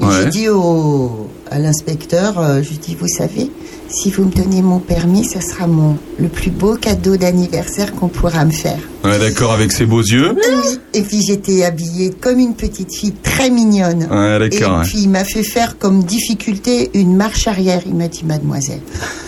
Ouais. 0.00 0.08
J'ai 0.24 0.30
dit 0.30 0.48
au, 0.48 1.28
à 1.50 1.58
l'inspecteur, 1.60 2.38
euh, 2.40 2.60
je 2.62 2.70
lui 2.70 2.78
dis, 2.78 2.96
vous 3.00 3.06
savez, 3.08 3.50
si 3.96 4.10
vous 4.10 4.24
me 4.24 4.30
donnez 4.30 4.60
mon 4.60 4.78
permis, 4.78 5.24
ce 5.24 5.40
sera 5.40 5.66
mon, 5.66 5.96
le 6.18 6.28
plus 6.28 6.50
beau 6.50 6.76
cadeau 6.76 7.16
d'anniversaire 7.16 7.94
qu'on 7.94 8.08
pourra 8.08 8.44
me 8.44 8.50
faire. 8.50 8.78
Ouais, 9.04 9.18
d'accord, 9.18 9.52
avec 9.52 9.72
ses 9.72 9.86
beaux 9.86 10.02
yeux? 10.02 10.34
Oui. 10.36 10.78
Et 10.92 11.02
puis 11.02 11.22
j'étais 11.22 11.64
habillée 11.64 12.10
comme 12.10 12.38
une 12.38 12.54
petite 12.54 12.94
fille 12.94 13.14
très 13.22 13.48
mignonne. 13.48 14.06
Ouais, 14.10 14.38
d'accord, 14.38 14.76
Et 14.76 14.78
ouais. 14.80 14.84
puis 14.84 14.98
il 14.98 15.08
m'a 15.08 15.24
fait 15.24 15.42
faire 15.42 15.78
comme 15.78 16.04
difficulté 16.04 16.90
une 16.94 17.16
marche 17.16 17.46
arrière. 17.46 17.82
Il 17.86 17.94
m'a 17.94 18.08
dit, 18.08 18.24
mademoiselle, 18.24 18.82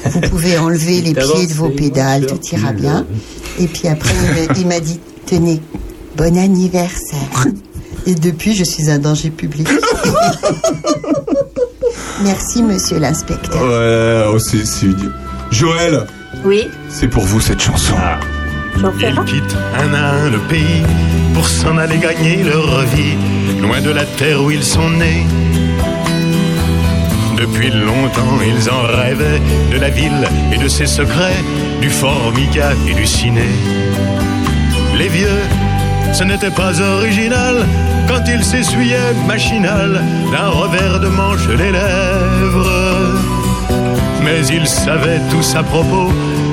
vous 0.05 0.21
pouvez 0.31 0.59
enlever 0.59 1.01
les 1.01 1.14
pieds 1.14 1.47
de 1.47 1.55
vos 1.55 1.71
pédales, 1.71 2.27
tout 2.27 2.41
ira 2.53 2.73
bien. 2.73 3.07
Et 3.59 3.66
puis 3.66 3.89
après, 3.89 4.14
il 4.57 4.66
m'a 4.66 4.81
dit, 4.81 5.01
tenez, 5.25 5.62
bon 6.16 6.37
anniversaire. 6.37 7.47
Et 8.07 8.14
depuis, 8.14 8.55
je 8.55 8.64
suis 8.64 8.91
un 8.91 8.99
danger 8.99 9.31
public. 9.31 9.69
Merci, 12.23 12.62
monsieur 12.62 12.99
l'inspecteur. 12.99 13.61
Ouais, 13.62 14.25
oh, 14.33 14.39
c'est 14.39 14.87
idiot. 14.87 15.11
Joël, 15.51 16.05
Oui, 16.45 16.71
c'est 16.89 17.09
pour 17.09 17.25
vous 17.25 17.41
cette 17.41 17.61
chanson. 17.61 17.95
fais 18.99 19.11
Ils 19.11 19.19
un. 19.19 19.25
quittent 19.25 19.57
un 19.77 19.95
à 19.95 20.11
un 20.25 20.30
le 20.30 20.38
pays 20.49 20.83
pour 21.34 21.47
s'en 21.49 21.76
aller 21.79 21.99
gagner 21.99 22.42
leur 22.42 22.80
vie, 22.87 23.17
loin 23.63 23.80
de 23.80 23.91
la 23.91 24.05
terre 24.05 24.42
où 24.42 24.51
ils 24.51 24.64
sont 24.64 24.91
nés. 24.91 25.25
Depuis 27.37 27.71
longtemps, 27.71 28.38
ils 28.45 28.68
en 28.68 28.83
rêvaient 28.83 29.41
de 29.72 29.79
la 29.79 29.91
ville 29.91 30.26
et 30.53 30.59
de 30.59 30.67
ses 30.68 30.87
secrets, 30.87 31.41
du 31.80 31.88
formica 31.88 32.72
et 32.88 32.95
du 32.95 33.07
ciné. 33.07 33.47
Les 34.97 35.09
vieux, 35.09 35.41
ce 36.13 36.25
n'était 36.25 36.51
pas 36.51 36.80
original 36.80 37.64
quand 38.09 38.25
ils 38.26 38.45
s'essuyaient 38.45 39.14
machinal 39.26 40.03
d'un 40.33 40.49
revers 40.49 40.99
de 41.01 41.09
manche 41.09 41.47
les 41.49 41.72
lèvres. 41.72 43.14
Mais 44.25 44.47
ils 44.49 44.67
savaient 44.67 45.21
tous 45.30 45.55
à 45.55 45.63
propos 45.63 46.11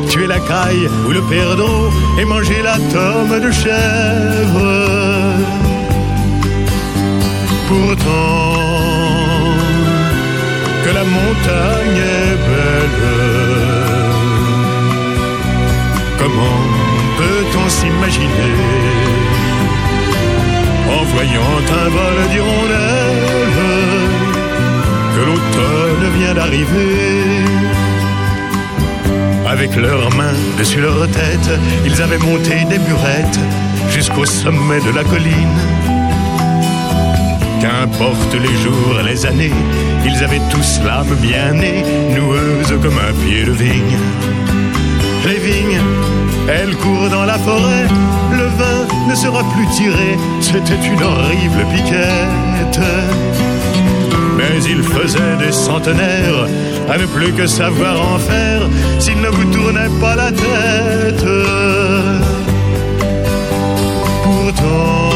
tuer 0.10 0.28
la 0.28 0.40
caille 0.40 0.88
ou 1.08 1.12
le 1.12 1.22
perdreau 1.22 1.90
et 2.20 2.26
manger 2.26 2.62
la 2.62 2.78
tome 2.94 3.40
de 3.40 3.52
chèvre. 3.52 4.68
Pourtant, 7.68 8.56
que 10.84 10.92
la 11.00 11.04
montagne 11.04 12.02
est 12.20 12.38
belle, 12.48 13.04
comment 16.20 16.62
peut-on 17.18 17.70
s'imaginer 17.70 19.25
en 20.98 21.04
voyant 21.04 21.58
un 21.84 21.90
vol 21.90 22.18
d'hirondelles 22.32 23.46
que 25.14 25.22
l'automne 25.28 26.06
vient 26.18 26.34
d'arriver. 26.34 27.46
Avec 29.48 29.76
leurs 29.76 30.14
mains 30.16 30.38
dessus 30.58 30.82
leur 30.82 31.08
tête, 31.08 31.50
ils 31.86 32.02
avaient 32.02 32.18
monté 32.18 32.66
des 32.70 32.80
burettes 32.80 33.40
jusqu'au 33.90 34.26
sommet 34.26 34.82
de 34.82 34.92
la 34.96 35.04
colline. 35.04 35.60
Qu'importe 37.62 38.34
les 38.34 38.56
jours, 38.64 38.98
les 39.06 39.26
années, 39.26 39.54
ils 40.06 40.24
avaient 40.24 40.42
tous 40.52 40.82
l'âme 40.86 41.16
bien 41.22 41.54
née, 41.54 41.84
noueuse 42.16 42.74
comme 42.82 43.00
un 43.10 43.14
pied 43.24 43.44
de 43.44 43.52
vigne. 43.52 43.98
Les 45.26 45.40
vignes, 45.40 45.82
elles 46.48 46.76
courent 46.78 47.10
dans 47.10 47.26
la 47.26 47.38
forêt, 47.40 47.88
le 48.32 48.46
vin 48.60 48.88
ne 49.10 49.16
sera 49.16 49.44
plus 49.54 49.68
tiré, 49.68 50.18
c'était 50.42 50.86
une 50.86 51.02
horrible 51.02 51.66
piquette. 51.74 52.80
Mais 54.38 54.64
il 54.70 54.84
faisait 54.84 55.38
des 55.40 55.52
centenaires 55.52 56.48
à 56.90 56.98
ne 56.98 57.06
plus 57.06 57.32
que 57.34 57.48
savoir 57.48 57.96
en 58.00 58.20
faire 58.20 58.62
s'il 59.00 59.20
ne 59.22 59.30
vous 59.30 59.46
tournait 59.46 59.90
pas 60.02 60.16
la 60.16 60.32
tête. 60.32 61.26
Pourtant, 64.24 65.12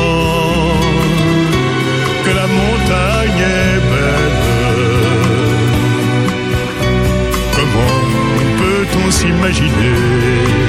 que 2.24 2.32
la 2.42 2.48
montagne 2.60 3.44
est 3.62 3.80
belle, 3.92 4.40
comment 7.56 8.00
peut-on 8.58 9.12
s'imaginer 9.12 10.69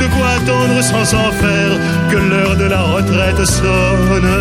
de 0.00 0.06
quoi 0.06 0.28
attendre 0.38 0.82
sans 0.82 1.04
s'en 1.04 1.30
faire 1.32 1.72
que 2.10 2.16
l'heure 2.16 2.56
de 2.56 2.64
la 2.64 2.82
retraite 2.82 3.44
sonne. 3.44 4.32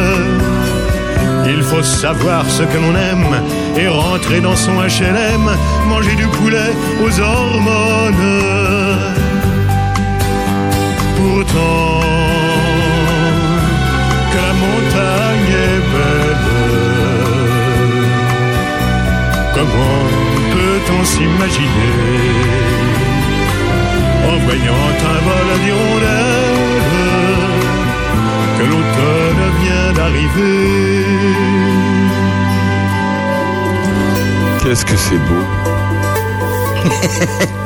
Il 1.45 1.61
faut 1.63 1.83
savoir 1.83 2.45
ce 2.49 2.63
que 2.63 2.77
l'on 2.77 2.95
aime 2.95 3.35
et 3.77 3.87
rentrer 3.87 4.39
dans 4.39 4.55
son 4.55 4.75
HLM, 4.95 5.45
manger 5.87 6.15
du 6.15 6.27
poulet 6.27 6.71
aux 7.03 7.19
hormones. 7.19 8.29
Pourtant, 11.17 12.01
que 14.31 14.39
la 14.47 14.53
montagne 14.65 15.53
est 15.67 15.81
belle, 15.93 16.45
comment 19.55 20.07
peut-on 20.53 21.03
s'imaginer 21.03 22.58
en 24.31 24.37
voyant 24.45 24.87
un 25.13 25.19
vol 25.27 25.47
d'hirondelles 25.63 26.83
que 28.57 28.63
l'automne 28.63 29.43
vient 29.63 29.93
d'arriver. 29.93 31.05
Qu'est-ce 34.63 34.85
que 34.85 34.95
c'est 34.97 35.17
beau 35.17 35.43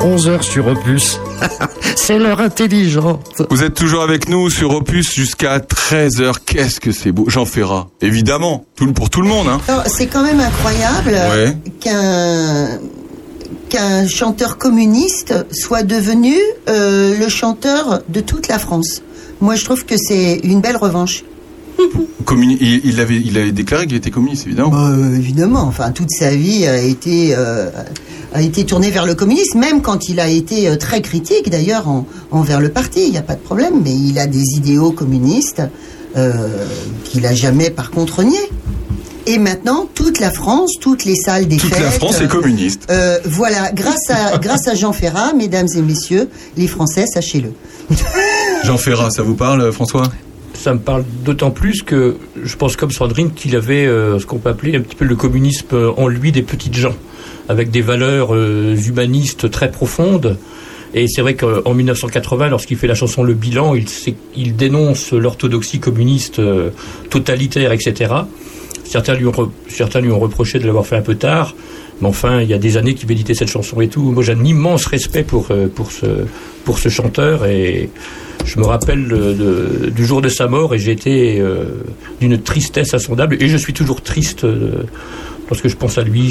11 0.00 0.28
heures 0.28 0.42
sur 0.44 0.66
Opus. 0.66 1.20
C'est 1.96 2.18
l'heure 2.18 2.40
intelligente. 2.40 3.42
Vous 3.48 3.62
êtes 3.62 3.74
toujours 3.74 4.02
avec 4.02 4.28
nous 4.28 4.50
sur 4.50 4.74
Opus 4.74 5.14
jusqu'à 5.14 5.58
13h. 5.58 6.34
Qu'est-ce 6.44 6.80
que 6.80 6.90
c'est 6.92 7.12
beau 7.12 7.24
Jean 7.28 7.46
Ferrat, 7.46 7.86
évidemment, 8.02 8.64
tout, 8.76 8.92
pour 8.92 9.08
tout 9.08 9.22
le 9.22 9.28
monde. 9.28 9.46
Hein. 9.48 9.60
C'est 9.86 10.08
quand 10.08 10.22
même 10.22 10.40
incroyable 10.40 11.12
Ouais. 11.32 11.56
qu'un 11.80 12.80
qu'un 13.68 14.06
chanteur 14.06 14.58
communiste 14.58 15.34
soit 15.52 15.82
devenu 15.82 16.34
euh, 16.68 17.16
le 17.18 17.28
chanteur 17.28 18.02
de 18.08 18.20
toute 18.20 18.48
la 18.48 18.58
France. 18.58 19.02
Moi, 19.40 19.56
je 19.56 19.64
trouve 19.64 19.84
que 19.84 19.96
c'est 19.96 20.36
une 20.44 20.60
belle 20.60 20.76
revanche. 20.76 21.24
Communi- 22.24 22.56
il, 22.60 22.80
il 22.84 23.00
avait, 23.00 23.16
il 23.20 23.36
avait 23.36 23.52
déclaré 23.52 23.86
qu'il 23.86 23.96
était 23.96 24.10
communiste, 24.10 24.46
évidemment. 24.46 24.70
Bah, 24.70 24.90
euh, 24.90 25.14
évidemment, 25.16 25.62
enfin, 25.62 25.90
toute 25.90 26.10
sa 26.10 26.30
vie 26.34 26.66
a 26.66 26.78
été 26.80 27.34
euh, 27.36 27.68
a 28.32 28.42
été 28.42 28.64
tournée 28.64 28.90
vers 28.90 29.06
le 29.06 29.14
communisme, 29.14 29.58
même 29.58 29.82
quand 29.82 30.08
il 30.08 30.18
a 30.20 30.28
été 30.28 30.76
très 30.78 31.02
critique, 31.02 31.50
d'ailleurs, 31.50 31.88
en- 31.88 32.06
envers 32.30 32.60
le 32.60 32.68
parti. 32.70 33.04
Il 33.06 33.10
n'y 33.10 33.18
a 33.18 33.22
pas 33.22 33.34
de 33.34 33.40
problème, 33.40 33.80
mais 33.84 33.94
il 33.94 34.18
a 34.18 34.26
des 34.26 34.42
idéaux 34.56 34.92
communistes 34.92 35.62
qu'il 37.04 37.26
a 37.26 37.34
jamais, 37.34 37.70
par 37.70 37.90
contre, 37.90 38.22
nié. 38.22 38.38
Et 39.26 39.38
maintenant, 39.38 39.88
toute 39.94 40.20
la 40.20 40.30
France, 40.30 40.72
toutes 40.80 41.04
les 41.06 41.14
salles 41.14 41.46
des 41.48 41.56
Toute 41.56 41.70
fêtes. 41.72 41.82
la 41.82 41.90
France 41.90 42.20
est 42.20 42.28
communiste. 42.28 42.86
euh, 42.90 43.18
voilà, 43.24 43.72
grâce 43.72 44.10
à, 44.10 44.36
grâce 44.42 44.68
à 44.68 44.74
Jean 44.74 44.92
Ferrat, 44.92 45.32
mesdames 45.32 45.66
et 45.74 45.80
messieurs, 45.82 46.28
les 46.56 46.66
Français, 46.66 47.06
sachez-le. 47.06 47.52
Jean 48.64 48.76
Ferrat, 48.76 49.10
ça 49.10 49.22
vous 49.22 49.34
parle, 49.34 49.72
François? 49.72 50.10
Ça 50.54 50.72
me 50.74 50.78
parle 50.78 51.04
d'autant 51.24 51.50
plus 51.50 51.82
que 51.82 52.16
je 52.42 52.56
pense 52.56 52.76
comme 52.76 52.90
Sandrine 52.90 53.32
qu'il 53.32 53.56
avait 53.56 53.86
euh, 53.86 54.18
ce 54.18 54.26
qu'on 54.26 54.38
peut 54.38 54.50
appeler 54.50 54.76
un 54.76 54.80
petit 54.80 54.94
peu 54.96 55.04
le 55.04 55.16
communisme 55.16 55.66
euh, 55.72 55.90
en 55.96 56.06
lui 56.08 56.30
des 56.32 56.42
petites 56.42 56.74
gens, 56.76 56.94
avec 57.48 57.70
des 57.70 57.80
valeurs 57.82 58.34
euh, 58.34 58.76
humanistes 58.76 59.50
très 59.50 59.70
profondes. 59.70 60.38
Et 60.94 61.06
c'est 61.08 61.22
vrai 61.22 61.34
qu'en 61.34 61.74
1980, 61.74 62.48
lorsqu'il 62.48 62.76
fait 62.76 62.86
la 62.86 62.94
chanson 62.94 63.22
Le 63.24 63.34
Bilan, 63.34 63.74
il, 63.74 63.88
s'est- 63.88 64.14
il 64.36 64.54
dénonce 64.54 65.12
l'orthodoxie 65.12 65.80
communiste 65.80 66.38
euh, 66.38 66.70
totalitaire, 67.10 67.72
etc. 67.72 68.14
Certains 68.84 69.14
lui, 69.14 69.26
ont 69.26 69.32
re- 69.32 69.50
certains 69.68 70.00
lui 70.00 70.10
ont 70.10 70.18
reproché 70.20 70.58
de 70.58 70.66
l'avoir 70.66 70.86
fait 70.86 70.96
un 70.96 71.02
peu 71.02 71.14
tard, 71.14 71.54
mais 72.00 72.08
enfin, 72.08 72.40
il 72.42 72.48
y 72.48 72.54
a 72.54 72.58
des 72.58 72.76
années 72.76 72.94
qu'il 72.94 73.08
méditait 73.08 73.34
cette 73.34 73.48
chanson 73.48 73.80
et 73.80 73.88
tout. 73.88 74.02
Moi, 74.12 74.22
j'ai 74.22 74.32
un 74.32 74.44
immense 74.44 74.86
respect 74.86 75.22
pour, 75.24 75.48
euh, 75.50 75.66
pour, 75.74 75.90
ce, 75.90 76.06
pour 76.64 76.78
ce 76.78 76.88
chanteur 76.88 77.46
et 77.46 77.88
je 78.44 78.58
me 78.58 78.64
rappelle 78.66 79.08
de- 79.08 79.32
de- 79.32 79.90
du 79.90 80.04
jour 80.04 80.20
de 80.20 80.28
sa 80.28 80.46
mort 80.48 80.74
et 80.74 80.78
j'ai 80.78 80.92
été 80.92 81.40
euh, 81.40 81.64
d'une 82.20 82.38
tristesse 82.38 82.92
insondable 82.94 83.36
et 83.40 83.48
je 83.48 83.56
suis 83.56 83.72
toujours 83.72 84.02
triste 84.02 84.44
euh, 84.44 84.82
lorsque 85.48 85.68
je 85.68 85.76
pense 85.76 85.96
à 85.98 86.02
lui. 86.02 86.30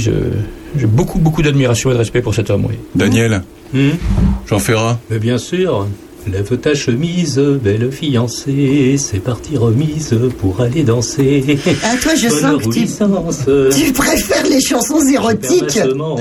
J'ai 0.78 0.86
beaucoup, 0.86 1.18
beaucoup 1.20 1.42
d'admiration 1.42 1.90
et 1.90 1.94
de 1.94 2.00
respect 2.00 2.22
pour 2.22 2.36
cet 2.36 2.50
homme. 2.52 2.66
Oui. 2.70 2.76
Daniel 2.96 3.42
Jean 4.48 4.60
Ferrat 4.60 5.00
Mais 5.10 5.18
bien 5.18 5.40
sûr. 5.40 5.88
Lève 6.32 6.58
ta 6.58 6.74
chemise, 6.74 7.38
belle 7.38 7.92
fiancée, 7.92 8.96
c'est 8.98 9.20
parti 9.20 9.58
remise 9.58 10.16
pour 10.40 10.62
aller 10.62 10.84
danser. 10.84 11.60
Ah, 11.84 11.96
toi, 12.02 12.16
je 12.16 12.30
Bonne 12.30 12.40
sens 12.40 12.64
que 12.64 12.70
tu, 12.70 13.86
tu 13.86 13.92
préfères 13.94 14.46
les 14.50 14.62
chansons 14.62 15.02
érotiques. 15.06 15.80
Dans 15.96 16.16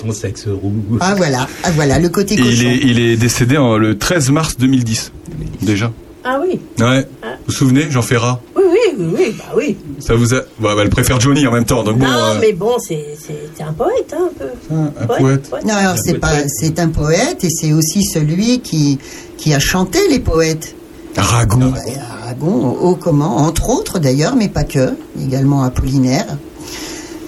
ton 0.00 0.12
sexe 0.12 0.46
roux. 0.48 0.74
Ah 1.00 1.14
voilà, 1.16 1.48
ah 1.64 1.70
voilà, 1.72 1.98
le 1.98 2.08
côté 2.10 2.36
cochon. 2.36 2.50
il 2.52 2.66
est, 2.66 2.76
il 2.84 3.00
est 3.00 3.16
décédé 3.16 3.56
en- 3.56 3.78
le 3.78 3.96
13 3.98 4.30
mars 4.30 4.56
2010. 4.58 5.12
Déjà. 5.62 5.92
Ah 6.24 6.40
oui. 6.40 6.60
Ouais. 6.78 7.06
Vous 7.22 7.28
vous 7.46 7.52
souvenez, 7.52 7.90
Jean 7.90 8.02
Ferrat? 8.02 8.40
Oui, 8.56 8.62
oui, 8.70 8.78
oui, 8.98 9.14
oui, 9.18 9.34
bah 9.36 9.44
oui. 9.56 9.76
Ça 9.98 10.14
vous 10.14 10.34
a. 10.34 10.38
Bah, 10.60 10.74
bah, 10.74 10.82
elle 10.82 10.90
préfère 10.90 11.20
Johnny 11.20 11.46
en 11.46 11.52
même 11.52 11.64
temps, 11.64 11.82
donc 11.82 11.98
bon. 11.98 12.06
non, 12.06 12.12
euh, 12.12 12.38
mais 12.40 12.52
bon, 12.52 12.76
c'est 12.78 12.98
un 13.60 13.72
poète, 13.72 14.14
hein, 14.16 14.28
un 14.30 14.38
peu. 14.38 14.74
un 15.00 15.06
poète. 15.06 15.50
Non, 15.66 15.74
alors 15.74 15.96
c'est 15.98 16.18
pas, 16.18 16.46
c'est 16.48 16.78
un 16.78 16.88
poète 16.88 17.42
et 17.44 17.50
c'est 17.50 17.72
aussi 17.72 18.04
celui 18.04 18.60
qui 18.60 18.98
qui 19.36 19.52
a 19.52 19.58
chanté 19.58 19.98
les 20.08 20.20
poètes. 20.20 20.74
Aragon. 21.16 21.72
Aragon, 22.22 22.70
au 22.80 22.94
comment, 22.94 23.36
entre 23.38 23.68
autres 23.70 23.98
d'ailleurs, 23.98 24.34
mais 24.36 24.48
pas 24.48 24.64
que, 24.64 24.94
également 25.20 25.62
Apollinaire. 25.62 26.26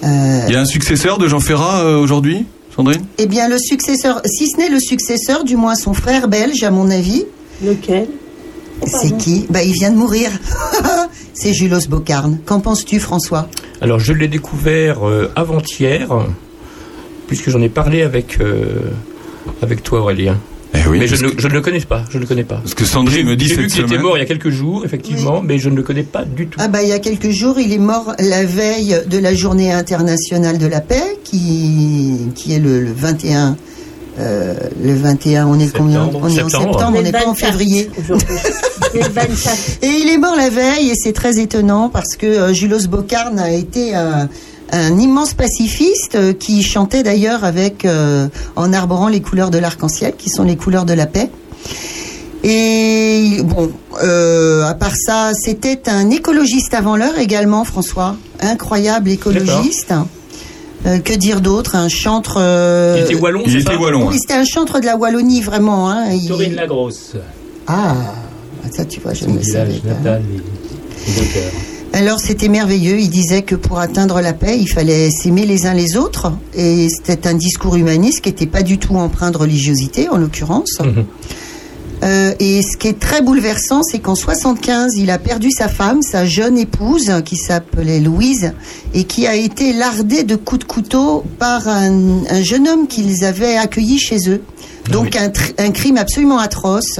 Euh, 0.03 0.39
Il 0.47 0.53
y 0.53 0.55
a 0.55 0.61
un 0.61 0.65
successeur 0.65 1.17
de 1.17 1.27
Jean 1.27 1.39
Ferrat 1.39 1.81
euh, 1.81 1.97
aujourd'hui, 1.97 2.45
Sandrine? 2.75 3.05
Eh 3.17 3.27
bien, 3.27 3.47
le 3.47 3.57
successeur, 3.59 4.21
si 4.25 4.47
ce 4.49 4.57
n'est 4.57 4.69
le 4.69 4.79
successeur, 4.79 5.43
du 5.43 5.55
moins 5.55 5.75
son 5.75 5.93
frère 5.93 6.27
belge, 6.27 6.63
à 6.63 6.71
mon 6.71 6.89
avis. 6.89 7.25
Lequel? 7.63 8.07
C'est 8.85 9.17
qui 9.17 9.45
Bah, 9.49 9.63
il 9.63 9.73
vient 9.73 9.91
de 9.91 9.97
mourir. 9.97 10.29
c'est 11.33 11.53
Julos 11.53 11.87
Bocarne. 11.89 12.39
Qu'en 12.45 12.59
penses-tu, 12.59 12.99
François 12.99 13.47
Alors, 13.81 13.99
je 13.99 14.13
l'ai 14.13 14.27
découvert 14.27 15.07
euh, 15.07 15.31
avant-hier, 15.35 16.07
puisque 17.27 17.49
j'en 17.49 17.61
ai 17.61 17.69
parlé 17.69 18.01
avec, 18.01 18.37
euh, 18.39 18.79
avec 19.61 19.81
toi, 19.83 20.01
Aurélien. 20.01 20.37
Eh 20.73 20.89
oui, 20.89 20.99
mais 20.99 21.07
je 21.07 21.15
ne, 21.23 21.29
que- 21.29 21.41
je 21.41 21.47
ne 21.47 21.53
le 21.53 21.61
connais 21.61 21.79
pas. 21.79 22.03
Je 22.09 22.17
ne 22.17 22.23
le 22.23 22.27
connais 22.27 22.43
pas. 22.43 22.55
Parce 22.57 22.73
que 22.73 22.83
Sandrine 22.83 23.25
me 23.27 23.35
dit 23.37 23.45
vu 23.45 23.67
qu'il 23.67 23.81
était 23.85 23.97
mort 23.97 24.17
il 24.17 24.19
y 24.19 24.23
a 24.23 24.25
quelques 24.25 24.49
jours, 24.49 24.83
effectivement, 24.83 25.41
mais 25.41 25.57
je 25.57 25.69
ne 25.69 25.75
le 25.77 25.83
connais 25.83 26.03
pas 26.03 26.25
du 26.25 26.47
tout. 26.47 26.59
Ah 26.61 26.67
bah 26.67 26.83
il 26.83 26.89
y 26.89 26.91
a 26.91 26.99
quelques 26.99 27.29
jours, 27.29 27.57
il 27.59 27.71
est 27.71 27.77
mort 27.77 28.13
la 28.19 28.43
veille 28.43 28.99
de 29.07 29.17
la 29.17 29.33
journée 29.33 29.71
internationale 29.71 30.57
de 30.57 30.67
la 30.67 30.81
paix, 30.81 31.17
qui, 31.23 32.17
qui 32.35 32.53
est 32.53 32.59
le, 32.59 32.81
le 32.81 32.91
21. 32.91 33.55
Euh, 34.19 34.53
le 34.81 34.93
21, 34.95 35.47
on 35.47 35.59
est 35.59 35.75
combien 35.75 36.09
On 36.13 36.27
est 36.27 36.41
en 36.41 36.49
septembre, 36.49 36.93
on 36.95 37.01
n'est 37.01 37.11
pas 37.11 37.27
en 37.27 37.35
février. 37.35 37.89
Et 39.81 39.87
il 39.87 40.09
est 40.09 40.17
mort 40.17 40.35
la 40.37 40.49
veille 40.49 40.89
et 40.89 40.93
c'est 40.95 41.11
très 41.11 41.37
étonnant 41.37 41.89
parce 41.89 42.15
que 42.15 42.25
euh, 42.25 42.53
Julos 42.53 42.87
Bocarne 42.87 43.39
a 43.39 43.51
été 43.51 43.93
un, 43.93 44.29
un 44.71 44.97
immense 44.99 45.33
pacifiste 45.33 46.15
euh, 46.15 46.33
qui 46.33 46.63
chantait 46.63 47.03
d'ailleurs 47.03 47.43
avec 47.43 47.85
euh, 47.85 48.27
en 48.55 48.73
arborant 48.73 49.07
les 49.07 49.21
couleurs 49.21 49.51
de 49.51 49.57
l'arc-en-ciel 49.57 50.13
qui 50.17 50.29
sont 50.29 50.43
les 50.43 50.55
couleurs 50.55 50.85
de 50.85 50.93
la 50.93 51.05
paix. 51.05 51.29
Et 52.43 53.41
bon, 53.43 53.71
euh, 54.03 54.63
à 54.65 54.75
part 54.75 54.95
ça, 54.95 55.31
c'était 55.33 55.89
un 55.89 56.11
écologiste 56.11 56.73
avant 56.73 56.95
l'heure 56.95 57.17
également, 57.17 57.63
François. 57.63 58.15
Incroyable 58.39 59.09
écologiste. 59.09 59.93
Euh, 60.85 60.99
que 60.99 61.13
dire 61.13 61.41
d'autre 61.41 61.75
Un 61.75 61.89
chantre. 61.89 62.35
euh, 62.39 62.95
Il 62.99 63.03
était 63.05 63.15
wallon, 63.15 63.41
Il 63.47 63.55
était 63.57 63.75
wallon, 63.75 64.07
Oui, 64.07 64.17
c'était 64.19 64.35
un 64.39 64.45
chantre 64.45 64.79
de 64.79 64.85
la 64.85 64.95
Wallonie 64.97 65.41
vraiment. 65.41 65.89
Hein. 65.89 66.11
Il- 66.11 66.27
Taurine 66.27 66.55
Ah, 67.67 67.95
ça 68.71 68.85
tu 68.85 68.99
vois, 68.99 69.13
je 69.13 69.25
ne 69.25 69.37
le 69.37 69.43
savais 69.43 69.73
village 69.73 70.03
pas. 70.03 70.19
et. 70.19 71.97
Alors 71.97 72.19
c'était 72.19 72.49
merveilleux. 72.49 72.99
Il 72.99 73.09
disait 73.09 73.41
que 73.43 73.55
pour 73.55 73.79
atteindre 73.79 74.19
la 74.21 74.33
paix, 74.33 74.57
il 74.59 74.67
fallait 74.67 75.09
s'aimer 75.09 75.45
les 75.45 75.65
uns 75.65 75.73
les 75.73 75.95
autres. 75.97 76.33
Et 76.55 76.87
c'était 76.89 77.27
un 77.27 77.33
discours 77.35 77.75
humaniste 77.77 78.21
qui 78.21 78.29
n'était 78.29 78.47
pas 78.47 78.63
du 78.63 78.77
tout 78.77 78.95
empreint 78.95 79.31
de 79.31 79.37
religiosité, 79.37 80.09
en 80.09 80.17
l'occurrence. 80.17 80.77
Euh, 82.03 82.33
et 82.39 82.61
ce 82.61 82.77
qui 82.77 82.87
est 82.89 82.99
très 82.99 83.21
bouleversant, 83.21 83.81
c'est 83.83 83.99
qu'en 83.99 84.15
75, 84.15 84.95
il 84.97 85.09
a 85.09 85.17
perdu 85.17 85.49
sa 85.51 85.67
femme, 85.69 86.01
sa 86.01 86.25
jeune 86.25 86.57
épouse, 86.57 87.11
qui 87.23 87.37
s'appelait 87.37 87.99
Louise, 87.99 88.53
et 88.93 89.05
qui 89.05 89.25
a 89.27 89.35
été 89.35 89.73
lardée 89.73 90.23
de 90.23 90.35
coups 90.35 90.59
de 90.59 90.65
couteau 90.65 91.23
par 91.39 91.67
un, 91.67 92.23
un 92.29 92.41
jeune 92.43 92.67
homme 92.67 92.87
qu'ils 92.87 93.23
avaient 93.25 93.57
accueilli 93.57 93.97
chez 93.97 94.17
eux. 94.29 94.41
Donc 94.91 95.15
un, 95.15 95.29
tr- 95.29 95.53
un 95.57 95.71
crime 95.71 95.97
absolument 95.97 96.37
atroce. 96.37 96.99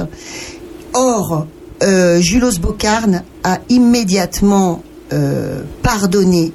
Or, 0.94 1.46
euh, 1.82 2.20
Julos 2.20 2.58
Bocarne 2.60 3.22
a 3.44 3.58
immédiatement 3.68 4.82
euh, 5.12 5.62
pardonné 5.82 6.52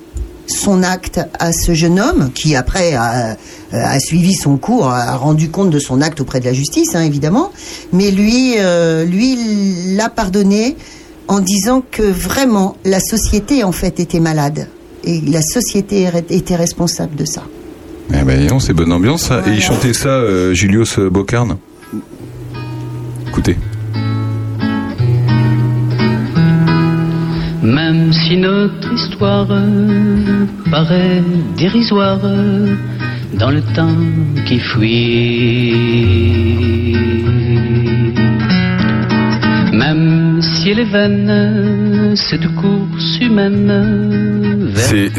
son 0.48 0.84
acte 0.84 1.20
à 1.40 1.52
ce 1.52 1.74
jeune 1.74 2.00
homme, 2.00 2.32
qui 2.34 2.56
après 2.56 2.94
a, 2.94 3.38
a 3.72 4.00
suivi 4.00 4.34
son 4.34 4.58
cours, 4.58 4.90
a 4.90 5.16
rendu 5.16 5.50
compte 5.50 5.70
de 5.70 5.80
son 5.80 6.02
acte 6.02 6.22
auprès 6.22 6.40
de 6.40 6.46
la 6.46 6.54
justice, 6.54 6.96
hein, 6.96 7.04
évidemment, 7.04 7.52
mais 7.94 8.12
lui, 8.12 8.56
euh, 8.58 9.06
lui 9.06 9.96
l'a 9.96 10.10
pardonné 10.10 10.76
en 11.28 11.40
disant 11.40 11.84
que 11.90 12.04
vraiment 12.04 12.76
la 12.84 13.00
société 13.00 13.64
en 13.64 13.72
fait 13.72 14.00
était 14.00 14.20
malade 14.20 14.68
et 15.04 15.22
la 15.22 15.42
société 15.42 16.10
était 16.30 16.56
responsable 16.56 17.16
de 17.16 17.26
ça. 17.26 17.44
Eh 18.14 18.24
ben, 18.24 18.46
non, 18.48 18.60
c'est 18.60 18.74
bonne 18.74 18.92
ambiance, 18.92 19.28
ça. 19.30 19.42
Et 19.48 19.52
il 19.52 19.62
chantait 19.62 19.94
ça, 19.94 20.10
euh, 20.10 20.54
Julius 20.54 21.00
Bocarne? 21.00 21.58
Écoutez. 23.30 23.56
Même 27.62 28.12
si 28.12 28.38
notre 28.38 28.92
histoire 28.94 29.48
paraît 30.72 31.22
dérisoire 31.58 32.20
dans 33.40 33.52
le 33.52 33.62
temps 33.76 33.96
qui 34.48 34.60
fuit. 34.60 35.76
Même 39.74 40.42
si 40.42 40.70
elle 40.72 40.80
est 40.80 40.92
vaine, 40.92 42.14
cette 42.16 42.48
course 42.56 43.20
humaine 43.22 44.72
vers 44.74 44.86
C'est- 44.86 45.12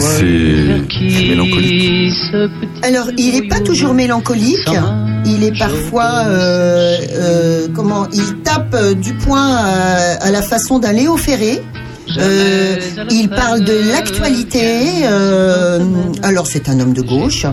mélancolique. 1.28 2.12
ce 2.32 2.46
petit 2.48 2.82
Alors, 2.84 3.06
il 3.16 3.32
n'est 3.40 3.48
pas 3.48 3.60
toujours 3.60 3.94
mélancolique. 3.94 4.68
Il 5.24 5.44
est 5.44 5.56
parfois, 5.56 6.24
euh, 6.26 6.96
euh, 7.14 7.68
comment, 7.74 8.08
il 8.12 8.42
tape 8.42 8.74
euh, 8.74 8.94
du 8.94 9.12
poing 9.14 9.54
à, 9.56 10.24
à 10.26 10.30
la 10.32 10.42
façon 10.42 10.78
d'un 10.80 10.92
Léo 10.92 11.16
Ferré. 11.16 11.62
Euh, 12.18 12.76
il 13.10 13.28
parle 13.28 13.64
de 13.64 13.72
l'actualité. 13.92 14.84
euh, 15.04 15.80
alors, 16.22 16.46
c'est 16.46 16.68
un 16.68 16.78
homme 16.80 16.92
de 16.92 17.02
gauche. 17.02 17.46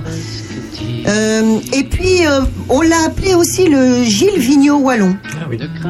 Euh, 1.08 1.60
et 1.74 1.84
puis, 1.84 2.26
euh, 2.28 2.42
on 2.68 2.82
l'a 2.82 3.04
appelé 3.06 3.34
aussi 3.34 3.66
le 3.68 4.04
Gilles 4.04 4.38
Vigneault 4.38 4.80
wallon. 4.80 5.16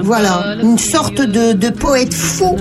Voilà, 0.03 0.55
une 0.61 0.77
sorte 0.77 1.21
de, 1.21 1.53
de 1.53 1.69
poète 1.69 2.13
fou, 2.13 2.55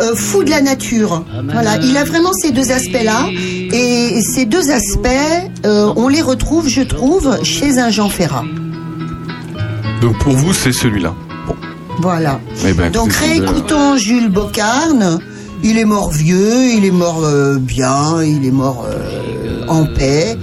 euh, 0.00 0.14
fou 0.14 0.44
de 0.44 0.50
la 0.50 0.62
nature. 0.62 1.24
Voilà, 1.52 1.76
il 1.82 1.96
a 1.96 2.04
vraiment 2.04 2.32
ces 2.32 2.52
deux 2.52 2.70
aspects-là. 2.70 3.26
Et 3.72 4.20
ces 4.22 4.44
deux 4.46 4.70
aspects, 4.70 5.08
euh, 5.66 5.92
on 5.96 6.08
les 6.08 6.22
retrouve, 6.22 6.68
je 6.68 6.82
trouve, 6.82 7.38
chez 7.42 7.78
un 7.78 7.90
Jean 7.90 8.08
Ferrat. 8.08 8.44
Donc 10.00 10.16
pour 10.18 10.32
vous, 10.32 10.52
c'est 10.54 10.72
celui-là. 10.72 11.14
Voilà. 11.98 12.40
Eh 12.66 12.72
ben, 12.72 12.90
Donc 12.90 13.12
réécoutons 13.12 13.96
Jules 13.96 14.30
Bocarne. 14.30 15.18
Il 15.62 15.78
est 15.78 15.84
mort 15.84 16.10
vieux, 16.10 16.64
il 16.76 16.84
est 16.84 16.90
mort 16.90 17.22
euh, 17.24 17.56
bien, 17.58 18.22
il 18.22 18.46
est 18.46 18.50
mort 18.50 18.86
euh, 18.88 19.64
en 19.68 19.84
paix. 19.86 20.36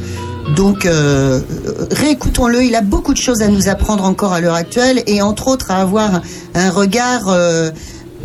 Donc 0.56 0.86
euh, 0.86 1.40
réécoutons-le. 1.92 2.64
Il 2.64 2.76
a 2.76 2.82
beaucoup 2.82 3.14
de 3.14 3.20
choses 3.20 3.42
à 3.42 3.48
nous 3.48 3.68
apprendre 3.68 4.04
encore 4.06 4.32
à 4.34 4.40
l'heure 4.42 4.56
actuelle 4.56 5.04
et 5.08 5.22
entre 5.22 5.48
autres 5.48 5.72
à 5.72 5.78
avoir 5.82 6.22
un 6.56 6.70
regard 6.70 7.28
euh, 7.30 7.72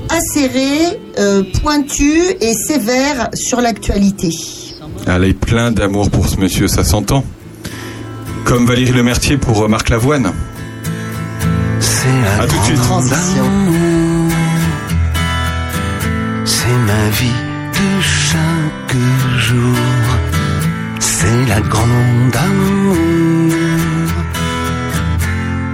acéré, 0.09 0.99
euh, 1.19 1.43
pointu 1.63 2.21
et 2.41 2.53
sévère 2.55 3.29
sur 3.35 3.61
l'actualité. 3.61 4.31
Elle 5.07 5.25
a 5.25 5.35
plein 5.35 5.73
d'amour 5.73 6.11
pour 6.11 6.29
ce 6.29 6.37
monsieur, 6.37 6.69
ça 6.69 6.85
s'entend. 6.85 7.25
Comme 8.45 8.67
Valérie 8.67 8.93
Lemercier 8.93 9.37
pour 9.37 9.69
Marc 9.69 9.89
Lavoine. 9.89 10.33
C'est 11.81 12.07
la 12.39 12.43
À 12.43 12.47
tout 12.47 12.59
de 12.59 12.65
suite. 12.65 12.79
amour. 12.79 14.02
C'est 16.73 16.79
ma 16.79 17.09
vie 17.21 17.41
de 17.79 18.01
chaque 18.01 18.97
jour. 19.37 19.77
C'est 21.01 21.45
la 21.47 21.61
grande 21.61 22.37
amour. 22.49 24.07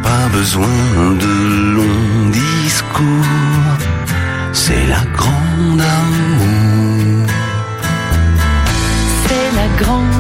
Pas 0.03 0.27
besoin 0.39 0.79
de 1.25 1.35
longs 1.77 2.31
discours. 2.33 3.77
C'est 4.53 4.87
la 4.95 5.05
grande 5.19 5.83
amour. 6.01 7.27
C'est 9.23 9.51
la 9.61 9.69
grande 9.81 10.18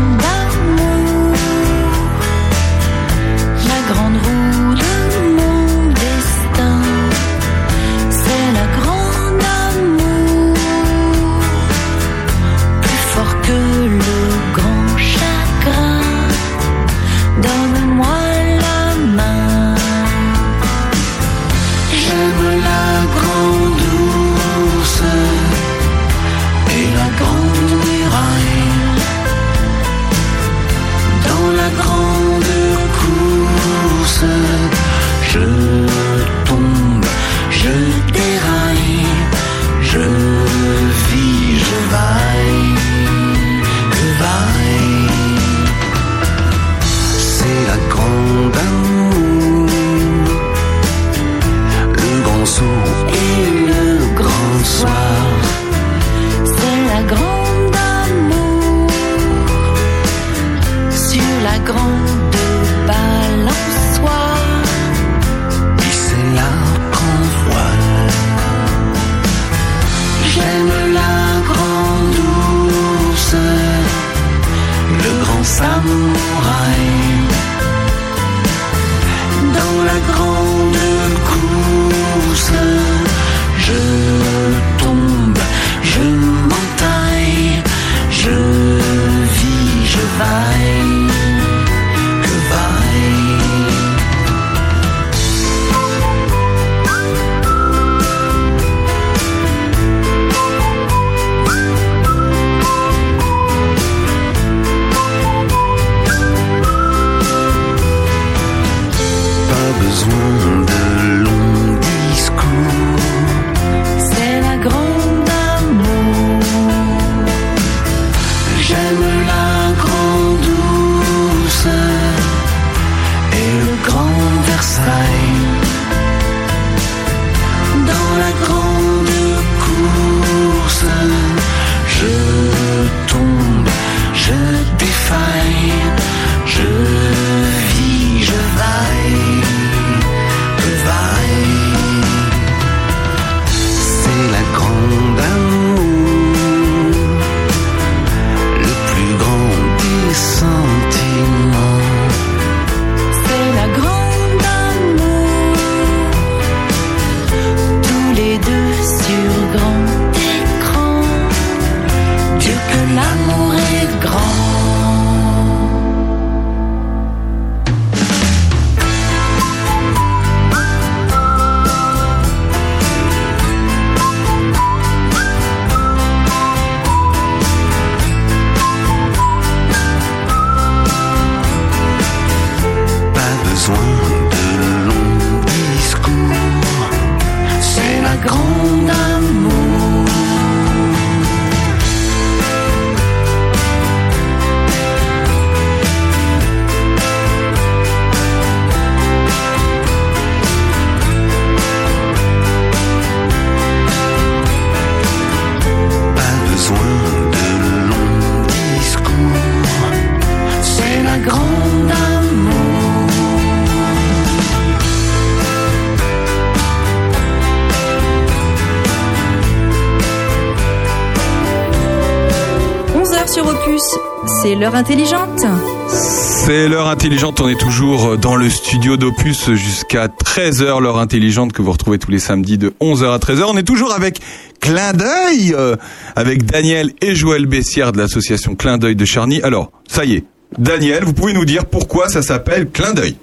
l'heure 224.59 224.75
intelligente. 224.75 225.41
C'est 225.89 226.69
l'heure 226.69 226.89
intelligente, 226.89 227.41
on 227.41 227.49
est 227.49 227.59
toujours 227.59 228.17
dans 228.19 228.37
le 228.37 228.49
studio 228.51 228.97
d'Opus 228.97 229.53
jusqu'à 229.53 230.09
13h, 230.09 230.81
l'heure 230.81 230.99
intelligente 230.99 231.53
que 231.53 231.63
vous 231.63 231.73
retrouvez 231.73 231.99
tous 231.99 232.11
les 232.11 232.19
samedis 232.19 232.59
de 232.59 232.73
11h 232.81 233.13
à 233.13 233.19
13h. 233.19 233.45
On 233.49 233.57
est 233.57 233.63
toujours 233.67 233.93
avec 233.93 234.21
Clin 234.61 234.93
d'œil, 234.93 235.55
euh, 235.57 235.77
avec 236.17 236.45
Daniel 236.45 236.91
et 237.01 237.15
Joël 237.15 237.47
Bessière 237.47 237.93
de 237.93 237.99
l'association 237.99 238.55
Clin 238.57 238.79
d'œil 238.79 238.97
de 238.97 239.05
Charny. 239.05 239.41
Alors, 239.43 239.71
ça 239.89 240.05
y 240.05 240.15
est, 240.15 240.25
Daniel, 240.59 241.05
vous 241.05 241.13
pouvez 241.13 241.33
nous 241.33 241.45
dire 241.45 241.67
pourquoi 241.67 242.09
ça 242.09 242.23
s'appelle 242.23 242.69
Clin 242.71 242.95
d'œil? 242.95 243.17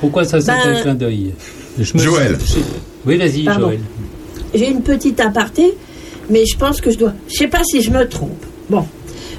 Pourquoi 0.00 0.24
ça 0.24 0.40
s'appelle 0.40 0.74
Ben- 0.74 0.82
clin 0.82 0.94
d'œil? 0.94 1.32
Joël. 1.80 2.38
Oui, 3.06 3.16
vas-y. 3.16 3.44
Joël. 3.44 3.80
J'ai 4.54 4.68
une 4.70 4.82
petite 4.82 5.18
aparté, 5.20 5.74
mais 6.30 6.44
je 6.46 6.56
pense 6.58 6.80
que 6.80 6.90
je 6.90 6.98
dois. 6.98 7.12
Je 7.28 7.34
sais 7.34 7.48
pas 7.48 7.62
si 7.64 7.80
je 7.82 7.90
me 7.90 8.06
trompe. 8.06 8.44
Bon, 8.68 8.86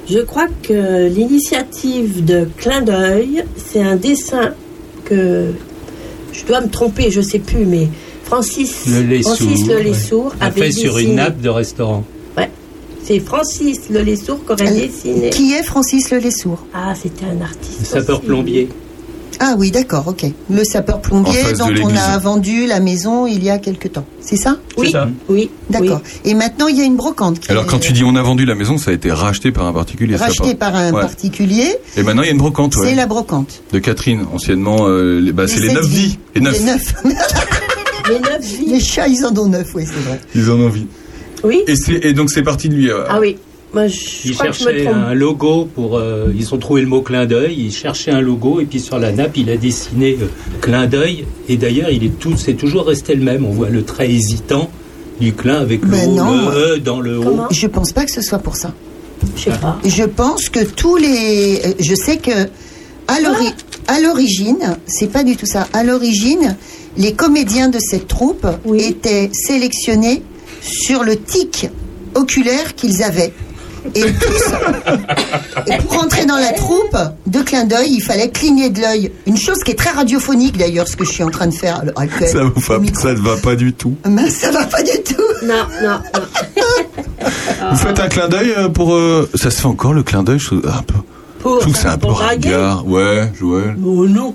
je 0.08 0.18
crois 0.20 0.46
que 0.62 1.08
l'initiative 1.08 2.24
de 2.24 2.48
Clin 2.56 2.82
d'œil, 2.82 3.44
c'est 3.56 3.82
un 3.82 3.96
dessin 3.96 4.54
que 5.04 5.52
je 6.32 6.44
dois 6.44 6.60
me 6.60 6.68
tromper, 6.68 7.10
je 7.10 7.20
sais 7.20 7.38
plus, 7.38 7.64
mais 7.64 7.88
Francis 8.24 8.86
Le 8.86 9.02
lait 9.02 9.22
Francis 9.22 9.66
Le 9.66 9.76
ouais. 9.76 10.32
Avait 10.40 10.60
fait 10.60 10.72
sur 10.72 10.98
une 10.98 11.14
nappe 11.14 11.40
de 11.40 11.48
restaurant. 11.48 12.04
Ouais, 12.36 12.50
c'est 13.02 13.20
Francis 13.20 13.88
Le 13.88 14.02
Lessour 14.02 14.44
qui 14.44 14.52
aurait 14.52 14.72
dessiné. 14.72 15.30
Qui 15.30 15.52
est 15.52 15.62
Francis 15.62 16.10
Le 16.10 16.18
Lessour? 16.18 16.66
Ah, 16.74 16.94
c'était 16.94 17.24
un 17.24 17.40
artiste. 17.40 17.86
Sapeur-plombier. 17.86 18.68
Ah 19.40 19.54
oui, 19.58 19.70
d'accord, 19.70 20.04
ok. 20.08 20.24
Le 20.50 20.64
sapeur-plombier 20.64 21.42
dont 21.58 21.66
on 21.82 21.94
a 21.96 22.18
vendu 22.18 22.66
la 22.66 22.80
maison 22.80 23.26
il 23.26 23.42
y 23.44 23.50
a 23.50 23.58
quelque 23.58 23.88
temps. 23.88 24.04
C'est 24.20 24.36
ça 24.36 24.56
Oui, 24.76 24.92
oui. 25.28 25.50
D'accord. 25.70 26.00
Et 26.24 26.34
maintenant, 26.34 26.68
il 26.68 26.76
y 26.76 26.80
a 26.80 26.84
une 26.84 26.96
brocante 26.96 27.38
qui 27.40 27.50
Alors 27.50 27.64
est 27.64 27.66
quand 27.66 27.78
tu 27.78 27.92
dis 27.92 28.02
on 28.04 28.16
a 28.16 28.22
vendu 28.22 28.44
la 28.44 28.54
maison, 28.54 28.78
ça 28.78 28.90
a 28.90 28.94
été 28.94 29.10
racheté 29.12 29.52
par 29.52 29.66
un 29.66 29.72
particulier. 29.72 30.16
pas- 30.16 30.28
par 30.58 30.74
un 30.74 30.92
Ouais. 30.92 31.00
particulier. 31.00 31.76
Et 31.96 32.02
maintenant 32.02 32.22
il 32.22 32.26
y 32.26 32.28
a 32.28 32.32
une 32.32 32.38
brocante, 32.38 32.76
ouais. 32.76 32.88
C'est 32.90 32.94
la 32.94 33.06
brocante. 33.06 33.62
De 33.72 33.78
Catherine, 33.78 34.24
anciennement, 34.32 34.86
euh, 34.88 35.20
les- 35.20 35.32
bah, 35.32 35.46
c'est 35.48 35.60
les 35.60 35.72
neuf 35.72 35.86
vies. 35.86 36.18
Les 36.34 36.40
neuf. 36.40 36.58
Les 36.58 36.64
neuf. 36.64 36.94
Les 38.08 38.20
neuf 38.20 38.40
vies. 38.44 38.66
Les 38.70 38.80
chats, 38.80 39.08
ils 39.08 39.24
en 39.26 39.36
ont 39.36 39.48
neuf, 39.48 39.68
oui, 39.74 39.84
c'est 39.84 40.08
vrai. 40.08 40.20
Ils 40.34 40.48
en 40.50 40.54
ont 40.60 40.66
envie. 40.66 40.86
Oui. 41.42 41.62
Et, 41.66 41.74
c'est- 41.76 42.04
et 42.04 42.12
donc 42.12 42.30
c'est 42.30 42.42
parti 42.42 42.68
de 42.68 42.74
lui. 42.74 42.90
euh, 42.90 43.04
Ah 43.08 43.18
oui. 43.20 43.36
Moi, 43.74 43.88
je 43.88 43.94
Ils 44.24 44.32
je 44.32 44.38
cherchaient 44.38 44.86
un 44.86 45.12
logo 45.12 45.68
pour. 45.74 45.98
euh, 45.98 46.32
ils 46.34 46.54
ont 46.54 46.58
trouvé 46.58 46.80
le 46.80 46.86
mot 46.86 47.02
clin 47.02 47.26
d'œil. 47.26 47.54
Ils 47.58 47.72
cherchaient 47.72 48.12
un 48.12 48.20
logo 48.20 48.60
et 48.60 48.64
puis 48.64 48.80
sur 48.80 48.98
la 48.98 49.12
nappe, 49.12 49.36
il 49.36 49.50
a 49.50 49.56
dessiné 49.56 50.16
euh, 50.20 50.26
clin 50.60 50.86
d'œil. 50.86 51.24
Et 51.48 51.56
d'ailleurs, 51.56 51.90
il 51.90 52.04
est 52.04 52.18
tout, 52.18 52.36
c'est 52.36 52.54
toujours 52.54 52.86
resté 52.86 53.14
le 53.14 53.22
même. 53.24 53.44
On 53.44 53.50
voit 53.50 53.68
le 53.68 53.84
trait 53.84 54.10
hésitant 54.10 54.70
du 55.20 55.32
clin 55.34 55.56
avec 55.56 55.82
le, 55.82 55.88
Ben 55.88 56.14
non. 56.14 56.50
le 56.50 56.76
E 56.76 56.78
dans 56.78 57.00
le 57.00 57.18
haut. 57.18 57.40
Je 57.50 57.66
pense 57.66 57.92
pas 57.92 58.04
que 58.04 58.12
ce 58.12 58.22
soit 58.22 58.38
pour 58.38 58.56
ça. 58.56 58.72
Je 59.36 59.42
sais 59.44 59.58
pas. 59.58 59.78
Je 59.84 60.04
pense 60.04 60.48
que 60.48 60.64
tous 60.64 60.96
les. 60.96 61.60
euh, 61.66 61.72
Je 61.80 61.94
sais 61.94 62.18
que 62.18 62.48
à 63.08 63.20
l'ori- 63.20 63.54
à 63.88 64.00
l'origine, 64.00 64.76
c'est 64.86 65.10
pas 65.10 65.22
du 65.24 65.36
tout 65.36 65.46
ça. 65.46 65.68
À 65.72 65.84
l'origine, 65.84 66.56
les 66.96 67.12
comédiens 67.12 67.68
de 67.68 67.78
cette 67.80 68.08
troupe 68.08 68.46
étaient 68.78 69.30
sélectionnés 69.32 70.22
sur 70.62 71.02
le 71.04 71.16
tic 71.16 71.68
oculaire 72.14 72.74
qu'ils 72.74 73.02
avaient. 73.02 73.32
Et, 73.96 75.78
pour 75.78 76.02
entrer 76.02 76.26
dans 76.26 76.36
la 76.36 76.52
troupe 76.52 76.96
de 77.26 77.40
clin 77.40 77.64
d'œil, 77.64 77.88
il 77.92 78.00
fallait 78.02 78.30
cligner 78.30 78.70
de 78.70 78.80
l'œil. 78.80 79.12
Une 79.26 79.36
chose 79.36 79.58
qui 79.64 79.72
est 79.72 79.74
très 79.78 79.90
radiophonique 79.90 80.56
d'ailleurs, 80.56 80.86
ce 80.88 80.96
que 80.96 81.04
je 81.04 81.10
suis 81.10 81.22
en 81.22 81.30
train 81.30 81.46
de 81.46 81.54
faire. 81.54 81.82
Ça, 82.26 82.44
vous 82.44 82.60
va, 82.60 82.78
ça 82.94 83.12
ne 83.14 83.18
va 83.20 83.36
pas 83.36 83.56
du 83.56 83.72
tout. 83.72 83.96
Mais 84.08 84.28
ça 84.30 84.50
va 84.50 84.64
pas 84.66 84.82
du 84.82 85.02
tout. 85.02 85.22
Non, 85.46 85.54
non, 85.82 85.98
non. 86.14 86.22
Vous 87.72 87.76
faites 87.76 88.00
un 88.00 88.08
clin 88.08 88.28
d'œil 88.28 88.52
euh, 88.56 88.68
pour. 88.68 88.94
euh, 88.94 89.28
Ça 89.34 89.50
se 89.50 89.60
fait 89.60 89.66
encore 89.66 89.92
le 89.94 90.02
clin 90.02 90.22
d'œil 90.22 90.38
je 90.38 90.46
trouve- 90.46 90.66
un 90.66 90.82
peu. 90.82 90.94
Pour, 91.40 91.56
Je 91.56 91.60
trouve 91.60 91.76
c'est 91.76 91.88
un 91.88 91.98
peu 91.98 92.08
ringard. 92.08 92.86
Ouais, 92.86 93.30
Joël. 93.38 93.76
Oh 93.84 94.06
non. 94.06 94.34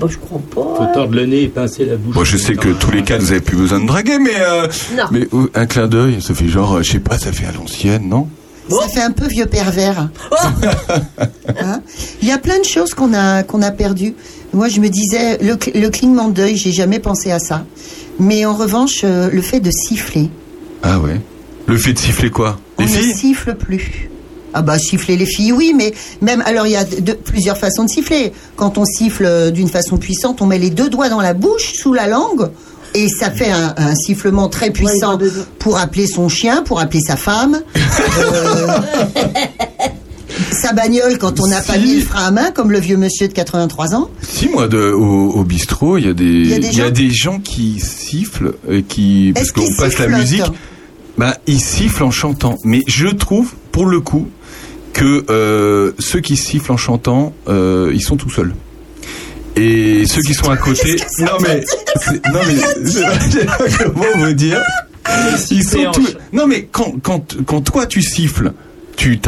Bah, 0.00 0.06
je 0.08 0.16
crois 0.16 0.40
pas. 0.54 0.76
Faut 0.86 0.94
tordre 0.94 1.14
le 1.14 1.26
nez 1.26 1.42
et 1.44 1.48
pincer 1.48 1.84
la 1.84 1.96
bouche. 1.96 2.14
Moi, 2.14 2.24
je 2.24 2.36
sais 2.36 2.54
que 2.54 2.68
tous 2.68 2.90
les 2.92 3.02
cas, 3.02 3.18
vous 3.18 3.32
avez 3.32 3.40
plus 3.40 3.56
besoin 3.56 3.80
de 3.80 3.86
draguer, 3.86 4.18
mais 4.20 4.30
euh, 4.38 4.68
Non. 4.96 5.04
mais 5.10 5.26
euh, 5.32 5.50
un 5.54 5.66
clin 5.66 5.88
d'œil, 5.88 6.22
ça 6.22 6.34
fait 6.34 6.46
genre, 6.48 6.76
euh, 6.76 6.82
je 6.82 6.92
sais 6.92 7.00
pas, 7.00 7.18
ça 7.18 7.32
fait 7.32 7.46
à 7.46 7.52
l'ancienne, 7.52 8.08
non? 8.08 8.28
Ça 8.68 8.88
fait 8.88 9.00
un 9.02 9.10
peu 9.12 9.26
vieux 9.26 9.46
pervers. 9.46 10.08
Hein 11.60 11.80
Il 12.22 12.28
y 12.28 12.32
a 12.32 12.38
plein 12.38 12.58
de 12.58 12.64
choses 12.64 12.94
qu'on 12.94 13.12
a 13.14 13.42
qu'on 13.42 13.62
a 13.62 13.70
perdues. 13.70 14.14
Moi, 14.52 14.68
je 14.68 14.80
me 14.80 14.88
disais 14.88 15.38
le, 15.38 15.56
le 15.78 15.88
clignement 15.88 16.28
d'œil, 16.28 16.56
j'ai 16.56 16.72
jamais 16.72 16.98
pensé 16.98 17.30
à 17.30 17.38
ça. 17.38 17.64
Mais 18.18 18.44
en 18.46 18.54
revanche, 18.54 19.00
euh, 19.04 19.28
le 19.32 19.42
fait 19.42 19.60
de 19.60 19.70
siffler, 19.70 20.30
Ah 20.82 20.98
ouais. 21.00 21.20
Le 21.66 21.76
fait 21.76 21.92
de 21.92 21.98
siffler 21.98 22.30
quoi? 22.30 22.58
On 22.78 22.82
Les 22.84 22.88
ne 22.90 22.96
filles? 22.96 23.14
siffle 23.14 23.54
plus. 23.54 24.08
Ah 24.54 24.62
bah 24.62 24.78
siffler 24.78 25.16
les 25.16 25.26
filles, 25.26 25.52
oui, 25.52 25.74
mais 25.76 25.92
même 26.22 26.42
alors 26.46 26.66
il 26.66 26.72
y 26.72 26.76
a 26.76 26.84
de, 26.84 27.00
de- 27.00 27.12
plusieurs 27.12 27.58
façons 27.58 27.84
de 27.84 27.90
siffler. 27.90 28.32
Quand 28.56 28.78
on 28.78 28.84
siffle 28.86 29.26
euh, 29.26 29.50
d'une 29.50 29.68
façon 29.68 29.98
puissante, 29.98 30.40
on 30.40 30.46
met 30.46 30.58
les 30.58 30.70
deux 30.70 30.88
doigts 30.88 31.10
dans 31.10 31.20
la 31.20 31.34
bouche, 31.34 31.74
sous 31.74 31.92
la 31.92 32.06
langue, 32.06 32.48
et 32.94 33.08
ça 33.08 33.30
fait 33.30 33.50
un, 33.50 33.74
un 33.76 33.94
sifflement 33.94 34.48
très 34.48 34.70
puissant 34.70 35.18
pour 35.58 35.78
appeler 35.78 36.06
son 36.06 36.28
chien, 36.28 36.62
pour 36.62 36.80
appeler 36.80 37.00
sa 37.00 37.16
femme. 37.16 37.60
Euh, 38.20 38.66
sa 40.52 40.72
bagnole 40.72 41.18
quand 41.18 41.40
on 41.40 41.46
n'a 41.46 41.60
pas 41.62 41.78
mis 41.78 41.96
le 41.96 42.00
frein 42.02 42.26
à 42.26 42.30
main, 42.30 42.50
comme 42.52 42.70
le 42.70 42.78
vieux 42.78 42.96
monsieur 42.96 43.28
de 43.28 43.32
83 43.32 43.94
ans. 43.94 44.10
Si 44.22 44.48
moi, 44.48 44.68
de, 44.68 44.78
au, 44.92 45.30
au 45.32 45.44
bistrot, 45.44 45.98
il 45.98 46.06
y 46.06 46.08
a 46.08 46.12
des, 46.12 46.24
Il 46.24 46.48
y 46.48 46.54
a 46.54 46.58
des 46.58 46.68
il 46.68 46.76
y 46.76 46.80
a 46.80 46.84
gens- 46.86 46.90
des 46.92 47.10
gens 47.10 47.38
qui 47.40 47.80
sifflent, 47.80 48.54
et 48.70 48.82
qui 48.82 49.32
parce 49.34 49.52
qu'on 49.52 49.66
passe 49.76 49.98
la 49.98 50.08
musique. 50.08 50.42
Bah, 51.16 51.36
ils 51.46 51.60
sifflent 51.60 52.04
en 52.04 52.10
chantant. 52.10 52.58
Mais 52.64 52.82
je 52.86 53.08
trouve, 53.08 53.54
pour 53.72 53.86
le 53.86 54.00
coup, 54.00 54.28
que 54.92 55.24
euh, 55.30 55.92
ceux 55.98 56.20
qui 56.20 56.36
sifflent 56.36 56.72
en 56.72 56.76
chantant, 56.76 57.32
euh, 57.48 57.90
ils 57.94 58.02
sont 58.02 58.16
tout 58.16 58.30
seuls. 58.30 58.54
Et 59.56 60.06
ceux 60.06 60.22
qui 60.22 60.34
sont 60.34 60.50
à 60.50 60.56
côté, 60.56 60.96
non 61.18 61.32
mais, 61.40 61.64
non 62.32 62.40
mais, 62.46 62.54
je 62.84 62.90
sais 62.90 63.44
pas 63.44 63.58
comment 63.84 64.04
vous 64.26 64.32
dire, 64.32 64.62
ils 65.50 65.64
sont 65.64 65.90
tous. 65.92 66.16
Non 66.32 66.46
mais 66.46 66.68
quand 66.70 66.94
quand 67.02 67.36
quand 67.44 67.60
toi 67.62 67.86
tu 67.86 68.02
siffles, 68.02 68.52
tu 68.96 69.18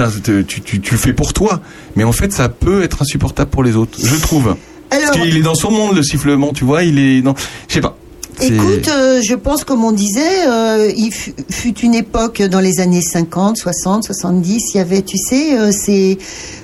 tu, 0.47 0.61
tu, 0.63 0.81
tu 0.81 0.93
le 0.93 0.99
fais 0.99 1.13
pour 1.13 1.33
toi, 1.33 1.61
mais 1.97 2.05
en 2.05 2.13
fait 2.13 2.33
ça 2.33 2.49
peut 2.49 2.83
être 2.83 3.03
insupportable 3.03 3.51
pour 3.51 3.65
les 3.65 3.77
autres, 3.77 3.99
je 4.03 4.17
trouve. 4.17 4.57
Alors- 4.93 5.07
Parce 5.07 5.19
qu'il 5.19 5.37
est 5.37 5.43
dans 5.43 5.55
son 5.55 5.71
monde 5.71 5.97
le 5.97 6.03
sifflement, 6.03 6.53
tu 6.53 6.65
vois, 6.65 6.83
il 6.85 6.99
est 6.99 7.23
dans, 7.23 7.35
je 7.69 7.75
sais 7.75 7.81
pas. 7.81 7.97
Écoute, 8.43 8.89
euh, 8.89 9.21
je 9.23 9.35
pense 9.35 9.65
comme 9.65 9.85
on 9.85 9.93
disait, 9.93 10.47
euh, 10.49 10.91
il 10.97 11.13
fut, 11.13 11.79
une 11.83 11.95
époque 11.95 12.43
dans 12.43 12.61
les 12.61 12.81
années 12.81 13.03
50, 13.03 13.57
60, 13.57 14.05
70, 14.05 14.63
il 14.75 14.77
y 14.79 14.81
avait, 14.81 15.03
tu 15.03 15.19
sais, 15.19 15.59
euh, 15.59 15.71
c'est 15.73 16.19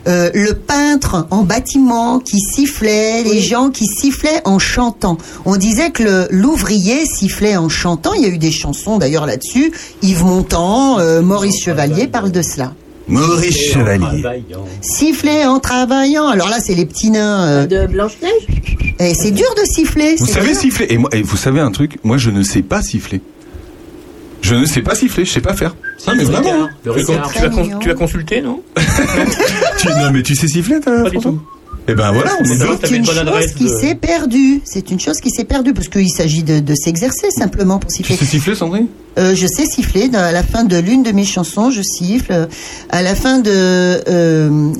euh, 0.08 0.30
le 0.34 0.54
peintre 0.54 1.26
en 1.30 1.42
bâtiment 1.42 2.18
qui 2.18 2.38
sifflait, 2.40 3.22
les 3.24 3.40
gens 3.40 3.70
qui 3.70 3.86
sifflaient 3.86 4.40
en 4.44 4.58
chantant. 4.58 5.18
On 5.44 5.56
disait 5.56 5.90
que 5.90 6.02
le- 6.02 6.28
l'ouvrier 6.30 7.04
sifflait 7.06 7.56
en 7.56 7.68
chantant. 7.68 8.12
Il 8.14 8.22
y 8.22 8.26
a 8.26 8.28
eu 8.28 8.38
des 8.38 8.52
chansons 8.52 8.98
d'ailleurs 8.98 9.26
là-dessus. 9.26 9.72
Yves 10.02 10.24
Montand, 10.24 10.98
euh, 10.98 11.20
Maurice 11.22 11.62
Chevalier 11.62 12.06
parlent 12.06 12.32
de 12.32 12.42
cela. 12.42 12.72
Maurice 13.08 13.72
Chevalier. 13.72 14.22
Siffler 14.80 15.44
en 15.44 15.60
travaillant. 15.60 16.26
Alors 16.28 16.48
là, 16.48 16.58
c'est 16.60 16.74
les 16.74 16.86
petits 16.86 17.10
nains. 17.10 17.46
euh, 17.46 17.66
De 17.66 17.86
Blanche-Neige? 17.86 18.46
Et 18.98 19.14
c'est 19.14 19.30
dur 19.30 19.46
de 19.56 19.62
siffler. 19.64 20.16
Vous 20.18 20.26
c'est 20.26 20.32
savez 20.32 20.52
dur. 20.52 20.60
siffler 20.60 20.86
et, 20.90 20.98
moi, 20.98 21.10
et 21.12 21.22
vous 21.22 21.36
savez 21.36 21.60
un 21.60 21.70
truc, 21.70 21.98
moi 22.02 22.16
je 22.16 22.30
ne 22.30 22.42
sais 22.42 22.62
pas 22.62 22.82
siffler. 22.82 23.20
Je 24.42 24.54
ne 24.54 24.64
sais 24.64 24.80
pas 24.82 24.94
siffler, 24.94 25.24
je 25.24 25.32
sais 25.32 25.40
pas 25.40 25.54
faire. 25.54 25.74
Non 26.06 26.14
mais 26.16 26.24
vraiment. 26.24 26.68
Tu 26.82 26.90
as- 26.90 26.94
tu 27.32 27.38
as 27.44 27.50
con- 27.50 27.78
tu 27.80 27.90
as 27.90 27.94
consulté, 27.94 28.40
non? 28.42 28.62
Tu, 29.78 29.88
non 29.88 30.10
mais 30.12 30.22
tu 30.22 30.34
sais 30.34 30.48
siffler 30.48 30.80
toi 30.80 31.02
Pas 31.04 31.10
du 31.10 31.18
tout. 31.18 31.40
Eh 31.88 31.94
ben 31.94 32.10
voilà, 32.12 32.32
on 32.40 32.44
est. 32.44 32.48
C'est 32.84 32.96
une 32.96 33.04
chose 33.06 33.52
qui 33.56 33.68
s'est 33.68 33.94
perdue. 33.94 34.60
C'est 34.64 34.90
une 34.90 34.98
chose 35.00 35.18
qui 35.20 35.30
s'est 35.30 35.44
perdue 35.44 35.72
parce 35.72 35.88
qu'il 35.88 36.10
s'agit 36.10 36.42
de, 36.42 36.58
de 36.60 36.74
s'exercer 36.74 37.30
simplement 37.30 37.78
pour 37.78 37.90
Tu 37.90 37.98
siffler. 37.98 38.16
sais 38.16 38.24
siffler 38.24 38.54
Sandrine? 38.54 38.86
Euh, 39.18 39.34
je 39.34 39.46
sais 39.46 39.64
siffler. 39.66 40.10
À 40.14 40.32
la 40.32 40.42
fin 40.42 40.64
de 40.64 40.76
l'une 40.76 41.02
de 41.02 41.12
mes 41.12 41.24
chansons, 41.24 41.70
je 41.70 41.82
siffle. 41.82 42.48
À 42.90 43.02
la 43.02 43.14
fin 43.14 43.38
de 43.38 43.50
euh, 43.50 44.72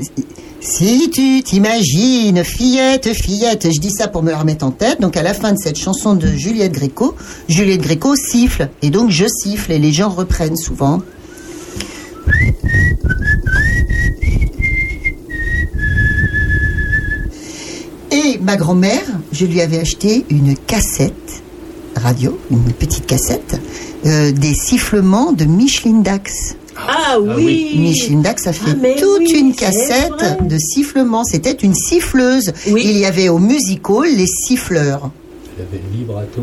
Si 0.61 1.09
tu 1.11 1.43
t'imagines, 1.45 2.43
fillette, 2.43 3.13
fillette, 3.15 3.69
je 3.73 3.81
dis 3.81 3.93
ça 3.93 4.09
pour 4.09 4.23
me 4.25 4.31
la 4.31 4.39
remettre 4.39 4.65
en 4.67 4.73
tête. 4.73 5.01
Donc 5.01 5.17
à 5.17 5.23
la 5.23 5.33
fin 5.33 5.53
de 5.53 5.59
cette 5.59 5.79
chanson 5.79 6.15
de 6.15 6.27
Juliette 6.27 6.73
Gréco, 6.73 7.15
Juliette 7.49 7.83
Gréco 7.83 8.17
siffle 8.17 8.69
et 8.83 8.91
donc 8.91 9.11
je 9.11 9.27
siffle 9.29 9.71
et 9.71 9.79
les 9.79 9.93
gens 9.93 10.09
reprennent 10.09 10.57
souvent. 10.57 11.01
Et 18.27 18.39
ma 18.39 18.57
grand-mère, 18.57 19.05
je 19.31 19.47
lui 19.47 19.61
avais 19.61 19.79
acheté 19.79 20.25
une 20.31 20.57
cassette 20.57 21.43
radio, 21.95 22.37
une 22.51 22.73
petite 22.73 23.07
cassette, 23.07 23.61
euh, 24.05 24.33
des 24.33 24.53
sifflements 24.53 25.33
de 25.33 25.45
Micheline 25.45 26.03
Dax. 26.03 26.57
Ah 26.77 27.19
oui. 27.21 27.71
Micheline 27.77 28.23
Dax 28.23 28.49
a 28.49 28.53
fait 28.53 28.73
Ah, 28.73 29.01
toute 29.01 29.21
oui, 29.21 29.39
une 29.39 29.55
cassette 29.55 30.45
de 30.45 30.59
sifflements. 30.59 31.23
C'était 31.25 31.53
une 31.53 31.75
siffleuse. 31.75 32.53
Il 32.67 32.99
y 32.99 33.05
avait 33.07 33.29
au 33.29 33.39
musical 33.39 34.09
les 34.17 34.27
siffleurs. 34.27 35.11
Il 35.57 35.63
avait 35.63 35.83
le 35.91 35.97
vibrato. 35.97 36.43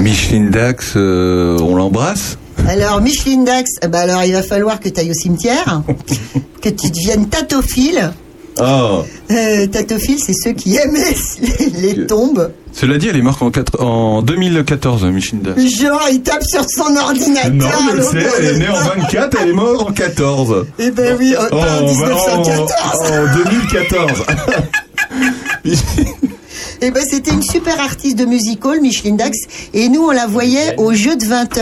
Micheline 0.00 0.50
Dax, 0.50 0.94
euh, 0.96 1.58
on 1.60 1.76
l'embrasse? 1.76 2.38
Alors, 2.68 3.00
Micheline 3.00 3.44
Dax, 3.44 3.70
eh 3.82 3.86
ben 3.88 4.00
alors 4.00 4.24
il 4.24 4.32
va 4.32 4.42
falloir 4.42 4.80
que 4.80 4.88
tu 4.88 5.00
ailles 5.00 5.10
au 5.10 5.14
cimetière, 5.14 5.82
que 6.60 6.68
tu 6.68 6.90
deviennes 6.90 7.28
tatophile. 7.28 8.12
Oh 8.60 9.02
Euh, 9.30 9.66
tatophile, 9.66 10.18
c'est 10.18 10.34
ceux 10.34 10.52
qui 10.52 10.76
aimaient 10.76 11.14
les, 11.80 11.94
les 11.94 12.06
tombes. 12.06 12.50
Cela 12.74 12.96
dit, 12.98 13.08
elle 13.08 13.16
est 13.16 13.22
morte 13.22 13.42
en, 13.42 13.50
quatre- 13.50 13.82
en 13.82 14.22
2014, 14.22 15.04
Micheline 15.04 15.42
Dax. 15.42 15.60
Genre, 15.62 16.00
il 16.10 16.22
tape 16.22 16.42
sur 16.44 16.64
son 16.68 16.96
ordinateur. 16.96 17.52
Non, 17.52 17.66
sais, 17.66 17.96
l'autre 17.96 18.34
elle 18.38 18.44
est 18.46 18.58
née 18.58 18.68
en 18.68 18.74
24, 19.00 19.38
elle 19.42 19.48
est 19.50 19.52
morte 19.52 19.88
en 19.88 19.92
14. 19.92 20.66
Eh 20.78 20.90
ben 20.90 21.16
oui, 21.18 21.34
en, 21.36 21.42
Oh, 21.50 21.56
en 21.56 21.82
en- 21.84 21.86
1914. 21.86 22.72
en 23.10 23.34
2014. 23.36 24.22
Eh 26.84 26.90
ben, 26.90 27.02
c'était 27.08 27.30
une 27.32 27.42
super 27.42 27.78
artiste 27.80 28.18
de 28.18 28.24
musical, 28.24 28.80
Micheline 28.80 29.16
Dax, 29.16 29.36
et 29.72 29.88
nous, 29.88 30.02
on 30.02 30.10
la 30.10 30.26
voyait 30.26 30.74
au 30.78 30.92
jeu 30.92 31.14
de 31.16 31.24
20 31.24 31.58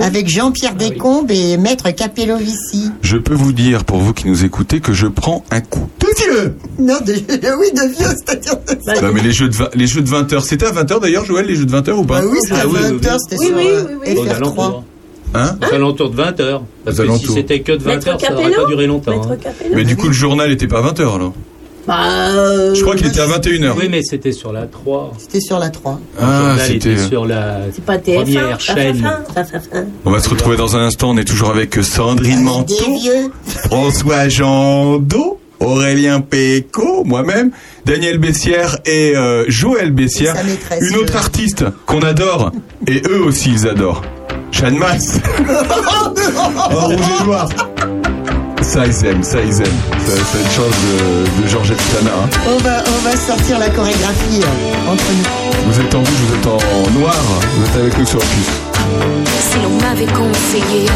Avec 0.00 0.28
Jean-Pierre 0.28 0.74
Descombes 0.74 1.30
et 1.30 1.56
Maître 1.56 1.90
Capellovici. 1.90 2.90
Je 3.02 3.16
peux 3.16 3.34
vous 3.34 3.52
dire, 3.52 3.84
pour 3.84 3.98
vous 3.98 4.12
qui 4.12 4.28
nous 4.28 4.44
écoutez, 4.44 4.80
que 4.80 4.92
je 4.92 5.06
prends 5.06 5.44
un 5.50 5.60
coup 5.60 5.88
de 6.00 6.06
vieux. 6.32 6.54
Non, 6.78 6.98
de, 7.04 7.12
oui, 7.58 7.72
de 7.72 7.88
vieux, 7.96 8.08
c'est-à-dire 8.16 8.56
de 8.56 8.74
Bah, 8.86 9.00
Non, 9.02 9.10
mais 9.14 9.22
les 9.22 9.32
jeux 9.32 9.48
de, 9.48 9.54
vingt- 9.54 9.70
les 9.74 9.86
jeux 9.86 10.02
de 10.02 10.08
20 10.08 10.32
heures, 10.34 10.44
c'était 10.44 10.66
à 10.66 10.72
20 10.72 10.90
heures 10.92 11.00
d'ailleurs, 11.00 11.24
Joël, 11.24 11.46
les 11.46 11.56
jeux 11.56 11.64
de 11.64 11.70
20 11.70 11.88
heures 11.88 11.98
ou 12.00 12.04
pas? 12.04 12.20
Bah 12.20 12.26
oui, 12.30 12.38
c'était 12.42 12.60
à 12.60 12.66
20 12.66 13.06
heures, 13.06 13.18
c'était 13.20 13.44
sur 13.44 13.56
euh, 13.56 13.84
Oh, 14.16 14.24
FR3. 14.24 14.82
Hein 15.34 15.56
Aux 15.70 15.74
alentours 15.74 16.10
de 16.10 16.16
20 16.16 16.40
heures. 16.40 16.62
Parce 16.84 16.98
Aux 17.00 17.04
que 17.04 17.18
si 17.18 17.32
c'était 17.32 17.60
que 17.60 17.72
de 17.72 17.82
20 17.82 17.94
Maître 17.94 18.08
heures, 18.08 18.20
ça 18.20 18.32
n'aurait 18.32 18.50
pas 18.52 18.64
duré 18.66 18.86
longtemps. 18.86 19.12
Hein. 19.32 19.36
Mais 19.74 19.84
du 19.84 19.96
coup, 19.96 20.06
le 20.08 20.12
journal 20.14 20.52
était 20.52 20.68
pas 20.68 20.78
à 20.78 20.92
20h 20.92 21.00
alors 21.14 21.32
Bah, 21.86 21.98
euh, 22.08 22.74
Je 22.74 22.82
crois 22.82 22.96
qu'il 22.96 23.06
était 23.06 23.20
à 23.20 23.26
21h. 23.26 23.74
Oui, 23.78 23.88
mais 23.88 24.02
c'était 24.02 24.32
sur 24.32 24.52
la 24.52 24.66
3. 24.66 25.12
C'était 25.18 25.40
sur 25.40 25.58
la 25.58 25.70
3. 25.70 26.00
Le 26.18 26.24
Ah, 26.24 26.56
c'était. 26.66 26.96
sur 26.98 27.26
la 27.26 27.58
c'est 27.72 27.84
pas 27.84 27.96
TF1. 27.98 28.14
première 28.22 28.60
chaîne. 28.60 29.02
ça, 29.02 29.24
ça, 29.34 29.44
ça, 29.44 29.60
ça. 29.60 29.78
On 30.04 30.10
va 30.10 30.20
se 30.20 30.28
retrouver 30.28 30.56
dans 30.56 30.76
un 30.76 30.80
instant. 30.86 31.10
On 31.10 31.16
est 31.16 31.24
toujours 31.24 31.50
avec 31.50 31.74
Sandrine 31.76 32.42
Manteau. 32.42 32.74
François 33.44 34.28
Jandot, 34.28 35.38
Aurélien 35.60 36.20
Péco, 36.20 37.04
moi-même, 37.04 37.50
Daniel 37.84 38.18
Bessière 38.18 38.78
et 38.84 39.16
euh, 39.16 39.44
Joël 39.48 39.92
Bessière. 39.92 40.34
Et 40.34 40.38
sa 40.38 40.44
maîtresse, 40.44 40.90
Une 40.90 40.96
autre 40.96 41.14
euh. 41.14 41.18
artiste 41.20 41.64
qu'on 41.86 42.00
adore. 42.00 42.50
Et 42.88 43.00
eux 43.08 43.22
aussi, 43.24 43.50
ils 43.52 43.68
adorent. 43.68 44.02
Jeanne 44.50 44.76
Masse. 44.78 45.20
en 46.70 46.86
rouge 46.86 46.96
et 47.20 47.24
noir. 47.24 47.48
Ça, 48.62 48.84
ils 48.86 49.06
aiment, 49.06 49.22
ça, 49.22 49.38
ils 49.40 49.54
aiment. 49.60 49.80
Cette 50.06 50.52
chose 50.52 50.74
de, 50.86 51.42
de 51.42 51.48
Georgette 51.48 51.80
Sana. 51.80 52.10
hein. 52.10 52.28
On 52.48 52.58
va, 52.58 52.82
on 52.86 53.08
va 53.08 53.16
sortir 53.16 53.58
la 53.58 53.68
chorégraphie 53.70 54.40
euh, 54.42 54.92
entre 54.92 55.04
nous. 55.12 55.70
Vous 55.72 55.80
êtes 55.80 55.94
en 55.94 55.98
rouge, 56.00 56.08
vous 56.28 56.34
êtes 56.34 56.46
en 56.46 56.98
noir. 56.98 57.14
Vous 57.56 57.64
êtes 57.64 57.76
avec 57.76 57.98
nous 57.98 58.06
sur 58.06 58.18
Opus. 58.18 58.46
Si 59.50 59.58
l'on 59.62 59.70
m'avait 59.86 60.06
conseillé, 60.06 60.86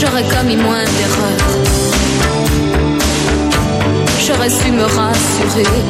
j'aurais 0.00 0.24
commis 0.24 0.56
moins 0.56 0.84
d'erreurs. 0.84 1.46
J'aurais 4.26 4.50
su 4.50 4.70
me 4.72 4.82
rassurer. 4.82 5.80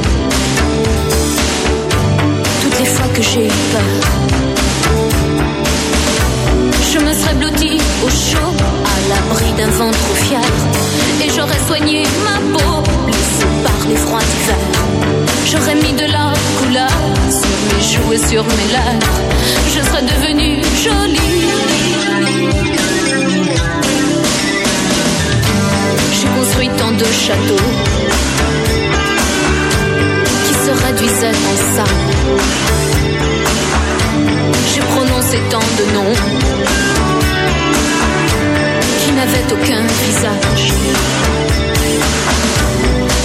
Toutes 2.63 2.79
les 2.79 2.87
fois 2.87 3.07
que 3.15 3.23
j'ai 3.23 3.47
eu 3.47 3.51
peur, 3.73 4.50
je 6.93 6.99
me 6.99 7.13
serais 7.13 7.35
blottie 7.35 7.79
au 8.05 8.09
chaud, 8.09 8.53
à 8.85 8.97
l'abri 9.09 9.53
d'un 9.57 9.71
vent 9.79 9.91
trop 9.91 10.15
fier. 10.15 10.41
Et 11.25 11.31
j'aurais 11.31 11.61
soigné 11.67 12.03
ma 12.25 12.59
peau, 12.59 12.83
blessée 13.07 13.53
par 13.63 13.89
les 13.89 13.97
froids 13.97 14.21
d'hiver. 14.21 14.57
J'aurais 15.47 15.77
mis 15.77 15.93
de 15.93 16.07
la 16.13 16.33
couleur 16.59 16.99
sur 17.31 17.57
mes 17.69 17.83
joues 17.93 18.13
et 18.13 18.29
sur 18.29 18.45
mes 18.45 18.69
lèvres. 18.73 19.21
Je 19.75 19.81
serais 19.87 20.03
devenue 20.03 20.63
jolie. 20.83 21.47
J'ai 26.13 26.29
construit 26.39 26.71
tant 26.77 26.93
de 26.93 27.05
châteaux 27.05 27.67
qui 30.45 30.55
se 30.55 30.87
réduisaient 30.87 31.39
en 31.51 31.77
ça. 31.77 31.85
J'ai 34.69 34.81
prononcé 34.81 35.39
tant 35.51 35.67
de 35.79 35.85
noms 35.95 36.17
qui 39.01 39.13
n'avaient 39.13 39.49
aucun 39.53 39.83
visage. 40.05 40.73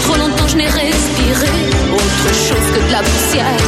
Trop 0.04 0.18
longtemps 0.18 0.48
je 0.48 0.58
n'ai 0.58 0.68
respiré 0.68 1.52
autre 1.94 2.28
chose 2.48 2.68
que 2.74 2.82
de 2.88 2.92
la 2.92 3.02
poussière. 3.10 3.64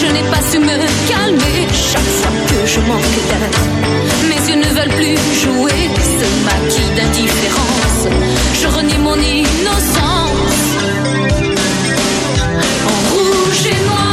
Je 0.00 0.06
n'ai 0.12 0.24
pas 0.30 0.42
su 0.50 0.58
me 0.58 0.76
calmer 1.10 1.60
chaque 1.72 2.10
fois 2.18 2.32
que 2.48 2.58
je 2.66 2.80
manque 2.80 3.18
d'air. 3.28 3.50
Mes 4.28 4.42
yeux 4.50 4.60
ne 4.64 4.70
veulent 4.76 4.96
plus 5.00 5.18
jouer 5.42 5.80
ce 6.20 6.26
maquis 6.46 6.90
d'indifférence. 6.96 8.02
Je 8.60 8.66
renie 8.68 8.98
mon 8.98 9.16
innocence. 9.16 10.62
En 12.92 12.98
rouge 13.14 13.66
et 13.66 13.80
noir, 13.88 14.03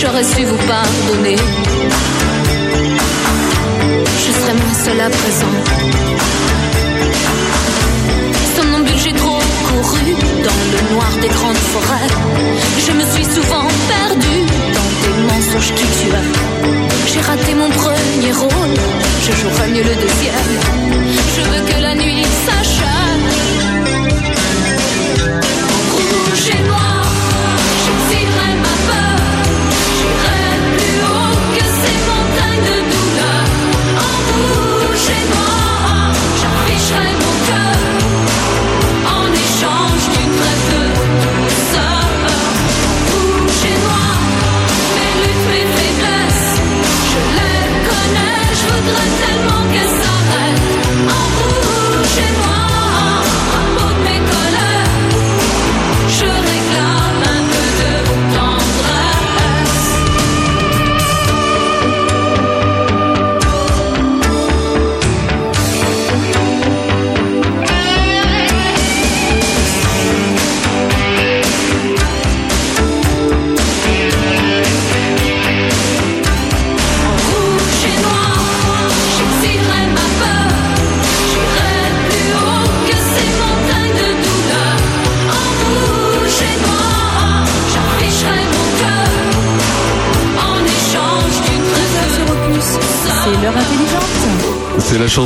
J'aurais 0.00 0.24
su 0.24 0.44
vous 0.44 0.62
pardonner. 0.66 1.36
Je 4.24 4.30
serais 4.38 4.54
moins 4.54 4.76
seule 4.84 5.00
à 5.00 5.10
présent. 5.10 5.54
Somnambule, 8.56 8.98
j'ai 9.04 9.12
trop 9.12 9.40
couru 9.68 10.14
dans 10.46 10.60
le 10.72 10.94
noir 10.94 11.10
des 11.20 11.28
grandes 11.28 11.64
forêts. 11.72 12.10
Je 12.86 12.92
me 12.92 13.04
suis 13.14 13.24
souvent 13.24 13.66
perdue 13.88 14.44
dans 14.76 14.90
des 15.02 15.14
mensonges 15.28 15.72
qui 15.74 15.84
tuent. 15.84 16.82
J'ai 17.12 17.20
raté 17.20 17.54
mon 17.54 17.70
premier 17.70 18.32
rôle, 18.32 18.74
je 19.24 19.32
jouerai 19.40 19.68
mieux 19.70 19.82
le 19.82 19.94
deuxième. 19.94 20.52
Je 21.34 21.42
veux 21.50 21.62
que 21.70 21.78
la 21.82 21.94
nuit 21.94 22.24
s'achève. 22.46 23.26
Rouge 25.92 26.48
et 26.58 26.62
noir, 26.68 26.91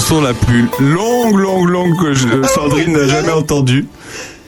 chanson 0.06 0.20
la 0.20 0.34
plus 0.34 0.68
longue, 0.80 1.36
longue, 1.36 1.68
longue 1.68 2.00
que 2.00 2.14
je- 2.14 2.42
Sandrine 2.54 2.92
n'a 2.92 3.06
jamais 3.08 3.32
entendue. 3.32 3.86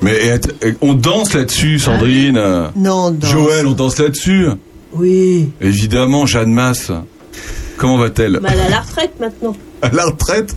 Mais 0.02 0.38
on 0.80 0.94
danse 0.94 1.34
là-dessus, 1.34 1.78
Sandrine. 1.80 2.34
Non, 2.76 3.10
non. 3.10 3.16
Joël, 3.22 3.66
on 3.66 3.72
danse 3.72 3.98
là-dessus. 3.98 4.46
Oui. 4.92 5.50
Évidemment, 5.60 6.26
Jeanne 6.26 6.52
Masse. 6.52 6.92
Comment 7.76 7.96
va-t-elle 7.96 8.38
Mais 8.42 8.48
elle 8.52 8.60
a 8.60 8.68
la 8.68 8.80
retraite 8.80 9.12
maintenant. 9.20 9.56
À 9.82 9.90
la 9.90 10.06
retraite 10.06 10.56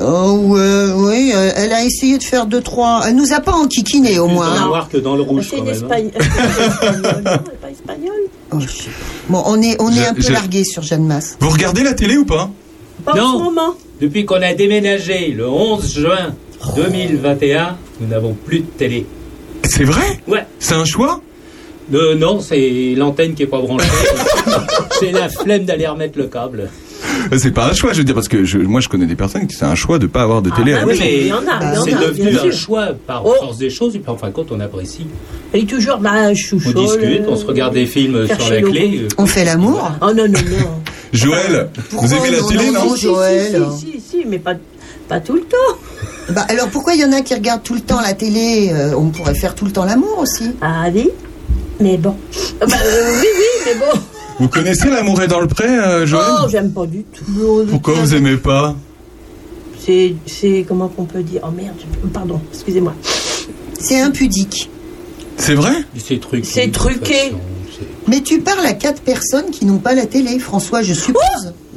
Oh, 0.00 0.56
euh, 0.56 0.92
oui, 0.96 1.30
euh, 1.32 1.52
elle 1.54 1.72
a 1.72 1.84
essayé 1.84 2.18
de 2.18 2.22
faire 2.24 2.46
deux, 2.46 2.60
trois. 2.62 3.02
Elle 3.06 3.14
nous 3.14 3.32
a 3.32 3.38
pas 3.38 3.52
enquiquiné 3.52 4.18
au 4.18 4.26
moins. 4.26 4.56
hein. 4.56 4.66
noir 4.66 4.88
que 4.88 4.96
dans 4.96 5.14
le 5.14 5.22
rouge 5.22 5.52
même. 5.52 5.68
hein. 5.68 5.70
Espagne- 5.70 6.10
espagnole. 6.12 7.02
Non, 7.02 7.10
elle 7.22 7.52
est 7.52 7.60
pas 7.60 7.70
espagnole. 7.70 8.20
Oh. 8.50 8.56
Bon, 9.28 9.42
on 9.46 9.62
est, 9.62 9.76
on 9.80 9.90
est 9.92 10.02
Je- 10.02 10.08
un 10.08 10.14
peu 10.14 10.22
je- 10.22 10.32
largué 10.32 10.64
sur 10.64 10.82
Jeanne 10.82 11.06
Masse. 11.06 11.36
Vous 11.38 11.50
regardez 11.50 11.84
la 11.84 11.92
télé 11.94 12.16
ou 12.16 12.24
pas? 12.24 12.50
Pas 13.04 13.12
en 13.12 13.14
ce 13.14 13.20
Non, 13.20 13.38
moment. 13.44 13.74
Depuis 14.00 14.24
qu'on 14.24 14.42
a 14.42 14.54
déménagé 14.54 15.28
le 15.36 15.48
11 15.48 15.94
juin 15.98 16.34
2021, 16.76 17.76
nous 18.00 18.08
n'avons 18.08 18.34
plus 18.34 18.60
de 18.60 18.66
télé. 18.66 19.06
C'est 19.64 19.84
vrai? 19.84 20.20
Ouais. 20.26 20.44
C'est 20.58 20.74
un 20.74 20.84
choix? 20.84 21.20
Euh, 21.92 22.14
non, 22.14 22.40
c'est 22.40 22.94
l'antenne 22.96 23.34
qui 23.34 23.42
est 23.42 23.46
pas 23.46 23.60
branchée. 23.60 23.86
c'est 25.00 25.12
la 25.12 25.28
flemme 25.28 25.64
d'aller 25.64 25.86
remettre 25.86 26.18
le 26.18 26.26
câble. 26.28 26.68
C'est 27.36 27.50
pas 27.52 27.68
un 27.68 27.72
choix, 27.72 27.92
je 27.92 27.98
veux 27.98 28.04
dire, 28.04 28.14
parce 28.14 28.28
que 28.28 28.44
je- 28.44 28.58
moi 28.58 28.80
je 28.80 28.88
connais 28.88 29.06
des 29.06 29.16
personnes 29.16 29.46
qui 29.46 29.56
c'est 29.56 29.64
un 29.64 29.74
choix 29.74 29.98
de 29.98 30.06
pas 30.06 30.22
avoir 30.22 30.42
de 30.42 30.50
télé. 30.50 30.72
à 30.74 30.76
la 30.76 30.82
Ah 30.82 30.86
oui, 30.86 30.92
maison. 30.92 31.04
mais 31.04 31.16
il 31.20 31.26
y 31.26 31.32
en 31.32 31.36
a, 31.38 31.40
il 31.72 31.74
y 31.74 31.78
en 31.78 31.82
c'est 31.82 32.06
devenu 32.06 32.36
un 32.36 32.40
sûr. 32.42 32.52
choix 32.52 32.88
par 33.06 33.26
Oh. 33.26 33.34
force 33.40 33.58
des 33.58 33.70
choses, 33.70 33.96
et 33.96 33.98
puis 33.98 34.10
en 34.10 34.16
fin 34.16 34.28
de 34.28 34.32
compte, 34.32 34.48
on 34.52 34.60
apprécie. 34.60 35.06
Et 35.52 35.64
toujours, 35.64 35.98
bah, 35.98 36.32
suis 36.34 36.56
On 36.66 36.70
discute, 36.80 37.02
le- 37.02 37.28
on 37.28 37.36
se 37.36 37.44
regarde 37.46 37.74
des 37.74 37.86
films 37.86 38.26
sur 38.26 38.50
la 38.50 38.60
clé. 38.62 39.00
euh, 39.02 39.08
On 39.18 39.26
fait 39.26 39.44
l'amour 39.44 39.90
Oh 40.02 40.12
non, 40.14 40.26
non, 40.28 40.28
non. 40.28 40.80
Joël, 41.12 41.70
vous 41.90 42.14
aimez 42.14 42.30
la 42.30 42.40
non, 42.40 42.48
télé, 42.48 42.66
non, 42.66 42.72
non 42.72 42.90
non, 42.90 42.96
Joël. 42.96 43.66
Si, 43.76 43.86
si, 43.86 43.92
si, 43.92 44.00
si, 44.00 44.24
mais 44.26 44.38
pas, 44.38 44.54
pas 45.08 45.20
tout 45.20 45.34
le 45.34 45.42
temps. 45.42 45.56
Bah, 46.30 46.46
alors 46.48 46.68
pourquoi 46.68 46.94
il 46.94 47.00
y 47.00 47.04
en 47.04 47.10
a 47.10 47.22
qui 47.22 47.34
regardent 47.34 47.64
tout 47.64 47.74
le 47.74 47.80
temps 47.80 48.00
la 48.00 48.14
télé 48.14 48.70
euh, 48.72 48.94
On 48.96 49.08
pourrait 49.08 49.34
faire 49.34 49.56
tout 49.56 49.64
le 49.64 49.72
temps 49.72 49.84
l'amour 49.84 50.18
aussi. 50.18 50.52
Ah 50.60 50.84
oui 50.94 51.10
Mais 51.80 51.96
bon. 51.96 52.14
Bah, 52.60 52.66
euh, 52.84 53.20
oui, 53.20 53.26
oui, 53.36 53.66
mais 53.66 53.74
bon. 53.74 54.00
Vous 54.38 54.48
connaissez 54.48 54.88
L'amour 54.88 55.20
est 55.22 55.26
dans 55.26 55.40
le 55.40 55.48
pré, 55.48 55.66
euh, 55.66 56.06
Joël 56.06 56.24
Oh, 56.28 56.46
j'aime 56.48 56.70
pas 56.70 56.86
du 56.86 57.02
tout. 57.02 57.66
Pourquoi 57.68 57.94
vous 57.94 58.14
aimez 58.14 58.36
pas 58.36 58.76
C'est, 59.84 60.14
c'est, 60.24 60.64
comment 60.68 60.86
qu'on 60.88 61.04
peut 61.04 61.24
dire? 61.24 61.40
Oh 61.44 61.50
merde, 61.50 61.74
pardon, 62.12 62.40
excusez-moi. 62.52 62.94
C'est 63.80 64.00
impudique. 64.00 64.70
C'est 65.36 65.54
vrai? 65.54 65.72
C'est 65.98 66.20
truqué. 66.20 66.44
C'est 66.44 66.68
de 66.68 66.72
toute 66.72 66.92
truqué. 67.00 67.34
Mais 68.08 68.20
tu 68.22 68.40
parles 68.40 68.64
à 68.66 68.72
quatre 68.74 69.02
personnes 69.02 69.50
qui 69.50 69.64
n'ont 69.64 69.78
pas 69.78 69.94
la 69.94 70.06
télé, 70.06 70.38
François, 70.38 70.82
je 70.82 70.94
suppose. 70.94 71.22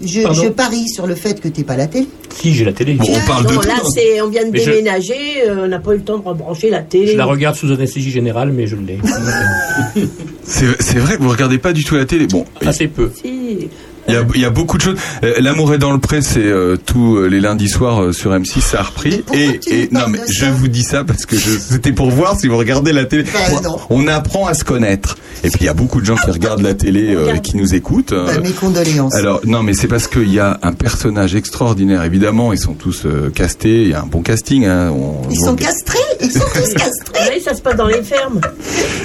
Je, 0.03 0.21
Pardon 0.21 0.41
je 0.43 0.49
parie 0.49 0.89
sur 0.89 1.07
le 1.07 1.15
fait 1.15 1.39
que 1.39 1.47
t'es 1.47 1.63
pas 1.63 1.77
la 1.77 1.87
télé. 1.87 2.07
Si, 2.35 2.53
j'ai 2.53 2.65
la 2.65 2.73
télé. 2.73 2.95
Bon, 2.95 3.05
on 3.07 3.27
parle 3.27 3.45
de 3.45 3.53
non, 3.53 3.61
tout. 3.61 3.67
là, 3.67 3.75
hein. 3.77 3.87
c'est, 3.93 4.21
on 4.21 4.27
vient 4.29 4.43
de 4.45 4.51
Mais 4.51 4.59
je- 4.59 4.69
déménager, 4.71 5.15
euh, 5.47 5.63
on 5.65 5.67
n'a 5.67 5.79
pas 5.79 5.93
eu 5.93 5.97
le 5.97 6.03
temps 6.03 6.17
de 6.17 6.27
rebrancher 6.27 6.69
la 6.69 6.81
télé. 6.81 7.13
Je 7.13 7.17
la 7.17 7.25
regarde 7.25 7.55
sous 7.55 7.71
anesthésie 7.71 8.11
générale, 8.11 8.51
mais 8.51 8.67
je 8.67 8.75
l'ai. 8.75 8.97
C'est 10.43 10.97
vrai 10.97 11.17
que 11.17 11.21
vous 11.23 11.29
regardez 11.29 11.57
pas 11.57 11.73
du 11.73 11.83
tout 11.83 11.95
la 11.95 12.05
télé. 12.05 12.27
Bon, 12.27 12.45
Assez 12.65 12.87
peu. 12.87 13.11
Si. 13.23 13.69
Il 14.07 14.13
y 14.13 14.17
a, 14.17 14.23
il 14.35 14.41
y 14.41 14.45
a 14.45 14.49
beaucoup 14.49 14.77
de 14.77 14.81
choses. 14.83 14.97
Euh, 15.23 15.33
L'amour 15.39 15.73
est 15.73 15.77
dans 15.77 15.91
le 15.91 15.99
pré, 15.99 16.21
c'est 16.21 16.39
euh, 16.43 16.77
tous 16.77 17.17
euh, 17.17 17.27
les 17.27 17.39
lundis 17.39 17.69
soirs 17.69 18.01
euh, 18.01 18.11
sur 18.13 18.31
M6, 18.31 18.61
ça 18.61 18.79
a 18.79 18.83
repris. 18.83 19.23
Et, 19.33 19.59
et 19.67 19.89
non, 19.91 20.01
mais 20.09 20.19
je 20.29 20.45
vous 20.45 20.67
dis 20.67 20.83
ça 20.83 21.03
parce 21.03 21.25
que 21.25 21.35
c'était 21.37 21.91
pour 21.93 22.09
voir 22.11 22.39
si 22.39 22.47
vous 22.47 22.57
regardez 22.57 22.93
la 22.93 23.05
télé. 23.05 23.23
Bah. 23.23 23.69
On 23.89 24.07
apprend 24.07 24.47
à 24.47 24.53
se 24.53 24.63
connaître. 24.63 25.17
Et 25.45 25.49
puis 25.49 25.59
il 25.61 25.65
y 25.65 25.69
a 25.69 25.73
beaucoup 25.73 25.99
de 25.99 26.05
gens 26.05 26.15
qui 26.15 26.31
regardent 26.31 26.61
la 26.61 26.73
télé 26.73 27.13
euh, 27.15 27.35
et 27.35 27.41
qui 27.41 27.57
nous 27.57 27.75
écoutent. 27.75 28.13
euh, 28.13 28.25
Bah, 28.27 28.39
mes 28.41 28.51
condoléances. 28.51 29.13
Alors 29.15 29.41
non, 29.45 29.61
mais 29.63 29.73
c'est 29.73 29.87
parce 29.87 30.07
qu'il 30.07 30.31
y 30.33 30.39
a 30.39 30.57
un 30.61 30.71
personnage 30.73 31.35
extraordinaire. 31.35 32.03
Évidemment, 32.03 32.53
ils 32.53 32.59
sont 32.59 32.73
tous 32.73 33.03
euh, 33.05 33.29
castés. 33.29 33.83
Il 33.83 33.89
y 33.89 33.93
a 33.93 34.01
un 34.01 34.05
bon 34.05 34.21
casting. 34.21 34.65
Hein, 34.65 34.91
on- 34.91 35.21
Ils 35.29 35.39
on- 35.41 35.45
sont 35.47 35.55
castrés 35.55 35.97
Ils 36.21 36.31
sont 36.31 36.39
tous 36.39 36.73
castrés 36.75 37.33
Oui, 37.35 37.41
ça 37.43 37.53
se 37.55 37.61
passe 37.61 37.75
dans 37.75 37.87
les 37.87 38.01
fermes. 38.03 38.39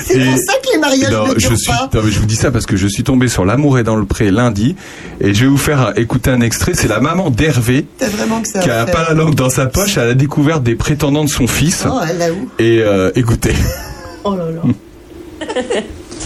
C'est 0.04 0.18
pour 0.24 0.36
ça 0.38 0.52
que 0.62 0.72
les 0.74 0.78
mariages 0.78 1.12
Non, 1.12 1.28
ne 1.34 1.38
je 1.38 1.54
suis, 1.54 1.66
pas. 1.66 1.90
non, 1.92 2.00
mais 2.04 2.10
je 2.12 2.20
vous 2.20 2.26
dis 2.26 2.36
ça 2.36 2.50
parce 2.50 2.66
que 2.66 2.76
je 2.76 2.86
suis 2.86 3.02
tombé 3.02 3.28
sur 3.28 3.44
L'amour 3.44 3.78
est 3.78 3.82
dans 3.84 3.96
le 3.96 4.04
pré 4.04 4.30
lundi 4.30 4.76
et 5.20 5.34
je 5.34 5.42
vais 5.42 5.46
vous 5.50 5.56
faire 5.58 5.92
écouter 5.96 6.30
un 6.30 6.40
extrait. 6.40 6.72
C'est 6.74 6.88
la 6.88 7.00
maman 7.00 7.30
d'Hervé 7.30 7.86
qui 8.62 8.70
a 8.70 8.86
pas 8.86 9.04
la 9.08 9.14
langue 9.14 9.34
dans 9.34 9.50
sa 9.50 9.66
poche 9.66 9.98
à 9.98 10.04
la 10.04 10.14
découverte 10.14 10.62
des 10.62 10.74
prétendants 10.76 11.24
de 11.24 11.30
son 11.30 11.46
fils. 11.46 11.84
Oh, 11.90 11.98
elle 12.08 12.18
l'a 12.18 12.30
où? 12.32 12.48
Et 12.58 12.78
euh, 12.80 13.10
écoutez. 13.16 13.54
Oh 14.24 14.34
là 14.36 14.44
là. 14.50 15.46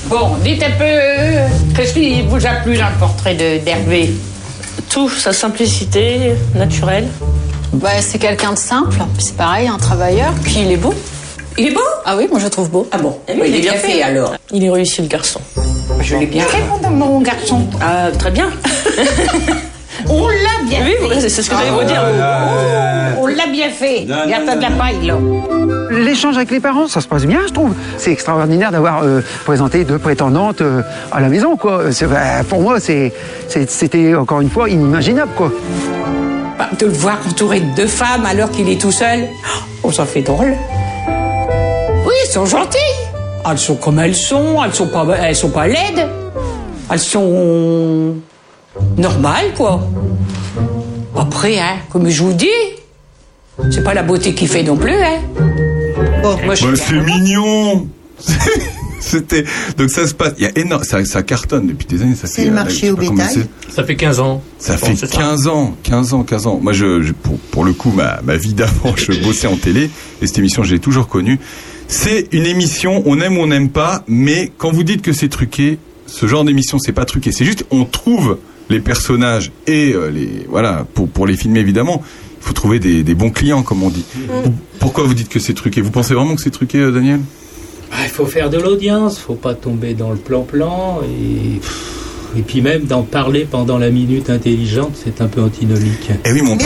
Bon, 0.07 0.31
dites 0.43 0.63
un 0.63 0.71
peu, 0.71 1.75
qu'est-ce 1.77 1.95
qui 1.95 2.23
vous 2.23 2.45
a 2.45 2.51
plu 2.65 2.77
dans 2.77 2.89
le 2.89 2.99
portrait 2.99 3.35
de- 3.35 3.65
d'Hervé 3.65 4.11
Tout, 4.91 5.09
sa 5.09 5.33
simplicité 5.33 6.33
naturelle. 6.55 7.07
Bah, 7.75 7.91
c'est 8.01 8.19
quelqu'un 8.19 8.53
de 8.53 8.59
simple, 8.59 8.97
c'est 9.19 9.37
pareil, 9.37 9.69
un 9.69 9.79
travailleur, 9.79 10.33
puis 10.43 10.57
il 10.67 10.73
est 10.73 10.77
beau. 10.77 10.93
Il 11.57 11.69
est 11.69 11.71
beau? 11.71 11.81
Ah 12.05 12.17
oui, 12.17 12.27
moi 12.29 12.39
je 12.41 12.45
le 12.45 12.51
trouve 12.51 12.71
beau. 12.71 12.89
Ah 12.91 12.99
bon 12.99 13.17
Eh 13.29 13.33
oui, 13.35 13.47
Il 13.49 13.55
est 13.57 13.61
bien 13.61 13.75
fait 13.75 14.03
alors. 14.03 14.35
Il 14.51 14.65
est 14.65 14.71
réussi 14.71 15.03
le 15.03 15.09
garçon. 15.09 15.41
Je 16.03 16.17
l'ai 16.17 16.27
bien 16.27 16.45
fait, 16.45 16.63
mon, 16.83 16.91
mon 16.91 17.21
garçon. 17.21 17.67
Ah, 17.81 18.11
très 18.19 18.31
bien. 18.31 18.51
On 20.09 20.27
l'a 20.27 20.65
bien 20.69 20.81
Oui, 20.85 20.91
fait. 20.93 20.99
voilà, 21.01 21.21
c'est 21.21 21.29
ce 21.29 21.49
que 21.49 21.57
j'allais 21.57 21.71
vous 21.71 21.85
dire. 21.85 22.03
Oh, 22.05 23.21
on 23.23 23.27
l'a 23.27 23.47
bien 23.47 23.71
fait. 23.71 24.05
Garde 24.05 24.57
de 24.57 24.61
la 24.61 24.71
paille, 24.71 25.07
là. 25.07 25.17
L'échange 25.91 26.37
avec 26.37 26.51
les 26.51 26.59
parents, 26.61 26.89
ça 26.89 27.01
se 27.01 27.07
passe 27.07 27.25
bien, 27.25 27.41
je 27.47 27.53
trouve. 27.53 27.75
C'est 27.99 28.11
extraordinaire 28.11 28.73
d'avoir 28.73 29.05
euh, 29.05 29.21
présenté 29.45 29.85
deux 29.85 29.99
prétendantes 29.99 30.61
euh, 30.61 30.83
à 31.13 31.21
la 31.21 31.29
maison, 31.29 31.57
quoi. 31.57 31.85
Bah, 32.11 32.19
pour 32.49 32.63
moi, 32.63 32.79
c'était 32.81 34.15
encore 34.17 34.41
une 34.41 34.51
fois 34.51 34.69
inimaginable, 34.69 35.31
quoi. 35.37 35.53
Bah, 36.59 36.69
De 36.81 36.87
le 36.87 36.93
voir 36.93 37.19
entouré 37.29 37.61
de 37.61 37.75
deux 37.77 37.87
femmes 37.87 38.27
alors 38.27 38.51
qu'il 38.51 38.69
est 38.71 38.81
tout 38.81 38.93
seul, 38.93 39.29
oh, 39.85 39.93
ça 39.93 40.05
fait 40.05 40.23
drôle. 40.23 40.55
Oui, 42.05 42.15
elles 42.25 42.31
sont 42.33 42.47
gentilles. 42.47 42.81
Elles 43.51 43.59
sont 43.59 43.77
comme 43.77 43.99
elles 43.99 44.15
sont, 44.15 44.63
elles 44.65 44.75
sont 44.75 44.87
pas, 44.89 45.07
elles 45.21 45.37
sont 45.37 45.51
pas 45.51 45.67
laides. 45.67 46.09
Elles 46.91 46.99
sont 46.99 48.15
normales, 48.97 49.53
quoi. 49.57 49.81
Après, 51.17 51.59
hein, 51.59 51.77
comme 51.91 52.09
je 52.09 52.23
vous 52.23 52.33
dis, 52.33 52.47
c'est 53.71 53.83
pas 53.85 53.95
la 53.95 54.03
beauté 54.03 54.35
qui 54.35 54.47
fait 54.47 54.63
non 54.63 54.77
plus, 54.77 54.93
hein. 54.95 55.21
Bon, 56.23 56.37
moi, 56.45 56.55
je 56.55 56.67
Bah, 56.67 56.77
suis 56.77 56.87
c'est 56.87 57.01
mignon. 57.01 57.89
C'était 59.01 59.45
donc 59.77 59.91
ça 59.91 60.07
se 60.07 60.15
passe. 60.15 60.35
Il 60.39 60.45
y 60.45 60.47
a 60.47 60.57
énorme. 60.57 60.85
Ça, 60.85 61.05
ça 61.05 61.25
cartonne 61.25 61.67
depuis 61.67 61.87
des 61.87 62.03
années. 62.03 62.15
Ça 62.15 62.29
C'est 62.29 62.43
fait, 62.43 62.45
le 62.45 62.53
euh, 62.53 62.55
marché 62.55 62.77
sais 62.87 62.91
au 62.91 62.97
bétail. 62.97 63.47
Ça 63.69 63.83
fait 63.83 63.97
15 63.97 64.21
ans. 64.21 64.41
Ça 64.59 64.77
fait 64.77 64.95
c'est 64.95 65.07
ça. 65.07 65.17
15 65.19 65.49
ans, 65.49 65.75
15 65.83 66.15
ans, 66.15 66.23
15 66.23 66.47
ans. 66.47 66.61
Moi, 66.63 66.73
je, 66.73 67.03
je- 67.03 67.13
pour, 67.13 67.37
pour 67.51 67.65
le 67.65 67.73
coup, 67.73 67.91
ma, 67.91 68.21
ma 68.23 68.37
vie 68.37 68.55
d'avant, 68.55 68.95
je 68.97 69.13
bossais 69.25 69.49
en 69.49 69.57
télé 69.57 69.91
et 70.23 70.27
cette 70.29 70.39
émission, 70.39 70.63
je 70.63 70.73
l'ai 70.75 70.79
toujours 70.79 71.09
connue. 71.09 71.41
C'est 71.93 72.29
une 72.33 72.47
émission, 72.47 73.03
on 73.05 73.21
aime 73.21 73.37
ou 73.37 73.43
on 73.43 73.49
n'aime 73.49 73.69
pas, 73.69 74.03
mais 74.09 74.51
quand 74.57 74.73
vous 74.73 74.83
dites 74.83 75.03
que 75.03 75.13
c'est 75.13 75.29
truqué, 75.29 75.79
ce 76.07 76.27
genre 76.27 76.43
d'émission, 76.43 76.79
c'est 76.79 76.95
pas 76.95 77.05
truqué. 77.05 77.33
C'est 77.33 77.45
juste, 77.45 77.67
on 77.71 77.85
trouve 77.85 78.39
les 78.71 78.81
personnages 78.81 79.53
et 79.67 79.93
euh, 79.93 80.11
les 80.11 80.47
voilà 80.49 80.87
pour 80.95 81.07
pour 81.07 81.27
les 81.27 81.37
filmer 81.37 81.61
évidemment. 81.61 82.03
Il 82.41 82.45
faut 82.47 82.55
trouver 82.55 82.79
des, 82.79 83.03
des 83.03 83.15
bons 83.15 83.29
clients, 83.29 83.63
comme 83.63 83.83
on 83.83 83.91
dit. 83.91 84.07
Pourquoi 84.79 85.05
vous 85.05 85.13
dites 85.13 85.29
que 85.29 85.39
c'est 85.39 85.53
truqué? 85.53 85.83
Vous 85.83 85.91
pensez 85.91 86.15
vraiment 86.15 86.35
que 86.35 86.41
c'est 86.41 86.51
truqué, 86.51 86.79
euh, 86.79 86.93
Daniel? 86.93 87.21
Ah, 87.93 88.05
il 88.05 88.11
faut 88.11 88.25
faire 88.25 88.49
de 88.49 88.57
l'audience, 88.59 89.19
faut 89.19 89.35
pas 89.35 89.55
tomber 89.55 89.93
dans 89.93 90.13
le 90.13 90.17
plan-plan 90.17 91.03
et 91.05 91.61
et 92.37 92.43
puis 92.43 92.61
même 92.63 92.85
d'en 92.85 93.03
parler 93.03 93.47
pendant 93.51 93.79
la 93.79 93.91
minute 93.91 94.31
intelligente, 94.31 94.93
c'est 95.03 95.21
un 95.21 95.27
peu 95.27 95.43
antinomique. 95.43 96.11
Eh 96.25 96.33
oui, 96.33 96.41
mais 96.43 96.51
on 96.51 96.57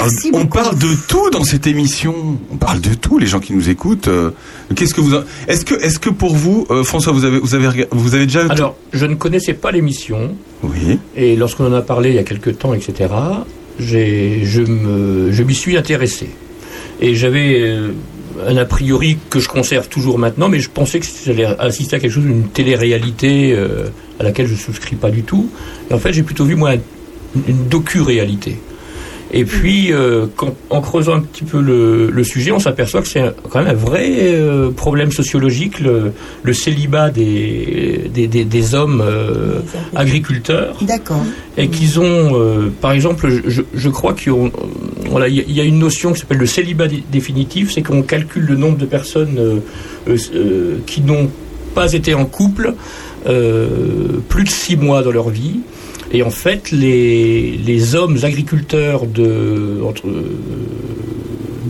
parle, 0.46 0.72
on 0.74 0.76
de 0.76 1.06
tout 1.08 1.30
dans 1.30 1.44
cette 1.44 1.66
émission. 1.66 2.14
On 2.52 2.56
parle 2.56 2.80
de 2.80 2.94
tout, 2.94 3.18
les 3.18 3.26
gens 3.26 3.40
qui 3.40 3.52
nous 3.52 3.68
écoutent. 3.68 4.08
euh, 4.08 4.30
Qu'est-ce 4.74 4.94
que 4.94 5.00
vous, 5.00 5.14
est-ce 5.48 5.64
que, 5.64 5.74
est-ce 5.74 5.98
que 5.98 6.10
pour 6.10 6.34
vous, 6.36 6.66
euh, 6.70 6.84
François, 6.84 7.12
vous 7.12 7.24
avez, 7.24 7.38
vous 7.38 7.54
avez, 7.54 7.86
vous 7.90 8.14
avez 8.14 8.26
déjà. 8.26 8.46
Alors, 8.48 8.76
je 8.92 9.06
ne 9.06 9.14
connaissais 9.14 9.54
pas 9.54 9.70
l'émission. 9.72 10.34
Oui. 10.62 10.98
Et 11.16 11.36
lorsqu'on 11.36 11.66
en 11.66 11.72
a 11.72 11.82
parlé 11.82 12.10
il 12.10 12.16
y 12.16 12.18
a 12.18 12.24
quelques 12.24 12.58
temps, 12.58 12.72
etc., 12.74 13.10
j'ai, 13.78 14.40
je, 14.44 14.62
me, 14.62 15.32
je 15.32 15.42
m'y 15.42 15.54
suis 15.54 15.76
intéressé. 15.76 16.28
Et 17.00 17.14
j'avais 17.14 17.60
euh, 17.60 17.90
un 18.46 18.56
a 18.56 18.64
priori 18.64 19.18
que 19.30 19.40
je 19.40 19.48
conserve 19.48 19.88
toujours 19.88 20.18
maintenant, 20.18 20.48
mais 20.48 20.60
je 20.60 20.70
pensais 20.70 21.00
que 21.00 21.06
j'allais 21.24 21.46
assister 21.58 21.96
à 21.96 21.98
quelque 21.98 22.12
chose, 22.12 22.24
une 22.24 22.48
télé-réalité 22.48 23.52
euh, 23.52 23.86
à 24.18 24.22
laquelle 24.22 24.46
je 24.46 24.52
ne 24.52 24.58
souscris 24.58 24.96
pas 24.96 25.10
du 25.10 25.22
tout. 25.22 25.50
Et 25.90 25.94
en 25.94 25.98
fait, 25.98 26.12
j'ai 26.12 26.22
plutôt 26.22 26.44
vu, 26.44 26.54
moi, 26.54 26.74
une, 26.74 26.80
une 27.48 27.68
docu-réalité. 27.68 28.58
Et 29.32 29.44
puis, 29.44 29.92
euh, 29.92 30.26
en 30.70 30.80
creusant 30.80 31.14
un 31.16 31.20
petit 31.20 31.42
peu 31.44 31.60
le, 31.60 32.10
le 32.10 32.24
sujet, 32.24 32.52
on 32.52 32.60
s'aperçoit 32.60 33.02
que 33.02 33.08
c'est 33.08 33.24
quand 33.50 33.58
même 33.58 33.68
un 33.68 33.74
vrai 33.74 34.08
euh, 34.20 34.70
problème 34.70 35.10
sociologique, 35.10 35.80
le, 35.80 36.12
le 36.44 36.52
célibat 36.52 37.10
des, 37.10 38.08
des, 38.14 38.28
des- 38.28 38.44
des 38.44 38.74
hommes 38.76 39.02
euh, 39.04 39.60
agriculteurs 39.96 40.76
D'accord. 40.82 41.24
et 41.56 41.68
qu'ils 41.68 41.98
ont, 41.98 42.70
par 42.80 42.92
exemple, 42.92 43.28
je, 43.74 43.88
crois 43.88 44.14
qu'il 44.14 44.32
y 44.32 44.36
a- 44.36 44.50
voilà, 45.10 45.26
il 45.28 45.34
y 45.36 45.40
a- 45.40 45.44
il 45.48 45.54
y 45.54 45.60
a 45.60 45.64
une 45.64 45.78
notion 45.80 46.12
qui 46.12 46.20
s'appelle 46.20 46.38
le 46.38 46.46
célibat 46.46 46.86
dé- 46.86 47.02
définitif, 47.10 47.72
c'est 47.72 47.82
qu'on 47.82 48.02
calcule 48.02 48.44
le 48.44 48.56
nombre 48.56 48.78
de 48.78 48.86
personnes 48.86 49.60
qui 50.86 51.00
n'ont 51.00 51.30
pas 51.74 51.92
été 51.92 52.14
en 52.14 52.26
couple 52.26 52.74
plus 53.24 54.44
de 54.44 54.48
six 54.48 54.76
mois 54.76 55.02
dans 55.02 55.10
leur 55.10 55.28
vie. 55.30 55.60
Et 56.16 56.22
en 56.22 56.30
fait, 56.30 56.70
les, 56.70 57.94
hommes 57.94 58.16
agriculteurs 58.22 59.06
de- 59.06 59.82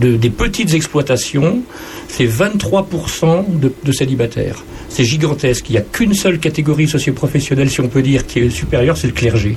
des 0.01 0.31
petites 0.31 0.73
exploitations, 0.73 1.62
c'est 2.06 2.27
23% 2.27 3.59
de, 3.59 3.73
de 3.82 3.93
célibataires. 3.93 4.62
C'est 4.89 5.02
gigantesque. 5.02 5.68
Il 5.68 5.73
n'y 5.73 5.78
a 5.78 5.81
qu'une 5.81 6.14
seule 6.14 6.39
catégorie 6.39 6.86
socioprofessionnelle, 6.86 7.68
si 7.70 7.81
on 7.81 7.89
peut 7.89 8.02
dire, 8.02 8.24
qui 8.24 8.39
est 8.39 8.51
supérieure, 8.51 8.97
c'est 8.97 9.09
le 9.09 9.14
clergé. 9.14 9.56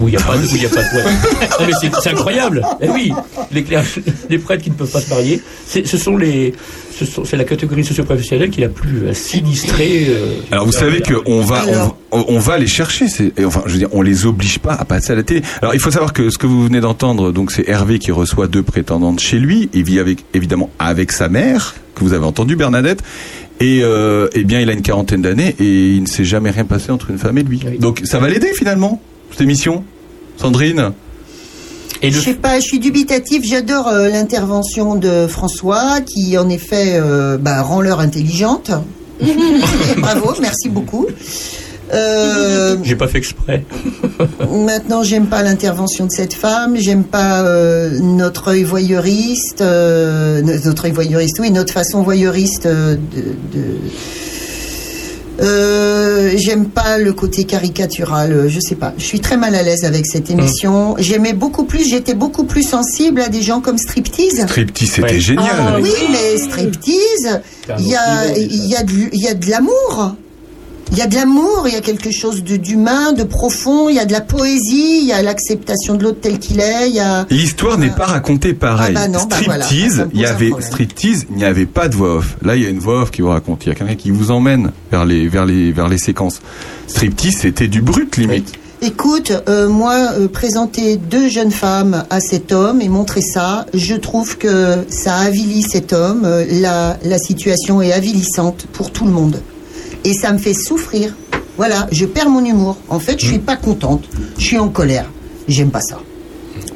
Où 0.00 0.08
il 0.08 0.12
n'y 0.12 0.16
a 0.16 0.20
pas 0.20 0.36
de. 0.36 0.42
où 0.44 0.56
il 0.56 0.62
y 0.62 0.66
a 0.66 0.68
pas 0.68 0.82
de 0.82 0.96
ouais. 0.96 1.72
C'est, 2.02 2.10
incroyable. 2.10 2.62
Eh 2.80 2.88
oui, 2.88 3.12
les, 3.52 3.62
prêtres 4.38 4.62
qui 4.64 4.70
ne 4.70 4.74
peuvent 4.74 4.90
pas 4.90 5.00
se 5.00 5.10
marier, 5.10 5.40
c'est, 5.66 5.86
ce 5.86 5.96
sont 5.96 6.16
les. 6.16 6.52
ce 6.98 7.04
sont- 7.04 7.24
c'est 7.24 7.36
la 7.36 7.44
catégorie 7.44 7.84
socioprofessionnelle 7.84 8.50
qui 8.50 8.60
est 8.60 8.64
la 8.64 8.70
plus 8.70 9.04
euh, 9.04 9.14
sinistrée. 9.14 10.06
euh, 10.08 10.34
Alors 10.50 10.66
vous 10.66 10.72
savez 10.72 11.00
qu'on 11.00 11.40
va, 11.42 11.64
on, 12.10 12.24
on 12.28 12.38
va 12.38 12.58
les 12.58 12.66
chercher. 12.66 13.06
Et 13.36 13.44
enfin, 13.44 13.62
je 13.66 13.72
veux 13.72 13.78
dire, 13.78 13.88
on 13.92 14.02
les 14.02 14.26
oblige 14.26 14.58
pas 14.58 14.74
à 14.74 14.84
passer 14.84 15.12
à 15.12 15.16
la 15.16 15.22
télé. 15.22 15.42
Alors 15.62 15.74
il 15.74 15.80
faut 15.80 15.90
savoir 15.90 16.12
que 16.12 16.30
ce 16.30 16.38
que 16.38 16.46
vous 16.46 16.64
venez 16.64 16.80
d'entendre, 16.80 17.30
donc 17.32 17.52
c'est 17.52 17.68
Hervé 17.68 17.98
qui 17.98 18.10
reçoit 18.12 18.46
deux 18.48 18.62
prétendantes 18.62 19.20
chez 19.20 19.38
lui. 19.38 19.68
Il 19.72 19.84
vit 19.84 19.98
avec, 20.00 20.24
évidemment, 20.34 20.70
avec 20.78 21.12
sa 21.12 21.28
mère 21.28 21.74
que 21.94 22.00
vous 22.02 22.12
avez 22.12 22.24
entendu, 22.24 22.56
Bernadette. 22.56 23.00
Et 23.60 23.80
euh, 23.84 24.28
eh 24.34 24.42
bien, 24.42 24.60
il 24.60 24.68
a 24.68 24.72
une 24.72 24.82
quarantaine 24.82 25.22
d'années 25.22 25.54
et 25.60 25.92
il 25.94 26.02
ne 26.02 26.06
s'est 26.08 26.24
jamais 26.24 26.50
rien 26.50 26.64
passé 26.64 26.90
entre 26.90 27.10
une 27.10 27.18
femme 27.18 27.38
et 27.38 27.44
lui. 27.44 27.60
Donc, 27.78 28.00
ça 28.04 28.18
va 28.18 28.28
l'aider 28.28 28.52
finalement? 28.52 29.00
Cette 29.34 29.40
émission, 29.42 29.82
Sandrine. 30.36 30.92
Et 32.02 32.10
Je 32.12 32.20
sais 32.20 32.34
pas, 32.34 32.60
je 32.60 32.64
suis 32.64 32.78
dubitatif. 32.78 33.44
J'adore 33.44 33.88
euh, 33.88 34.08
l'intervention 34.08 34.94
de 34.94 35.26
François, 35.26 36.00
qui 36.02 36.38
en 36.38 36.48
effet 36.48 36.92
euh, 37.00 37.36
bah, 37.36 37.62
rend 37.62 37.80
l'heure 37.80 37.98
intelligente. 37.98 38.70
Bravo, 39.98 40.34
merci 40.40 40.68
beaucoup. 40.68 41.06
Euh, 41.92 42.76
J'ai 42.84 42.94
pas 42.96 43.08
fait 43.08 43.18
exprès. 43.18 43.64
maintenant, 44.50 45.02
j'aime 45.02 45.26
pas 45.26 45.42
l'intervention 45.42 46.06
de 46.06 46.10
cette 46.12 46.34
femme. 46.34 46.76
J'aime 46.76 47.02
pas 47.04 47.42
euh, 47.42 47.98
notre 48.00 48.48
œil 48.52 48.62
voyeuriste, 48.64 49.62
euh, 49.62 50.42
notre 50.42 50.84
œil 50.86 50.92
voyeuriste, 50.92 51.38
oui, 51.40 51.50
notre 51.50 51.72
façon 51.72 52.02
voyeuriste 52.02 52.66
euh, 52.66 52.94
de. 52.94 53.20
de- 53.58 53.78
Euh, 55.40 56.32
j'aime 56.36 56.66
pas 56.66 56.98
le 56.98 57.12
côté 57.12 57.44
caricatural, 57.44 58.32
euh, 58.32 58.48
je 58.48 58.60
sais 58.60 58.76
pas. 58.76 58.94
Je 58.98 59.04
suis 59.04 59.20
très 59.20 59.36
mal 59.36 59.54
à 59.54 59.62
l'aise 59.62 59.84
avec 59.84 60.06
cette 60.06 60.30
émission. 60.30 60.94
J'aimais 60.98 61.32
beaucoup 61.32 61.64
plus, 61.64 61.88
j'étais 61.88 62.14
beaucoup 62.14 62.44
plus 62.44 62.62
sensible 62.62 63.20
à 63.20 63.28
des 63.28 63.42
gens 63.42 63.60
comme 63.60 63.78
Striptease. 63.78 64.42
Striptease, 64.46 64.90
c'était 64.92 65.20
génial. 65.20 65.46
Ah 65.58 65.78
oui, 65.80 65.90
mais 66.10 66.36
striptease, 66.38 67.40
il 67.78 67.88
y 67.88 67.96
a, 67.96 68.36
il 68.36 68.66
y 68.66 68.76
a 68.76 68.82
de, 68.82 68.92
il 69.12 69.20
y 69.20 69.28
a 69.28 69.34
de 69.34 69.50
l'amour. 69.50 70.14
Il 70.92 70.98
y 70.98 71.02
a 71.02 71.06
de 71.06 71.14
l'amour, 71.14 71.64
il 71.66 71.72
y 71.72 71.76
a 71.76 71.80
quelque 71.80 72.10
chose 72.10 72.44
de- 72.44 72.56
d'humain, 72.56 73.12
de 73.12 73.24
profond, 73.24 73.88
il 73.88 73.96
y 73.96 73.98
a 73.98 74.04
de 74.04 74.12
la 74.12 74.20
poésie, 74.20 74.98
il 75.00 75.06
y 75.06 75.12
a 75.12 75.22
l'acceptation 75.22 75.94
de 75.94 76.04
l'autre 76.04 76.18
tel 76.20 76.38
qu'il 76.38 76.60
est, 76.60 76.88
il 76.88 76.94
y 76.94 77.00
a... 77.00 77.26
L'histoire 77.30 77.78
n'est 77.78 77.90
pas 77.90 78.06
racontée 78.06 78.52
pareil. 78.54 78.94
Ah 78.96 79.00
bah 79.00 79.08
non, 79.08 79.24
bah 79.28 79.36
voilà, 79.44 79.64
striptease, 79.64 80.06
il 80.14 80.20
y 80.20 80.26
avait 80.26 80.50
striptease, 80.60 81.26
il 81.30 81.36
n'y 81.36 81.44
avait 81.44 81.66
pas 81.66 81.88
de 81.88 81.96
voix 81.96 82.16
off. 82.16 82.36
Là, 82.42 82.54
il 82.56 82.62
y 82.62 82.66
a 82.66 82.68
une 82.68 82.78
voix 82.78 83.02
off 83.02 83.10
qui 83.10 83.22
vous 83.22 83.28
raconte. 83.30 83.64
Il 83.64 83.70
y 83.70 83.72
a 83.72 83.74
quelqu'un 83.74 83.94
qui 83.96 84.10
vous 84.10 84.30
emmène 84.30 84.70
vers 84.92 85.04
les 85.04 85.26
vers 85.26 85.46
les 85.46 85.72
vers 85.72 85.88
les 85.88 85.98
séquences. 85.98 86.40
Striptease, 86.86 87.38
c'était 87.40 87.66
du 87.68 87.80
brut 87.82 88.16
limite. 88.16 88.52
Écoute, 88.82 89.32
euh, 89.48 89.68
moi, 89.68 89.94
euh, 90.18 90.28
présenter 90.28 90.96
deux 90.98 91.28
jeunes 91.30 91.50
femmes 91.52 92.04
à 92.10 92.20
cet 92.20 92.52
homme 92.52 92.82
et 92.82 92.88
montrer 92.90 93.22
ça, 93.22 93.64
je 93.72 93.94
trouve 93.94 94.36
que 94.36 94.76
ça 94.90 95.16
avilit 95.16 95.62
cet 95.62 95.94
homme. 95.94 96.22
euh, 96.24 96.44
la, 96.60 96.98
la 97.02 97.18
situation 97.18 97.80
est 97.80 97.92
avilissante 97.92 98.66
pour 98.74 98.90
tout 98.90 99.06
le 99.06 99.10
monde. 99.12 99.40
Et 100.04 100.12
ça 100.12 100.32
me 100.32 100.38
fait 100.38 100.54
souffrir. 100.54 101.14
Voilà, 101.56 101.86
je 101.92 102.04
perds 102.04 102.28
mon 102.28 102.44
humour. 102.44 102.78
En 102.88 102.98
fait, 102.98 103.20
je 103.20 103.26
suis 103.26 103.38
pas 103.38 103.56
contente. 103.56 104.04
Je 104.38 104.44
suis 104.44 104.58
en 104.58 104.68
colère. 104.68 105.10
J'aime 105.48 105.70
pas 105.70 105.80
ça. 105.80 106.00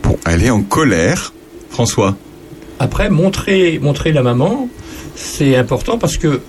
Bon, 0.03 0.17
elle 0.27 0.45
est 0.45 0.51
en 0.51 0.63
colère, 0.63 1.33
François. 1.71 2.17
Après, 2.79 3.11
montrer, 3.11 3.79
montrer 3.83 4.13
la 4.13 4.23
maman, 4.23 4.69
c'est 5.17 5.57
important 5.57 5.99
parce 5.99 6.17
que 6.17 6.41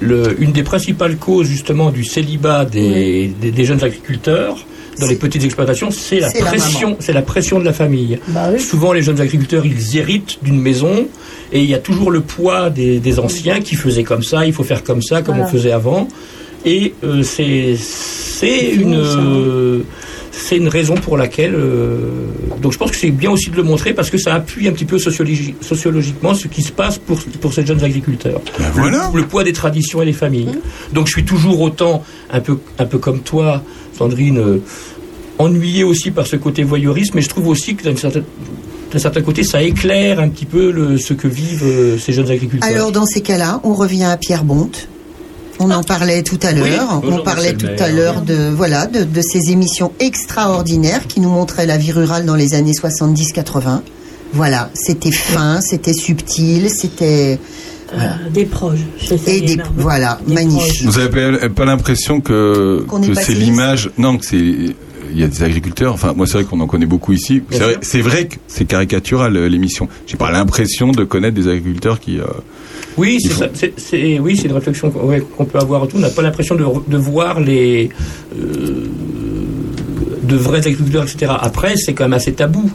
le, 0.00 0.40
une 0.40 0.52
des 0.52 0.62
principales 0.62 1.16
causes 1.16 1.46
justement 1.48 1.90
du 1.90 2.04
célibat 2.04 2.64
des, 2.64 3.32
des, 3.40 3.50
des 3.50 3.64
jeunes 3.64 3.82
agriculteurs 3.84 4.64
dans 5.00 5.08
les 5.08 5.16
petites 5.16 5.42
exploitations, 5.44 5.90
c'est 5.90 6.20
la 6.20 6.30
pression, 6.30 6.96
c'est 7.00 7.12
la 7.12 7.22
pression 7.22 7.58
de 7.58 7.64
la 7.64 7.72
famille. 7.72 8.18
Souvent, 8.60 8.92
les 8.92 9.02
jeunes 9.02 9.20
agriculteurs, 9.20 9.66
ils 9.66 9.96
héritent 9.98 10.38
d'une 10.42 10.60
maison 10.60 11.08
et 11.52 11.60
il 11.60 11.68
y 11.68 11.74
a 11.74 11.80
toujours 11.80 12.12
le 12.12 12.20
poids 12.20 12.70
des, 12.70 13.00
des 13.00 13.18
anciens 13.18 13.60
qui 13.60 13.74
faisaient 13.74 14.04
comme 14.04 14.22
ça, 14.22 14.46
il 14.46 14.52
faut 14.52 14.62
faire 14.62 14.84
comme 14.84 15.02
ça, 15.02 15.20
comme 15.22 15.34
Voilà. 15.34 15.48
on 15.48 15.52
faisait 15.52 15.72
avant. 15.72 16.06
Et 16.64 16.94
euh, 17.02 17.22
c'est 17.24 17.76
une 18.72 18.94
euh, 18.94 19.80
c'est 20.36 20.56
une 20.56 20.68
raison 20.68 20.94
pour 20.94 21.16
laquelle 21.16 21.54
euh, 21.54 21.98
donc 22.60 22.72
je 22.72 22.78
pense 22.78 22.90
que 22.90 22.96
c'est 22.96 23.10
bien 23.10 23.30
aussi 23.30 23.50
de 23.50 23.56
le 23.56 23.62
montrer 23.62 23.94
parce 23.94 24.10
que 24.10 24.18
ça 24.18 24.34
appuie 24.34 24.66
un 24.68 24.72
petit 24.72 24.84
peu 24.84 24.96
sociologi- 24.96 25.54
sociologiquement 25.60 26.34
ce 26.34 26.48
qui 26.48 26.62
se 26.62 26.72
passe 26.72 26.98
pour 26.98 27.18
pour 27.40 27.52
ces 27.52 27.64
jeunes 27.64 27.82
agriculteurs. 27.84 28.40
voilà. 28.74 29.10
Le, 29.12 29.20
le 29.20 29.26
poids 29.26 29.44
des 29.44 29.52
traditions 29.52 30.02
et 30.02 30.06
des 30.06 30.12
familles. 30.12 30.48
Donc 30.92 31.06
je 31.06 31.12
suis 31.12 31.24
toujours 31.24 31.60
autant 31.60 32.02
un 32.30 32.40
peu 32.40 32.58
un 32.78 32.86
peu 32.86 32.98
comme 32.98 33.20
toi, 33.20 33.62
Sandrine, 33.96 34.38
euh, 34.38 34.58
ennuyé 35.38 35.84
aussi 35.84 36.10
par 36.10 36.26
ce 36.26 36.36
côté 36.36 36.62
voyeurisme, 36.64 37.12
mais 37.16 37.22
je 37.22 37.28
trouve 37.28 37.48
aussi 37.48 37.74
que 37.76 37.84
d'un 37.84 37.96
certain 37.96 38.22
d'un 38.92 38.98
certain 39.00 39.22
côté, 39.22 39.42
ça 39.42 39.60
éclaire 39.60 40.20
un 40.20 40.28
petit 40.28 40.46
peu 40.46 40.70
le, 40.70 40.98
ce 40.98 41.14
que 41.14 41.26
vivent 41.26 41.64
euh, 41.64 41.98
ces 41.98 42.12
jeunes 42.12 42.30
agriculteurs. 42.30 42.68
Alors 42.68 42.92
dans 42.92 43.06
ces 43.06 43.22
cas-là, 43.22 43.60
on 43.64 43.74
revient 43.74 44.04
à 44.04 44.16
Pierre 44.16 44.44
Bonte. 44.44 44.88
On 45.60 45.70
en 45.70 45.82
parlait 45.82 46.22
tout 46.22 46.38
à 46.42 46.52
l'heure. 46.52 47.00
Oui, 47.02 47.10
on 47.12 47.22
parlait 47.22 47.54
tout 47.54 47.66
à 47.78 47.88
l'heure 47.88 48.22
de 48.22 48.50
voilà 48.54 48.86
de, 48.86 49.04
de 49.04 49.20
ces 49.22 49.50
émissions 49.50 49.92
extraordinaires 50.00 51.06
qui 51.06 51.20
nous 51.20 51.30
montraient 51.30 51.66
la 51.66 51.76
vie 51.76 51.92
rurale 51.92 52.24
dans 52.26 52.34
les 52.34 52.54
années 52.54 52.72
70-80. 52.72 53.80
Voilà, 54.32 54.70
c'était 54.74 55.12
fin, 55.12 55.60
c'était 55.60 55.92
subtil, 55.92 56.68
c'était 56.68 57.38
voilà. 57.94 58.16
Des 58.32 58.44
proches. 58.46 58.80
c'est 59.06 59.16
ça, 59.18 59.30
et 59.30 59.40
des 59.42 59.58
voilà 59.76 60.18
magnifique. 60.26 60.84
Vous 60.84 60.98
avez 60.98 61.48
pas- 61.50 61.64
l'impression 61.64 62.20
que, 62.20 62.84
c'est 63.14 63.34
l'image 63.34 63.90
Non, 63.96 64.18
que 64.18 64.26
c'est 64.26 64.74
il 65.14 65.20
y 65.20 65.24
a 65.24 65.28
des 65.28 65.42
agriculteurs. 65.42 65.94
Enfin, 65.94 66.12
moi, 66.14 66.26
c'est 66.26 66.34
vrai 66.34 66.44
qu'on 66.44 66.60
en 66.60 66.66
connaît 66.66 66.84
beaucoup 66.86 67.12
ici. 67.12 67.42
C'est 67.50 67.58
vrai, 67.60 67.72
sûr. 67.72 67.80
c'est 67.82 68.00
vrai 68.02 68.26
que 68.26 68.34
c'est 68.48 68.64
caricatural 68.66 69.36
euh, 69.36 69.48
l'émission. 69.48 69.88
J'ai 70.06 70.16
pas 70.16 70.30
l'impression 70.30 70.90
de 70.92 71.04
connaître 71.04 71.34
des 71.36 71.48
agriculteurs 71.48 72.00
qui. 72.00 72.18
euh, 72.20 72.24
Oui, 72.98 73.18
c'est 73.22 73.28
faut- 73.30 73.38
ça. 73.40 73.48
C'est, 73.54 73.72
c'est- 73.78 74.18
oui, 74.18 74.36
c'est 74.36 74.48
une 74.48 74.54
réflexion 74.54 74.90
qu'on 74.90 75.06
ouais, 75.06 75.20
qu'on 75.20 75.44
peut 75.44 75.58
avoir. 75.58 75.86
tout. 75.88 75.96
On 75.96 76.00
n'a 76.00 76.10
pas 76.10 76.22
l'impression 76.22 76.54
de, 76.56 76.64
de 76.88 76.96
voir 76.98 77.40
les 77.40 77.88
euh, 78.38 78.86
de 80.22 80.36
vrais 80.36 80.58
agriculteurs, 80.66 81.04
etc. 81.04 81.32
Après, 81.40 81.74
c'est 81.76 81.92
quand 81.94 82.04
même 82.04 82.12
assez 82.14 82.32
tabou. 82.32 82.70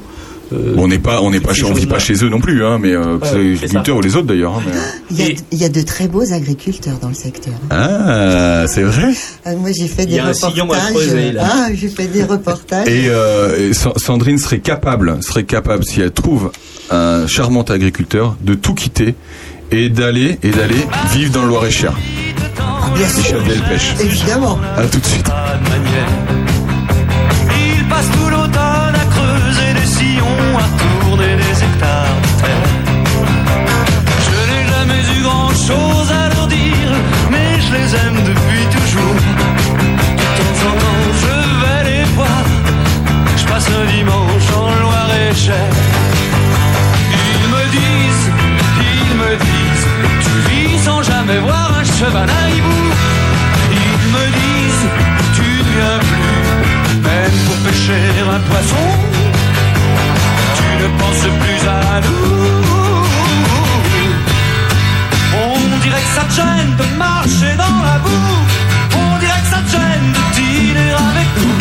Euh, 0.51 0.73
bon, 0.75 0.83
on 0.83 0.87
n'est 0.87 0.97
pas, 0.99 1.21
on 1.21 1.29
n'est 1.29 1.39
pas, 1.39 1.51
on 1.65 1.73
vit 1.73 1.85
pas 1.85 1.99
chez 1.99 2.13
eux 2.23 2.29
non 2.29 2.39
plus, 2.39 2.65
hein, 2.65 2.79
mais 2.81 2.93
euh, 2.93 3.17
Ouais, 3.17 3.37
les 3.37 3.53
agriculteurs 3.55 3.95
ça. 3.95 3.99
ou 3.99 4.01
les 4.01 4.15
autres 4.15 4.25
d'ailleurs. 4.27 4.55
hein, 4.57 4.61
mais, 4.65 4.71
euh. 4.73 4.79
Il 5.11 5.19
y, 5.19 5.23
a, 5.23 5.35
il 5.51 5.57
y 5.59 5.63
a 5.65 5.69
de 5.69 5.81
très 5.81 6.07
beaux 6.07 6.33
agriculteurs 6.33 6.97
dans 6.99 7.09
le 7.09 7.13
secteur. 7.13 7.53
Ah, 7.69 8.65
c'est 8.67 8.81
vrai. 8.83 9.13
Ah, 9.45 9.55
moi 9.55 9.69
j'ai 9.77 9.87
fait 9.87 10.05
des 10.05 10.19
reportages. 10.19 11.37
Ah, 11.39 11.67
j'ai 11.73 11.87
fait 11.89 12.07
des 12.07 12.23
reportages. 12.23 12.87
Et, 12.87 13.05
euh, 13.09 13.69
et 13.69 13.73
Sa- 13.73 13.93
Sandrine 13.97 14.37
serait 14.39 14.59
capable, 14.59 15.17
serait 15.21 15.43
capable 15.43 15.83
si 15.83 16.01
elle 16.01 16.11
trouve 16.11 16.51
un 16.91 17.27
charmant 17.27 17.61
agriculteur 17.63 18.35
de 18.41 18.55
tout 18.55 18.73
quitter 18.73 19.13
et 19.71 19.89
d'aller 19.89 20.39
et 20.41 20.49
d'aller 20.49 20.87
vivre 21.11 21.31
dans 21.31 21.43
le 21.43 21.49
Loir-et-Cher. 21.49 21.93
Ah, 22.59 22.89
bien 22.95 23.07
sûr. 23.07 23.39
Michel 23.39 23.43
Delpech. 23.47 23.95
Évidemment. 24.01 24.57
À 24.75 24.83
tout 24.85 24.97
de 24.99 25.05
suite. 25.05 25.27
Il 27.77 27.87
passe 27.87 28.05
tout 28.11 28.29
à 30.57 30.67
tourner 30.81 31.35
des 31.35 31.63
hectares 31.63 32.17
de 32.23 32.31
terre. 32.41 32.67
Je 34.25 34.31
n'ai 34.49 34.63
jamais 34.73 35.03
eu 35.15 35.21
grand 35.23 35.49
chose 35.49 36.09
à 36.11 36.29
leur 36.33 36.47
dire, 36.47 36.91
mais 37.31 37.59
je 37.65 37.69
les 37.77 37.95
aime 37.95 38.19
depuis 38.31 38.65
toujours. 38.75 39.19
De 40.19 40.25
temps 40.37 40.59
en 40.69 40.73
temps, 40.83 41.05
je 41.23 41.35
vais 41.61 41.83
les 41.89 42.03
voir. 42.17 42.43
Je 43.37 43.45
passe 43.45 43.67
un 43.69 43.85
dimanche 43.95 44.47
en 44.55 44.69
Loire-et-Cher. 44.83 45.69
Ils 47.11 47.45
me 47.53 47.63
disent, 47.77 48.27
ils 48.91 49.13
me 49.21 49.31
disent, 49.47 49.87
tu 50.23 50.33
vis 50.49 50.79
sans 50.85 51.01
jamais 51.03 51.39
voir 51.39 51.67
un 51.79 51.83
cheval 51.83 52.29
à 52.29 52.49
hibou. 52.49 52.81
Ils 53.71 54.05
me 54.15 54.25
disent, 54.39 54.87
tu 55.35 55.41
ne 55.41 55.69
viens 55.73 55.99
plus, 56.09 56.99
même 57.07 57.37
pour 57.45 57.57
pêcher 57.65 58.03
un 58.35 58.39
poisson. 58.49 59.28
Penses 60.97 61.27
plus 61.41 61.63
à 61.67 61.69
nous. 62.01 62.59
On 65.35 65.77
dirait 65.81 66.01
que 66.01 66.13
ça 66.15 66.23
te 66.23 66.33
gêne 66.33 66.75
de 66.77 66.85
marcher 66.97 67.53
dans 67.57 67.79
la 67.83 67.97
boue. 67.99 68.39
On 68.95 69.19
dirait 69.19 69.41
que 69.41 69.47
ça 69.47 69.61
te 69.65 69.69
gêne 69.71 70.11
de 70.11 70.21
dîner 70.35 70.91
avec 70.91 71.27
nous. 71.37 71.57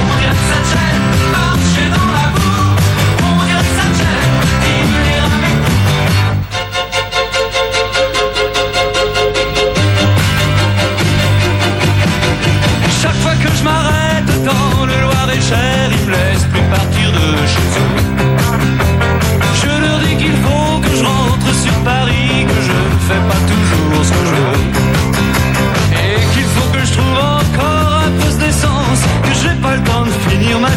On 0.00 0.12
dirait 0.20 0.38
que 0.40 0.46
ça 0.50 0.58
te 0.64 0.68
gêne 0.74 1.06
de 1.12 1.18
marcher 1.38 1.86
dans 1.96 2.10
la 2.18 2.26
boue. 2.34 2.70
On 3.28 3.44
dirait 3.46 3.66
que 3.68 3.74
ça 3.78 3.86
te 3.92 3.96
gêne 4.00 4.34
de 4.42 4.48
dîner 4.64 5.16
avec 5.28 5.56
nous. 5.62 5.76
Chaque 13.02 13.18
fois 13.22 13.36
que 13.42 13.50
je 13.56 13.62
m'arrête 13.64 14.30
dans 14.44 14.86
le 14.86 14.96
Loir-et-Cher, 15.02 15.90
ils 15.90 16.04
me 16.06 16.10
laissent 16.12 16.48
plus 16.52 16.66
partir 16.70 17.06
de 17.12 17.26
chez 17.46 17.68
eux. 17.80 17.95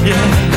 yeah. 0.05 0.48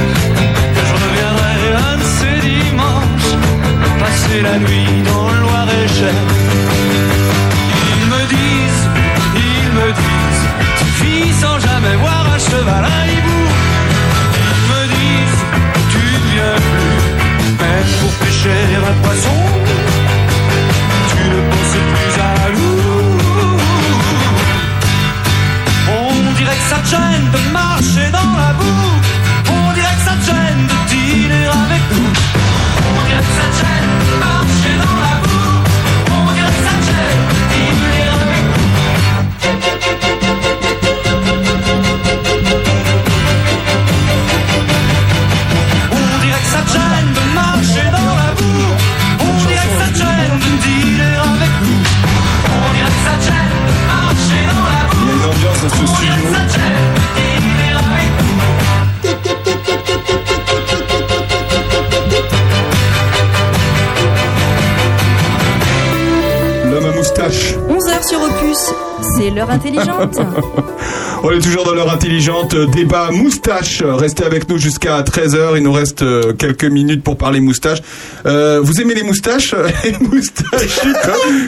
On 71.25 71.31
est 71.31 71.39
toujours 71.39 71.65
dans 71.65 71.75
l'heure 71.75 71.93
intelligente, 71.93 72.57
débat 72.73 73.13
moustache. 73.13 73.81
Restez 73.81 74.25
avec 74.25 74.49
nous 74.49 74.59
jusqu'à 74.59 75.03
13h, 75.03 75.57
il 75.57 75.63
nous 75.63 75.73
reste 75.73 76.03
euh, 76.03 76.33
quelques 76.33 76.65
minutes 76.65 77.05
pour 77.05 77.17
parler 77.17 77.39
moustache. 77.39 77.79
Euh, 78.27 78.61
vous 78.61 78.81
aimez 78.81 78.95
les 78.95 79.05
moustaches? 79.05 79.55
Les 79.85 79.93
moustaches 79.99 80.81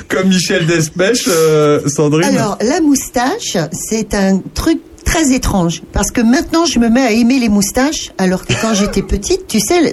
comme, 0.09 0.29
Michel 0.29 0.67
Despêche, 0.67 1.25
euh, 1.27 1.81
Sandrine? 1.89 2.37
Alors, 2.37 2.57
la 2.61 2.81
moustache, 2.81 3.57
c'est 3.73 4.15
un 4.15 4.41
truc 4.55 4.79
très 5.15 5.33
étrange 5.33 5.83
parce 5.93 6.11
que 6.11 6.21
maintenant 6.21 6.65
je 6.67 6.81
me 6.81 6.89
mets 6.89 7.01
à 7.03 7.13
aimer 7.13 7.39
les 7.39 7.49
moustaches 7.49 8.11
alors 8.19 8.45
que 8.45 8.53
quand 8.61 8.75
j'étais 8.75 9.03
petite, 9.03 9.47
tu 9.47 9.61
sais, 9.61 9.93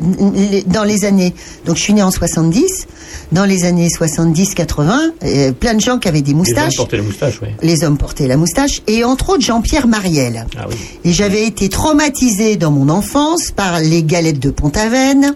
dans 0.65 0.83
les 0.83 1.05
années, 1.05 1.35
donc 1.65 1.77
je 1.77 1.81
suis 1.83 1.93
née 1.93 2.01
en 2.01 2.09
70, 2.09 2.87
dans 3.31 3.45
les 3.45 3.63
années 3.65 3.87
70-80, 3.87 4.89
euh, 5.23 5.51
plein 5.51 5.75
de 5.75 5.79
gens 5.79 5.99
qui 5.99 6.07
avaient 6.07 6.21
des 6.21 6.31
Les 6.31 6.33
hommes 6.33 6.37
moustaches. 6.39 6.75
portaient 6.75 6.97
les 6.97 7.03
moustaches, 7.03 7.39
oui. 7.43 7.49
Les 7.61 7.83
hommes 7.83 7.99
portaient 7.99 8.27
la 8.27 8.35
moustache 8.35 8.81
et 8.87 9.03
entre 9.03 9.29
autres 9.29 9.43
Jean-Pierre 9.43 9.85
Mariel. 9.85 10.47
Ah 10.57 10.65
oui. 10.67 10.75
Et 11.05 11.13
j'avais 11.13 11.45
été 11.45 11.69
traumatisée 11.69 12.55
dans 12.55 12.71
mon 12.71 12.89
enfance 12.89 13.51
par 13.51 13.79
les 13.79 14.01
galettes 14.01 14.39
de 14.39 14.49
Pont-Aven, 14.49 15.35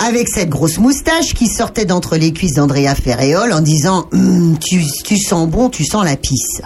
avec 0.00 0.28
cette 0.28 0.48
grosse 0.48 0.78
moustache 0.78 1.34
qui 1.34 1.46
sortait 1.46 1.84
d'entre 1.84 2.16
les 2.16 2.32
cuisses 2.32 2.54
d'Andrea 2.54 2.94
Ferréol 2.94 3.52
en 3.52 3.60
disant 3.60 4.08
Hum, 4.12 4.56
tu, 4.58 4.82
tu 5.04 5.18
sens 5.18 5.48
bon, 5.48 5.68
tu 5.68 5.84
sens 5.84 6.04
la 6.04 6.16
pisse. 6.16 6.62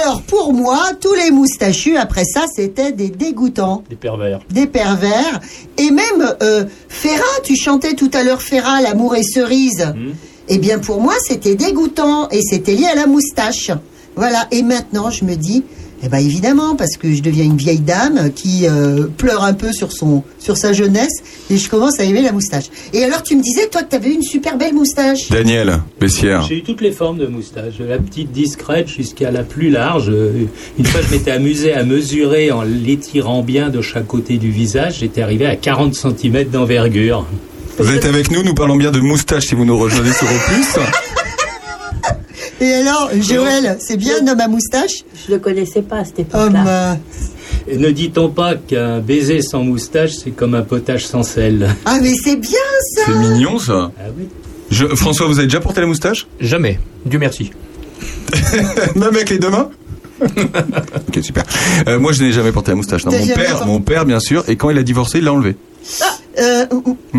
Alors 0.00 0.22
pour 0.22 0.52
moi, 0.52 0.90
tous 1.00 1.14
les 1.14 1.30
moustachus 1.30 1.96
après 1.96 2.24
ça, 2.24 2.44
c'était 2.52 2.92
des 2.92 3.08
dégoûtants. 3.08 3.84
Des 3.88 3.96
pervers. 3.96 4.40
Des 4.50 4.66
pervers. 4.66 5.40
Et 5.78 5.90
même 5.90 6.34
euh, 6.42 6.64
Ferrat, 6.88 7.22
tu 7.44 7.56
chantais 7.56 7.94
tout 7.94 8.10
à 8.12 8.22
l'heure 8.22 8.42
Ferrat, 8.42 8.80
l'amour 8.82 9.14
et 9.14 9.22
cerise. 9.22 9.94
Eh 10.48 10.58
bien 10.58 10.78
pour 10.78 11.00
moi, 11.00 11.14
c'était 11.24 11.54
dégoûtant 11.54 12.28
et 12.30 12.40
c'était 12.42 12.74
lié 12.74 12.86
à 12.86 12.94
la 12.94 13.06
moustache. 13.06 13.70
Voilà. 14.16 14.46
Et 14.50 14.62
maintenant, 14.62 15.10
je 15.10 15.24
me 15.24 15.34
dis, 15.34 15.64
eh 16.02 16.08
ben 16.08 16.18
évidemment, 16.18 16.76
parce 16.76 16.96
que 16.96 17.12
je 17.12 17.22
deviens 17.22 17.44
une 17.44 17.56
vieille 17.56 17.80
dame 17.80 18.30
qui 18.32 18.66
euh, 18.66 19.06
pleure 19.16 19.44
un 19.44 19.54
peu 19.54 19.72
sur 19.72 19.92
son 19.92 20.22
sur 20.38 20.56
sa 20.56 20.72
jeunesse 20.72 21.22
et 21.50 21.56
je 21.56 21.68
commence 21.70 21.98
à 21.98 22.04
aimer 22.04 22.22
la 22.22 22.32
moustache. 22.32 22.66
Et 22.92 23.02
alors 23.02 23.22
tu 23.22 23.34
me 23.36 23.42
disais 23.42 23.66
toi 23.68 23.82
que 23.82 23.90
tu 23.90 23.96
avais 23.96 24.12
une 24.12 24.22
super 24.22 24.56
belle 24.58 24.74
moustache. 24.74 25.28
Daniel 25.30 25.80
Bessière. 26.00 26.42
J'ai 26.42 26.58
eu 26.58 26.62
toutes 26.62 26.80
les 26.82 26.92
formes 26.92 27.18
de 27.18 27.26
moustache, 27.26 27.78
de 27.78 27.84
la 27.84 27.98
petite 27.98 28.30
discrète 28.30 28.88
jusqu'à 28.88 29.30
la 29.30 29.42
plus 29.42 29.70
large. 29.70 30.10
Euh, 30.10 30.46
Une 30.78 30.84
fois, 30.84 31.00
je 31.02 31.14
m'étais 31.14 31.30
amusé 31.30 31.72
à 31.72 31.82
mesurer 31.82 32.52
en 32.52 32.62
l'étirant 32.62 33.42
bien 33.42 33.70
de 33.70 33.80
chaque 33.80 34.06
côté 34.06 34.36
du 34.36 34.50
visage. 34.50 34.98
J'étais 35.00 35.22
arrivé 35.22 35.46
à 35.46 35.56
40 35.56 35.94
cm 35.94 36.44
d'envergure. 36.50 37.26
Vous 37.78 37.90
êtes 37.92 38.04
avec 38.04 38.30
nous, 38.30 38.42
nous 38.42 38.54
parlons 38.54 38.76
bien 38.76 38.90
de 38.90 39.00
moustache 39.00 39.46
si 39.46 39.54
vous 39.54 39.64
nous 39.64 39.78
rejoignez 39.78 40.12
sur 40.12 40.26
Opus. 40.26 40.76
Et 42.60 42.72
alors, 42.74 43.10
Joël, 43.20 43.76
c'est 43.80 43.96
bien 43.96 44.14
un 44.22 44.28
homme 44.28 44.40
à 44.40 44.48
moustache? 44.48 45.04
Je 45.26 45.32
le 45.32 45.38
connaissais 45.38 45.82
pas 45.82 45.98
à 45.98 46.04
cette 46.04 46.18
Oh, 46.18 46.22
époque-là. 46.22 46.62
ma- 46.64 46.96
Et 47.68 47.76
ne 47.78 47.90
dit-on 47.90 48.28
pas 48.28 48.54
qu'un 48.54 49.00
baiser 49.00 49.42
sans 49.42 49.62
moustache, 49.64 50.12
c'est 50.12 50.30
comme 50.30 50.54
un 50.54 50.62
potage 50.62 51.06
sans 51.06 51.22
sel 51.22 51.74
Ah 51.84 51.98
mais 52.00 52.14
c'est 52.22 52.36
bien 52.36 52.52
ça 52.94 53.02
C'est 53.06 53.14
mignon 53.14 53.58
ça. 53.58 53.90
Ah 53.98 54.04
oui. 54.16 54.28
Je- 54.70 54.86
François, 54.94 55.26
vous 55.26 55.38
avez 55.38 55.46
déjà 55.46 55.60
porté 55.60 55.80
la 55.80 55.86
moustache? 55.86 56.26
Jamais. 56.40 56.78
Dieu 57.04 57.18
merci. 57.18 57.50
Même 58.94 59.02
avec 59.04 59.30
les 59.30 59.38
deux 59.38 59.50
mains? 59.50 59.70
Ok, 61.08 61.22
super. 61.22 61.44
Euh, 61.88 61.98
moi, 61.98 62.12
je 62.12 62.22
n'ai 62.22 62.32
jamais 62.32 62.50
porté 62.52 62.70
la 62.70 62.76
moustache. 62.76 63.04
Non, 63.04 63.12
T'as 63.12 63.18
mon 63.18 63.26
jamais 63.26 63.42
père, 63.42 63.56
porté- 63.58 63.66
mon 63.66 63.80
père, 63.80 64.04
bien 64.06 64.20
sûr. 64.20 64.44
Et 64.48 64.56
quand 64.56 64.70
il 64.70 64.78
a 64.78 64.82
divorcé, 64.82 65.18
il 65.18 65.24
l'a 65.24 65.32
enlevé. 65.32 65.56
Euh, 66.40 66.66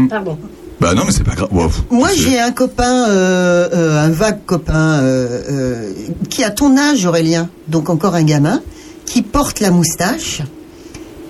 Pardon. 0.09 0.37
Bah 0.79 0.93
non, 0.93 1.03
mais 1.05 1.11
c'est 1.11 1.23
pas 1.23 1.33
grave. 1.35 1.49
Wow. 1.51 1.69
Moi, 1.89 2.09
j'ai 2.15 2.39
un 2.39 2.51
copain, 2.51 3.09
euh, 3.09 3.67
euh, 3.73 4.05
un 4.05 4.09
vague 4.09 4.45
copain, 4.45 4.99
euh, 5.01 5.41
euh, 5.49 5.91
qui 6.29 6.43
a 6.43 6.51
ton 6.51 6.77
âge, 6.77 7.05
Aurélien, 7.05 7.49
donc 7.67 7.89
encore 7.89 8.13
un 8.15 8.23
gamin, 8.23 8.61
qui 9.05 9.21
porte 9.23 9.59
la 9.59 9.71
moustache. 9.71 10.41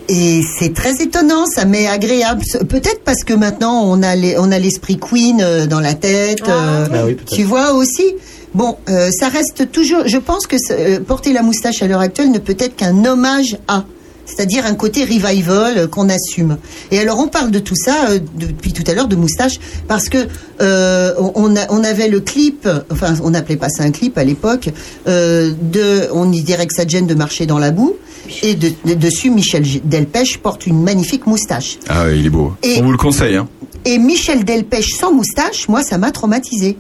Et 0.10 0.42
c'est 0.58 0.74
très 0.74 1.02
étonnant, 1.02 1.46
ça 1.46 1.66
m'est 1.66 1.88
agréable. 1.88 2.42
Peut-être 2.70 3.02
parce 3.04 3.24
que 3.26 3.34
maintenant 3.34 3.82
on 3.84 4.02
a 4.04 4.16
les- 4.16 4.38
on 4.38 4.52
a 4.54 4.60
l'esprit 4.60 4.98
Queen 4.98 5.66
dans 5.70 5.82
la 5.82 5.94
tête. 5.96 6.40
euh, 6.48 6.88
Ah 6.94 7.06
oui, 7.06 7.16
peut-être. 7.16 7.34
tu 7.36 7.44
vois 7.44 7.74
aussi. 7.74 8.06
Bon, 8.54 8.78
euh, 8.90 9.10
ça 9.12 9.28
reste 9.28 9.70
toujours. 9.72 10.04
Je 10.08 10.18
pense 10.18 10.48
que 10.48 10.56
euh, 10.72 11.00
porter 11.02 11.34
la 11.34 11.42
moustache 11.42 11.82
à 11.84 11.88
l'heure 11.88 12.00
actuelle 12.00 12.32
ne 12.32 12.40
peut 12.40 12.56
être 12.58 12.76
qu'un 12.78 13.04
hommage 13.06 13.58
à. 13.68 13.84
C'est-à-dire 14.28 14.66
un 14.66 14.76
côté 14.76 15.06
revival 15.06 15.78
euh, 15.78 15.88
qu'on 15.88 16.10
assume. 16.10 16.58
Et 16.92 17.00
alors 17.00 17.18
on 17.20 17.28
parle 17.28 17.50
de 17.50 17.60
tout 17.60 17.76
ça 17.76 18.10
euh, 18.10 18.20
depuis 18.36 18.74
tout 18.74 18.84
à 18.86 18.94
l'heure 18.94 19.08
de 19.08 19.16
moustache 19.16 19.58
parce 19.88 20.10
que 20.10 20.28
euh, 20.62 21.14
on, 21.18 21.32
on 21.36 21.56
a- 21.56 21.66
on 21.72 21.84
avait 21.84 22.10
le 22.10 22.20
clip, 22.20 22.68
enfin 22.92 23.16
on 23.24 23.30
n'appelait 23.32 23.56
pas 23.56 23.70
ça 23.70 23.84
un 23.84 23.92
clip 23.92 24.18
à 24.18 24.24
l'époque, 24.24 24.70
euh, 25.08 25.52
de 25.62 26.10
on 26.14 26.32
y 26.32 26.42
dirait 26.42 26.68
que 26.68 26.74
ça 26.76 26.86
te 26.86 26.92
gêne 26.92 27.08
de 27.08 27.16
marcher 27.16 27.46
dans 27.46 27.58
la 27.60 27.72
boue. 27.72 27.96
Et 28.44 28.56
de- 28.56 28.74
de- 28.86 28.94
dessus 28.94 29.30
Michel 29.30 29.64
Delpech 29.86 30.40
porte 30.40 30.68
une 30.68 30.84
magnifique 30.84 31.26
moustache. 31.26 31.78
Ah 31.88 32.04
ouais, 32.06 32.20
il 32.20 32.26
est 32.26 32.30
beau. 32.30 32.52
Et- 32.62 32.80
On 32.82 32.84
vous 32.84 32.92
le 32.92 32.98
conseille. 32.98 33.38
Hein. 33.38 33.48
Et 33.86 33.98
Michel 33.98 34.44
Delpech 34.44 34.94
sans 35.00 35.14
moustache, 35.14 35.70
moi 35.70 35.82
ça 35.82 35.98
m'a 35.98 36.12
traumatisé. 36.12 36.78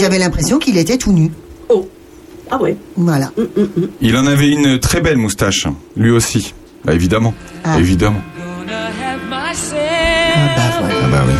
J'avais 0.00 0.18
l'impression 0.18 0.58
qu'il 0.58 0.76
était 0.78 0.96
tout 0.98 1.12
nu. 1.12 1.30
Oh. 1.68 1.88
Ah 2.50 2.56
ouais. 2.58 2.76
Voilà. 2.96 3.30
Il 4.00 4.16
en 4.16 4.26
avait 4.26 4.48
une 4.48 4.78
très 4.78 5.00
belle 5.00 5.16
moustache, 5.16 5.66
lui 5.96 6.10
aussi. 6.10 6.54
Bah, 6.84 6.94
évidemment. 6.94 7.34
Ah. 7.64 7.78
Évidemment. 7.78 8.20
Ah 10.36 11.08
bah 11.10 11.22
oui. 11.26 11.32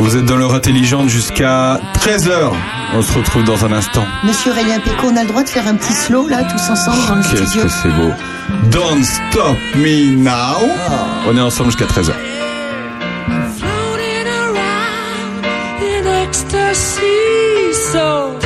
Vous 0.00 0.16
êtes 0.16 0.24
dans 0.24 0.36
l'heure 0.36 0.54
intelligente 0.54 1.08
jusqu'à 1.08 1.80
13h. 1.94 2.52
On 2.94 3.02
se 3.02 3.12
retrouve 3.12 3.44
dans 3.44 3.64
un 3.64 3.72
instant. 3.72 4.04
Monsieur 4.24 4.52
Aurélien 4.52 4.78
Péco, 4.80 5.08
on 5.12 5.16
a 5.16 5.22
le 5.22 5.28
droit 5.28 5.42
de 5.42 5.48
faire 5.48 5.66
un 5.66 5.74
petit 5.74 5.92
slow 5.92 6.28
là, 6.28 6.44
tous 6.44 6.70
ensemble 6.70 6.98
dans 7.08 7.14
le 7.16 7.22
Qu'est-ce 7.22 7.46
studio 7.46 7.62
que 7.62 7.68
c'est 7.68 7.88
beau. 7.88 8.12
Don't 8.70 9.02
stop 9.02 9.56
me 9.74 10.14
now. 10.16 10.58
On 11.28 11.36
est 11.36 11.40
ensemble 11.40 11.70
jusqu'à 11.70 11.86
13h. 11.86 12.12
floating 13.58 14.26
around 14.26 15.44
in 15.82 16.06
ecstasy. 16.06 17.02
So 17.92 18.45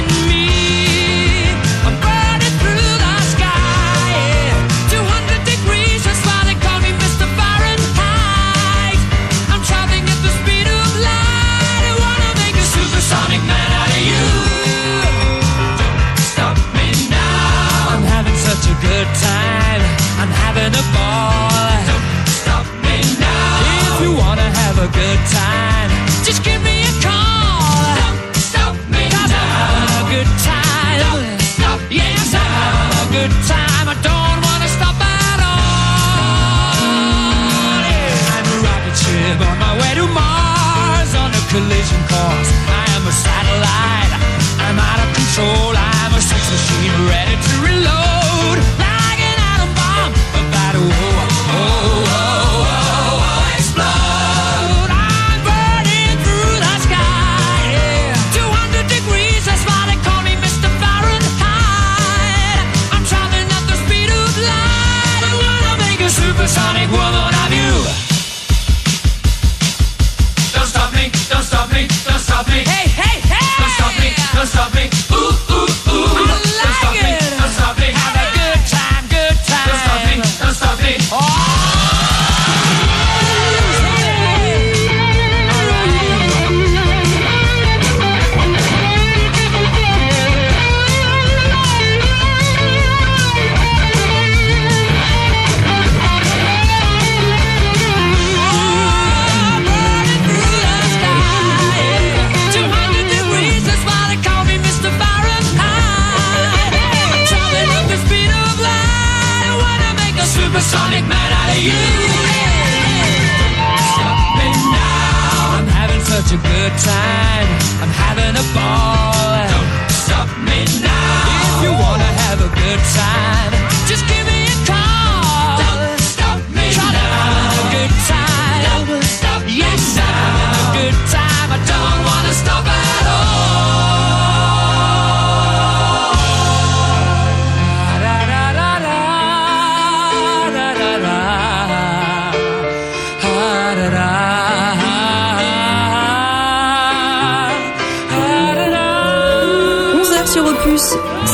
soul 45.31 45.70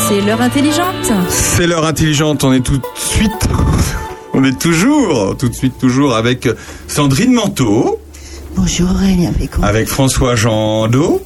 c'est 0.08 0.20
l'heure 0.20 0.40
intelligente. 0.40 1.12
C'est 1.28 1.66
l'heure 1.66 1.84
intelligente, 1.86 2.44
on 2.44 2.52
est 2.52 2.60
tout 2.60 2.78
de 2.78 2.84
suite, 2.94 3.30
on 4.34 4.44
est 4.44 4.58
toujours, 4.58 5.36
tout 5.36 5.48
de 5.48 5.54
suite 5.54 5.78
toujours 5.78 6.14
avec 6.16 6.48
Sandrine 6.86 7.32
Manteau, 7.32 8.00
Bonjour 8.56 8.90
Aurélien 8.90 9.32
Pécon. 9.32 9.62
avec 9.62 9.88
François 9.88 10.34
Jandot. 10.34 11.22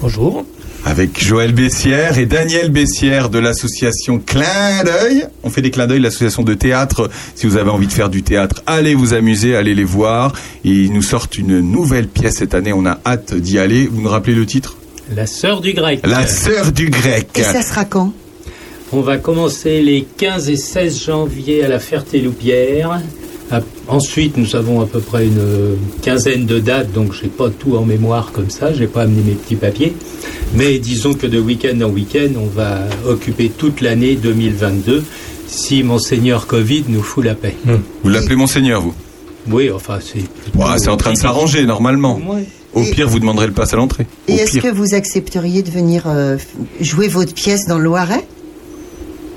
Bonjour. 0.00 0.44
Avec 0.84 1.24
Joël 1.24 1.52
Bessière 1.52 2.18
et 2.18 2.26
Daniel 2.26 2.70
Bessière 2.70 3.30
de 3.30 3.38
l'association 3.38 4.18
Clin 4.18 4.84
d'œil. 4.84 5.24
On 5.42 5.48
fait 5.48 5.62
des 5.62 5.70
clins 5.70 5.86
d'œil, 5.86 6.00
l'association 6.00 6.42
de 6.42 6.52
théâtre. 6.52 7.08
Si 7.34 7.46
vous 7.46 7.56
avez 7.56 7.70
envie 7.70 7.86
de 7.86 7.92
faire 7.92 8.10
du 8.10 8.22
théâtre, 8.22 8.62
allez 8.66 8.94
vous 8.94 9.14
amuser, 9.14 9.56
allez 9.56 9.74
les 9.74 9.84
voir. 9.84 10.32
Ils 10.62 10.92
nous 10.92 11.00
sortent 11.00 11.38
une 11.38 11.60
nouvelle 11.60 12.06
pièce 12.08 12.34
cette 12.34 12.52
année, 12.52 12.74
on 12.74 12.84
a 12.84 12.98
hâte 13.06 13.32
d'y 13.34 13.58
aller. 13.58 13.86
Vous 13.90 14.02
nous 14.02 14.10
rappelez 14.10 14.34
le 14.34 14.44
titre? 14.44 14.76
La 15.14 15.26
sœur 15.26 15.62
du 15.62 15.72
grec. 15.72 16.00
La 16.04 16.26
sœur 16.26 16.70
du 16.70 16.90
grec. 16.90 17.28
Et 17.36 17.42
ça 17.42 17.62
sera 17.62 17.86
quand? 17.86 18.12
On 18.96 19.00
va 19.00 19.16
commencer 19.16 19.82
les 19.82 20.06
15 20.18 20.50
et 20.50 20.56
16 20.56 21.04
janvier 21.06 21.64
à 21.64 21.68
la 21.68 21.80
Ferté-Loupière. 21.80 23.00
Ensuite, 23.88 24.36
nous 24.36 24.54
avons 24.54 24.80
à 24.80 24.86
peu 24.86 25.00
près 25.00 25.26
une 25.26 25.76
quinzaine 26.00 26.46
de 26.46 26.60
dates, 26.60 26.92
donc 26.92 27.12
j'ai 27.12 27.26
pas 27.26 27.50
tout 27.50 27.76
en 27.76 27.84
mémoire 27.84 28.30
comme 28.30 28.50
ça, 28.50 28.72
j'ai 28.72 28.86
pas 28.86 29.02
amené 29.02 29.22
mes 29.22 29.32
petits 29.32 29.56
papiers. 29.56 29.94
Mais 30.54 30.78
disons 30.78 31.14
que 31.14 31.26
de 31.26 31.40
week-end 31.40 31.80
en 31.80 31.88
week-end, 31.88 32.34
on 32.40 32.46
va 32.46 32.82
occuper 33.08 33.48
toute 33.48 33.80
l'année 33.80 34.14
2022 34.14 35.02
si 35.48 35.82
Monseigneur 35.82 36.46
Covid 36.46 36.84
nous 36.86 37.02
fout 37.02 37.24
la 37.24 37.34
paix. 37.34 37.56
Vous 38.04 38.08
l'appelez 38.08 38.36
Monseigneur, 38.36 38.80
vous? 38.80 38.94
Oui, 39.50 39.72
enfin, 39.72 39.98
c'est. 40.00 40.20
Ouais, 40.56 40.78
C'est 40.78 40.88
en 40.88 40.96
train 40.96 41.14
de 41.14 41.18
s'arranger 41.18 41.66
normalement. 41.66 42.20
Au 42.74 42.84
pire, 42.84 43.08
vous 43.08 43.18
demanderez 43.18 43.48
le 43.48 43.52
pass 43.52 43.74
à 43.74 43.76
l'entrée. 43.76 44.06
Au 44.28 44.32
Et 44.32 44.36
est-ce 44.36 44.60
que 44.60 44.72
vous 44.72 44.94
accepteriez 44.94 45.62
de 45.62 45.70
venir 45.70 46.04
euh, 46.06 46.36
jouer 46.80 47.08
votre 47.08 47.34
pièce 47.34 47.66
dans 47.66 47.78
le 47.78 47.84
Loiret? 47.84 48.24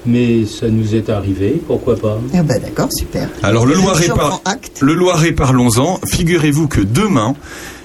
Mais 0.08 0.46
ça 0.46 0.70
nous 0.70 0.96
est 0.96 1.10
arrivé, 1.10 1.62
pourquoi 1.68 1.98
pas? 1.98 2.18
Ah 2.34 2.42
bah 2.42 2.58
d'accord, 2.60 2.88
super. 2.92 3.30
Alors 3.44 3.66
le 3.66 3.74
Loiret, 3.74 4.08
par... 4.08 4.42
le 4.80 4.94
Loiret 4.94 5.34
parlons-en. 5.34 6.00
Figurez-vous 6.08 6.70
que 6.70 6.80
demain, 6.80 7.36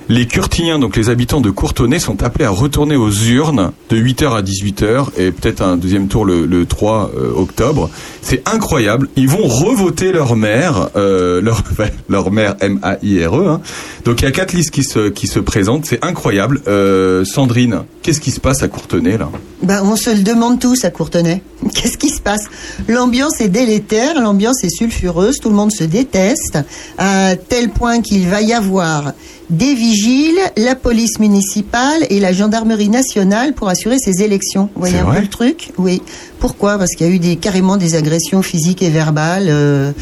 les 0.08 0.26
Curtiniens, 0.26 0.78
donc 0.78 0.96
les 0.96 1.08
habitants 1.08 1.40
de 1.40 1.50
Courtonnet, 1.50 1.98
sont 1.98 2.22
appelés 2.22 2.44
à 2.44 2.50
retourner 2.50 2.96
aux 2.96 3.10
urnes 3.10 3.72
de 3.90 3.96
8h 3.96 4.36
à 4.36 4.42
18h 4.42 5.08
et 5.18 5.30
peut-être 5.30 5.62
un 5.62 5.76
deuxième 5.76 6.08
tour 6.08 6.24
le, 6.24 6.46
le 6.46 6.66
3 6.66 7.10
euh, 7.16 7.32
octobre. 7.34 7.90
C'est 8.20 8.46
incroyable. 8.48 9.08
Ils 9.16 9.28
vont 9.28 9.46
revoter 9.46 10.12
leur 10.12 10.36
maire, 10.36 10.90
euh, 10.96 11.40
leur, 11.40 12.30
maire 12.32 12.56
M-A-I-R-E. 12.60 13.48
hein. 13.48 13.60
Donc 14.04 14.22
il 14.22 14.24
y 14.24 14.28
a 14.28 14.32
quatre 14.32 14.52
listes 14.52 14.70
qui 14.70 14.84
se, 14.84 15.08
qui 15.08 15.26
se 15.26 15.38
présentent. 15.38 15.86
C'est 15.86 16.04
incroyable. 16.04 16.60
Euh, 16.66 17.24
Sandrine, 17.24 17.82
qu'est-ce 18.02 18.20
qui 18.20 18.30
se 18.30 18.40
passe 18.40 18.62
à 18.62 18.68
Courtenay 18.68 19.18
là? 19.18 19.30
Bah, 19.62 19.82
on 19.84 19.96
se 19.96 20.10
le 20.10 20.22
demande 20.22 20.58
tous 20.58 20.84
à 20.84 20.90
Courtenay. 20.90 21.42
Qu'est-ce 21.74 21.96
qui 21.96 22.08
se 22.08 22.20
passe? 22.20 22.46
L'ambiance 22.88 23.40
est 23.40 23.48
délétère, 23.48 24.20
l'ambiance 24.20 24.64
est 24.64 24.70
sulfureuse, 24.70 25.38
tout 25.38 25.48
le 25.48 25.54
monde 25.54 25.70
se 25.70 25.84
déteste, 25.84 26.58
à 26.98 27.36
tel 27.36 27.70
point 27.70 28.00
qu'il 28.00 28.28
va 28.28 28.42
y 28.42 28.52
avoir 28.52 29.12
des 29.52 29.74
vigiles, 29.74 30.38
la 30.56 30.74
police 30.74 31.18
municipale 31.20 32.04
et 32.10 32.18
la 32.20 32.32
gendarmerie 32.32 32.88
nationale 32.88 33.52
pour 33.52 33.68
assurer 33.68 33.98
ces 33.98 34.22
élections. 34.22 34.68
Vous 34.74 34.80
voyez 34.80 34.98
un 34.98 35.04
vrai 35.04 35.16
peu 35.18 35.22
le 35.22 35.28
truc? 35.28 35.70
Oui. 35.78 36.02
Pourquoi? 36.40 36.78
Parce 36.78 36.92
qu'il 36.94 37.06
y 37.06 37.10
a 37.10 37.12
eu 37.12 37.18
des, 37.18 37.36
carrément 37.36 37.76
des 37.76 37.94
agressions 37.94 38.42
physiques 38.42 38.82
et 38.82 38.90
verbales 38.90 39.46
euh, 39.48 39.92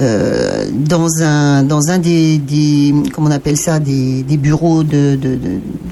euh, 0.00 0.66
dans 0.72 1.22
un 1.22 1.62
dans 1.62 1.88
un 1.90 1.98
des, 1.98 2.38
des 2.38 2.92
comment 3.12 3.28
on 3.28 3.30
appelle 3.30 3.56
ça? 3.56 3.78
Des, 3.78 4.22
des 4.24 4.36
bureaux 4.36 4.82
de, 4.82 5.14
de, 5.14 5.36
de 5.36 5.50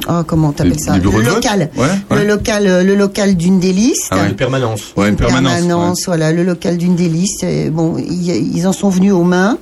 ah 0.09 0.25
comment 0.27 0.51
t'appelles 0.53 0.81
ça? 0.81 0.97
le 0.99 1.23
local 1.23 1.71
Ouais, 1.77 1.85
ouais. 2.11 2.23
le 2.23 2.27
local 2.27 2.67
euh, 2.67 2.83
le 2.83 2.97
local 2.97 3.37
d'une 3.37 3.61
des 3.61 3.73
listes 3.73 4.09
Ah 4.11 4.17
ouais. 4.23 4.31
Une 4.31 4.35
permanence. 4.37 4.93
Ouais, 4.97 5.09
une 5.11 5.17
permanence. 5.17 5.99
ouais. 5.99 6.03
voilà, 6.07 6.33
le 6.33 6.43
local 6.43 6.79
d'une 6.79 6.97
des 6.97 7.09
listes. 7.09 7.45
Et 7.45 7.71
Bon, 7.71 7.97
ils 7.99 8.67
en 8.67 8.73
sont 8.73 8.89
venus 8.89 9.13
aux 9.13 9.23
mains. 9.25 9.59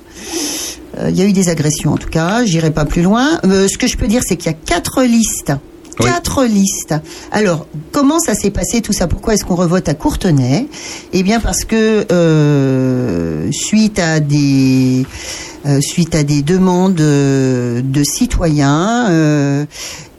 Euh, 0.97 1.09
Il 1.09 1.17
y 1.17 1.21
a 1.21 1.25
eu 1.25 1.33
des 1.33 1.49
agressions 1.49 1.93
en 1.93 1.97
tout 1.97 2.09
cas. 2.09 2.45
J'irai 2.45 2.71
pas 2.71 2.85
plus 2.85 3.01
loin. 3.01 3.39
Euh, 3.45 3.67
ce 3.67 3.77
que 3.77 3.87
je 3.87 3.97
peux 3.97 4.07
dire, 4.07 4.21
c'est 4.25 4.35
qu'il 4.37 4.51
y 4.51 4.55
a 4.55 4.57
quatre 4.57 5.03
listes. 5.03 5.53
Oui. 5.99 6.05
Quatre 6.05 6.45
listes. 6.45 6.95
Alors, 7.31 7.67
comment 7.91 8.19
ça 8.19 8.33
s'est 8.33 8.49
passé 8.49 8.81
tout 8.81 8.93
ça? 8.93 9.07
Pourquoi 9.07 9.33
est-ce 9.33 9.43
qu'on 9.43 9.55
revote 9.55 9.87
à 9.89 9.93
Courtenay? 9.93 10.67
Eh 11.13 11.21
bien, 11.21 11.39
parce 11.39 11.63
que 11.65 12.05
euh, 12.11 13.51
suite 13.51 13.99
à 13.99 14.19
des 14.19 15.05
euh, 15.67 15.79
suite 15.81 16.15
à 16.15 16.23
des 16.23 16.41
demandes 16.41 16.95
de 16.95 18.03
citoyens, 18.03 19.09
euh, 19.11 19.65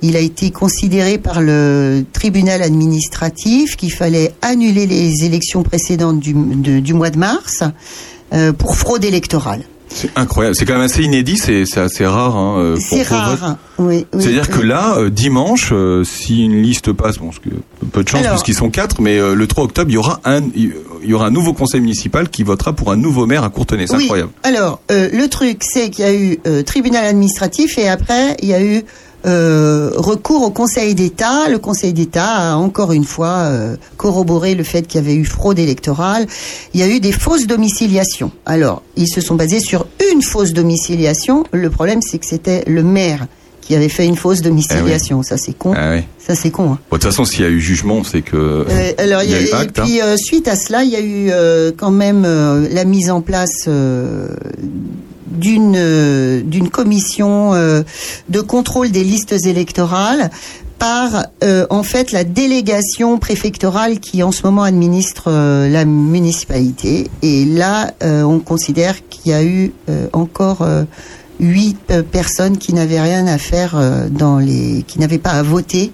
il 0.03 0.15
a 0.15 0.21
été 0.21 0.51
considéré 0.51 1.19
par 1.19 1.41
le 1.41 2.05
tribunal 2.13 2.63
administratif 2.63 3.77
qu'il 3.77 3.93
fallait 3.93 4.33
annuler 4.43 4.87
les 4.87 5.25
élections 5.25 5.63
précédentes 5.65 6.21
du, 6.21 6.35
de- 6.35 6.81
du 6.81 6.95
mois 6.95 7.11
de 7.11 7.19
mars 7.19 7.63
euh, 8.35 8.53
pour 8.53 8.77
fraude 8.77 9.05
électorale. 9.05 9.63
C'est 9.95 10.11
incroyable. 10.17 10.57
C'est 10.57 10.65
quand 10.65 10.75
même 10.75 10.83
assez 10.83 11.03
inédit. 11.03 11.37
C'est 11.39 11.65
c'est 11.67 11.81
assez 11.81 12.07
rare. 12.07 12.37
Hein, 12.37 12.57
euh, 12.59 12.77
C'est 12.81 13.03
rare. 13.03 13.57
Oui, 13.79 14.07
oui, 14.13 14.23
C'est-à-dire 14.23 14.47
oui. 14.51 14.59
que 14.59 14.63
là, 14.65 14.97
euh, 14.99 15.11
dimanche, 15.11 15.71
euh, 15.73 16.05
si 16.05 16.45
une 16.45 16.63
liste 16.63 16.93
passe, 16.93 17.19
bon, 17.19 17.31
peu 17.93 18.03
de 18.03 18.09
chance 18.09 18.21
Alors- 18.21 18.33
parce 18.33 18.43
qu'ils 18.43 18.55
sont 18.55 18.71
quatre, 18.71 19.01
mais 19.01 19.19
le 19.19 19.47
3 19.47 19.65
octobre, 19.65 19.91
il 19.91 19.95
y 19.95 19.99
aura 19.99 20.21
un, 20.25 20.41
il 20.55 20.73
y 21.05 21.15
aura 21.15 21.27
un 21.27 21.31
nouveau 21.31 21.53
conseil 21.53 21.81
municipal 21.81 22.29
qui 22.29 22.43
votera 22.43 22.73
pour 22.73 22.91
un 22.93 22.97
nouveau 22.97 23.27
maire 23.27 23.45
à 23.45 23.51
Courtenay. 23.51 23.87
C'est 23.87 23.97
incroyable. 23.97 24.31
Alors, 24.45 24.81
euh, 24.91 25.09
le 25.13 25.29
truc, 25.29 25.63
c'est 25.63 25.91
qu'il 25.91 26.05
y 26.05 26.09
a 26.09 26.15
eu 26.15 26.39
euh, 26.47 26.63
tribunal 26.63 27.05
administratif 27.05 27.79
et 27.79 27.89
après, 27.89 28.37
il 28.41 28.49
y 28.49 28.55
a 28.55 28.63
eu 28.63 28.83
euh, 29.25 29.91
recours 29.95 30.43
au 30.43 30.51
Conseil 30.51 30.95
d'État. 30.95 31.49
Le 31.49 31.59
Conseil 31.59 31.93
d'État 31.93 32.53
a 32.53 32.57
encore 32.57 32.93
une 32.93 33.05
fois 33.05 33.45
euh, 33.47 33.77
corroboré 33.97 34.55
le 34.55 34.65
fait 34.65 34.83
qu'il 34.83 35.01
y 35.01 35.05
avait 35.05 35.15
eu 35.15 35.25
fraude 35.25 35.59
électorale. 35.59 36.27
Il 36.75 36.81
y 36.81 36.83
a 36.83 36.89
eu 36.89 37.01
des 37.01 37.13
fausses 37.13 37.47
domiciliations. 37.47 38.33
Alors, 38.47 38.83
ils 38.97 39.09
se 39.09 39.21
sont 39.21 39.35
basés 39.35 39.61
sur 39.61 39.87
une 40.13 40.23
fausse 40.23 40.53
domiciliation. 40.53 41.45
Le 41.53 41.71
problème, 41.71 42.01
c'est 42.03 42.19
que 42.19 42.27
c'était 42.27 42.65
le 42.67 42.83
maire 42.83 43.27
qui 43.63 43.75
avait 43.75 43.89
fait 43.89 44.05
une 44.05 44.17
fausse 44.17 44.43
domiciliation. 44.43 45.23
Ça, 45.23 45.39
c'est 45.39 45.55
con. 45.57 45.73
Oui. 45.73 46.03
Ça, 46.19 46.35
c'est 46.35 46.51
con. 46.51 46.73
hein. 46.73 46.79
Bon, 46.91 46.97
de 46.99 47.01
toute 47.03 47.05
façon, 47.11 47.25
s'il 47.25 47.41
y 47.43 47.47
a 47.47 47.49
eu 47.51 47.61
jugement, 47.61 48.05
c'est 48.05 48.21
que 48.23 48.37
Euh, 48.69 48.93
alors, 48.99 49.23
il 49.23 49.31
y 49.31 49.35
a, 49.35 49.41
eu 49.41 49.47
et 49.47 49.53
acte. 49.55 49.79
hein. 49.79 49.85
puis 49.85 50.01
euh, 50.03 50.17
suite 50.19 50.47
à 50.49 50.57
cela, 50.57 50.85
il 50.85 50.91
y 50.91 50.97
a 50.97 51.01
eu 51.01 51.31
euh, 51.31 51.73
quand 51.77 51.91
même 51.93 52.25
euh, 52.27 52.69
la 52.71 52.85
mise 52.85 53.11
en 53.11 53.21
place 53.23 53.65
euh, 53.69 54.29
d'une 55.27 55.75
euh, 55.77 56.43
d'une 56.45 56.69
commission 56.69 57.55
euh, 57.55 57.83
de 58.29 58.41
contrôle 58.41 58.91
des 58.91 59.03
listes 59.05 59.35
électorales 59.47 60.31
par 60.79 61.27
euh, 61.43 61.67
en 61.71 61.83
fait 61.85 62.13
la 62.13 62.25
délégation 62.25 63.19
préfectorale 63.19 63.99
qui 64.01 64.23
en 64.23 64.33
ce 64.33 64.43
moment 64.45 64.63
administre 64.65 65.25
euh, 65.29 65.69
la 65.69 65.85
municipalité 65.85 67.09
et 67.23 67.45
là 67.45 67.93
euh, 68.03 68.23
on 68.25 68.41
considère 68.41 68.97
qu'il 69.09 69.31
y 69.33 69.35
a 69.35 69.43
eu 69.45 69.73
euh, 69.89 70.07
encore 70.13 70.63
euh, 70.63 70.83
huit 71.43 71.77
euh, 71.91 72.03
personnes 72.03 72.57
qui 72.57 72.73
n'avaient 72.73 73.01
rien 73.01 73.27
à 73.27 73.37
faire 73.37 73.77
euh, 73.77 74.09
dans 74.09 74.39
les 74.39 74.85
qui 74.89 74.99
n'avaient 74.99 75.19
pas 75.19 75.33
à 75.33 75.43
voter 75.43 75.93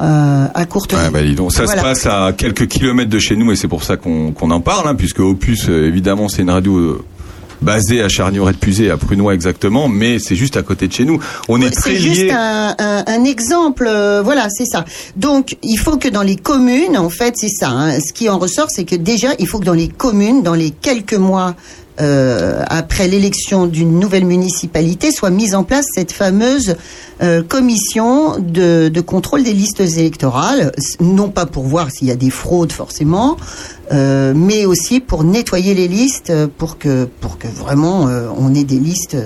euh, 0.00 0.46
à 0.52 0.64
courte 0.66 0.92
Ouais, 0.92 1.10
bah, 1.10 1.22
donc. 1.34 1.52
Ça 1.52 1.64
Voilà. 1.64 1.80
se 1.80 1.86
passe 1.86 2.06
à 2.06 2.32
quelques 2.36 2.66
kilomètres 2.66 3.10
de 3.10 3.18
chez 3.18 3.36
nous 3.36 3.52
et 3.52 3.56
c'est 3.56 3.68
pour 3.68 3.84
ça 3.84 3.96
qu'on 3.96 4.34
en 4.38 4.60
parle, 4.60 4.88
hein, 4.88 4.94
puisque 4.94 5.20
Opus, 5.20 5.68
évidemment, 5.68 6.28
c'est 6.28 6.42
une 6.42 6.50
radio 6.50 7.02
basée 7.60 8.02
à 8.02 8.08
Charnieret-Pusey, 8.08 8.90
à 8.90 8.96
Prunois 8.96 9.34
exactement, 9.34 9.86
mais 9.86 10.18
c'est 10.18 10.34
juste 10.34 10.56
à 10.56 10.62
côté 10.64 10.88
de 10.88 10.92
chez 10.92 11.04
nous. 11.04 11.20
On 11.48 11.60
est 11.62 11.70
très 11.70 11.90
C'est 11.90 11.96
juste 12.00 12.32
un, 12.32 12.74
un- 12.76 13.04
un 13.06 13.24
exemple, 13.24 13.86
euh, 13.88 14.20
voilà, 14.24 14.48
c'est 14.50 14.64
ça. 14.64 14.84
Donc, 15.14 15.56
il 15.62 15.76
faut 15.76 15.96
que 15.96 16.08
dans 16.08 16.22
les 16.22 16.34
communes, 16.34 16.98
en 16.98 17.08
fait, 17.08 17.34
c'est 17.36 17.46
ça. 17.56 17.68
hein, 17.68 18.00
ce 18.00 18.12
qui 18.12 18.28
en 18.28 18.40
ressort, 18.40 18.66
c'est 18.68 18.82
que 18.82 18.96
déjà, 18.96 19.28
il 19.38 19.46
faut 19.46 19.60
que 19.60 19.64
dans 19.64 19.74
les 19.74 19.86
communes, 19.86 20.42
dans 20.42 20.54
les 20.54 20.70
quelques 20.70 21.14
mois 21.14 21.54
euh, 22.00 22.62
après 22.68 23.06
l'élection 23.08 23.66
d'une 23.66 23.98
nouvelle 24.00 24.24
municipalité, 24.24 25.12
soit 25.12 25.30
mise 25.30 25.54
en 25.54 25.62
place 25.64 25.84
cette 25.94 26.12
fameuse 26.12 26.76
euh, 27.22 27.42
commission 27.42 28.38
de, 28.38 28.88
de 28.88 29.00
contrôle 29.00 29.42
des 29.42 29.52
listes 29.52 29.80
électorales, 29.80 30.72
non 31.00 31.28
pas 31.28 31.46
pour 31.46 31.64
voir 31.64 31.90
s'il 31.90 32.08
y 32.08 32.10
a 32.10 32.16
des 32.16 32.30
fraudes 32.30 32.72
forcément, 32.72 33.36
euh, 33.92 34.32
mais 34.34 34.64
aussi 34.64 35.00
pour 35.00 35.22
nettoyer 35.22 35.74
les 35.74 35.86
listes, 35.88 36.32
pour 36.58 36.78
que 36.78 37.04
pour 37.20 37.38
que 37.38 37.46
vraiment 37.48 38.08
on 38.38 38.54
ait 38.54 38.64
des 38.64 38.78
listes 38.78 39.16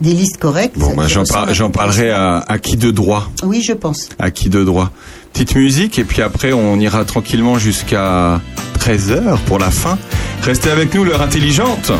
des 0.00 0.12
listes 0.12 0.38
correctes. 0.38 0.78
Bon, 0.78 0.94
bah, 0.94 1.06
qui 1.06 1.12
j'en 1.12 1.24
par- 1.24 1.72
parlerai 1.72 2.10
à, 2.10 2.38
à 2.38 2.58
qui 2.58 2.76
de 2.76 2.90
droit? 2.90 3.28
Oui, 3.42 3.62
je 3.62 3.72
pense. 3.72 4.08
À 4.18 4.30
qui 4.30 4.48
de 4.48 4.62
droit? 4.62 4.90
Petite 5.32 5.54
musique 5.54 5.98
et 5.98 6.04
puis 6.04 6.22
après 6.22 6.52
on 6.52 6.78
ira 6.78 7.04
tranquillement 7.04 7.58
jusqu'à 7.58 8.40
13h 8.78 9.38
pour 9.46 9.58
la 9.58 9.70
fin. 9.70 9.98
Restez 10.42 10.70
avec 10.70 10.94
nous, 10.94 11.04
l'heure 11.04 11.22
intelligente. 11.22 11.92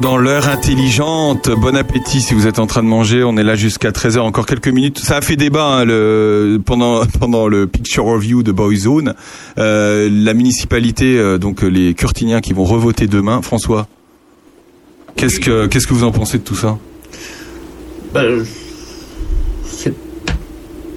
Dans 0.00 0.16
l'heure 0.16 0.48
intelligente. 0.48 1.50
Bon 1.50 1.76
appétit 1.76 2.20
si 2.20 2.34
vous 2.34 2.46
êtes 2.46 2.58
en 2.58 2.66
train 2.66 2.82
de 2.82 2.88
manger. 2.88 3.22
On 3.22 3.36
est 3.36 3.42
là 3.42 3.54
jusqu'à 3.54 3.90
13h, 3.90 4.20
encore 4.20 4.46
quelques 4.46 4.68
minutes. 4.68 4.98
Ça 4.98 5.16
a 5.16 5.20
fait 5.20 5.36
débat 5.36 5.80
hein, 5.80 6.58
pendant, 6.64 7.04
pendant 7.20 7.48
le 7.48 7.66
picture 7.66 8.04
review 8.04 8.42
de 8.42 8.52
Boyzone. 8.52 9.14
Euh, 9.58 10.08
la 10.10 10.34
municipalité, 10.34 11.18
euh, 11.18 11.38
donc 11.38 11.62
les 11.62 11.94
Curtiniens 11.94 12.40
qui 12.40 12.52
vont 12.52 12.64
revoter 12.64 13.06
demain. 13.06 13.42
François, 13.42 13.86
qu'est-ce 15.16 15.40
que, 15.40 15.66
qu'est-ce 15.66 15.86
que 15.86 15.94
vous 15.94 16.04
en 16.04 16.12
pensez 16.12 16.38
de 16.38 16.44
tout 16.44 16.56
ça? 16.56 16.78
Ben, 18.14 18.44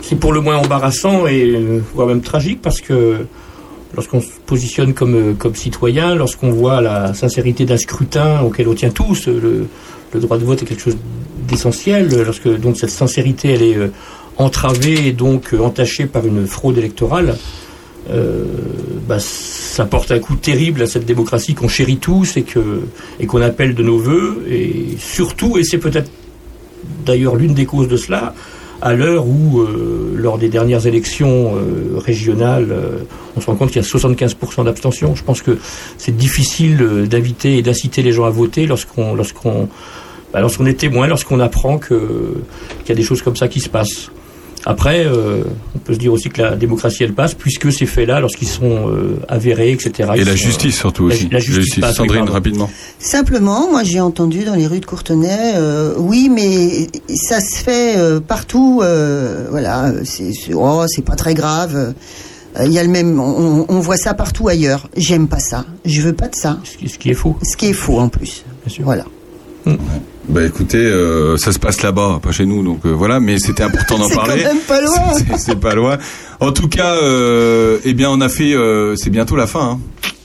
c'est 0.02 0.20
pour 0.20 0.34
le 0.34 0.42
moins 0.42 0.58
embarrassant 0.58 1.28
et 1.28 1.52
euh, 1.56 1.80
voire 1.94 2.08
même 2.08 2.22
tragique 2.22 2.62
parce 2.62 2.82
que 2.82 3.26
lorsqu'on 3.96 4.22
se 4.22 4.32
positionne 4.46 4.94
comme, 4.94 5.16
euh, 5.16 5.34
comme 5.34 5.56
citoyen, 5.56 6.16
lorsqu'on 6.16 6.52
voit 6.52 6.82
la 6.82 7.14
sincérité 7.14 7.66
d'un 7.66 7.78
scrutin 7.78 8.42
auquel 8.42 8.68
on 8.68 8.74
tient 8.74 8.90
tous, 8.90 9.28
le, 9.28 9.68
droit 10.16 10.38
de 10.38 10.44
vote 10.44 10.62
est 10.62 10.66
quelque 10.66 10.82
chose 10.82 10.98
d'essentiel, 11.48 12.10
lorsque 12.24 12.48
donc 12.60 12.78
cette 12.78 12.92
sincérité 12.92 13.54
est 13.54 13.78
euh, 13.78 13.92
entravée 14.38 15.08
et 15.08 15.12
donc 15.12 15.54
euh, 15.54 15.60
entachée 15.60 16.06
par 16.06 16.26
une 16.26 16.48
fraude 16.48 16.78
électorale, 16.78 17.38
bah, 19.08 19.18
ça 19.20 19.86
porte 19.86 20.12
un 20.12 20.20
coup 20.20 20.36
terrible 20.36 20.82
à 20.82 20.88
cette 20.88 21.06
démocratie 21.06 21.54
qu'on 21.54 21.70
chérit 21.70 22.00
tous 22.00 22.36
et 22.36 22.44
qu'on 23.26 23.42
appelle 23.42 23.76
de 23.76 23.82
nos 23.82 23.98
voeux. 23.98 24.44
Et 24.50 24.98
surtout 25.00 25.58
et 25.58 25.64
c'est 25.64 25.78
peut-être 25.78 26.12
d'ailleurs 27.06 27.38
l'une 27.38 27.54
des 27.54 27.66
causes 27.66 27.88
de 27.88 27.96
cela 27.96 28.34
à 28.84 28.94
l'heure 28.94 29.26
où 29.26 29.62
euh, 29.62 30.14
lors 30.14 30.38
des 30.38 30.50
dernières 30.50 30.86
élections 30.88 31.56
euh, 31.56 31.98
régionales 31.98 32.68
euh, 32.70 32.98
on 33.38 33.40
se 33.40 33.46
rend 33.46 33.56
compte 33.56 33.72
qu'il 33.72 33.82
y 33.82 33.86
a 33.86 33.88
75% 33.88 34.66
d'abstention. 34.66 35.16
Je 35.16 35.24
pense 35.24 35.42
que 35.42 35.58
c'est 35.98 36.16
difficile 36.16 37.08
d'inviter 37.08 37.58
et 37.58 37.62
d'inciter 37.62 38.02
les 38.02 38.12
gens 38.12 38.26
à 38.26 38.30
voter 38.30 38.68
lorsqu'on 38.68 39.16
lorsqu'on 39.16 39.70
bah, 40.34 40.46
est 40.68 40.74
témoin 40.74 41.08
lorsqu'on 41.08 41.40
apprend 41.40 41.80
qu'il 41.80 41.98
y 42.90 42.92
a 42.92 42.96
des 42.96 43.04
choses 43.04 43.22
comme 43.22 43.38
ça 43.38 43.48
qui 43.48 43.62
se 43.62 43.70
passent 43.70 44.12
après, 44.66 45.06
euh, 45.06 45.44
on 45.76 45.80
peut 45.80 45.94
se 45.94 46.00
dire 46.00 46.14
aussi 46.14 46.30
que 46.30 46.42
la 46.42 46.56
démocratie, 46.56 47.04
elle 47.04 47.14
passe, 47.14 47.34
puisque 47.34 47.72
ces 47.72 47.86
faits-là, 47.86 48.20
lorsqu'ils 48.20 48.48
sont 48.48 48.90
euh, 48.90 49.18
avérés, 49.28 49.72
etc. 49.72 50.12
Et 50.16 50.24
la 50.24 50.32
sont, 50.32 50.38
justice 50.38 50.76
surtout 50.78 51.08
la- 51.08 51.16
aussi. 51.16 51.30
La, 51.32 51.40
justice, 51.40 51.80
passe, 51.80 51.92
oui, 51.92 51.96
Sandrine, 51.98 52.20
pardon. 52.22 52.34
rapidement. 52.34 52.70
Simplement, 53.00 53.70
moi 53.70 53.84
j'ai 53.84 54.00
entendu 54.00 54.44
dans 54.44 54.56
les 54.56 54.68
rues 54.68 54.80
de 54.80 54.86
Courtenay, 54.86 55.54
euh, 55.56 55.94
oui, 55.98 56.30
mais 56.34 56.88
ça 57.16 57.40
se 57.42 57.58
fait 57.64 57.98
euh, 57.98 58.20
partout. 58.20 58.82
euh, 58.84 59.48
voilà, 59.50 59.92
c'est 60.06 60.32
oh, 60.54 60.84
c'est 60.88 61.04
pas 61.06 61.16
très 61.16 61.34
grave. 61.34 61.76
Euh, 61.76 61.94
Il 62.66 62.72
y 62.72 62.78
a 62.80 62.84
le 62.84 62.90
même, 62.90 63.20
on, 63.20 63.66
on 63.68 63.80
voit 63.80 63.98
ça 63.98 64.14
partout 64.14 64.48
ailleurs. 64.48 64.88
J'aime 64.96 65.28
pas 65.28 65.40
ça. 65.40 65.66
Je 65.86 66.02
veux 66.02 66.14
pas 66.14 66.28
de 66.28 66.36
ça. 66.36 66.60
Ce 66.64 66.98
qui 66.98 67.10
est 67.10 67.14
faux. 67.16 67.36
Ce 67.44 67.58
qui 67.58 67.66
est 67.68 67.74
faux 67.74 68.00
en 68.00 68.10
plus. 68.10 68.44
Voilà. 68.80 69.06
Bah 70.30 70.46
écoutez, 70.46 70.78
euh, 70.78 71.36
ça 71.38 71.52
se 71.52 71.60
passe 71.60 71.82
là-bas, 71.84 72.20
pas 72.24 72.32
chez 72.32 72.46
nous, 72.46 72.64
donc 72.64 72.86
euh, 72.86 72.92
voilà. 72.92 73.20
Mais 73.20 73.38
c'était 73.40 73.64
important 73.64 73.98
d'en 74.00 74.08
C'est 74.08 74.16
quand 74.16 74.26
parler. 74.26 74.44
même 74.44 74.58
pas 74.68 74.82
loin. 74.82 75.14
C'est- 75.18 75.38
C'est 75.38 75.60
pas 75.60 75.76
loin. 75.76 75.98
En 76.40 76.52
tout 76.52 76.68
cas, 76.70 76.96
euh, 76.96 77.78
eh 77.84 77.94
bien, 77.94 78.10
on 78.10 78.22
a 78.22 78.30
fait. 78.30 78.54
euh, 78.54 78.96
c'est 78.96 79.10
bientôt 79.10 79.36
la 79.36 79.48
fin. 79.48 79.72
hein. 79.74 79.80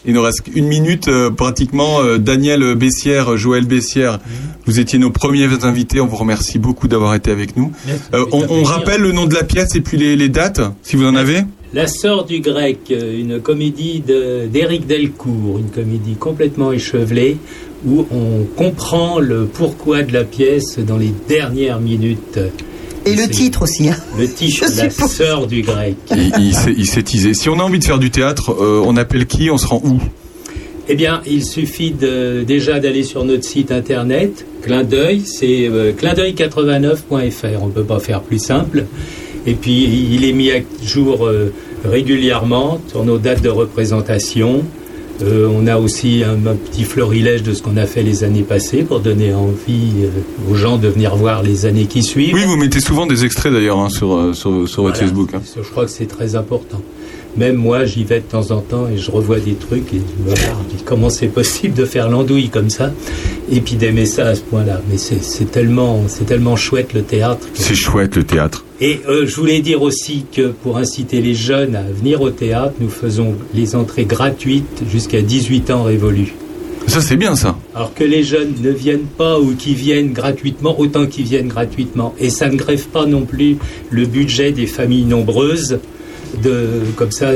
Il 0.07 0.15
nous 0.15 0.23
reste 0.23 0.43
une 0.55 0.69
minute 0.69 1.09
euh, 1.09 1.31
pratiquement. 1.31 2.01
Euh, 2.01 2.19
Daniel 2.19 2.75
Bessière, 2.77 3.37
Joël 3.37 3.66
Bessière, 3.66 4.20
vous 4.65 4.79
étiez 4.79 4.99
nos 4.99 5.11
premiers 5.11 5.49
invités. 5.65 6.01
On 6.01 6.07
vous 6.07 6.16
remercie 6.16 6.59
beaucoup 6.61 6.87
d'avoir 6.89 7.15
été 7.15 7.31
avec 7.33 7.57
nous. 7.57 7.73
Euh, 8.15 8.25
on, 8.33 8.47
on 8.49 8.62
rappelle 8.62 9.01
le 9.03 9.12
nom 9.12 9.27
de 9.27 9.35
la 9.35 9.43
pièce 9.43 9.75
et 9.75 9.81
puis 9.81 9.97
les, 9.99 10.15
les 10.16 10.29
dates, 10.29 10.61
si 10.83 10.97
vous 10.97 11.05
en 11.05 11.16
avez. 11.16 11.41
La 11.75 11.87
sœur 11.87 12.25
du 12.25 12.41
grec, 12.41 12.91
une 12.91 13.41
comédie 13.41 14.01
de- 14.01 14.47
d'Éric 14.47 14.87
Delcourt, 14.87 15.59
une 15.59 15.69
comédie 15.70 16.15
complètement 16.15 16.73
échevelée 16.73 17.37
où 17.87 18.07
on 18.11 18.45
comprend 18.57 19.19
le 19.21 19.45
pourquoi 19.47 20.03
de 20.03 20.13
la 20.13 20.25
pièce 20.25 20.79
dans 20.79 20.97
les 20.97 21.13
dernières 21.29 21.81
minutes. 21.81 22.39
Et 23.07 23.15
le 23.15 23.29
titre 23.29 23.63
aussi. 23.63 23.89
hein. 23.89 23.97
Le 24.19 24.29
titre, 24.29 24.65
La 24.77 24.91
sœur 24.91 25.47
du 25.47 25.63
grec. 25.63 25.95
Il, 26.11 26.33
il 26.41 26.55
s'est- 26.55 26.75
il 26.77 26.87
s'est 26.87 27.03
teasé. 27.03 27.33
Si 27.35 27.49
on 27.49 27.59
a 27.59 27.63
envie 27.63 27.79
de 27.79 27.85
faire 27.85 27.99
du 27.99 28.11
théâtre, 28.11 28.51
euh, 28.61 28.83
on 28.85 28.97
appelle 28.97 29.27
qui 29.27 29.51
On 29.51 29.57
se 29.59 29.67
rend 29.67 29.81
où? 29.85 29.99
Eh 30.91 30.95
bien, 30.95 31.21
il 31.27 31.45
suffit 31.45 31.91
de- 31.93 32.43
déjà 32.47 32.81
d'aller 32.81 33.03
sur 33.03 33.25
notre 33.25 33.45
site 33.45 33.71
internet, 33.73 34.45
clin 34.63 34.85
d'œil, 34.85 35.23
c'est 35.25 35.69
euh, 35.69 35.93
clindeuil89.fr, 35.93 37.63
on 37.63 37.67
ne 37.67 37.73
peut 37.73 37.85
pas 37.85 38.01
faire 38.01 38.21
plus 38.23 38.39
simple. 38.39 38.85
Et 39.47 39.55
puis, 39.55 39.85
il 40.13 40.25
est 40.25 40.33
mis 40.33 40.51
à 40.51 40.57
jour 40.85 41.27
euh, 41.27 41.53
régulièrement 41.85 42.81
sur 42.89 43.05
nos 43.05 43.19
dates 43.19 43.43
de 43.43 43.49
représentation. 43.49 44.65
Euh, 45.20 45.49
on 45.53 45.66
a 45.66 45.77
aussi 45.78 46.23
un, 46.24 46.47
un 46.47 46.55
petit 46.55 46.85
florilège 46.85 47.43
de 47.43 47.53
ce 47.53 47.61
qu'on 47.62 47.77
a 47.77 47.86
fait 47.86 48.03
les 48.05 48.23
années 48.23 48.43
passées 48.45 48.82
pour 48.85 49.01
donner 49.01 49.35
envie 49.35 50.05
euh, 50.05 50.51
aux 50.51 50.55
gens 50.55 50.77
de 50.77 50.86
venir 50.89 51.16
voir 51.16 51.43
les 51.43 51.66
années 51.66 51.86
qui 51.86 52.03
suivent. 52.05 52.35
Oui, 52.35 52.45
vous 52.47 52.57
mettez 52.57 52.81
souvent 52.81 53.05
des 53.07 53.24
extraits 53.24 53.53
d'ailleurs 53.53 53.78
hein, 53.78 53.89
sur, 53.89 54.15
euh, 54.15 54.32
sur, 54.32 54.69
sur 54.69 54.82
votre 54.85 54.97
Voilà. 54.97 55.09
Facebook. 55.09 55.31
hein. 55.35 55.40
Je 55.57 55.69
crois 55.69 55.86
que 55.86 55.90
c'est 55.90 56.07
très 56.07 56.36
important. 56.36 56.81
Même 57.36 57.57
moi, 57.57 57.85
j'y 57.85 58.05
vais 58.05 58.20
de 58.20 58.24
temps 58.24 58.51
en 58.53 58.61
temps 58.61 58.89
et 58.93 58.97
je 58.97 59.11
revois 59.11 59.39
des 59.39 59.55
trucs 59.55 59.93
et 59.93 60.01
je 60.27 60.31
me 60.31 60.35
dis, 60.36 60.82
comment 60.85 61.11
c'est 61.11 61.27
possible 61.28 61.74
de 61.74 61.85
faire 61.85 62.09
l'andouille 62.09 62.49
comme 62.49 62.70
ça? 62.70 62.93
Et 63.51 63.61
puis 63.61 63.74
d'aimer 63.77 64.07
ça 64.07 64.28
à 64.28 64.35
ce 64.35 64.40
point-là. 64.40 64.81
Mais 64.90 64.99
c'est 64.99 65.23
c'est 65.23 65.51
tellement, 65.51 66.03
c'est 66.09 66.24
tellement 66.27 66.57
chouette 66.57 66.95
le 66.95 67.03
théâtre. 67.03 67.47
C'est 67.55 67.74
chouette 67.74 68.16
le 68.16 68.24
théâtre. 68.24 68.65
Et 68.81 69.01
euh, 69.09 69.27
je 69.27 69.35
voulais 69.35 69.61
dire 69.61 69.83
aussi 69.83 70.25
que 70.33 70.49
pour 70.49 70.77
inciter 70.77 71.21
les 71.21 71.35
jeunes 71.35 71.75
à 71.75 71.83
venir 71.83 72.21
au 72.21 72.31
théâtre, 72.31 72.75
nous 72.81 72.89
faisons 72.89 73.35
les 73.53 73.75
entrées 73.75 74.05
gratuites 74.05 74.83
jusqu'à 74.91 75.21
18 75.21 75.71
ans 75.71 75.83
révolus. 75.83 76.33
Ça, 76.87 77.03
c'est 77.03 77.17
bien 77.17 77.35
ça. 77.35 77.57
Alors 77.75 77.93
que 77.93 78.05
les 78.05 78.23
jeunes 78.23 78.55
ne 78.63 78.71
viennent 78.71 79.07
pas 79.07 79.39
ou 79.39 79.55
qu'ils 79.55 79.75
viennent 79.75 80.13
gratuitement, 80.13 80.79
autant 80.81 81.07
qu'ils 81.07 81.25
viennent 81.25 81.49
gratuitement. 81.49 82.15
Et 82.19 82.31
ça 82.31 82.49
ne 82.49 82.57
grève 82.57 82.87
pas 82.87 83.05
non 83.05 83.27
plus 83.27 83.59
le 83.91 84.07
budget 84.07 84.53
des 84.53 84.67
familles 84.67 85.05
nombreuses. 85.05 85.81
De, 86.43 86.69
comme 86.97 87.11
ça, 87.11 87.33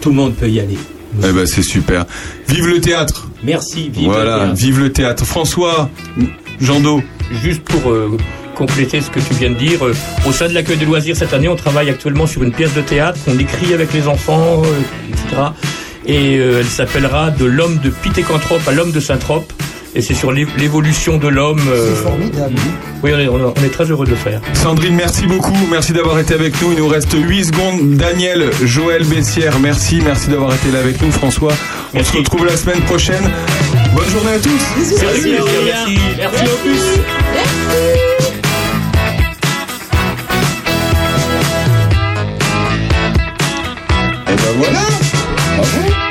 tout 0.00 0.10
le 0.10 0.14
monde 0.14 0.34
peut 0.34 0.48
y 0.48 0.60
aller. 0.60 0.78
Eh 1.18 1.32
ben, 1.32 1.46
c'est 1.46 1.62
super. 1.62 2.06
Vive 2.48 2.68
le 2.68 2.80
théâtre. 2.80 3.28
Merci, 3.42 3.90
vive 3.90 4.06
le 4.06 4.12
voilà, 4.12 4.38
théâtre. 4.38 4.54
vive 4.54 4.80
le 4.80 4.92
théâtre. 4.92 5.24
François, 5.26 5.90
Jando. 6.60 7.02
Juste 7.42 7.62
pour 7.62 7.90
euh, 7.90 8.16
compléter 8.60 9.00
ce 9.00 9.10
que 9.10 9.20
tu 9.20 9.32
viens 9.40 9.48
de 9.50 9.54
dire, 9.54 9.84
euh, 9.86 9.94
au 10.28 10.32
sein 10.32 10.46
de 10.48 10.52
l'accueil 10.54 10.76
de 10.76 10.84
loisirs 10.84 11.16
cette 11.16 11.32
année, 11.32 11.48
on 11.48 11.56
travaille 11.56 11.88
actuellement 11.88 12.26
sur 12.26 12.42
une 12.42 12.52
pièce 12.52 12.74
de 12.74 12.82
théâtre 12.82 13.18
qu'on 13.24 13.38
écrit 13.38 13.72
avec 13.72 13.92
les 13.94 14.06
enfants, 14.06 14.62
euh, 14.64 15.08
etc. 15.08 15.42
Et 16.06 16.36
euh, 16.38 16.60
elle 16.60 16.66
s'appellera 16.66 17.30
De 17.30 17.46
l'homme 17.46 17.78
de 17.78 17.88
Pithecanthrope 17.90 18.66
à 18.68 18.72
l'homme 18.72 18.92
de 18.92 19.00
Saint-Trope. 19.00 19.50
Et 19.94 20.02
c'est 20.02 20.14
sur 20.14 20.30
l'é- 20.30 20.46
l'évolution 20.56 21.16
de 21.18 21.26
l'homme. 21.26 21.60
euh, 21.68 21.94
C'est 21.96 22.02
formidable. 22.04 22.54
Oui, 23.02 23.10
on 23.12 23.18
est, 23.18 23.28
on 23.28 23.52
très 23.72 23.90
heureux 23.90 24.04
de 24.06 24.10
le 24.10 24.16
faire. 24.16 24.40
Sandrine, 24.52 24.94
merci 24.94 25.26
beaucoup. 25.26 25.56
Merci 25.70 25.92
d'avoir 25.92 26.18
été 26.20 26.32
avec 26.34 26.60
nous. 26.62 26.70
Il 26.72 26.78
nous 26.78 26.86
reste 26.86 27.12
8 27.12 27.44
secondes. 27.46 27.96
Daniel, 27.96 28.50
Joël 28.64 29.02
Bessière, 29.04 29.58
merci. 29.58 30.00
Merci 30.04 30.28
d'avoir 30.28 30.54
été 30.54 30.70
là 30.70 30.78
avec 30.78 31.02
nous. 31.02 31.10
François, 31.10 31.52
on 31.94 32.04
se 32.04 32.12
retrouve 32.16 32.46
la 32.46 32.56
semaine 32.56 32.80
prochaine. 32.82 33.24
Bonne 33.96 34.08
journée 34.10 34.34
à 34.34 34.38
tous. 34.38 34.62
Merci, 34.78 35.34
Adrien. 35.34 35.86
Merci, 36.18 36.44
Opus. 36.44 36.82
Merci. 37.34 38.00
Voilà. 44.60 44.80
Okay. 45.58 46.09